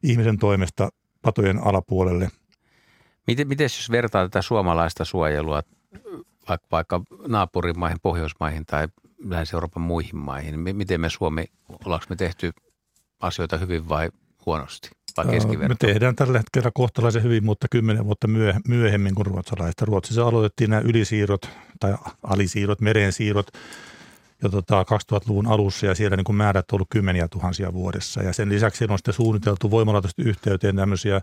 ihmisen 0.02 0.38
toimesta 0.38 0.88
patojen 1.22 1.58
alapuolelle. 1.58 2.30
Miten, 3.26 3.48
miten 3.48 3.64
jos 3.64 3.90
vertaa 3.90 4.24
tätä 4.24 4.42
suomalaista 4.42 5.04
suojelua 5.04 5.62
vaikka, 6.48 6.66
vaikka 6.72 7.02
naapurimaihin, 7.28 7.98
Pohjoismaihin 8.02 8.66
tai 8.66 8.88
Länsi-Euroopan 9.24 9.82
muihin 9.82 10.16
maihin, 10.16 10.64
niin 10.64 10.76
miten 10.76 11.00
me 11.00 11.10
Suomi, 11.10 11.44
ollaanko 11.84 12.06
me 12.08 12.16
tehty 12.16 12.52
asioita 13.20 13.58
hyvin 13.58 13.88
vai 13.88 14.10
huonosti? 14.46 14.90
Vai 15.16 15.26
me 15.68 15.74
tehdään 15.78 16.16
tällä 16.16 16.38
hetkellä 16.38 16.70
kohtalaisen 16.74 17.22
hyvin, 17.22 17.44
mutta 17.44 17.66
kymmenen 17.70 18.04
vuotta 18.04 18.28
myöhemmin 18.68 19.14
kuin 19.14 19.26
ruotsalaiset. 19.26 19.82
Ruotsissa 19.82 20.26
aloitettiin 20.26 20.70
nämä 20.70 20.82
ylisiirrot 20.82 21.50
tai 21.80 21.94
alisiirrot, 22.22 22.80
merensiirrot 22.80 23.46
jo 24.42 24.48
tota 24.48 24.82
2000-luvun 24.82 25.46
alussa 25.46 25.86
ja 25.86 25.94
siellä 25.94 26.16
niin 26.16 26.24
kuin 26.24 26.36
määrät 26.36 26.72
on 26.72 26.76
ollut 26.76 26.88
kymmeniä 26.90 27.28
tuhansia 27.28 27.72
vuodessa. 27.72 28.22
Ja 28.22 28.32
sen 28.32 28.48
lisäksi 28.48 28.84
on 28.90 28.98
sitten 28.98 29.14
suunniteltu 29.14 29.70
voimalaitosten 29.70 30.26
yhteyteen 30.26 30.76
tämmöisiä 30.76 31.20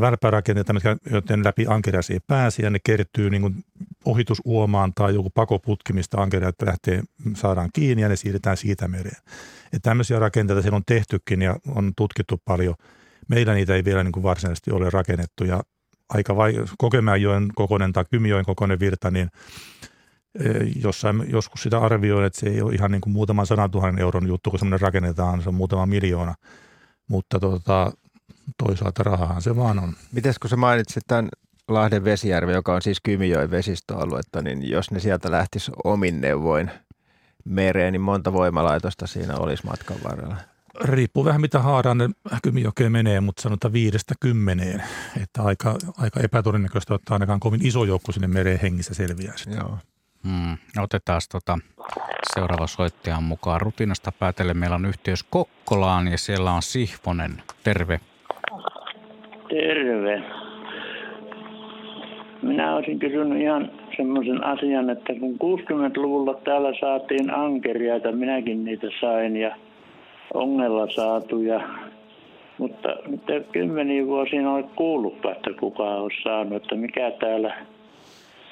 välpärakenteita, 0.00 0.74
joiden 1.10 1.44
läpi 1.44 1.66
ankerias 1.68 2.10
ei 2.10 2.20
pääse 2.26 2.62
ja 2.62 2.70
ne 2.70 2.78
kertyy 2.84 3.30
niin 3.30 3.42
kuin 3.42 3.64
ohitusuomaan 4.04 4.92
tai 4.94 5.14
joku 5.14 5.30
pakoputki, 5.30 5.92
mistä 5.92 6.20
ankeriat 6.20 6.54
lähtee, 6.62 7.02
saadaan 7.36 7.70
kiinni 7.72 8.02
ja 8.02 8.08
ne 8.08 8.16
siirretään 8.16 8.56
siitä 8.56 8.88
mereen. 8.88 9.22
Ja 9.72 9.80
tämmöisiä 9.80 10.18
rakenteita 10.18 10.62
siellä 10.62 10.76
on 10.76 10.84
tehtykin 10.86 11.42
ja 11.42 11.56
on 11.74 11.92
tutkittu 11.96 12.42
paljon. 12.44 12.74
Meillä 13.28 13.54
niitä 13.54 13.74
ei 13.74 13.84
vielä 13.84 14.04
niin 14.04 14.12
kuin 14.12 14.22
varsinaisesti 14.22 14.70
ole 14.70 14.90
rakennettu 14.90 15.44
ja 15.44 15.62
aika 16.08 16.36
vai, 16.36 16.54
Kokemäenjoen 16.78 17.48
kokoinen 17.54 17.92
tai 17.92 18.04
Kymijoen 18.10 18.44
kokoinen 18.44 18.80
virta, 18.80 19.10
niin 19.10 19.30
jossain 20.82 21.24
joskus 21.28 21.62
sitä 21.62 21.78
arvioin, 21.78 22.24
että 22.24 22.40
se 22.40 22.46
ei 22.46 22.62
ole 22.62 22.74
ihan 22.74 22.90
niin 22.90 23.00
kuin 23.00 23.12
muutaman 23.12 23.46
sadan 23.46 23.70
tuhannen 23.70 24.02
euron 24.02 24.26
juttu, 24.26 24.50
kun 24.50 24.58
semmoinen 24.58 24.80
rakennetaan, 24.80 25.42
se 25.42 25.48
on 25.48 25.54
muutama 25.54 25.86
miljoona. 25.86 26.34
Mutta 27.08 27.40
tota, 27.40 27.92
toisaalta 28.58 29.02
rahahan 29.02 29.42
se 29.42 29.56
vaan 29.56 29.78
on. 29.78 29.92
Miten 30.12 30.34
kun 30.40 30.50
sä 30.50 30.56
mainitsit 30.56 31.02
tämän 31.06 31.28
Lahden 31.68 32.04
Vesijärvi, 32.04 32.52
joka 32.52 32.74
on 32.74 32.82
siis 32.82 33.00
Kymijoen 33.00 33.50
vesistöaluetta, 33.50 34.42
niin 34.42 34.70
jos 34.70 34.90
ne 34.90 35.00
sieltä 35.00 35.30
lähtisi 35.30 35.72
omin 35.84 36.20
neuvoin 36.20 36.70
mereen, 37.44 37.92
niin 37.92 38.00
monta 38.00 38.32
voimalaitosta 38.32 39.06
siinä 39.06 39.36
olisi 39.36 39.66
matkan 39.66 39.96
varrella? 40.04 40.36
Riippuu 40.80 41.24
vähän 41.24 41.40
mitä 41.40 41.58
haaraan 41.58 41.98
ne 41.98 42.08
Kymijokeen 42.42 42.92
menee, 42.92 43.20
mutta 43.20 43.42
sanotaan 43.42 43.72
viidestä 43.72 44.14
kymmeneen. 44.20 44.82
Että 45.22 45.42
aika, 45.42 45.76
aika 45.96 46.20
epätodennäköistä, 46.20 46.94
että 46.94 47.14
ainakaan 47.14 47.40
kovin 47.40 47.66
iso 47.66 47.84
joukko 47.84 48.12
sinne 48.12 48.28
mereen 48.28 48.60
hengissä 48.60 48.94
selviäisi. 48.94 49.50
Joo. 49.50 49.78
Hmm. 50.24 50.56
Otetaan 50.82 51.20
tota 51.32 51.58
seuraava 52.34 52.66
soittajan 52.66 53.22
mukaan. 53.22 53.60
Rutinasta 53.60 54.12
päätellen 54.18 54.56
meillä 54.56 54.76
on 54.76 54.84
yhteys 54.86 55.22
Kokkolaan 55.22 56.08
ja 56.08 56.18
siellä 56.18 56.52
on 56.52 56.62
Sihvonen. 56.62 57.30
Terve. 57.64 58.00
Terve. 59.48 60.22
Minä 62.42 62.74
olisin 62.74 62.98
kysynyt 62.98 63.42
ihan 63.42 63.70
semmoisen 63.96 64.44
asian, 64.44 64.90
että 64.90 65.12
kun 65.20 65.34
60-luvulla 65.34 66.34
täällä 66.34 66.72
saatiin 66.80 67.34
ankeriaita, 67.34 68.12
minäkin 68.12 68.64
niitä 68.64 68.86
sain 69.00 69.36
ja 69.36 69.56
ongella 70.34 70.90
saatuja, 70.90 71.60
mutta 72.58 72.88
nyt 73.06 73.46
kymmeniä 73.52 74.06
vuosia 74.06 74.50
ole 74.50 74.64
kuullutkaan, 74.76 75.36
että 75.36 75.50
kuka 75.60 75.82
olisi 75.82 76.22
saanut, 76.22 76.62
että 76.62 76.74
mikä 76.74 77.10
täällä 77.10 77.54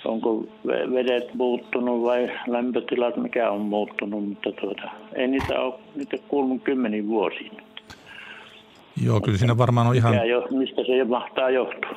onko 0.05 0.45
vedet 0.67 1.35
muuttunut 1.35 2.03
vai 2.03 2.31
lämpötilat, 2.47 3.17
mikä 3.17 3.51
on 3.51 3.61
muuttunut, 3.61 4.29
mutta 4.29 4.53
tuota, 4.53 4.91
ei 5.15 5.29
niitä 5.29 5.61
ole 5.61 5.75
niitä 5.97 6.17
kuulunut 6.29 6.63
kymmeniin 6.63 7.09
vuosiin. 7.09 7.53
Joo, 9.05 9.21
kyllä 9.21 9.39
siinä 9.39 9.59
varmaan 9.59 9.87
on 9.87 9.95
ihan... 9.95 10.29
Jo, 10.29 10.47
mistä 10.51 10.83
se 10.87 11.05
mahtaa 11.05 11.51
johtua? 11.51 11.91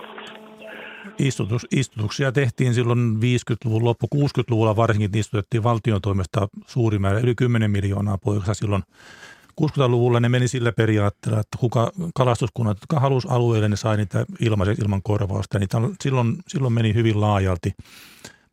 Istutus, 1.20 1.68
istutuksia 1.72 2.32
tehtiin 2.32 2.74
silloin 2.74 3.16
50-luvun 3.16 3.86
loppu, 3.86 4.08
60-luvulla 4.16 4.76
varsinkin 4.76 5.18
istutettiin 5.18 5.64
valtion 5.64 6.02
toimesta 6.02 6.48
suuri 6.68 7.00
määrä, 7.00 7.20
yli 7.20 7.36
10 7.36 7.72
miljoonaa 7.72 8.18
poikasta 8.18 8.54
silloin 8.54 8.84
60-luvulla 9.62 10.20
ne 10.20 10.30
meni 10.30 10.48
sillä 10.48 10.72
periaatteella, 10.72 11.40
että 11.40 11.58
kuka 11.58 11.92
kalastuskunnat, 12.16 12.78
jotka 12.78 13.00
halusi 13.00 13.28
alueelle, 13.32 13.70
ne 13.70 13.76
sai 13.76 13.98
niitä 13.98 14.26
ilmaisen 14.40 14.76
ilman 14.82 15.02
korvausta. 15.04 15.60
Niitä 15.60 15.78
silloin, 16.02 16.38
silloin 16.48 16.74
meni 16.74 16.94
hyvin 16.94 17.22
laajalti 17.22 17.72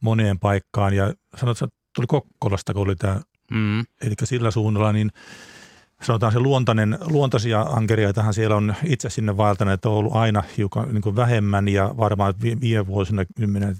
moneen 0.00 0.38
paikkaan 0.38 0.94
ja 0.94 1.14
sanotaan, 1.36 1.68
että 1.68 1.82
tuli 1.94 2.06
Kokkolasta, 2.06 2.72
kun 2.72 2.82
oli 2.82 2.96
tämä, 2.96 3.20
mm. 3.50 3.80
eli 3.80 4.14
sillä 4.24 4.50
suunnalla, 4.50 4.92
niin 4.92 5.10
sanotaan 6.02 6.32
se 6.32 6.40
luontainen, 6.40 6.98
luontaisia 7.00 7.60
ankeriaitahan 7.60 8.34
siellä 8.34 8.56
on 8.56 8.74
itse 8.84 9.10
sinne 9.10 9.36
vaeltaneet 9.36 9.86
on 9.86 9.92
ollut 9.92 10.16
aina 10.16 10.42
hiukan 10.56 10.88
niin 10.94 11.02
kuin 11.02 11.16
vähemmän 11.16 11.68
ja 11.68 11.94
varmaan 11.96 12.34
viime 12.60 12.86
vuosina 12.86 13.24
kymmenen 13.36 13.76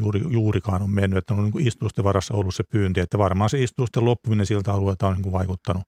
juuri, 0.00 0.22
juurikaan 0.28 0.82
on 0.82 0.90
mennyt, 0.90 1.18
että 1.18 1.34
on 1.34 1.44
niin 1.44 1.66
istusten 1.66 2.04
varassa 2.04 2.34
ollut 2.34 2.54
se 2.54 2.62
pyynti, 2.62 3.00
että 3.00 3.18
varmaan 3.18 3.50
se 3.50 3.62
istusten 3.62 4.04
loppuminen 4.04 4.46
siltä 4.46 4.72
alueelta 4.72 5.08
on 5.08 5.14
niin 5.14 5.22
kuin 5.22 5.32
vaikuttanut 5.32 5.82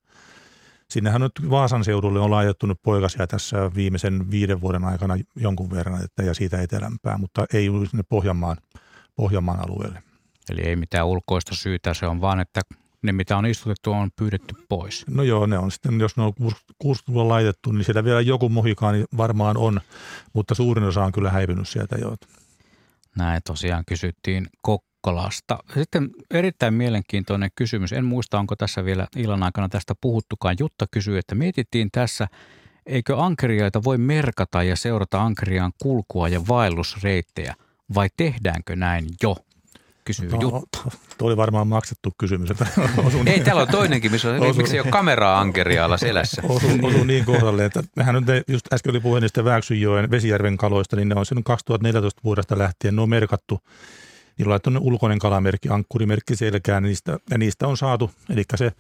Sinnehän 0.91 1.21
nyt 1.21 1.51
Vaasan 1.51 1.85
seudulle 1.85 2.21
on 2.21 2.31
laajettunut 2.31 2.83
poikasia 2.83 3.27
tässä 3.27 3.71
viimeisen 3.75 4.31
viiden 4.31 4.61
vuoden 4.61 4.85
aikana 4.85 5.15
jonkun 5.37 5.71
verran 5.71 6.05
että, 6.05 6.23
ja 6.23 6.35
siitä 6.35 6.63
etelämpää, 6.63 7.19
mutta 7.19 7.47
ei 7.53 7.67
juuri 7.67 7.87
sinne 7.87 8.05
Pohjanmaan, 8.09 8.57
Pohjanmaan 9.17 9.61
alueelle. 9.61 10.03
Eli 10.51 10.63
ei 10.63 10.77
mitään 10.77 11.07
ulkoista 11.07 11.55
syytä, 11.55 11.95
se 11.95 12.07
on 12.07 12.21
vaan, 12.21 12.41
että 12.41 12.61
ne 13.03 13.13
mitä 13.13 13.37
on 13.37 13.47
istutettu 13.47 13.93
on 13.93 14.11
pyydetty 14.17 14.55
pois. 14.69 15.05
No 15.11 15.23
joo, 15.23 15.47
ne 15.47 15.59
on 15.59 15.71
sitten, 15.71 16.01
jos 16.01 16.17
ne 16.17 16.23
on 16.23 16.33
60 16.79 17.29
laitettu, 17.29 17.73
niin 17.73 17.85
siellä 17.85 18.05
vielä 18.05 18.21
joku 18.21 18.49
mohikaani 18.49 19.05
varmaan 19.17 19.57
on, 19.57 19.81
mutta 20.33 20.55
suurin 20.55 20.85
osa 20.85 21.05
on 21.05 21.13
kyllä 21.13 21.31
häipynyt 21.31 21.69
sieltä 21.69 21.97
jo. 21.97 22.17
Näin 23.17 23.41
tosiaan 23.47 23.85
kysyttiin 23.87 24.47
Kokkolasta. 25.07 25.59
Sitten 25.75 26.11
erittäin 26.31 26.75
mielenkiintoinen 26.75 27.51
kysymys. 27.55 27.93
En 27.93 28.05
muista, 28.05 28.39
onko 28.39 28.57
tässä 28.57 28.85
vielä 28.85 29.07
illan 29.17 29.43
aikana 29.43 29.69
tästä 29.69 29.95
puhuttukaan. 30.01 30.57
Jutta 30.59 30.87
kysyy, 30.91 31.19
että 31.19 31.35
mietittiin 31.35 31.89
tässä, 31.93 32.29
eikö 32.87 33.17
ankeriaita 33.19 33.85
voi 33.85 33.99
merkata 33.99 34.63
ja 34.63 34.77
seurata 34.77 35.23
ankeriaan 35.23 35.73
kulkua 35.83 36.29
ja 36.29 36.41
vaellusreittejä, 36.49 37.55
vai 37.95 38.09
tehdäänkö 38.17 38.77
näin 38.77 39.07
jo? 39.23 39.37
kysyy 40.05 40.29
no, 40.29 40.39
Jutta. 40.41 40.79
Tuo 41.19 41.29
oli 41.29 41.37
varmaan 41.37 41.67
maksettu 41.67 42.13
kysymys. 42.19 42.51
Että 42.51 42.67
osun, 43.07 43.29
ei, 43.29 43.41
täällä 43.41 43.63
on 43.63 43.69
toinenkin, 43.69 44.13
missä 44.13 44.31
on, 44.31 44.41
osu, 44.41 44.55
miksi 44.55 44.77
ei 44.77 44.81
ole 44.81 44.91
kameraa 44.91 45.41
ankerialla 45.41 45.97
selässä. 45.97 46.43
Osu, 46.49 46.67
osu 46.83 47.05
niin 47.05 47.25
kohdalle, 47.25 47.65
että 47.65 47.83
mehän 47.97 48.15
nyt 48.15 48.45
just 48.49 48.73
äsken 48.73 48.91
oli 48.91 49.01
puhe 49.01 49.21
niistä 49.21 49.45
Vääksyjoen 49.45 50.11
Vesijärven 50.11 50.57
kaloista, 50.57 50.97
niin 50.97 51.09
ne 51.09 51.15
on 51.15 51.27
sen 51.27 51.45
2014 51.45 52.21
vuodesta 52.25 52.59
lähtien, 52.59 52.97
ne 52.97 53.03
on 53.03 53.09
merkattu 53.09 53.61
Niillä 54.39 54.51
on 54.51 54.53
laittanut 54.53 54.83
ulkoinen 54.87 55.19
kalamerkki, 55.19 55.69
ankkurimerkki 55.69 56.37
selkään 56.37 56.83
niistä, 56.83 57.19
ja 57.31 57.39
niistä 57.39 57.67
on 57.69 57.77
saatu, 57.77 58.11
eli 58.31 58.43
se 58.55 58.73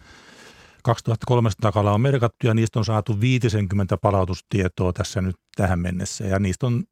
2300 0.82 1.72
kalaa 1.72 1.94
on 1.94 2.00
merkattu 2.00 2.46
ja 2.46 2.54
niistä 2.54 2.78
on 2.78 2.84
saatu 2.84 3.20
50 3.20 3.96
palautustietoa 3.96 4.92
tässä 4.92 5.20
nyt 5.20 5.36
tähän 5.56 5.78
mennessä. 5.78 6.24
Ja 6.24 6.38
niistä 6.38 6.66
on 6.66 6.84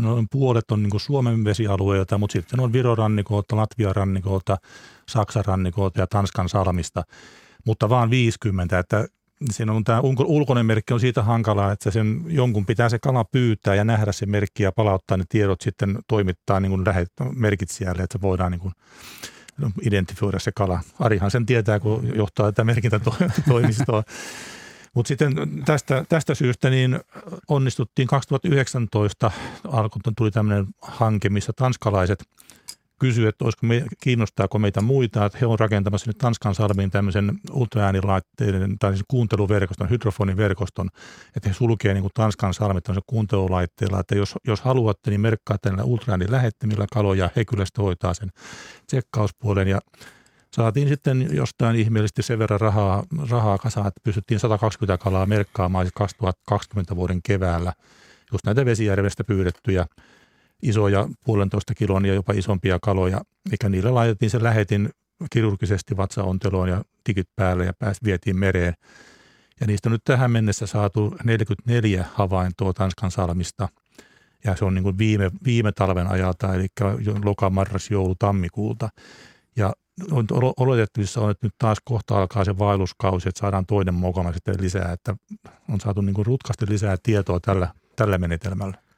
noin 0.00 0.26
puolet 0.30 0.70
on 0.70 0.82
niin 0.82 1.00
Suomen 1.00 1.44
vesialueilta, 1.44 2.18
mutta 2.18 2.32
sitten 2.32 2.60
on 2.60 2.72
Viron 2.72 2.98
rannikolta, 2.98 3.56
Latvian 3.56 3.96
rannikolta, 3.96 4.56
Saksan 5.08 5.44
rannikolta 5.44 6.00
ja 6.00 6.06
Tanskan 6.06 6.48
salmista, 6.48 7.02
mutta 7.66 7.88
vaan 7.88 8.10
50, 8.10 8.78
että 8.78 9.06
siinä 9.50 9.72
on 9.72 9.84
tämä 9.84 10.00
ulkoinen 10.24 10.66
merkki 10.66 10.94
on 10.94 11.00
siitä 11.00 11.22
hankalaa, 11.22 11.72
että 11.72 11.90
sen 11.90 12.24
jonkun 12.26 12.66
pitää 12.66 12.88
se 12.88 12.98
kala 12.98 13.24
pyytää 13.24 13.74
ja 13.74 13.84
nähdä 13.84 14.12
se 14.12 14.26
merkki 14.26 14.62
ja 14.62 14.72
palauttaa 14.72 15.16
ne 15.16 15.24
tiedot 15.28 15.60
sitten 15.60 15.98
toimittaa 16.08 16.60
niin 16.60 16.70
kuin 16.70 16.84
lähet, 16.86 17.08
merkitsijalle, 17.34 18.02
että 18.02 18.18
voidaan 18.22 18.52
niin 18.52 18.60
kuin 18.60 18.72
identifioida 19.82 20.38
se 20.38 20.52
kala. 20.54 20.80
Arihan 20.98 21.30
sen 21.30 21.46
tietää, 21.46 21.80
kun 21.80 22.12
johtaa 22.16 22.52
tätä 22.52 22.64
merkintätoimistoa. 22.64 24.02
Mutta 24.94 25.08
sitten 25.08 25.34
tästä, 25.64 26.04
tästä 26.08 26.34
syystä 26.34 26.70
niin 26.70 27.00
onnistuttiin 27.48 28.08
2019, 28.08 29.30
alkuun 29.68 30.14
tuli 30.16 30.30
tämmöinen 30.30 30.66
hanke, 30.82 31.28
missä 31.28 31.52
tanskalaiset 31.56 32.24
kysyi, 33.00 33.26
että 33.26 33.44
olisiko 33.44 33.66
me, 33.66 33.84
kiinnostaako 34.02 34.58
meitä 34.58 34.80
muita, 34.80 35.24
että 35.24 35.38
he 35.38 35.46
on 35.46 35.58
rakentamassa 35.58 36.10
nyt 36.10 36.18
Tanskan 36.18 36.54
salmiin 36.54 36.90
tämmöisen 36.90 37.32
ultraäänilaitteiden 37.52 38.78
tai 38.78 38.92
siis 38.92 39.04
kuunteluverkoston, 39.08 39.90
hydrofoniverkoston, 39.90 40.88
että 41.36 41.48
he 41.48 41.54
sulkee 41.54 41.94
niin 41.94 42.10
Tanskan 42.14 42.54
salmit 42.54 42.84
tämmöisen 42.84 43.02
kuuntelulaitteella, 43.06 44.00
että 44.00 44.14
jos, 44.14 44.34
jos 44.46 44.60
haluatte, 44.60 45.10
niin 45.10 45.20
merkkaatte 45.20 45.68
näillä 45.68 45.84
ultraäänin 45.84 46.32
lähettimillä 46.32 46.86
kaloja, 46.92 47.30
he 47.36 47.44
kyllä 47.44 47.64
sitten 47.64 47.84
hoitaa 47.84 48.14
sen 48.14 48.30
tsekkauspuolen 48.86 49.68
ja 49.68 49.80
saatiin 50.56 50.88
sitten 50.88 51.28
jostain 51.32 51.76
ihmeellisesti 51.76 52.22
sen 52.22 52.38
verran 52.38 52.60
rahaa, 52.60 53.04
rahaa 53.30 53.58
kasaan, 53.58 53.86
että 53.86 54.00
pystyttiin 54.04 54.40
120 54.40 55.04
kalaa 55.04 55.26
merkkaamaan 55.26 55.90
2020 55.94 56.96
vuoden 56.96 57.22
keväällä, 57.22 57.72
just 58.32 58.46
näitä 58.46 58.64
vesijärvestä 58.64 59.24
pyydettyjä 59.24 59.86
isoja 60.62 61.08
puolentoista 61.24 61.74
kilon 61.74 62.06
ja 62.06 62.14
jopa 62.14 62.32
isompia 62.32 62.78
kaloja, 62.82 63.20
mikä 63.50 63.68
niille 63.68 63.90
laitettiin 63.90 64.30
se 64.30 64.42
lähetin 64.42 64.90
kirurgisesti 65.32 65.96
vatsaonteloon 65.96 66.68
ja 66.68 66.82
tikit 67.04 67.28
päälle 67.36 67.64
ja 67.64 67.72
pääsi 67.78 68.00
vietiin 68.04 68.36
mereen. 68.36 68.74
Ja 69.60 69.66
niistä 69.66 69.88
on 69.88 69.92
nyt 69.92 70.04
tähän 70.04 70.30
mennessä 70.30 70.66
saatu 70.66 71.16
44 71.24 72.04
havaintoa 72.14 72.72
Tanskan 72.72 73.10
salmista. 73.10 73.68
Ja 74.44 74.56
se 74.56 74.64
on 74.64 74.74
niin 74.74 74.82
kuin 74.82 74.98
viime, 74.98 75.30
viime 75.44 75.72
talven 75.72 76.06
ajalta, 76.06 76.54
eli 76.54 76.66
loka, 77.24 77.50
marras, 77.50 77.90
joulu, 77.90 78.14
tammikuulta. 78.14 78.88
Ja 79.56 79.72
on 80.10 80.26
oletettavissa 80.56 81.20
on, 81.20 81.30
että 81.30 81.46
nyt 81.46 81.54
taas 81.58 81.78
kohta 81.84 82.18
alkaa 82.18 82.44
se 82.44 82.58
vaelluskausi, 82.58 83.28
että 83.28 83.40
saadaan 83.40 83.66
toinen 83.66 83.94
mokoma 83.94 84.32
sitten 84.32 84.54
lisää, 84.60 84.92
että 84.92 85.16
on 85.68 85.80
saatu 85.80 86.00
niin 86.00 86.14
kuin 86.14 86.26
rutkasti 86.26 86.66
lisää 86.68 86.96
tietoa 87.02 87.40
tällä, 87.40 87.68
tällä 87.96 88.18
menetelmällä. 88.18 88.89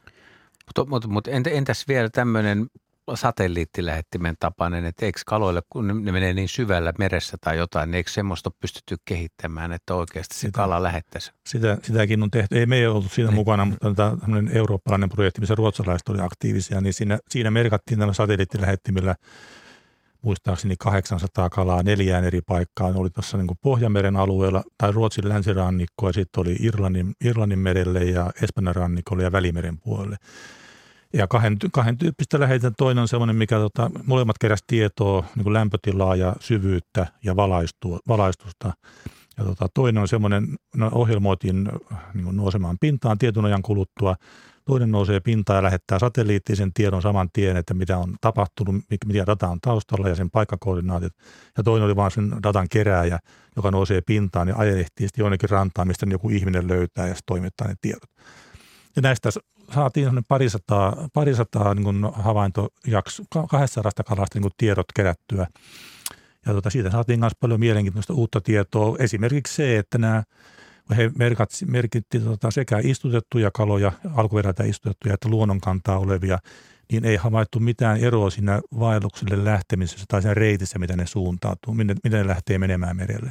Mutta, 0.66 0.84
mutta, 0.84 1.08
mutta 1.08 1.30
entäs 1.30 1.88
vielä 1.88 2.08
tämmöinen 2.10 2.66
satelliittilähettimen 3.14 4.34
tapainen, 4.40 4.84
että 4.84 5.06
eikö 5.06 5.20
kaloille, 5.26 5.62
kun 5.70 6.04
ne 6.04 6.12
menee 6.12 6.34
niin 6.34 6.48
syvällä 6.48 6.92
meressä 6.98 7.36
tai 7.40 7.58
jotain, 7.58 7.90
niin 7.90 7.96
eikö 7.96 8.10
semmoista 8.10 8.50
pystytty 8.60 8.96
kehittämään, 9.04 9.72
että 9.72 9.94
oikeasti 9.94 10.34
se 10.34 10.40
sitä, 10.40 10.56
kala 10.56 10.82
lähettäisi? 10.82 11.32
Sitä, 11.46 11.78
sitäkin 11.82 12.22
on 12.22 12.30
tehty. 12.30 12.58
Ei 12.58 12.66
me 12.66 12.76
ei 12.76 12.86
ollut 12.86 13.12
siinä 13.12 13.30
niin. 13.30 13.34
mukana, 13.34 13.64
mutta 13.64 13.94
tämä 13.94 14.16
eurooppalainen 14.52 15.08
projekti, 15.08 15.40
missä 15.40 15.54
ruotsalaiset 15.54 16.08
oli 16.08 16.20
aktiivisia, 16.20 16.80
niin 16.80 16.94
siinä, 16.94 17.18
siinä 17.28 17.50
merkattiin 17.50 17.98
tällä 17.98 18.12
satelliittilähettimillä 18.12 19.14
muistaakseni 20.22 20.74
800 20.78 21.50
kalaa 21.50 21.82
neljään 21.82 22.24
eri 22.24 22.40
paikkaan. 22.46 22.96
Oli 22.96 23.10
tuossa 23.10 23.38
niin 23.38 23.58
Pohjanmeren 23.62 24.16
alueella 24.16 24.62
tai 24.78 24.92
Ruotsin 24.92 25.28
länsirannikko 25.28 26.06
ja 26.06 26.12
sitten 26.12 26.40
oli 26.40 26.56
Irlannin, 26.60 27.14
Irlannin 27.24 27.58
merelle 27.58 28.04
ja 28.04 28.30
Espanjan 28.42 28.74
rannikolle 28.74 29.22
ja 29.22 29.32
Välimeren 29.32 29.78
puolelle. 29.78 30.16
Ja 31.12 31.28
kahden, 31.28 31.56
kahden 31.72 31.98
tyyppistä 31.98 32.40
lähetetään. 32.40 32.74
Toinen 32.78 33.02
on 33.02 33.08
sellainen, 33.08 33.36
mikä 33.36 33.56
tota, 33.56 33.90
molemmat 34.04 34.38
keräs 34.38 34.64
tietoa, 34.66 35.24
niin 35.36 35.44
kuin 35.44 35.52
lämpötilaa 35.52 36.16
ja 36.16 36.36
syvyyttä 36.40 37.06
ja 37.24 37.36
valaistusta. 38.08 38.72
Ja 39.38 39.44
tota, 39.44 39.66
toinen 39.74 40.00
on 40.00 40.08
semmoinen, 40.08 40.56
no, 40.76 40.90
ohjelmoitiin 40.92 41.68
niin 42.14 42.36
nousemaan 42.36 42.76
pintaan 42.80 43.18
tietyn 43.18 43.44
ajan 43.44 43.62
kuluttua– 43.62 44.16
Toinen 44.64 44.90
nousee 44.90 45.20
pintaan 45.20 45.56
ja 45.56 45.62
lähettää 45.62 45.98
satelliittisen 45.98 46.72
tiedon 46.72 47.02
saman 47.02 47.28
tien, 47.32 47.56
että 47.56 47.74
mitä 47.74 47.98
on 47.98 48.16
tapahtunut, 48.20 48.74
mitä 49.06 49.26
data 49.26 49.48
on 49.48 49.60
taustalla 49.60 50.08
ja 50.08 50.14
sen 50.14 50.30
paikkakoordinaatit. 50.30 51.12
Ja 51.56 51.62
toinen 51.62 51.86
oli 51.86 51.96
vaan 51.96 52.10
sen 52.10 52.32
datan 52.42 52.66
kerääjä, 52.70 53.18
joka 53.56 53.70
nousee 53.70 54.00
pintaan 54.00 54.48
ja 54.48 54.54
ajelehtii 54.56 55.06
sitten 55.06 55.22
jonnekin 55.22 55.50
rantaan, 55.50 55.88
mistä 55.88 56.06
joku 56.10 56.30
ihminen 56.30 56.68
löytää 56.68 57.08
ja 57.08 57.14
toimittaa 57.26 57.68
ne 57.68 57.74
tiedot. 57.80 58.10
Ja 58.96 59.02
näistä 59.02 59.30
saatiin 59.74 60.22
parisataa, 60.28 61.08
parisataa 61.12 61.74
niin 61.74 62.12
havaintojakso, 62.12 63.22
200 63.50 63.92
kalasta 64.06 64.40
niin 64.40 64.50
tiedot 64.56 64.86
kerättyä. 64.94 65.46
Ja 66.46 66.52
tuota, 66.52 66.70
siitä 66.70 66.90
saatiin 66.90 67.20
myös 67.20 67.32
paljon 67.40 67.60
mielenkiintoista 67.60 68.14
uutta 68.14 68.40
tietoa. 68.40 68.96
Esimerkiksi 68.98 69.54
se, 69.54 69.78
että 69.78 69.98
nämä 69.98 70.22
he 70.96 71.10
merkatsi, 71.18 71.66
tota 72.24 72.50
sekä 72.50 72.78
istutettuja 72.82 73.50
kaloja, 73.50 73.92
alkuperältä 74.14 74.64
istutettuja 74.64 75.14
että 75.14 75.28
luonnonkantaa 75.28 75.98
olevia, 75.98 76.38
niin 76.92 77.04
ei 77.04 77.16
havaittu 77.16 77.60
mitään 77.60 77.98
eroa 77.98 78.30
siinä 78.30 78.60
vaellukselle 78.78 79.44
lähtemisessä 79.44 80.04
tai 80.08 80.22
siinä 80.22 80.34
reitissä, 80.34 80.78
mitä 80.78 80.96
ne 80.96 81.06
suuntautuu, 81.06 81.74
miten, 81.74 81.96
miten 82.04 82.20
ne 82.20 82.26
lähtee 82.26 82.58
menemään 82.58 82.96
merelle. 82.96 83.30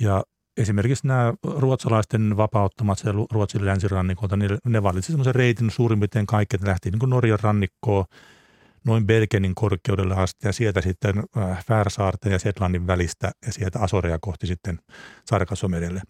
Ja 0.00 0.24
esimerkiksi 0.56 1.06
nämä 1.06 1.34
ruotsalaisten 1.44 2.36
vapauttamat 2.36 2.98
se 2.98 3.12
Ruotsin 3.30 3.66
länsirannikolta, 3.66 4.36
niin 4.36 4.58
ne 4.64 4.82
valitsivat 4.82 5.12
sellaisen 5.12 5.34
reitin 5.34 5.70
suurin 5.70 6.00
piirtein 6.00 6.26
kaikki, 6.26 6.56
että 6.56 6.68
lähti 6.68 6.90
niin 6.90 7.10
Norjan 7.10 7.38
rannikkoon 7.42 8.04
noin 8.84 9.06
Belgenin 9.06 9.54
korkeudelle 9.54 10.14
asti 10.14 10.46
ja 10.48 10.52
sieltä 10.52 10.80
sitten 10.80 11.22
äh, 11.36 11.64
Färsaarten 11.66 12.32
ja 12.32 12.38
Setlannin 12.38 12.86
välistä 12.86 13.30
ja 13.46 13.52
sieltä 13.52 13.78
Asorea 13.78 14.18
kohti 14.20 14.46
sitten 14.46 14.78
Sarkasomerelle. 15.24 16.02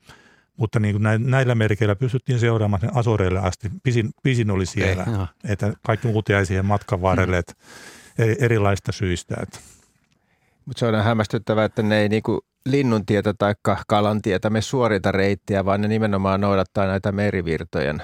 Mutta 0.58 0.80
niin 0.80 0.94
kuin 0.94 1.30
näillä 1.30 1.54
merkeillä 1.54 1.96
pystyttiin 1.96 2.38
seuraamaan 2.38 2.80
sen 2.80 2.96
Asoreille 2.96 3.38
asti. 3.38 3.70
Pisin, 3.82 4.10
pisin 4.22 4.50
oli 4.50 4.66
siellä, 4.66 5.04
Ei, 5.08 5.52
että 5.52 5.72
kaikki 5.86 6.08
muut 6.08 6.28
jäi 6.28 6.46
siihen 6.46 6.64
matkan 6.64 7.02
varrelle 7.02 7.38
että 7.38 7.54
erilaista 8.38 8.92
syistä. 8.92 9.34
Että. 9.42 9.58
Mutta 10.64 10.80
se 10.80 10.86
on 10.86 11.04
hämmästyttävää, 11.04 11.64
että 11.64 11.82
ne 11.82 12.00
ei 12.00 12.08
niinku 12.08 12.40
tietä 13.06 13.34
tai 13.34 13.54
tietä 14.22 14.50
me 14.50 14.60
suorita 14.60 15.12
reittiä, 15.12 15.64
vaan 15.64 15.80
ne 15.80 15.88
nimenomaan 15.88 16.40
noudattaa 16.40 16.86
näitä 16.86 17.12
merivirtojen 17.12 18.02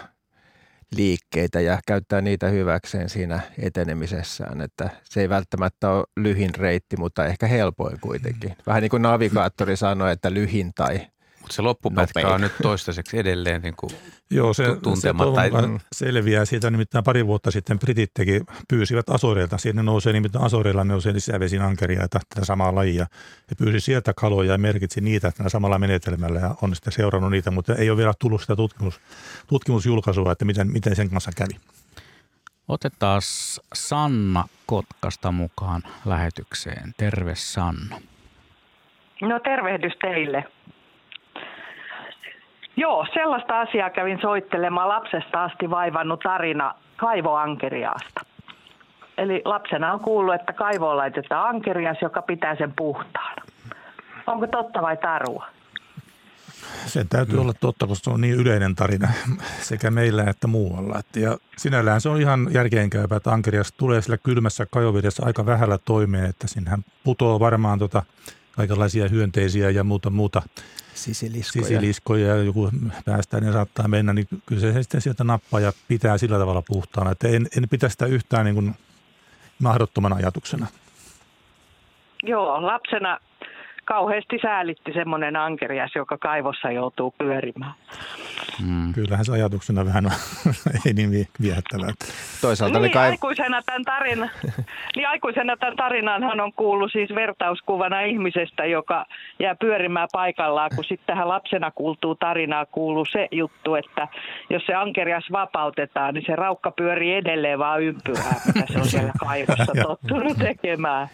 liikkeitä 0.96 1.60
ja 1.60 1.78
käyttää 1.86 2.20
niitä 2.20 2.48
hyväkseen 2.48 3.08
siinä 3.08 3.40
etenemisessään. 3.58 4.60
Että 4.60 4.90
se 5.04 5.20
ei 5.20 5.28
välttämättä 5.28 5.90
ole 5.90 6.04
lyhin 6.16 6.54
reitti, 6.54 6.96
mutta 6.96 7.26
ehkä 7.26 7.46
helpoin 7.46 8.00
kuitenkin. 8.00 8.56
Vähän 8.66 8.82
niin 8.82 8.90
kuin 8.90 9.02
navigaattori 9.02 9.76
sanoi, 9.76 10.12
että 10.12 10.34
lyhin 10.34 10.72
tai 10.74 11.00
mutta 11.44 11.54
se 11.54 11.62
loppupätkä 11.62 12.20
nopein. 12.20 12.34
on 12.34 12.40
nyt 12.40 12.52
toistaiseksi 12.62 13.18
edelleen 13.18 13.62
niin 13.62 13.74
kuin 13.76 13.90
Joo, 14.30 14.54
se, 14.54 14.64
tuntematta. 14.82 15.42
Se 15.42 15.66
mm. 15.66 15.80
selviää 15.92 16.44
siitä. 16.44 16.70
Nimittäin 16.70 17.04
pari 17.04 17.26
vuotta 17.26 17.50
sitten 17.50 17.78
Britit 17.78 18.10
teki, 18.14 18.40
pyysivät 18.68 19.10
Asoreilta. 19.10 19.58
Sinne 19.58 19.82
nousee 19.82 20.12
nimittäin 20.12 20.44
Asoreilla 20.44 20.84
nousee 20.84 21.12
sisävesin 21.12 21.62
ankeria 21.62 22.08
tätä 22.08 22.44
samaa 22.44 22.74
lajia. 22.74 23.06
He 23.50 23.54
pyysi 23.58 23.80
sieltä 23.80 24.12
kaloja 24.16 24.52
ja 24.52 24.58
merkitsi 24.58 25.00
niitä 25.00 25.32
tällä 25.32 25.48
samalla 25.48 25.78
menetelmällä 25.78 26.40
ja 26.40 26.54
on 26.62 26.74
sitten 26.74 26.92
seurannut 26.92 27.30
niitä, 27.30 27.50
mutta 27.50 27.74
ei 27.74 27.90
ole 27.90 27.98
vielä 27.98 28.12
tullut 28.18 28.40
sitä 28.40 28.56
tutkimus, 28.56 29.00
tutkimusjulkaisua, 29.46 30.32
että 30.32 30.44
miten, 30.44 30.72
miten 30.72 30.96
sen 30.96 31.10
kanssa 31.10 31.30
kävi. 31.36 31.60
Otetaan 32.68 33.20
Sanna 33.74 34.44
Kotkasta 34.66 35.32
mukaan 35.32 35.82
lähetykseen. 36.04 36.94
Terve 36.96 37.34
Sanna. 37.34 38.00
No 39.22 39.40
tervehdys 39.40 39.92
teille. 40.00 40.44
Joo, 42.76 43.06
sellaista 43.14 43.60
asiaa 43.60 43.90
kävin 43.90 44.18
soittelemaan 44.20 44.88
lapsesta 44.88 45.44
asti 45.44 45.70
vaivannut 45.70 46.20
tarina 46.20 46.74
kaivoankeriaasta. 46.96 48.20
Eli 49.18 49.42
lapsena 49.44 49.92
on 49.92 50.00
kuullut, 50.00 50.34
että 50.34 50.52
kaivoon 50.52 50.96
laitetaan 50.96 51.48
ankerias, 51.48 51.96
joka 52.02 52.22
pitää 52.22 52.56
sen 52.56 52.72
puhtaana. 52.76 53.42
Onko 54.26 54.46
totta 54.46 54.82
vai 54.82 54.96
tarua? 54.96 55.46
Sen 56.86 57.08
täytyy 57.08 57.40
olla 57.40 57.52
totta, 57.60 57.86
koska 57.86 58.04
se 58.04 58.10
on 58.10 58.20
niin 58.20 58.34
yleinen 58.34 58.74
tarina 58.74 59.08
sekä 59.70 59.90
meillä 59.90 60.24
että 60.24 60.46
muualla. 60.46 61.00
Ja 61.16 61.38
sinällään 61.56 62.00
se 62.00 62.08
on 62.08 62.20
ihan 62.20 62.48
järkeenkäypä, 62.50 63.16
että 63.16 63.32
ankerias 63.32 63.72
tulee 63.72 64.02
sillä 64.02 64.18
kylmässä 64.18 64.66
kajovedessä 64.70 65.22
aika 65.26 65.46
vähällä 65.46 65.78
toimeen, 65.78 66.30
että 66.30 66.46
sinähän 66.46 66.84
putoo 67.04 67.40
varmaan 67.40 67.78
tota 67.78 68.02
kaikenlaisia 68.52 69.08
hyönteisiä 69.08 69.70
ja 69.70 69.84
muuta 69.84 70.10
muuta 70.10 70.42
sisiliskoja. 70.94 71.64
sisiliskoja 71.64 72.26
ja 72.26 72.42
joku 72.42 72.70
päästään 73.04 73.42
niin 73.42 73.52
saattaa 73.52 73.88
mennä, 73.88 74.12
niin 74.12 74.26
kyllä 74.46 74.60
se 74.60 74.82
sitten 74.82 75.00
sieltä 75.00 75.24
nappaa 75.24 75.60
ja 75.60 75.72
pitää 75.88 76.18
sillä 76.18 76.38
tavalla 76.38 76.62
puhtaana. 76.62 77.10
Että 77.10 77.28
en, 77.28 77.46
en 77.56 77.68
pitä 77.68 77.88
sitä 77.88 78.06
yhtään 78.06 78.44
niin 78.44 78.54
kuin 78.54 78.74
mahdottomana 79.62 80.16
ajatuksena. 80.16 80.66
Joo, 82.22 82.66
lapsena 82.66 83.18
kauheasti 83.84 84.38
säälitti 84.42 84.92
semmoinen 84.92 85.36
ankerias, 85.36 85.90
joka 85.94 86.18
kaivossa 86.18 86.70
joutuu 86.70 87.14
pyörimään. 87.18 87.74
Mm. 88.66 88.92
Kyllähän 88.92 89.24
se 89.24 89.32
ajatuksena 89.32 89.84
vähän 89.84 90.06
on, 90.06 90.12
ei 90.86 90.92
niin 90.92 91.26
viehättävää. 91.42 91.92
Toisaalta 92.40 92.78
niin, 92.78 92.92
kai... 92.92 93.10
aikuisena 93.10 93.62
tämän 93.62 93.84
tarinan, 93.84 94.30
niin 94.96 95.08
aikuisena 95.08 95.56
tämän 95.56 95.76
tarinanhan 95.76 96.40
on 96.40 96.52
kuullut 96.52 96.92
siis 96.92 97.14
vertauskuvana 97.14 98.00
ihmisestä, 98.00 98.64
joka 98.64 99.06
jää 99.38 99.54
pyörimään 99.54 100.08
paikallaan, 100.12 100.70
kun 100.74 100.84
sitten 100.84 101.06
tähän 101.06 101.28
lapsena 101.28 101.70
kuultuu 101.70 102.14
tarinaa 102.14 102.66
kuuluu 102.66 103.04
se 103.04 103.28
juttu, 103.30 103.74
että 103.74 104.08
jos 104.50 104.66
se 104.66 104.74
ankerias 104.74 105.24
vapautetaan, 105.32 106.14
niin 106.14 106.24
se 106.26 106.36
raukka 106.36 106.70
pyörii 106.70 107.14
edelleen 107.14 107.58
vaan 107.58 107.82
ympyrää, 107.82 108.40
mitä 108.46 108.72
se 108.72 108.78
on 108.78 108.86
siellä 108.86 109.12
kaivossa 109.26 109.72
tottunut 109.82 110.38
tekemään. 110.38 111.08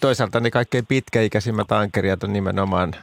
Toisaalta 0.00 0.40
ne 0.40 0.50
kaikkein 0.50 0.86
pitkäikäisimmät 0.86 1.72
ankeriat 1.72 2.24
on 2.24 2.32
nimenomaan 2.32 2.94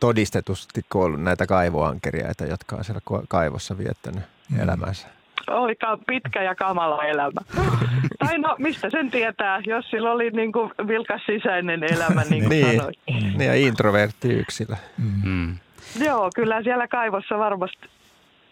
todistetusti 0.00 0.82
kuollut 0.92 1.22
näitä 1.22 1.46
kaivoankeriaita, 1.46 2.44
jotka 2.44 2.76
on 2.76 2.84
siellä 2.84 3.00
kaivossa 3.28 3.78
viettänyt 3.78 4.22
mm. 4.50 4.60
elämänsä. 4.60 5.08
oli 5.50 5.74
pitkä 6.06 6.42
ja 6.42 6.54
kamala 6.54 7.04
elämä. 7.04 7.40
tai 8.18 8.38
no, 8.38 8.56
mistä 8.58 8.90
sen 8.90 9.10
tietää, 9.10 9.60
jos 9.66 9.90
sillä 9.90 10.12
oli 10.12 10.30
niin 10.30 10.52
kuin 10.52 10.70
vilkas 10.88 11.22
sisäinen 11.26 11.84
elämä, 11.84 12.22
niin 12.30 12.42
kuin 12.42 12.48
niin, 12.48 12.76
sanoit. 12.76 12.98
Niin, 13.06 13.40
ja 13.40 13.54
introvertti 13.54 14.28
yksilö. 14.28 14.76
Mm. 15.24 15.56
Joo, 16.04 16.30
kyllä 16.34 16.62
siellä 16.62 16.88
kaivossa 16.88 17.38
varmasti, 17.38 17.88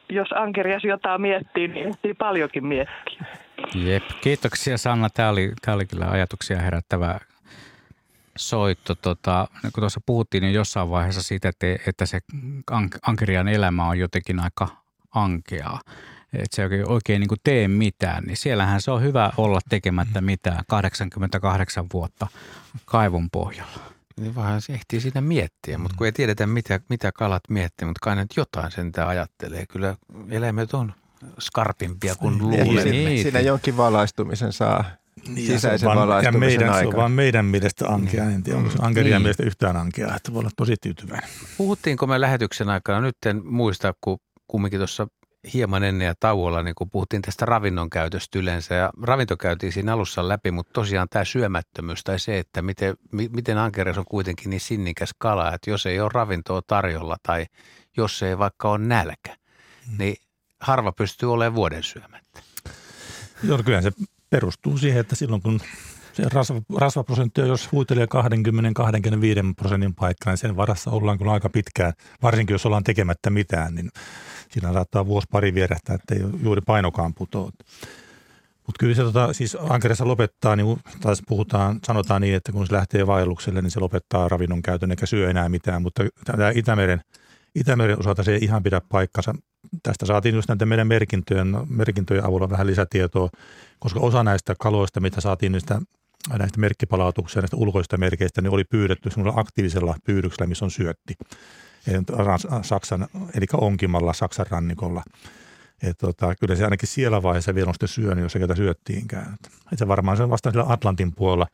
jos 0.09 0.28
ankerias 0.32 0.84
jotain 0.84 1.20
miettii, 1.20 1.68
niin 1.68 1.89
ehtii 1.89 2.14
paljonkin 2.14 2.66
miettiä. 2.66 3.26
Jep, 3.74 4.02
kiitoksia 4.20 4.78
Sanna. 4.78 5.10
Tämä 5.10 5.28
oli, 5.28 5.52
tämä 5.62 5.74
oli 5.74 5.86
kyllä 5.86 6.06
ajatuksia 6.10 6.59
herättävä 6.59 7.18
soitto. 8.36 8.94
Tota, 8.94 9.48
niin 9.62 9.72
kun 9.72 9.82
tuossa 9.82 10.00
puhuttiin 10.06 10.42
niin 10.42 10.54
jossain 10.54 10.90
vaiheessa 10.90 11.22
siitä, 11.22 11.48
että, 11.48 11.66
että 11.86 12.06
se 12.06 12.20
ankerian 13.06 13.48
elämä 13.48 13.88
on 13.88 13.98
jotenkin 13.98 14.40
aika 14.40 14.68
ankeaa 15.14 15.80
että 16.32 16.56
se 16.56 16.62
ei 16.62 16.84
oikein 16.86 17.20
niin 17.20 17.28
kuin 17.28 17.40
tee 17.44 17.68
mitään, 17.68 18.24
niin 18.24 18.36
siellähän 18.36 18.80
se 18.80 18.90
on 18.90 19.02
hyvä 19.02 19.32
olla 19.36 19.60
tekemättä 19.68 20.20
mm. 20.20 20.24
mitään 20.24 20.64
88 20.68 21.86
vuotta 21.92 22.26
kaivon 22.84 23.30
pohjalla. 23.30 23.80
Niin 24.20 24.34
vähän 24.34 24.62
se 24.62 24.72
ehtii 24.72 25.00
siinä 25.00 25.20
miettiä, 25.20 25.78
mutta 25.78 25.96
kun 25.96 26.06
ei 26.06 26.12
tiedetä 26.12 26.46
mitä, 26.46 26.80
mitä 26.88 27.12
kalat 27.12 27.42
miettii, 27.48 27.86
mutta 27.86 27.98
kai 28.02 28.16
nyt 28.16 28.36
jotain 28.36 28.70
sen 28.70 28.92
ajattelee. 29.06 29.66
Kyllä 29.66 29.96
eläimet 30.30 30.74
on 30.74 30.92
skarpimpia 31.38 32.14
kuin 32.14 32.38
niin, 32.38 32.64
luulee. 32.64 32.84
Niin, 32.84 33.22
siinä 33.22 33.40
jonkin 33.40 33.76
valaistumisen 33.76 34.52
saa 34.52 34.84
niin, 35.28 35.47
sisäisen 35.47 35.89
ja 35.89 35.94
valaistumisen 35.94 36.51
ja 36.53 36.59
meidän, 36.59 36.69
aikana. 36.69 36.82
Se 36.82 36.97
on 36.97 36.97
vaan 36.97 37.12
meidän 37.12 37.44
mielestä 37.44 37.89
ankea, 37.89 38.24
en 38.24 38.43
tiedä, 38.43 38.59
onko 38.59 38.70
se 38.70 38.78
ankeria 38.81 39.16
niin. 39.16 39.23
mielestä 39.23 39.43
yhtään 39.43 39.77
ankea, 39.77 40.16
että 40.16 40.32
voi 40.32 40.40
olla 40.40 40.51
tosi 40.57 40.74
tyytyväinen. 40.82 41.31
Puhuttiinko 41.57 42.07
me 42.07 42.20
lähetyksen 42.20 42.69
aikana, 42.69 43.01
nyt 43.01 43.16
en 43.27 43.47
muista, 43.47 43.94
kun 44.01 44.19
kumminkin 44.47 44.81
tuossa 44.81 45.07
hieman 45.55 45.85
ennen 45.85 46.07
ja 46.07 46.15
tauolla, 46.20 46.62
niin 46.62 46.74
kun 46.74 46.90
puhuttiin 46.90 47.23
tästä 47.23 47.47
ravinnon 47.47 47.90
käytöstä 47.90 48.39
yleensä. 48.39 48.74
Ja 48.74 48.90
ravinto 49.03 49.36
käytiin 49.36 49.73
siinä 49.73 49.93
alussa 49.93 50.28
läpi, 50.28 50.51
mutta 50.51 50.73
tosiaan 50.73 51.09
tämä 51.11 51.24
syömättömyys 51.24 52.05
tai 52.05 52.19
se, 52.19 52.39
että 52.39 52.62
miten, 52.62 52.94
miten 53.12 53.59
ankeres 53.59 53.99
on 53.99 54.05
kuitenkin 54.09 54.51
niin 54.51 54.61
sinnikäs 54.61 55.11
kala, 55.19 55.55
että 55.55 55.70
jos 55.70 55.86
ei 55.86 56.01
ole 56.01 56.11
ravintoa 56.15 56.62
tarjolla 56.66 57.16
tai 57.23 57.47
jos 57.97 58.23
ei 58.23 58.39
vaikka 58.39 58.69
ole 58.69 58.78
nälkä, 58.78 59.36
hmm. 59.86 59.99
niin 59.99 60.16
harva 60.61 60.93
pystyy 60.93 61.32
olemaan 61.32 61.55
vuoden 61.55 61.82
syömättä. 61.82 62.43
Joo, 63.43 63.62
kyllä 63.65 63.82
se 63.82 63.93
perustuu 64.32 64.78
siihen, 64.78 65.00
että 65.00 65.16
silloin 65.16 65.42
kun 65.42 65.60
se 66.12 66.22
rasva, 66.32 66.60
rasvaprosentti 66.76 67.40
on, 67.40 67.48
jos 67.48 67.72
huitelee 67.72 68.06
20-25 68.06 68.09
prosentin 69.56 69.94
paikka, 69.94 70.30
niin 70.30 70.38
sen 70.38 70.56
varassa 70.56 70.90
ollaan 70.90 71.18
kyllä 71.18 71.32
aika 71.32 71.48
pitkään, 71.48 71.92
varsinkin 72.22 72.54
jos 72.54 72.66
ollaan 72.66 72.84
tekemättä 72.84 73.30
mitään, 73.30 73.74
niin 73.74 73.90
siinä 74.50 74.72
saattaa 74.72 75.06
vuosi 75.06 75.28
pari 75.30 75.54
vierähtää, 75.54 75.94
että 75.94 76.14
ei 76.14 76.20
juuri 76.42 76.60
painokaan 76.66 77.14
putoa. 77.14 77.50
Mutta 78.66 78.78
kyllä 78.78 78.94
se 78.94 79.02
tota, 79.02 79.32
siis 79.32 79.56
ankerissa 79.70 80.06
lopettaa, 80.06 80.56
niin 80.56 80.80
taas 81.00 81.22
puhutaan, 81.28 81.78
sanotaan 81.86 82.20
niin, 82.20 82.34
että 82.34 82.52
kun 82.52 82.66
se 82.66 82.72
lähtee 82.72 83.06
vaellukselle, 83.06 83.62
niin 83.62 83.70
se 83.70 83.80
lopettaa 83.80 84.28
ravinnon 84.28 84.62
käytön 84.62 84.90
eikä 84.90 85.06
syö 85.06 85.30
enää 85.30 85.48
mitään. 85.48 85.82
Mutta 85.82 86.04
tämä 86.24 86.50
Itämeren, 86.54 87.00
Itämeren 87.54 87.98
osalta 87.98 88.22
se 88.22 88.32
ei 88.32 88.38
ihan 88.42 88.62
pidä 88.62 88.80
paikkansa. 88.88 89.34
Tästä 89.82 90.06
saatiin 90.06 90.34
just 90.34 90.48
näiden 90.48 90.68
meidän 90.68 90.86
merkintöjen, 90.86 91.56
merkintöjen 91.68 92.24
avulla 92.24 92.51
vähän 92.51 92.66
lisätietoa, 92.66 93.28
koska 93.78 94.01
osa 94.01 94.22
näistä 94.22 94.55
kaloista, 94.59 95.01
mitä 95.01 95.20
saatiin 95.20 95.52
niistä 95.52 95.80
näistä 96.39 96.60
merkkipalautuksia, 96.60 97.43
näistä 97.43 97.56
ulkoista 97.56 97.97
merkeistä, 97.97 98.43
niin 98.43 98.52
oli 98.52 98.64
pyydetty 98.64 99.10
semmoisella 99.10 99.40
aktiivisella 99.40 99.94
pyydyksellä, 100.05 100.47
missä 100.47 100.64
on 100.64 100.70
syötti. 100.70 101.14
Saksan, 102.62 103.09
eli 103.34 103.47
onkimalla 103.52 104.12
Saksan 104.12 104.47
rannikolla. 104.51 105.02
Et 105.82 105.98
tota, 105.98 106.34
kyllä 106.34 106.56
se 106.56 106.64
ainakin 106.64 106.89
siellä 106.89 107.22
vaiheessa 107.22 107.55
vielä 107.55 107.68
on 107.68 107.74
sitten 107.74 107.89
syönyt, 107.89 108.22
jos 108.22 108.32
se 108.32 108.39
ketä 108.39 108.55
syöttiinkään. 108.55 109.36
Et 109.72 109.78
se 109.78 109.89
varmaan 109.89 110.16
se 110.16 110.30
vasta 110.30 110.51
sillä 110.51 110.64
Atlantin 110.68 111.14
puolella 111.14 111.47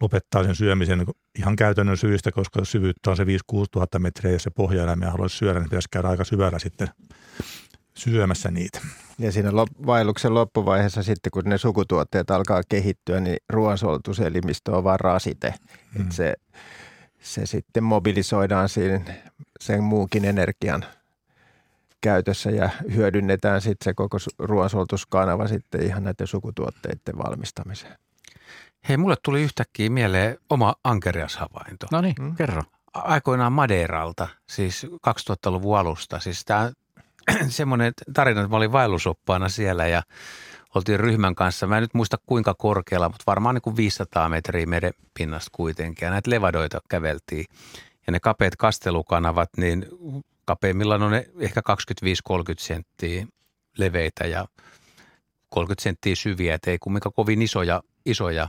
lopettaa 0.00 0.44
sen 0.44 0.54
syömisen 0.54 1.06
ihan 1.38 1.56
käytännön 1.56 1.96
syistä, 1.96 2.32
koska 2.32 2.64
syvyyttä 2.64 3.10
on 3.10 3.16
se 3.16 3.24
5-6 3.24 3.26
tuhatta 3.70 3.98
metriä, 3.98 4.32
jos 4.32 4.42
se 4.42 4.50
pohjaeläimiä 4.50 5.10
haluaisi 5.10 5.36
syödä, 5.36 5.58
niin 5.58 5.68
pitäisi 5.68 5.88
käydä 5.90 6.08
aika 6.08 6.24
syvällä 6.24 6.58
sitten 6.58 6.88
syömässä 7.94 8.50
niitä. 8.50 8.80
Ja 9.18 9.32
siinä 9.32 9.50
lop- 9.50 9.86
vaelluksen 9.86 10.34
loppuvaiheessa 10.34 11.02
sitten, 11.02 11.30
kun 11.30 11.44
ne 11.44 11.58
sukutuotteet 11.58 12.30
alkaa 12.30 12.62
kehittyä, 12.68 13.20
niin 13.20 13.36
ruoansulatuselimistö 13.48 14.76
on 14.76 14.84
vaan 14.84 15.00
rasite. 15.00 15.54
Mm. 15.94 16.00
Et 16.00 16.12
se, 16.12 16.34
se 17.20 17.46
sitten 17.46 17.84
mobilisoidaan 17.84 18.68
siinä 18.68 19.00
sen 19.60 19.82
muunkin 19.82 20.24
energian 20.24 20.84
käytössä 22.00 22.50
ja 22.50 22.70
hyödynnetään 22.94 23.60
sitten 23.60 23.84
se 23.84 23.94
koko 23.94 24.18
ruoansulatuskanava 24.38 25.48
sitten 25.48 25.82
ihan 25.82 26.04
näiden 26.04 26.26
sukutuotteiden 26.26 27.18
valmistamiseen. 27.18 27.96
Hei, 28.88 28.96
mulle 28.96 29.16
tuli 29.24 29.42
yhtäkkiä 29.42 29.90
mieleen 29.90 30.38
oma 30.50 30.74
ankeriashavainto. 30.84 31.86
No 31.92 32.00
niin, 32.00 32.14
mm. 32.20 32.36
kerro. 32.36 32.62
Aikoinaan 32.94 33.52
Madeiralta, 33.52 34.28
siis 34.46 34.86
2000-luvun 35.08 35.78
alusta. 35.78 36.20
Siis 36.20 36.44
tämä 36.44 36.72
semmoinen 37.48 37.92
tarina, 38.14 38.40
että 38.40 38.50
mä 38.50 38.56
olin 38.56 38.72
vaellusoppaana 38.72 39.48
siellä 39.48 39.86
ja 39.86 40.02
oltiin 40.74 41.00
ryhmän 41.00 41.34
kanssa. 41.34 41.66
Mä 41.66 41.76
en 41.76 41.82
nyt 41.82 41.94
muista 41.94 42.16
kuinka 42.26 42.54
korkealla, 42.54 43.08
mutta 43.08 43.24
varmaan 43.26 43.54
niin 43.54 43.62
kuin 43.62 43.76
500 43.76 44.28
metriä 44.28 44.66
meren 44.66 44.92
pinnasta 45.14 45.50
kuitenkin. 45.52 46.06
Ja 46.06 46.10
näitä 46.10 46.30
levadoita 46.30 46.80
käveltiin. 46.88 47.44
Ja 48.06 48.12
ne 48.12 48.20
kapeat 48.20 48.56
kastelukanavat, 48.56 49.48
niin 49.56 49.86
kapeimmillaan 50.44 51.02
on 51.02 51.10
ne 51.10 51.26
ehkä 51.38 51.62
25-30 52.32 52.34
senttiä 52.58 53.26
leveitä 53.78 54.26
ja 54.26 54.46
30 55.48 55.82
senttiä 55.82 56.14
syviä, 56.14 56.54
että 56.54 56.70
ei 56.70 56.78
kumminkaan 56.78 57.12
kovin 57.12 57.42
isoja. 57.42 57.82
isoja. 58.06 58.48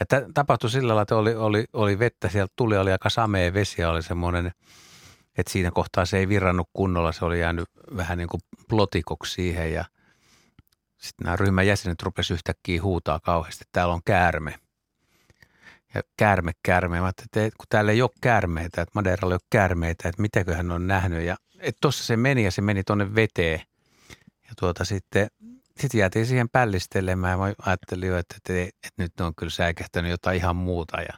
Ja 0.00 0.06
t- 0.06 0.34
tapahtui 0.34 0.70
sillä 0.70 0.88
lailla, 0.88 1.02
että 1.02 1.16
oli, 1.16 1.34
oli, 1.34 1.64
oli 1.72 1.98
vettä, 1.98 2.28
sieltä 2.28 2.52
tuli, 2.56 2.78
oli 2.78 2.92
aika 2.92 3.10
samea 3.10 3.54
vesi 3.54 3.84
oli 3.84 4.02
semmoinen– 4.02 4.52
että 5.38 5.52
siinä 5.52 5.70
kohtaa 5.70 6.04
se 6.04 6.18
ei 6.18 6.28
virrannut 6.28 6.70
kunnolla, 6.72 7.12
se 7.12 7.24
oli 7.24 7.40
jäänyt 7.40 7.68
vähän 7.96 8.18
niin 8.18 8.28
kuin 8.28 8.40
plotikoksi 8.68 9.32
siihen 9.32 9.72
ja 9.72 9.84
sitten 10.96 11.24
nämä 11.24 11.36
ryhmän 11.36 11.66
jäsenet 11.66 12.02
rupesivat 12.02 12.38
yhtäkkiä 12.38 12.82
huutaa 12.82 13.20
kauheasti, 13.20 13.62
että 13.62 13.72
täällä 13.72 13.94
on 13.94 14.00
käärme. 14.04 14.54
Ja 15.94 16.02
käärme, 16.16 16.52
käärme. 16.62 17.00
Mä 17.00 17.08
että 17.08 17.40
kun 17.40 17.66
täällä 17.68 17.92
ei 17.92 18.02
ole 18.02 18.10
käärmeitä, 18.20 18.82
että 18.82 18.92
Madeiralla 18.94 19.34
ei 19.34 19.38
ole 19.42 19.48
käärmeitä, 19.50 20.08
että 20.08 20.22
mitäköhän 20.22 20.70
on 20.70 20.86
nähnyt. 20.86 21.22
Ja 21.22 21.36
tuossa 21.82 22.04
se 22.04 22.16
meni 22.16 22.44
ja 22.44 22.50
se 22.50 22.62
meni 22.62 22.84
tuonne 22.84 23.14
veteen. 23.14 23.60
Ja 24.48 24.54
tuota 24.60 24.84
sitten, 24.84 25.28
sitten 25.78 25.98
jäätiin 25.98 26.26
siihen 26.26 26.48
pällistelemään 26.48 27.38
mä 27.38 27.52
ajattelin 27.66 28.08
jo, 28.08 28.18
että, 28.18 28.34
että, 28.36 28.62
että, 28.62 29.02
nyt 29.02 29.12
ne 29.18 29.24
on 29.24 29.34
kyllä 29.34 29.50
säikähtänyt 29.50 30.10
jotain 30.10 30.36
ihan 30.36 30.56
muuta. 30.56 31.00
Ja 31.00 31.14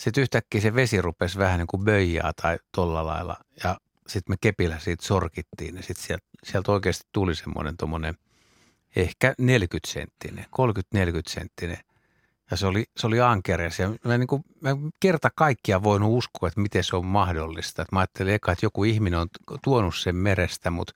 sitten 0.00 0.22
yhtäkkiä 0.22 0.60
se 0.60 0.74
vesi 0.74 1.02
rupesi 1.02 1.38
vähän 1.38 1.58
niin 1.58 1.66
kuin 1.66 1.84
böijää 1.84 2.32
tai 2.42 2.58
tolla 2.72 3.06
lailla. 3.06 3.36
Ja 3.64 3.76
sitten 4.06 4.32
me 4.32 4.36
kepillä 4.40 4.78
siitä 4.78 5.06
sorkittiin. 5.06 5.76
Ja 5.76 5.82
sitten 5.82 6.06
sieltä, 6.06 6.24
sieltä 6.44 6.72
oikeasti 6.72 7.08
tuli 7.12 7.34
semmoinen 7.34 7.76
tuommoinen 7.76 8.14
ehkä 8.96 9.34
40 9.38 9.90
senttinen, 9.92 10.44
30-40 10.44 10.98
senttinen. 11.28 11.78
Ja 12.50 12.56
se 12.56 12.66
oli, 12.66 12.84
se 12.96 13.06
oli 13.06 13.20
ankeres. 13.20 13.78
Ja 13.78 13.92
mä, 14.04 14.18
niin 14.18 14.26
kuin, 14.26 14.42
mä 14.60 14.70
kerta 15.00 15.30
kaikkia 15.36 15.82
voinut 15.82 16.18
uskoa, 16.18 16.48
että 16.48 16.60
miten 16.60 16.84
se 16.84 16.96
on 16.96 17.06
mahdollista. 17.06 17.82
Et 17.82 17.92
mä 17.92 17.98
ajattelin 17.98 18.34
eka, 18.34 18.52
että 18.52 18.66
joku 18.66 18.84
ihminen 18.84 19.20
on 19.20 19.28
tuonut 19.64 19.96
sen 19.96 20.16
merestä, 20.16 20.70
mutta 20.70 20.92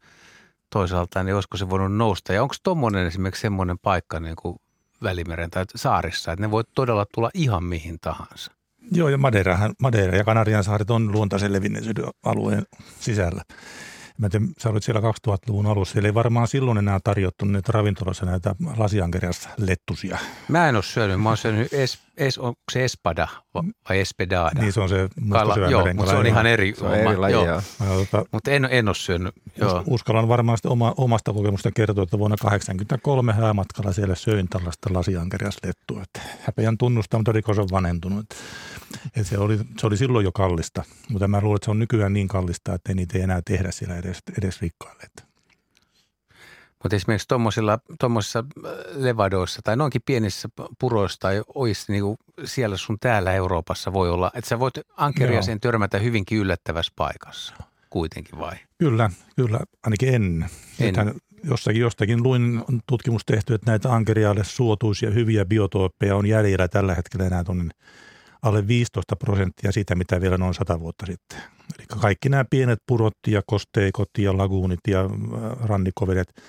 toisaalta 0.70 1.22
niin 1.22 1.34
olisiko 1.34 1.56
se 1.56 1.70
voinut 1.70 1.96
nousta. 1.96 2.32
Ja 2.32 2.42
onko 2.42 2.54
tuommoinen 2.62 3.06
esimerkiksi 3.06 3.42
semmoinen 3.42 3.78
paikka 3.78 4.20
niin 4.20 4.36
kuin 4.36 4.56
Välimeren 5.02 5.50
tai 5.50 5.64
saarissa, 5.76 6.32
että 6.32 6.46
ne 6.46 6.50
voi 6.50 6.64
todella 6.74 7.06
tulla 7.14 7.30
ihan 7.34 7.64
mihin 7.64 7.98
tahansa? 8.00 8.52
Joo, 8.92 9.08
ja 9.08 9.18
Madeira, 9.18 9.58
Madeira 9.80 10.16
ja 10.16 10.24
Kanarian 10.24 10.64
saaret 10.64 10.90
on 10.90 11.12
luontaisen 11.12 11.52
levinneisyyden 11.52 12.04
alueen 12.24 12.66
sisällä. 13.00 13.42
Mä 14.18 14.28
tiedän, 14.28 14.48
sä 14.58 14.68
olit 14.68 14.82
siellä 14.82 15.00
2000-luvun 15.00 15.66
alussa. 15.66 15.92
Siellä 15.92 16.08
ei 16.08 16.14
varmaan 16.14 16.48
silloin 16.48 16.78
enää 16.78 16.98
tarjottu 17.04 17.44
näitä 17.44 17.72
ravintolassa 17.72 18.26
näitä 18.26 18.54
lasiankeriassa 18.76 19.48
lettusia. 19.56 20.18
Mä 20.48 20.68
en 20.68 20.74
ole 20.74 20.82
syönyt. 20.82 21.22
Mä 21.22 21.28
oon 21.28 21.36
syönyt, 21.36 21.72
es, 21.72 21.98
es, 22.18 22.38
onko 22.38 22.60
se 22.72 22.84
espada 22.84 23.28
vai 23.88 24.00
espedada? 24.00 24.60
Niin 24.60 24.72
se 24.72 24.80
on 24.80 24.88
se 24.88 25.08
Kala, 25.32 25.56
Joo, 25.56 25.94
mutta 25.94 26.10
se 26.10 26.16
on 26.16 26.26
ihan 26.26 26.46
eri. 26.46 26.74
Se 26.78 26.84
on 26.84 26.94
eri 26.94 27.16
laji, 27.16 27.32
joo. 27.32 27.44
joo. 27.46 27.62
Tota, 27.78 28.24
mutta 28.32 28.50
en, 28.50 28.68
en 28.70 28.88
ole 28.88 28.94
syönyt. 28.94 29.34
Joo. 29.56 29.82
Uskallan 29.86 30.28
varmaan 30.28 30.58
oma, 30.66 30.94
omasta 30.96 31.32
kokemusta 31.32 31.70
kertoa, 31.74 32.02
että 32.02 32.18
vuonna 32.18 32.36
1983 32.36 33.32
häämatkalla 33.32 33.92
siellä 33.92 34.14
söin 34.14 34.48
tällaista 34.48 34.88
lasiankeriaslettua. 34.92 36.04
Häpeän 36.40 36.78
tunnustaa, 36.78 37.20
mutta 37.20 37.32
rikos 37.32 37.58
on 37.58 37.68
vanhentunut. 37.70 38.26
Et 39.16 39.26
se, 39.26 39.38
oli, 39.38 39.58
se 39.78 39.86
oli 39.86 39.96
silloin 39.96 40.24
jo 40.24 40.32
kallista, 40.32 40.82
mutta 41.08 41.28
mä 41.28 41.40
luulen, 41.40 41.56
että 41.56 41.64
se 41.64 41.70
on 41.70 41.78
nykyään 41.78 42.12
niin 42.12 42.28
kallista, 42.28 42.74
että 42.74 42.92
ei 42.92 42.94
niitä 42.94 43.18
ei 43.18 43.24
enää 43.24 43.42
tehdä 43.44 43.70
siellä 43.70 43.96
edes, 43.96 44.18
edes 44.38 44.60
rikkaille. 44.60 45.27
Mutta 46.84 46.96
esimerkiksi 46.96 47.28
tuommoisissa 48.00 48.38
äh, 48.38 48.72
levadoissa 48.94 49.60
tai 49.64 49.76
noinkin 49.76 50.02
pienissä 50.06 50.48
puroissa 50.80 51.20
tai 51.20 51.42
oissa 51.54 51.92
niin 51.92 52.04
siellä 52.44 52.76
sun 52.76 52.98
täällä 53.00 53.32
Euroopassa 53.32 53.92
voi 53.92 54.10
olla, 54.10 54.30
että 54.34 54.48
sä 54.48 54.58
voit 54.58 54.74
ankeriaseen 54.96 55.60
törmätä 55.60 55.98
hyvinkin 55.98 56.38
yllättävässä 56.38 56.92
paikassa 56.96 57.54
kuitenkin 57.90 58.38
vai? 58.38 58.56
Kyllä, 58.78 59.10
kyllä, 59.36 59.60
ainakin 59.82 60.14
ennen. 60.14 60.50
En. 60.80 60.94
jossakin 61.44 61.80
jostakin 61.80 62.22
luin 62.22 62.64
tutkimus 62.86 63.22
tehty, 63.26 63.54
että 63.54 63.70
näitä 63.70 63.92
ankeriaalle 63.92 64.44
suotuisia 64.44 65.10
hyviä 65.10 65.44
biotooppeja 65.44 66.16
on 66.16 66.26
jäljellä 66.26 66.68
tällä 66.68 66.94
hetkellä 66.94 67.26
enää 67.26 67.44
tuonne 67.44 67.70
alle 68.42 68.68
15 68.68 69.16
prosenttia 69.16 69.72
siitä, 69.72 69.94
mitä 69.94 70.20
vielä 70.20 70.38
noin 70.38 70.54
100 70.54 70.80
vuotta 70.80 71.06
sitten. 71.06 71.38
Eli 71.78 71.86
kaikki 72.00 72.28
nämä 72.28 72.44
pienet 72.50 72.78
purot 72.86 73.16
ja 73.26 73.42
kosteikot 73.46 74.10
ja 74.18 74.36
laguunit 74.36 74.80
ja 74.88 75.00
äh, 75.00 75.10
rannikovedet, 75.64 76.42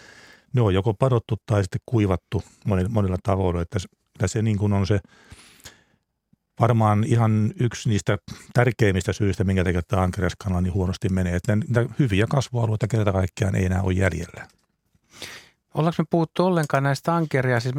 ne 0.53 0.61
on 0.61 0.73
joko 0.73 0.93
padottu 0.93 1.35
tai 1.45 1.63
sitten 1.63 1.81
kuivattu 1.85 2.43
monilla, 2.65 2.89
monilla 2.89 3.17
tavoilla. 3.23 3.61
Että 3.61 3.79
se 4.25 4.41
niin 4.41 4.57
kuin 4.57 4.73
on 4.73 4.87
se 4.87 4.99
varmaan 6.59 7.03
ihan 7.03 7.53
yksi 7.59 7.89
niistä 7.89 8.17
tärkeimmistä 8.53 9.13
syistä, 9.13 9.43
minkä 9.43 9.63
takia 9.63 9.81
tämä 9.87 10.01
ankeriaskala 10.01 10.61
niin 10.61 10.73
huonosti 10.73 11.09
menee. 11.09 11.35
Että 11.35 11.55
niitä 11.55 11.85
hyviä 11.99 12.25
kasvualueita 12.29 12.87
kerta 12.87 13.11
kaikkiaan 13.11 13.55
ei 13.55 13.65
enää 13.65 13.81
ole 13.81 13.93
jäljellä. 13.93 14.47
Ollaanko 15.73 16.03
me 16.03 16.05
puhuttu 16.09 16.45
ollenkaan 16.45 16.83
näistä 16.83 17.15
ankeria, 17.15 17.59
siis 17.59 17.75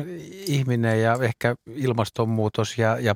ihminen 0.47 1.03
ja 1.03 1.19
ehkä 1.23 1.55
ilmastonmuutos 1.67 2.79
ja, 2.79 2.99
ja 3.01 3.15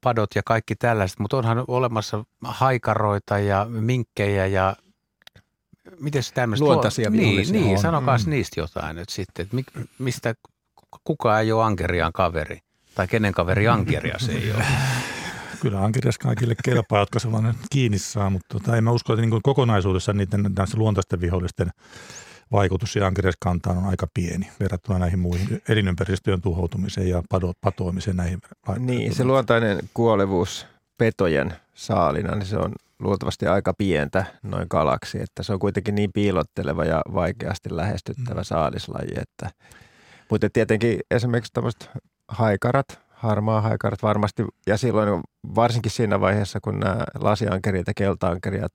padot 0.00 0.30
ja 0.34 0.42
kaikki 0.44 0.74
tällaiset, 0.74 1.18
mutta 1.18 1.36
onhan 1.36 1.64
olemassa 1.68 2.24
haikaroita 2.44 3.38
ja 3.38 3.66
minkkejä 3.70 4.46
ja 4.46 4.76
miten 6.00 6.22
se 6.22 6.32
tämmöistä? 6.34 6.64
Luontaisia 6.64 7.10
Niin, 7.10 7.52
niin 7.52 7.78
sanokaa 7.78 8.18
mm. 8.18 8.30
niistä 8.30 8.60
jotain 8.60 8.96
nyt 8.96 9.08
sitten, 9.08 9.42
että 9.42 9.56
mistä 9.98 10.34
kuka 11.04 11.40
ei 11.40 11.52
ole 11.52 11.64
ankeriaan 11.64 12.12
kaveri 12.12 12.58
tai 12.94 13.08
kenen 13.08 13.32
kaveri 13.32 13.68
ankeria 13.68 14.18
se 14.18 14.32
ei 14.32 14.52
ole. 14.52 14.64
Kyllä 15.60 15.84
ankerias 15.84 16.18
kaikille 16.18 16.54
kelpaa, 16.64 16.98
jotka 16.98 17.18
sellainen 17.18 17.54
kiinni 17.70 17.98
saa, 17.98 18.30
mutta 18.30 18.58
tota, 18.58 18.76
en 18.76 18.84
mä 18.84 18.90
usko, 18.90 19.12
että 19.12 19.26
niin 19.26 19.42
kokonaisuudessa 19.42 20.12
niiden 20.12 20.50
luontaisten 20.74 21.20
vihollisten 21.20 21.70
vaikutus 22.52 22.92
siihen 22.92 23.06
ankeriaskantaan 23.06 23.78
on 23.78 23.84
aika 23.84 24.06
pieni 24.14 24.50
verrattuna 24.60 24.98
näihin 24.98 25.18
muihin 25.18 25.62
elinympäristöjen 25.68 26.40
tuhoutumiseen 26.40 27.08
ja 27.08 27.22
patoamiseen 27.60 28.16
näihin. 28.16 28.40
Niin, 28.78 29.14
se 29.14 29.24
luontainen 29.24 29.78
kuolevuus 29.94 30.66
petojen 30.98 31.54
saalina, 31.74 32.34
niin 32.34 32.46
se 32.46 32.56
on 32.56 32.72
luultavasti 33.02 33.46
aika 33.46 33.74
pientä 33.78 34.24
noin 34.42 34.68
kalaksi, 34.68 35.22
että 35.22 35.42
se 35.42 35.52
on 35.52 35.58
kuitenkin 35.58 35.94
niin 35.94 36.10
piilotteleva 36.12 36.84
ja 36.84 37.02
vaikeasti 37.14 37.76
lähestyttävä 37.76 38.40
mm. 38.40 38.44
saalislaji, 38.44 39.12
että 39.16 39.50
mutta 40.30 40.50
tietenkin 40.52 41.00
esimerkiksi 41.10 41.52
tämmöiset 41.52 41.90
haikarat, 42.28 43.00
harmaa 43.10 43.60
haikarat 43.60 44.02
varmasti, 44.02 44.44
ja 44.66 44.76
silloin 44.76 45.20
varsinkin 45.54 45.90
siinä 45.90 46.20
vaiheessa, 46.20 46.60
kun 46.60 46.80
nämä 46.80 47.04
lasiankerit 47.20 47.86
ja 47.86 47.92
keltaankeriat 47.96 48.72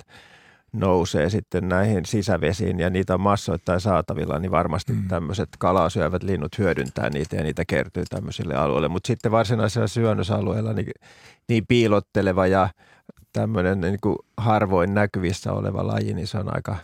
nousee 0.74 1.30
sitten 1.30 1.70
näihin 1.70 2.06
sisävesiin 2.06 2.80
ja 2.80 2.90
niitä 2.90 3.14
on 3.14 3.22
massoittain 3.22 3.82
saatavilla, 3.82 4.40
niin 4.40 4.52
varmasti 4.52 4.94
mm. 4.94 5.08
tämmöiset 5.08 5.49
kalaa 5.60 5.90
syövät 5.90 6.24
linnut 6.24 6.58
hyödyntää 6.58 7.10
niitä 7.10 7.36
ja 7.36 7.44
niitä 7.44 7.64
kertyy 7.68 8.04
tämmöisille 8.10 8.56
alueille. 8.56 8.88
Mutta 8.88 9.08
sitten 9.08 9.32
varsinaisilla 9.32 9.88
syönnösalueilla 9.88 10.74
niin, 10.74 10.91
niin 11.49 11.68
piilotteleva 11.68 12.48
ja 12.48 12.70
tämmöinen 13.41 13.81
niin 13.81 13.97
kuin 14.01 14.15
harvoin 14.38 14.93
näkyvissä 14.93 15.53
oleva 15.53 15.88
laji, 15.88 16.14
niin 16.14 16.27
se 16.27 16.38
on 16.38 16.55
aika, 16.55 16.76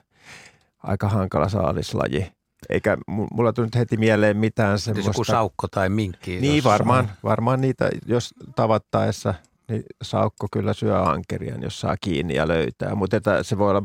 aika 0.83 1.09
hankala 1.09 1.49
saalislaji. 1.49 2.31
Eikä 2.69 2.97
mulla 3.07 3.53
tule 3.53 3.67
nyt 3.67 3.75
heti 3.75 3.97
mieleen 3.97 4.37
mitään 4.37 4.79
semmoista. 4.79 5.09
Joku 5.09 5.23
saukko 5.23 5.67
tai 5.67 5.89
minkki. 5.89 6.41
Niin 6.41 6.63
varmaan, 6.63 7.09
varmaan 7.23 7.61
niitä, 7.61 7.89
jos 8.05 8.33
tavattaessa– 8.55 9.33
niin 9.67 9.83
saukko 10.01 10.47
kyllä 10.51 10.73
syö 10.73 11.01
ankerian, 11.01 11.63
jos 11.63 11.79
saa 11.79 11.95
kiinni 12.01 12.35
ja 12.35 12.47
löytää. 12.47 12.95
Mutta 12.95 13.17
se 13.41 13.57
voi 13.57 13.69
olla 13.69 13.83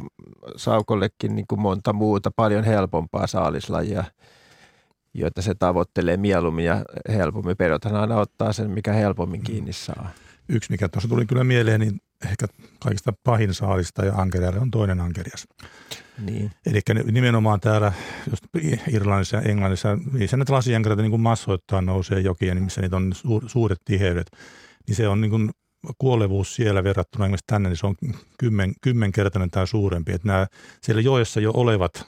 saukollekin 0.57 1.37
niin 1.37 1.47
kuin 1.49 1.61
monta 1.61 1.93
muuta 1.93 2.31
paljon 2.37 2.65
helpompaa 2.65 3.27
saalislajia, 3.27 4.05
joita 5.15 5.43
se 5.43 5.55
tavoittelee 5.55 6.17
mieluummin 6.17 6.65
ja 6.65 6.85
helpommin. 7.09 7.57
Pedothan 7.57 7.97
aina 7.97 8.17
ottaa 8.17 8.53
sen, 8.53 8.71
mikä 8.71 8.93
helpommin 8.93 9.43
kiinni 9.43 9.73
saa. 9.73 10.11
Yksi, 10.49 10.71
mikä 10.71 10.89
tuossa 10.89 11.09
tuli 11.09 11.27
kyllä 11.27 11.45
mieleen, 11.45 11.81
niin 11.81 12.01
ehkä 12.31 12.47
kaikista 12.81 13.13
pahin 13.25 13.55
saalista 13.55 14.05
ja 14.05 14.15
ankerialle 14.15 14.61
on 14.61 14.71
toinen 14.71 15.01
ankerias. 15.01 15.47
Niin. 16.19 16.51
Eli 16.67 16.81
nimenomaan 17.13 17.61
täällä 17.61 17.93
just 18.31 18.45
Irlannissa 18.93 19.37
ja 19.37 19.43
Englannissa, 19.43 19.99
niin 20.13 20.29
sen, 20.29 20.41
että 20.41 20.53
lasiankeriaita 20.53 21.03
niin 21.03 21.11
kuin 21.11 21.21
massoittaa 21.21 21.83
nousee 21.83 22.21
jokia, 22.21 22.55
niin 22.55 22.65
missä 22.65 22.81
niitä 22.81 22.97
on 22.97 23.13
suuret 23.47 23.79
tiheydet, 23.85 24.27
niin 24.89 24.97
se 24.97 25.09
on 25.09 25.21
niin 25.21 25.31
kuin 25.31 25.51
kuolevuus 25.99 26.55
siellä 26.55 26.85
verrattuna 26.85 27.25
esimerkiksi 27.25 27.45
tänne, 27.47 27.69
niin 27.69 27.77
se 27.77 27.87
on 27.87 27.95
kymmen, 28.39 28.73
kymmenkertainen 28.81 29.51
tai 29.51 29.67
suurempi. 29.67 30.13
Että 30.13 30.29
nämä 30.29 30.47
siellä 30.83 31.03
joessa 31.03 31.41
jo 31.41 31.51
olevat 31.55 32.07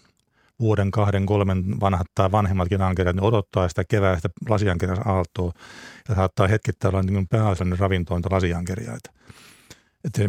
vuoden, 0.61 0.91
kahden, 0.91 1.27
kolmen 1.27 1.81
vanhat 1.81 2.07
tai 2.15 2.33
vanhemmatkin 2.33 2.83
ankeriat, 2.83 3.17
ne 3.17 3.23
odottaa 3.23 3.69
sitä 3.69 3.85
keväästä 3.85 4.29
lasiankeräs 4.49 4.99
aaltoa 5.05 5.53
ja 6.09 6.15
saattaa 6.15 6.49
hetkittäin 6.49 6.95
olla 6.95 7.03
niin 7.03 7.29
pääasiallinen 7.29 7.79
ravintointa 7.79 8.29
lasiankeriaita. 8.33 9.11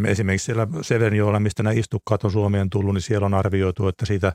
Esimerkiksi 0.07 0.45
siellä 0.45 0.67
Severnjoella, 0.81 1.39
mistä 1.39 1.63
nämä 1.63 1.73
istukkaat 1.73 2.23
on 2.23 2.31
Suomeen 2.31 2.69
tullut, 2.69 2.93
niin 2.93 3.01
siellä 3.01 3.25
on 3.25 3.33
arvioitu, 3.33 3.87
että 3.87 4.05
siitä 4.05 4.33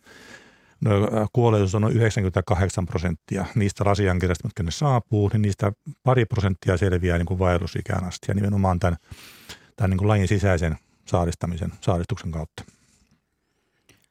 no, 0.80 0.90
kuolleisuus 1.32 1.74
on 1.74 1.82
noin 1.82 1.96
98 1.96 2.86
prosenttia 2.86 3.44
niistä 3.54 3.84
lasiankirjasta, 3.84 4.46
jotka 4.46 4.62
ne 4.62 4.70
saapuu, 4.70 5.30
niin 5.32 5.42
niistä 5.42 5.72
pari 6.02 6.24
prosenttia 6.24 6.76
selviää 6.76 7.18
niin 7.18 7.26
kuin 7.26 7.38
vaellusikään 7.38 8.04
asti 8.04 8.26
ja 8.28 8.34
nimenomaan 8.34 8.78
tämän, 8.78 8.96
tämän 9.76 9.90
niin 9.90 9.98
kuin 9.98 10.08
lajin 10.08 10.28
sisäisen 10.28 10.76
saaristamisen, 11.04 11.72
saaristuksen 11.80 12.32
kautta. 12.32 12.64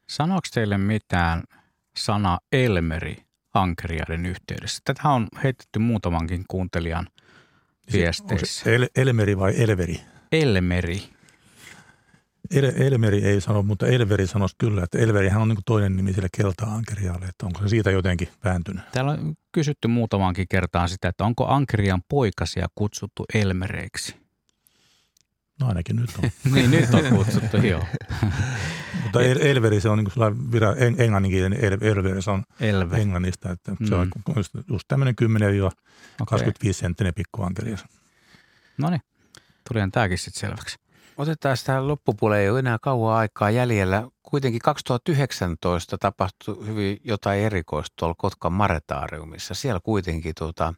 Sanoiko 0.06 0.48
teille 0.54 0.78
mitään 0.78 1.42
sana 1.96 2.38
Elmeri 2.52 3.16
ankeriaiden 3.54 4.26
yhteydessä? 4.26 4.80
Tätä 4.84 5.08
on 5.08 5.28
heitetty 5.44 5.78
muutamankin 5.78 6.44
kuuntelijan 6.48 7.06
viesteissä. 7.92 8.70
El- 8.70 8.88
Elmeri 8.96 9.38
vai 9.38 9.62
Elveri? 9.62 10.00
Elmeri. 10.32 11.02
El- 12.54 12.72
Elmeri 12.86 13.24
ei 13.24 13.40
sano, 13.40 13.62
mutta 13.62 13.86
Elveri 13.86 14.26
sanoisi 14.26 14.54
kyllä, 14.58 14.82
että 14.84 14.98
Elverihän 14.98 15.42
on 15.42 15.48
niin 15.48 15.58
toinen 15.66 15.96
nimi 15.96 16.12
sille 16.12 16.28
kelta-ankeriaalle, 16.36 17.26
että 17.26 17.46
onko 17.46 17.60
se 17.62 17.68
siitä 17.68 17.90
jotenkin 17.90 18.28
vääntynyt. 18.44 18.82
Täällä 18.92 19.12
on 19.12 19.34
kysytty 19.52 19.88
muutamankin 19.88 20.46
kertaan 20.48 20.88
sitä, 20.88 21.08
että 21.08 21.24
onko 21.24 21.46
ankerian 21.46 22.02
poikasia 22.08 22.66
kutsuttu 22.74 23.24
Elmereiksi? 23.34 24.25
No 25.60 25.68
ainakin 25.68 25.96
nyt 25.96 26.10
on. 26.22 26.30
niin, 26.54 26.70
nyt 26.70 26.94
on 26.94 27.16
kutsuttu, 27.16 27.56
joo. 27.56 27.84
Mutta 29.02 29.22
El- 29.22 29.38
Elveri, 29.40 29.80
se 29.80 29.88
on 29.88 29.98
niin 29.98 30.10
kuin 30.14 30.52
vira, 30.52 30.74
en, 30.74 30.94
englanninkielinen 30.98 31.64
El- 31.64 31.78
Elveri, 31.80 32.22
se 32.22 32.30
on 32.30 32.44
Elve. 32.60 32.96
englannista, 32.96 33.50
että 33.50 33.72
mm. 33.80 33.86
se 33.86 33.94
on 33.94 34.06
mm. 34.28 34.34
just, 34.36 34.54
just 34.68 34.88
tämmöinen 34.88 35.14
10-25 36.22 36.72
senttinen 36.72 37.14
pikkuankerias. 37.14 37.84
No 38.78 38.90
niin, 38.90 39.00
tulihan 39.68 39.90
tämäkin 39.90 40.18
sitten 40.18 40.40
selväksi. 40.40 40.76
Otetaan 41.16 41.56
tähän 41.66 41.88
loppupuoleen 41.88 42.42
ei 42.42 42.50
ole 42.50 42.58
enää 42.58 42.78
kauan 42.82 43.16
aikaa 43.16 43.50
jäljellä. 43.50 44.08
Kuitenkin 44.22 44.60
2019 44.60 45.98
tapahtui 45.98 46.66
hyvin 46.66 46.98
jotain 47.04 47.40
erikoista 47.40 47.94
tuolla 47.98 48.14
Kotkan 48.18 48.52
maretaariumissa. 48.52 49.54
Siellä 49.54 49.80
kuitenkin 49.84 50.34
tuota, 50.38 50.74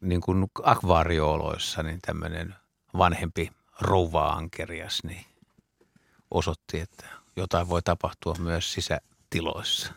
niin 0.00 0.20
kuin 0.20 0.46
akvaariooloissa 0.62 1.82
niin 1.82 1.98
tämmöinen 2.02 2.54
vanhempi 2.98 3.50
rouva-ankerias 3.80 5.04
niin 5.04 5.24
osoitti, 6.30 6.80
että 6.80 7.06
jotain 7.36 7.68
voi 7.68 7.82
tapahtua 7.82 8.34
myös 8.38 8.72
sisätiloissa. 8.72 9.92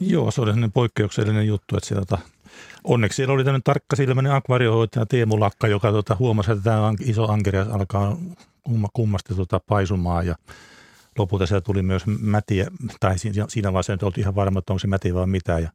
Joo, 0.00 0.30
se 0.30 0.40
oli 0.40 0.50
sellainen 0.50 0.72
poikkeuksellinen 0.72 1.46
juttu, 1.46 1.76
että 1.76 1.88
sieltä 1.88 2.18
Onneksi 2.84 3.16
siellä 3.16 3.34
oli 3.34 3.44
tämmöinen 3.44 3.62
tarkkasilmäinen 3.62 4.32
akvariohoitaja 4.32 5.06
Teemu 5.06 5.40
Lakka, 5.40 5.68
joka 5.68 5.92
tota, 5.92 6.16
huomasi, 6.18 6.52
että 6.52 6.64
tämä 6.64 6.92
iso 7.00 7.32
ankerias 7.32 7.68
alkaa 7.68 8.16
kumma, 8.62 8.88
kummasti 8.92 9.34
tota, 9.34 9.60
paisumaan 9.66 10.26
ja 10.26 10.34
lopulta 11.18 11.46
siellä 11.46 11.60
tuli 11.60 11.82
myös 11.82 12.06
mätiä, 12.06 12.70
tai 13.00 13.18
siinä 13.18 13.72
vaiheessa 13.72 13.92
ei 13.92 13.98
oltu 14.02 14.20
ihan 14.20 14.34
varma, 14.34 14.58
että 14.58 14.72
onko 14.72 14.78
se 14.78 14.86
mäti 14.86 15.14
vai 15.14 15.26
mitä. 15.26 15.58
Ja 15.58 15.70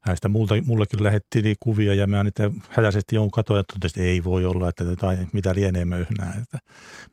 häistä 0.00 0.28
multa, 0.28 0.54
mullekin 0.64 1.04
lähetti 1.04 1.54
kuvia 1.60 1.94
ja 1.94 2.06
mä 2.06 2.24
niitä 2.24 2.50
hätäisesti 2.68 3.16
jonkun 3.16 3.30
katoin, 3.30 3.60
että 3.60 3.74
totesi, 3.74 4.00
että 4.00 4.10
ei 4.10 4.24
voi 4.24 4.44
olla, 4.44 4.68
että 4.68 4.96
tai 4.96 5.18
mitä 5.32 5.54
lienee 5.54 5.84
möhnää. 5.84 6.34
Että, 6.42 6.58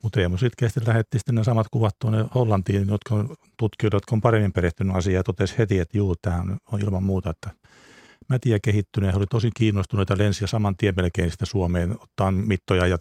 mutta 0.04 0.18
Teemu 0.18 0.38
sitkeästi 0.38 0.80
lähetti 0.88 1.20
sitten 1.20 1.36
ne 1.36 1.44
samat 1.44 1.68
kuvat 1.72 1.96
tuonne 2.00 2.26
Hollantiin, 2.36 2.88
jotka 2.88 3.16
on 3.16 3.36
tutkijoita, 3.58 3.96
jotka 3.96 4.16
on 4.16 4.22
paremmin 4.22 4.54
perehtynyt 4.54 4.96
asiaa 4.96 5.20
ja 5.20 5.24
totesi 5.24 5.58
heti, 5.58 5.80
että 5.80 5.98
juu, 5.98 6.16
tämä 6.22 6.44
on 6.72 6.82
ilman 6.82 7.04
muuta, 7.04 7.30
että 7.30 7.50
mätiä 8.30 8.60
kehittyneen. 8.64 9.14
He 9.14 9.18
oli 9.18 9.26
tosi 9.30 9.50
kiinnostuneita 9.56 10.18
lensiä 10.18 10.48
saman 10.48 10.78
tien 10.78 10.94
melkein 10.98 11.32
sitä 11.32 11.46
Suomeen 11.46 11.92
ottaa 11.92 12.32
mittoja 12.32 12.88
ja 12.88 12.98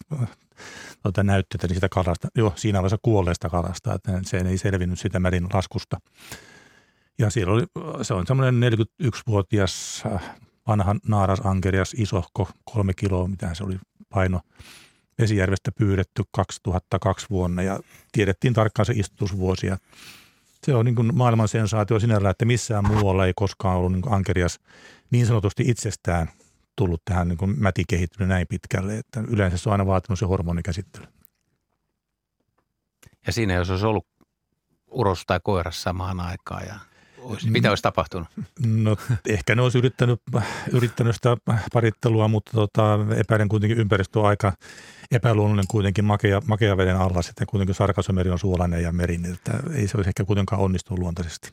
tuota, 1.02 1.22
näytteitä 1.22 1.74
sitä 1.74 1.88
kalasta, 1.88 2.28
jo 2.34 2.52
siinä 2.56 2.78
vaiheessa 2.78 2.98
kuolleesta 3.02 3.48
kalasta, 3.48 3.94
että 3.94 4.20
se 4.22 4.38
ei 4.38 4.58
selvinnyt 4.58 5.00
sitä 5.00 5.20
märin 5.20 5.46
laskusta. 5.52 6.00
Ja 7.18 7.30
siellä 7.30 7.52
oli, 7.52 7.64
se 8.02 8.14
on 8.14 8.26
semmoinen 8.26 8.72
41-vuotias 8.72 10.02
äh, 10.06 10.36
vanha 10.66 10.96
naarasankerias, 11.08 11.94
isohko, 11.94 12.48
kolme 12.64 12.94
kiloa, 12.94 13.28
mitä 13.28 13.54
se 13.54 13.64
oli 13.64 13.78
paino. 14.08 14.40
Vesijärvestä 15.18 15.72
pyydetty 15.72 16.22
2002 16.30 17.26
vuonna 17.30 17.62
ja 17.62 17.80
tiedettiin 18.12 18.54
tarkkaan 18.54 18.86
se 18.86 18.92
istutusvuosi 18.92 19.66
se 20.66 20.74
on 20.74 20.84
niin 20.84 20.94
kuin 20.94 21.16
maailman 21.16 21.48
sensaatio 21.48 22.00
sinällä, 22.00 22.30
että 22.30 22.44
missään 22.44 22.86
muualla 22.88 23.26
ei 23.26 23.32
koskaan 23.36 23.76
ollut 23.76 23.92
niin 23.92 24.02
kuin 24.02 24.14
ankerias 24.14 24.60
niin 25.10 25.26
sanotusti 25.26 25.64
itsestään 25.66 26.30
tullut 26.76 27.02
tähän 27.04 27.28
niin 27.28 27.38
kuin 27.38 27.56
kehittynyt 27.88 28.28
näin 28.28 28.46
pitkälle, 28.46 28.98
että 28.98 29.22
yleensä 29.28 29.58
se 29.58 29.68
on 29.68 29.72
aina 29.72 29.86
vaatinut 29.86 30.18
se 30.18 30.26
hormonikäsittely. 30.26 31.06
Ja 33.26 33.32
siinä 33.32 33.54
jos 33.54 33.70
olisi 33.70 33.86
ollut 33.86 34.06
uros 34.86 35.22
tai 35.26 35.40
koiras 35.42 35.82
samaan 35.82 36.20
aikaan 36.20 36.66
ja 36.66 36.74
olisi, 37.26 37.50
mitä 37.50 37.68
olisi 37.68 37.82
tapahtunut? 37.82 38.28
No 38.66 38.96
ehkä 39.28 39.54
ne 39.54 39.62
olisi 39.62 39.78
yrittänyt, 39.78 40.22
yrittänyt 40.72 41.14
sitä 41.14 41.36
parittelua, 41.72 42.28
mutta 42.28 42.50
tota, 42.54 42.98
epäilen 43.16 43.48
kuitenkin 43.48 43.78
ympäristö 43.78 44.22
aika 44.22 44.52
epäluonnollinen 45.10 45.66
kuitenkin 45.70 46.04
makea, 46.04 46.42
makea 46.46 46.76
veden 46.76 46.96
alla. 46.96 47.22
Sitten 47.22 47.46
kuitenkin 47.46 47.74
Sarkasomeri 47.74 48.30
on 48.30 48.38
suolainen 48.38 48.82
ja 48.82 48.92
meri, 48.92 49.18
niin 49.18 49.34
että 49.34 49.52
ei 49.74 49.88
se 49.88 49.96
olisi 49.96 50.10
ehkä 50.10 50.24
kuitenkaan 50.24 50.62
onnistunut 50.62 50.98
luontaisesti. 50.98 51.50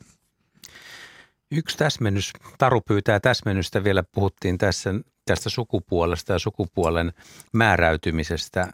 Yksi 1.50 1.78
täsmennys, 1.78 2.32
Taru 2.58 2.80
pyytää 2.80 3.20
täsmennystä, 3.20 3.84
vielä 3.84 4.04
puhuttiin 4.14 4.58
tässä 4.58 4.94
tästä 5.24 5.50
sukupuolesta 5.50 6.32
ja 6.32 6.38
sukupuolen 6.38 7.12
määräytymisestä. 7.52 8.72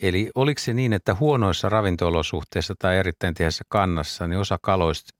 Eli 0.00 0.30
oliko 0.34 0.60
se 0.60 0.74
niin, 0.74 0.92
että 0.92 1.14
huonoissa 1.14 1.68
ravintoolosuhteissa 1.68 2.74
tai 2.78 2.96
erittäin 2.96 3.34
tiheässä 3.34 3.64
kannassa, 3.68 4.26
niin 4.26 4.38
osa 4.38 4.58
kaloista 4.62 5.13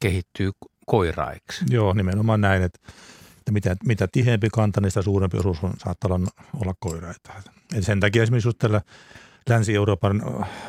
kehittyy 0.00 0.50
koiraiksi? 0.86 1.64
Joo, 1.70 1.92
nimenomaan 1.92 2.40
näin, 2.40 2.62
että, 2.62 2.78
että 3.38 3.52
mitä, 3.52 3.76
mitä 3.84 4.08
tiheämpi 4.12 4.48
kanta, 4.52 4.80
niin 4.80 4.90
sitä 4.90 5.02
suurempi 5.02 5.38
osuus 5.38 5.64
on, 5.64 5.72
saattaa 5.78 6.14
olla, 6.14 6.30
olla 6.60 6.74
koiraita. 6.78 7.32
Et 7.74 7.84
sen 7.84 8.00
takia 8.00 8.22
esimerkiksi 8.22 8.48
just 8.48 8.58
tällä 8.58 8.80
Länsi-Euroopan 9.48 10.22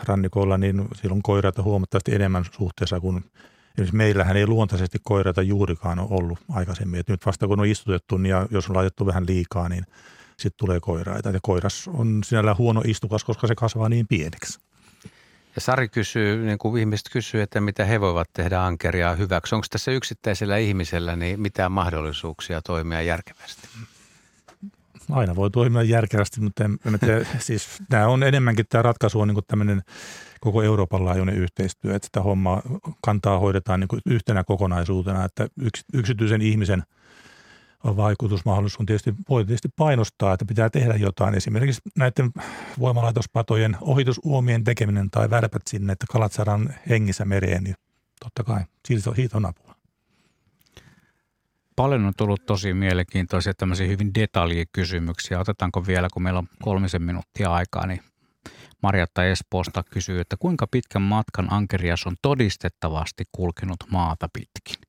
rannikolla, 0.03 0.57
niin 0.57 0.87
silloin 0.95 1.21
koiraita 1.21 1.63
huomattavasti 1.63 2.15
enemmän 2.15 2.45
suhteessa 2.51 2.99
kuin 2.99 3.23
Esimerkiksi 3.77 3.95
meillähän 3.95 4.37
ei 4.37 4.47
luontaisesti 4.47 4.97
koiraita 5.03 5.41
juurikaan 5.41 5.99
ole 5.99 6.07
ollut 6.11 6.39
aikaisemmin. 6.49 6.99
Et 6.99 7.09
nyt 7.09 7.25
vasta 7.25 7.47
kun 7.47 7.59
on 7.59 7.65
istutettu, 7.65 8.17
niin 8.17 8.29
ja 8.29 8.47
jos 8.51 8.69
on 8.69 8.75
laitettu 8.75 9.05
vähän 9.05 9.25
liikaa, 9.27 9.69
niin 9.69 9.83
sitten 10.37 10.57
tulee 10.57 10.79
koiraita. 10.79 11.29
Ja 11.29 11.39
koiras 11.41 11.87
on 11.87 12.21
sinällään 12.23 12.57
huono 12.57 12.81
istukas, 12.85 13.23
koska 13.23 13.47
se 13.47 13.55
kasvaa 13.55 13.89
niin 13.89 14.07
pieneksi. 14.07 14.59
Ja 15.57 15.61
Sari 15.61 15.89
kysyy, 15.89 16.45
niin 16.45 16.57
kuin 16.57 16.79
ihmiset 16.79 17.07
kysyy, 17.11 17.41
että 17.41 17.61
mitä 17.61 17.85
he 17.85 18.01
voivat 18.01 18.29
tehdä 18.33 18.61
ankeria 18.61 19.15
hyväksi. 19.15 19.55
Onko 19.55 19.67
tässä 19.69 19.91
yksittäisellä 19.91 20.57
ihmisellä 20.57 21.15
niin 21.15 21.41
mitään 21.41 21.71
mahdollisuuksia 21.71 22.61
toimia 22.61 23.01
järkevästi? 23.01 23.67
Aina 25.11 25.35
voi 25.35 25.51
toimia 25.51 25.83
järkevästi, 25.83 26.41
mutta 26.41 26.63
en, 26.63 26.77
en 26.85 26.99
tiedä, 26.99 27.25
siis 27.39 27.67
nämä 27.89 28.07
on 28.07 28.23
enemmänkin, 28.23 28.65
tämä 28.69 28.81
ratkaisu 28.81 29.19
on 29.19 29.27
niin 29.27 29.37
tämmöinen 29.47 29.81
koko 30.41 30.63
Euroopan 30.63 31.05
laajuinen 31.05 31.35
yhteistyö, 31.35 31.95
että 31.95 32.05
sitä 32.05 32.21
hommaa 32.21 32.61
kantaa 33.01 33.39
hoidetaan 33.39 33.79
niin 33.79 34.01
yhtenä 34.05 34.43
kokonaisuutena, 34.43 35.25
että 35.25 35.47
yks, 35.61 35.85
yksityisen 35.93 36.41
ihmisen 36.41 36.83
vaikutusmahdollisuus 37.83 38.79
on 38.79 38.85
tietysti, 38.85 39.13
voi 39.29 39.45
tietysti 39.45 39.69
painostaa, 39.75 40.33
että 40.33 40.45
pitää 40.45 40.69
tehdä 40.69 40.95
jotain. 40.95 41.35
Esimerkiksi 41.35 41.81
näiden 41.97 42.31
voimalaitospatojen 42.79 43.77
ohitusuomien 43.81 44.63
tekeminen 44.63 45.09
tai 45.09 45.29
värpät 45.29 45.61
sinne, 45.69 45.93
että 45.93 46.05
kalat 46.09 46.31
saadaan 46.31 46.75
hengissä 46.89 47.25
mereen, 47.25 47.63
niin 47.63 47.75
totta 48.19 48.43
kai 48.43 48.63
siitä 48.87 49.09
on, 49.09 49.15
siitä 49.15 49.37
on 49.37 49.45
apua. 49.45 49.75
Paljon 51.75 52.05
on 52.05 52.13
tullut 52.17 52.45
tosi 52.45 52.73
mielenkiintoisia 52.73 53.53
tämmöisiä 53.53 53.87
hyvin 53.87 54.13
detaljikysymyksiä. 54.13 55.39
Otetaanko 55.39 55.87
vielä, 55.87 56.07
kun 56.13 56.23
meillä 56.23 56.39
on 56.39 56.47
kolmisen 56.61 57.01
minuuttia 57.01 57.53
aikaa, 57.53 57.87
niin 57.87 57.99
Marjatta 58.83 59.25
Espoosta 59.25 59.83
kysyy, 59.83 60.19
että 60.19 60.35
kuinka 60.39 60.67
pitkän 60.67 61.01
matkan 61.01 61.53
ankerias 61.53 62.07
on 62.07 62.15
todistettavasti 62.21 63.23
kulkenut 63.31 63.77
maata 63.91 64.29
pitkin? 64.33 64.86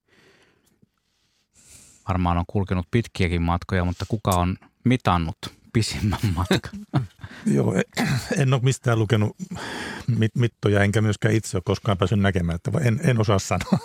Varmaan 2.08 2.38
on 2.38 2.44
kulkenut 2.46 2.86
pitkiäkin 2.90 3.42
matkoja, 3.42 3.84
mutta 3.84 4.04
kuka 4.08 4.30
on 4.30 4.56
mitannut 4.84 5.36
pisimmän 5.72 6.18
matkan? 6.36 7.06
Joo, 7.46 7.74
en 8.36 8.54
ole 8.54 8.62
mistään 8.62 8.98
lukenut 8.98 9.36
mit- 10.18 10.34
mittoja, 10.34 10.82
enkä 10.82 11.00
myöskään 11.00 11.34
itse 11.34 11.56
ole 11.56 11.62
koskaan 11.64 11.98
päässyt 11.98 12.20
näkemään, 12.20 12.56
että 12.56 12.70
en, 12.80 13.00
en 13.04 13.20
osaa 13.20 13.38
sanoa. 13.38 13.78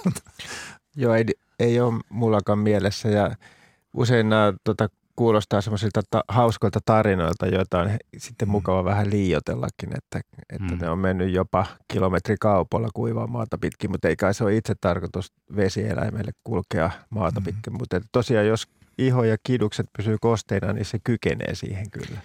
Joo, 0.95 1.13
ei, 1.13 1.25
ei 1.59 1.79
ole 1.79 2.01
mullakaan 2.09 2.59
mielessä 2.59 3.09
ja 3.09 3.35
usein 3.93 4.29
nämä 4.29 4.53
tota, 4.63 4.89
kuulostaa 5.15 5.61
semmoisilta 5.61 6.01
ta- 6.09 6.23
hauskoilta 6.27 6.79
tarinoilta, 6.85 7.47
joita 7.47 7.79
on 7.79 7.89
sitten 8.17 8.47
mm. 8.47 8.51
mukava 8.51 8.83
vähän 8.83 9.09
liiotellakin, 9.09 9.89
että, 9.97 10.21
että 10.49 10.73
mm. 10.73 10.79
ne 10.81 10.89
on 10.89 10.99
mennyt 10.99 11.33
jopa 11.33 11.65
kilometrikaupalla 11.87 12.89
kuivaa 12.93 13.27
maata 13.27 13.57
pitkin, 13.57 13.91
mutta 13.91 14.07
ei 14.07 14.15
kai 14.15 14.33
se 14.33 14.43
ole 14.43 14.55
itse 14.55 14.75
tarkoitus 14.81 15.33
vesieläimelle 15.55 16.31
kulkea 16.43 16.91
maata 17.09 17.39
mm. 17.39 17.43
pitkin. 17.43 17.73
Mutta 17.73 18.01
tosiaan 18.11 18.47
jos 18.47 18.67
iho 18.97 19.23
ja 19.23 19.37
kidukset 19.43 19.85
pysyy 19.97 20.17
kosteina, 20.21 20.73
niin 20.73 20.85
se 20.85 20.99
kykenee 21.03 21.55
siihen 21.55 21.91
kyllä. 21.91 22.21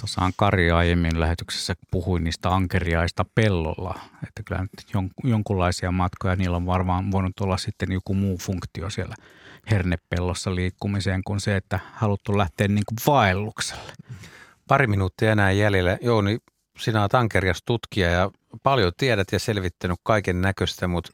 Tuossahan 0.00 0.32
Kari 0.36 0.70
aiemmin 0.70 1.20
lähetyksessä 1.20 1.74
puhui 1.90 2.20
niistä 2.20 2.50
ankeriaista 2.50 3.24
pellolla, 3.34 4.00
että 4.22 4.42
kyllä 4.44 4.62
nyt 4.62 4.94
jon- 4.94 5.30
jonkunlaisia 5.30 5.92
matkoja, 5.92 6.36
niillä 6.36 6.56
on 6.56 6.66
varmaan 6.66 7.10
voinut 7.10 7.40
olla 7.40 7.56
sitten 7.56 7.92
joku 7.92 8.14
muu 8.14 8.38
funktio 8.38 8.90
siellä 8.90 9.14
hernepellossa 9.70 10.54
liikkumiseen 10.54 11.20
kuin 11.24 11.40
se, 11.40 11.56
että 11.56 11.80
haluttu 11.92 12.38
lähteä 12.38 12.68
niin 12.68 12.84
kuin 12.88 13.14
vaellukselle. 13.14 13.92
Pari 14.68 14.86
minuuttia 14.86 15.32
enää 15.32 15.50
jäljellä. 15.50 15.98
Jouni, 16.00 16.38
sinä 16.78 17.00
olet 17.00 17.14
ankerias 17.14 17.62
tutkija 17.66 18.10
ja 18.10 18.30
paljon 18.62 18.92
tiedät 18.96 19.28
ja 19.32 19.38
selvittänyt 19.38 19.98
kaiken 20.02 20.40
näköistä, 20.40 20.88
mutta 20.88 21.10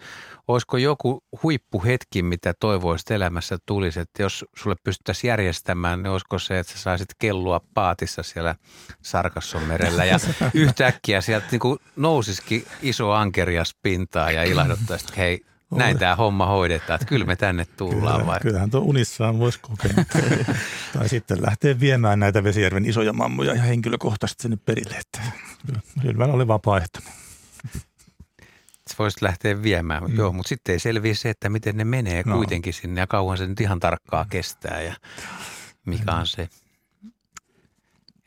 olisiko 0.48 0.76
joku 0.76 1.24
huippuhetki, 1.42 2.22
mitä 2.22 2.54
toivoisit 2.60 3.10
elämässä 3.10 3.58
tulisi, 3.66 4.00
että 4.00 4.22
jos 4.22 4.44
sulle 4.56 4.76
pystyttäisiin 4.84 5.28
järjestämään, 5.28 6.02
niin 6.02 6.10
olisiko 6.10 6.38
se, 6.38 6.58
että 6.58 6.72
sä 6.72 6.78
saisit 6.78 7.08
kellua 7.18 7.60
paatissa 7.74 8.22
siellä 8.22 8.54
Sarkassonmerellä 9.02 10.04
ja 10.04 10.18
yhtäkkiä 10.54 11.20
sieltä 11.20 11.46
niin 11.50 11.78
nousisikin 11.96 12.66
iso 12.82 13.12
ankerias 13.12 13.74
pintaa 13.82 14.30
ja 14.30 14.44
ilahduttaisi, 14.44 15.04
että 15.04 15.20
hei, 15.20 15.40
näin 15.78 15.98
tämä 15.98 16.16
homma 16.16 16.46
hoidetaan, 16.46 16.94
että 16.94 17.06
kyllä 17.06 17.26
me 17.26 17.36
tänne 17.36 17.64
tullaan. 17.76 18.14
Kyllä, 18.14 18.26
vai? 18.26 18.40
Kyllähän 18.40 18.70
tuo 18.70 18.80
unissaan 18.80 19.38
voisi 19.38 19.60
kokea. 19.60 19.90
tai 20.94 21.08
sitten 21.08 21.42
lähtee 21.42 21.80
viemään 21.80 22.20
näitä 22.20 22.44
Vesijärven 22.44 22.84
isoja 22.84 23.12
mammuja 23.12 23.54
ja 23.54 23.62
henkilökohtaisesti 23.62 24.42
sinne 24.42 24.56
perille. 24.56 24.96
Että 24.96 25.20
kyllä 26.02 26.24
oli 26.24 26.48
vapaaehtoinen. 26.48 27.12
Se 28.86 28.94
voisi 28.98 29.24
lähteä 29.24 29.62
viemään, 29.62 30.04
mm. 30.04 30.16
joo, 30.16 30.32
mutta 30.32 30.48
sitten 30.48 30.72
ei 30.72 30.78
selviä 30.78 31.14
se, 31.14 31.30
että 31.30 31.48
miten 31.48 31.76
ne 31.76 31.84
menee 31.84 32.22
no. 32.26 32.36
kuitenkin 32.36 32.72
sinne 32.72 33.00
ja 33.00 33.06
kauan 33.06 33.38
se 33.38 33.46
nyt 33.46 33.60
ihan 33.60 33.80
tarkkaa 33.80 34.26
kestää 34.30 34.82
ja 34.82 34.94
mikä 35.86 36.12
on 36.12 36.26
se. 36.26 36.48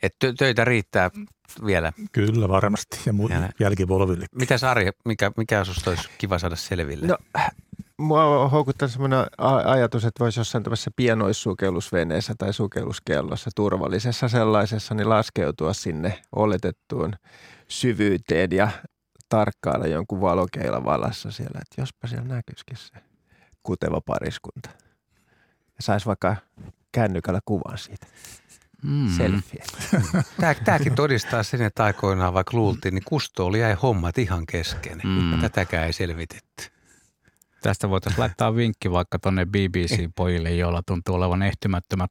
Että 0.06 0.32
töitä 0.38 0.64
riittää 0.64 1.10
vielä. 1.66 1.92
Kyllä 2.12 2.48
varmasti 2.48 3.00
ja 3.06 3.12
mu- 3.12 3.52
jälkivolville. 3.60 4.26
Mitä 4.34 4.58
Sari, 4.58 4.90
mikä, 5.04 5.32
mikä 5.36 5.64
sinusta 5.64 5.90
olisi 5.90 6.08
kiva 6.18 6.38
saada 6.38 6.56
selville? 6.56 7.06
No, 7.06 7.18
mua 7.98 8.48
houkuttaa 8.48 8.88
sellainen 8.88 9.26
ajatus, 9.64 10.04
että 10.04 10.24
voisi 10.24 10.40
jossain 10.40 10.64
tämmöisessä 10.64 10.90
pienoissukellusveneessä 10.96 12.34
tai 12.38 12.52
sukelluskellossa, 12.52 13.50
turvallisessa 13.56 14.28
sellaisessa, 14.28 14.94
niin 14.94 15.08
laskeutua 15.08 15.72
sinne 15.72 16.22
oletettuun 16.36 17.12
syvyyteen 17.68 18.50
ja 18.52 18.68
tarkkailla 19.28 19.86
jonkun 19.86 20.20
valokeilan 20.20 20.84
valassa 20.84 21.30
siellä, 21.30 21.60
että 21.62 21.80
jospa 21.80 22.08
siellä 22.08 22.28
näkyisikin 22.28 22.76
se 22.76 22.92
kuteva 23.62 24.00
pariskunta. 24.00 24.70
Ja 25.76 25.82
saisi 25.82 26.06
vaikka 26.06 26.36
kännykällä 26.92 27.40
kuvan 27.44 27.78
siitä. 27.78 28.06
Mm. 28.82 29.08
Selfie. 29.16 29.64
Tää, 30.40 30.54
tämäkin 30.54 30.94
todistaa 30.94 31.42
sen, 31.42 31.62
että 31.62 31.84
aikoinaan 31.84 32.34
vaikka 32.34 32.56
luultiin, 32.56 32.94
niin 32.94 33.04
kustooli 33.04 33.60
jäi 33.60 33.74
hommat 33.82 34.18
ihan 34.18 34.46
kesken. 34.46 35.00
Mm. 35.04 35.40
Tätäkään 35.40 35.86
ei 35.86 35.92
selvitetty. 35.92 36.64
Tästä 37.62 37.90
voitaisiin 37.90 38.20
laittaa 38.20 38.56
vinkki 38.56 38.90
vaikka 38.90 39.18
tuonne 39.18 39.44
BBC-pojille, 39.44 40.50
joilla 40.50 40.82
tuntuu 40.86 41.14
olevan 41.14 41.42
ehtymättömät 41.42 42.10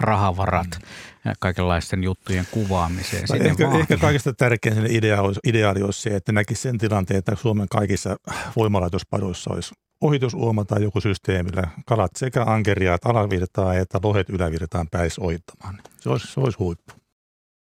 rahavarat 0.00 0.78
ja 1.24 1.34
kaikenlaisten 1.40 2.04
juttujen 2.04 2.46
kuvaamiseen. 2.50 3.24
Ehkä, 3.40 3.70
ehkä 3.78 3.96
kaikista 3.96 4.32
tärkein 4.32 4.86
idea 4.90 5.22
olisi, 5.22 5.40
ideaali 5.46 5.82
olisi 5.82 6.02
se, 6.02 6.16
että 6.16 6.32
näkisi 6.32 6.62
sen 6.62 6.78
tilanteen, 6.78 7.18
että 7.18 7.36
Suomen 7.36 7.68
kaikissa 7.68 8.16
voimalaitospadoissa 8.56 9.54
olisi 9.54 9.74
ohitusuoma 10.02 10.64
tai 10.64 10.82
joku 10.82 11.00
systeemillä 11.00 11.68
kalat 11.86 12.10
sekä 12.16 12.44
ankeriaat 12.44 13.06
alavirtaa 13.06 13.74
että 13.74 13.98
lohet 14.02 14.28
ylävirtaan 14.28 14.88
päis 14.90 15.18
ohittamaan. 15.18 15.78
Se 16.00 16.10
olisi, 16.10 16.32
se 16.32 16.40
olisi 16.40 16.58
huippu. 16.58 17.01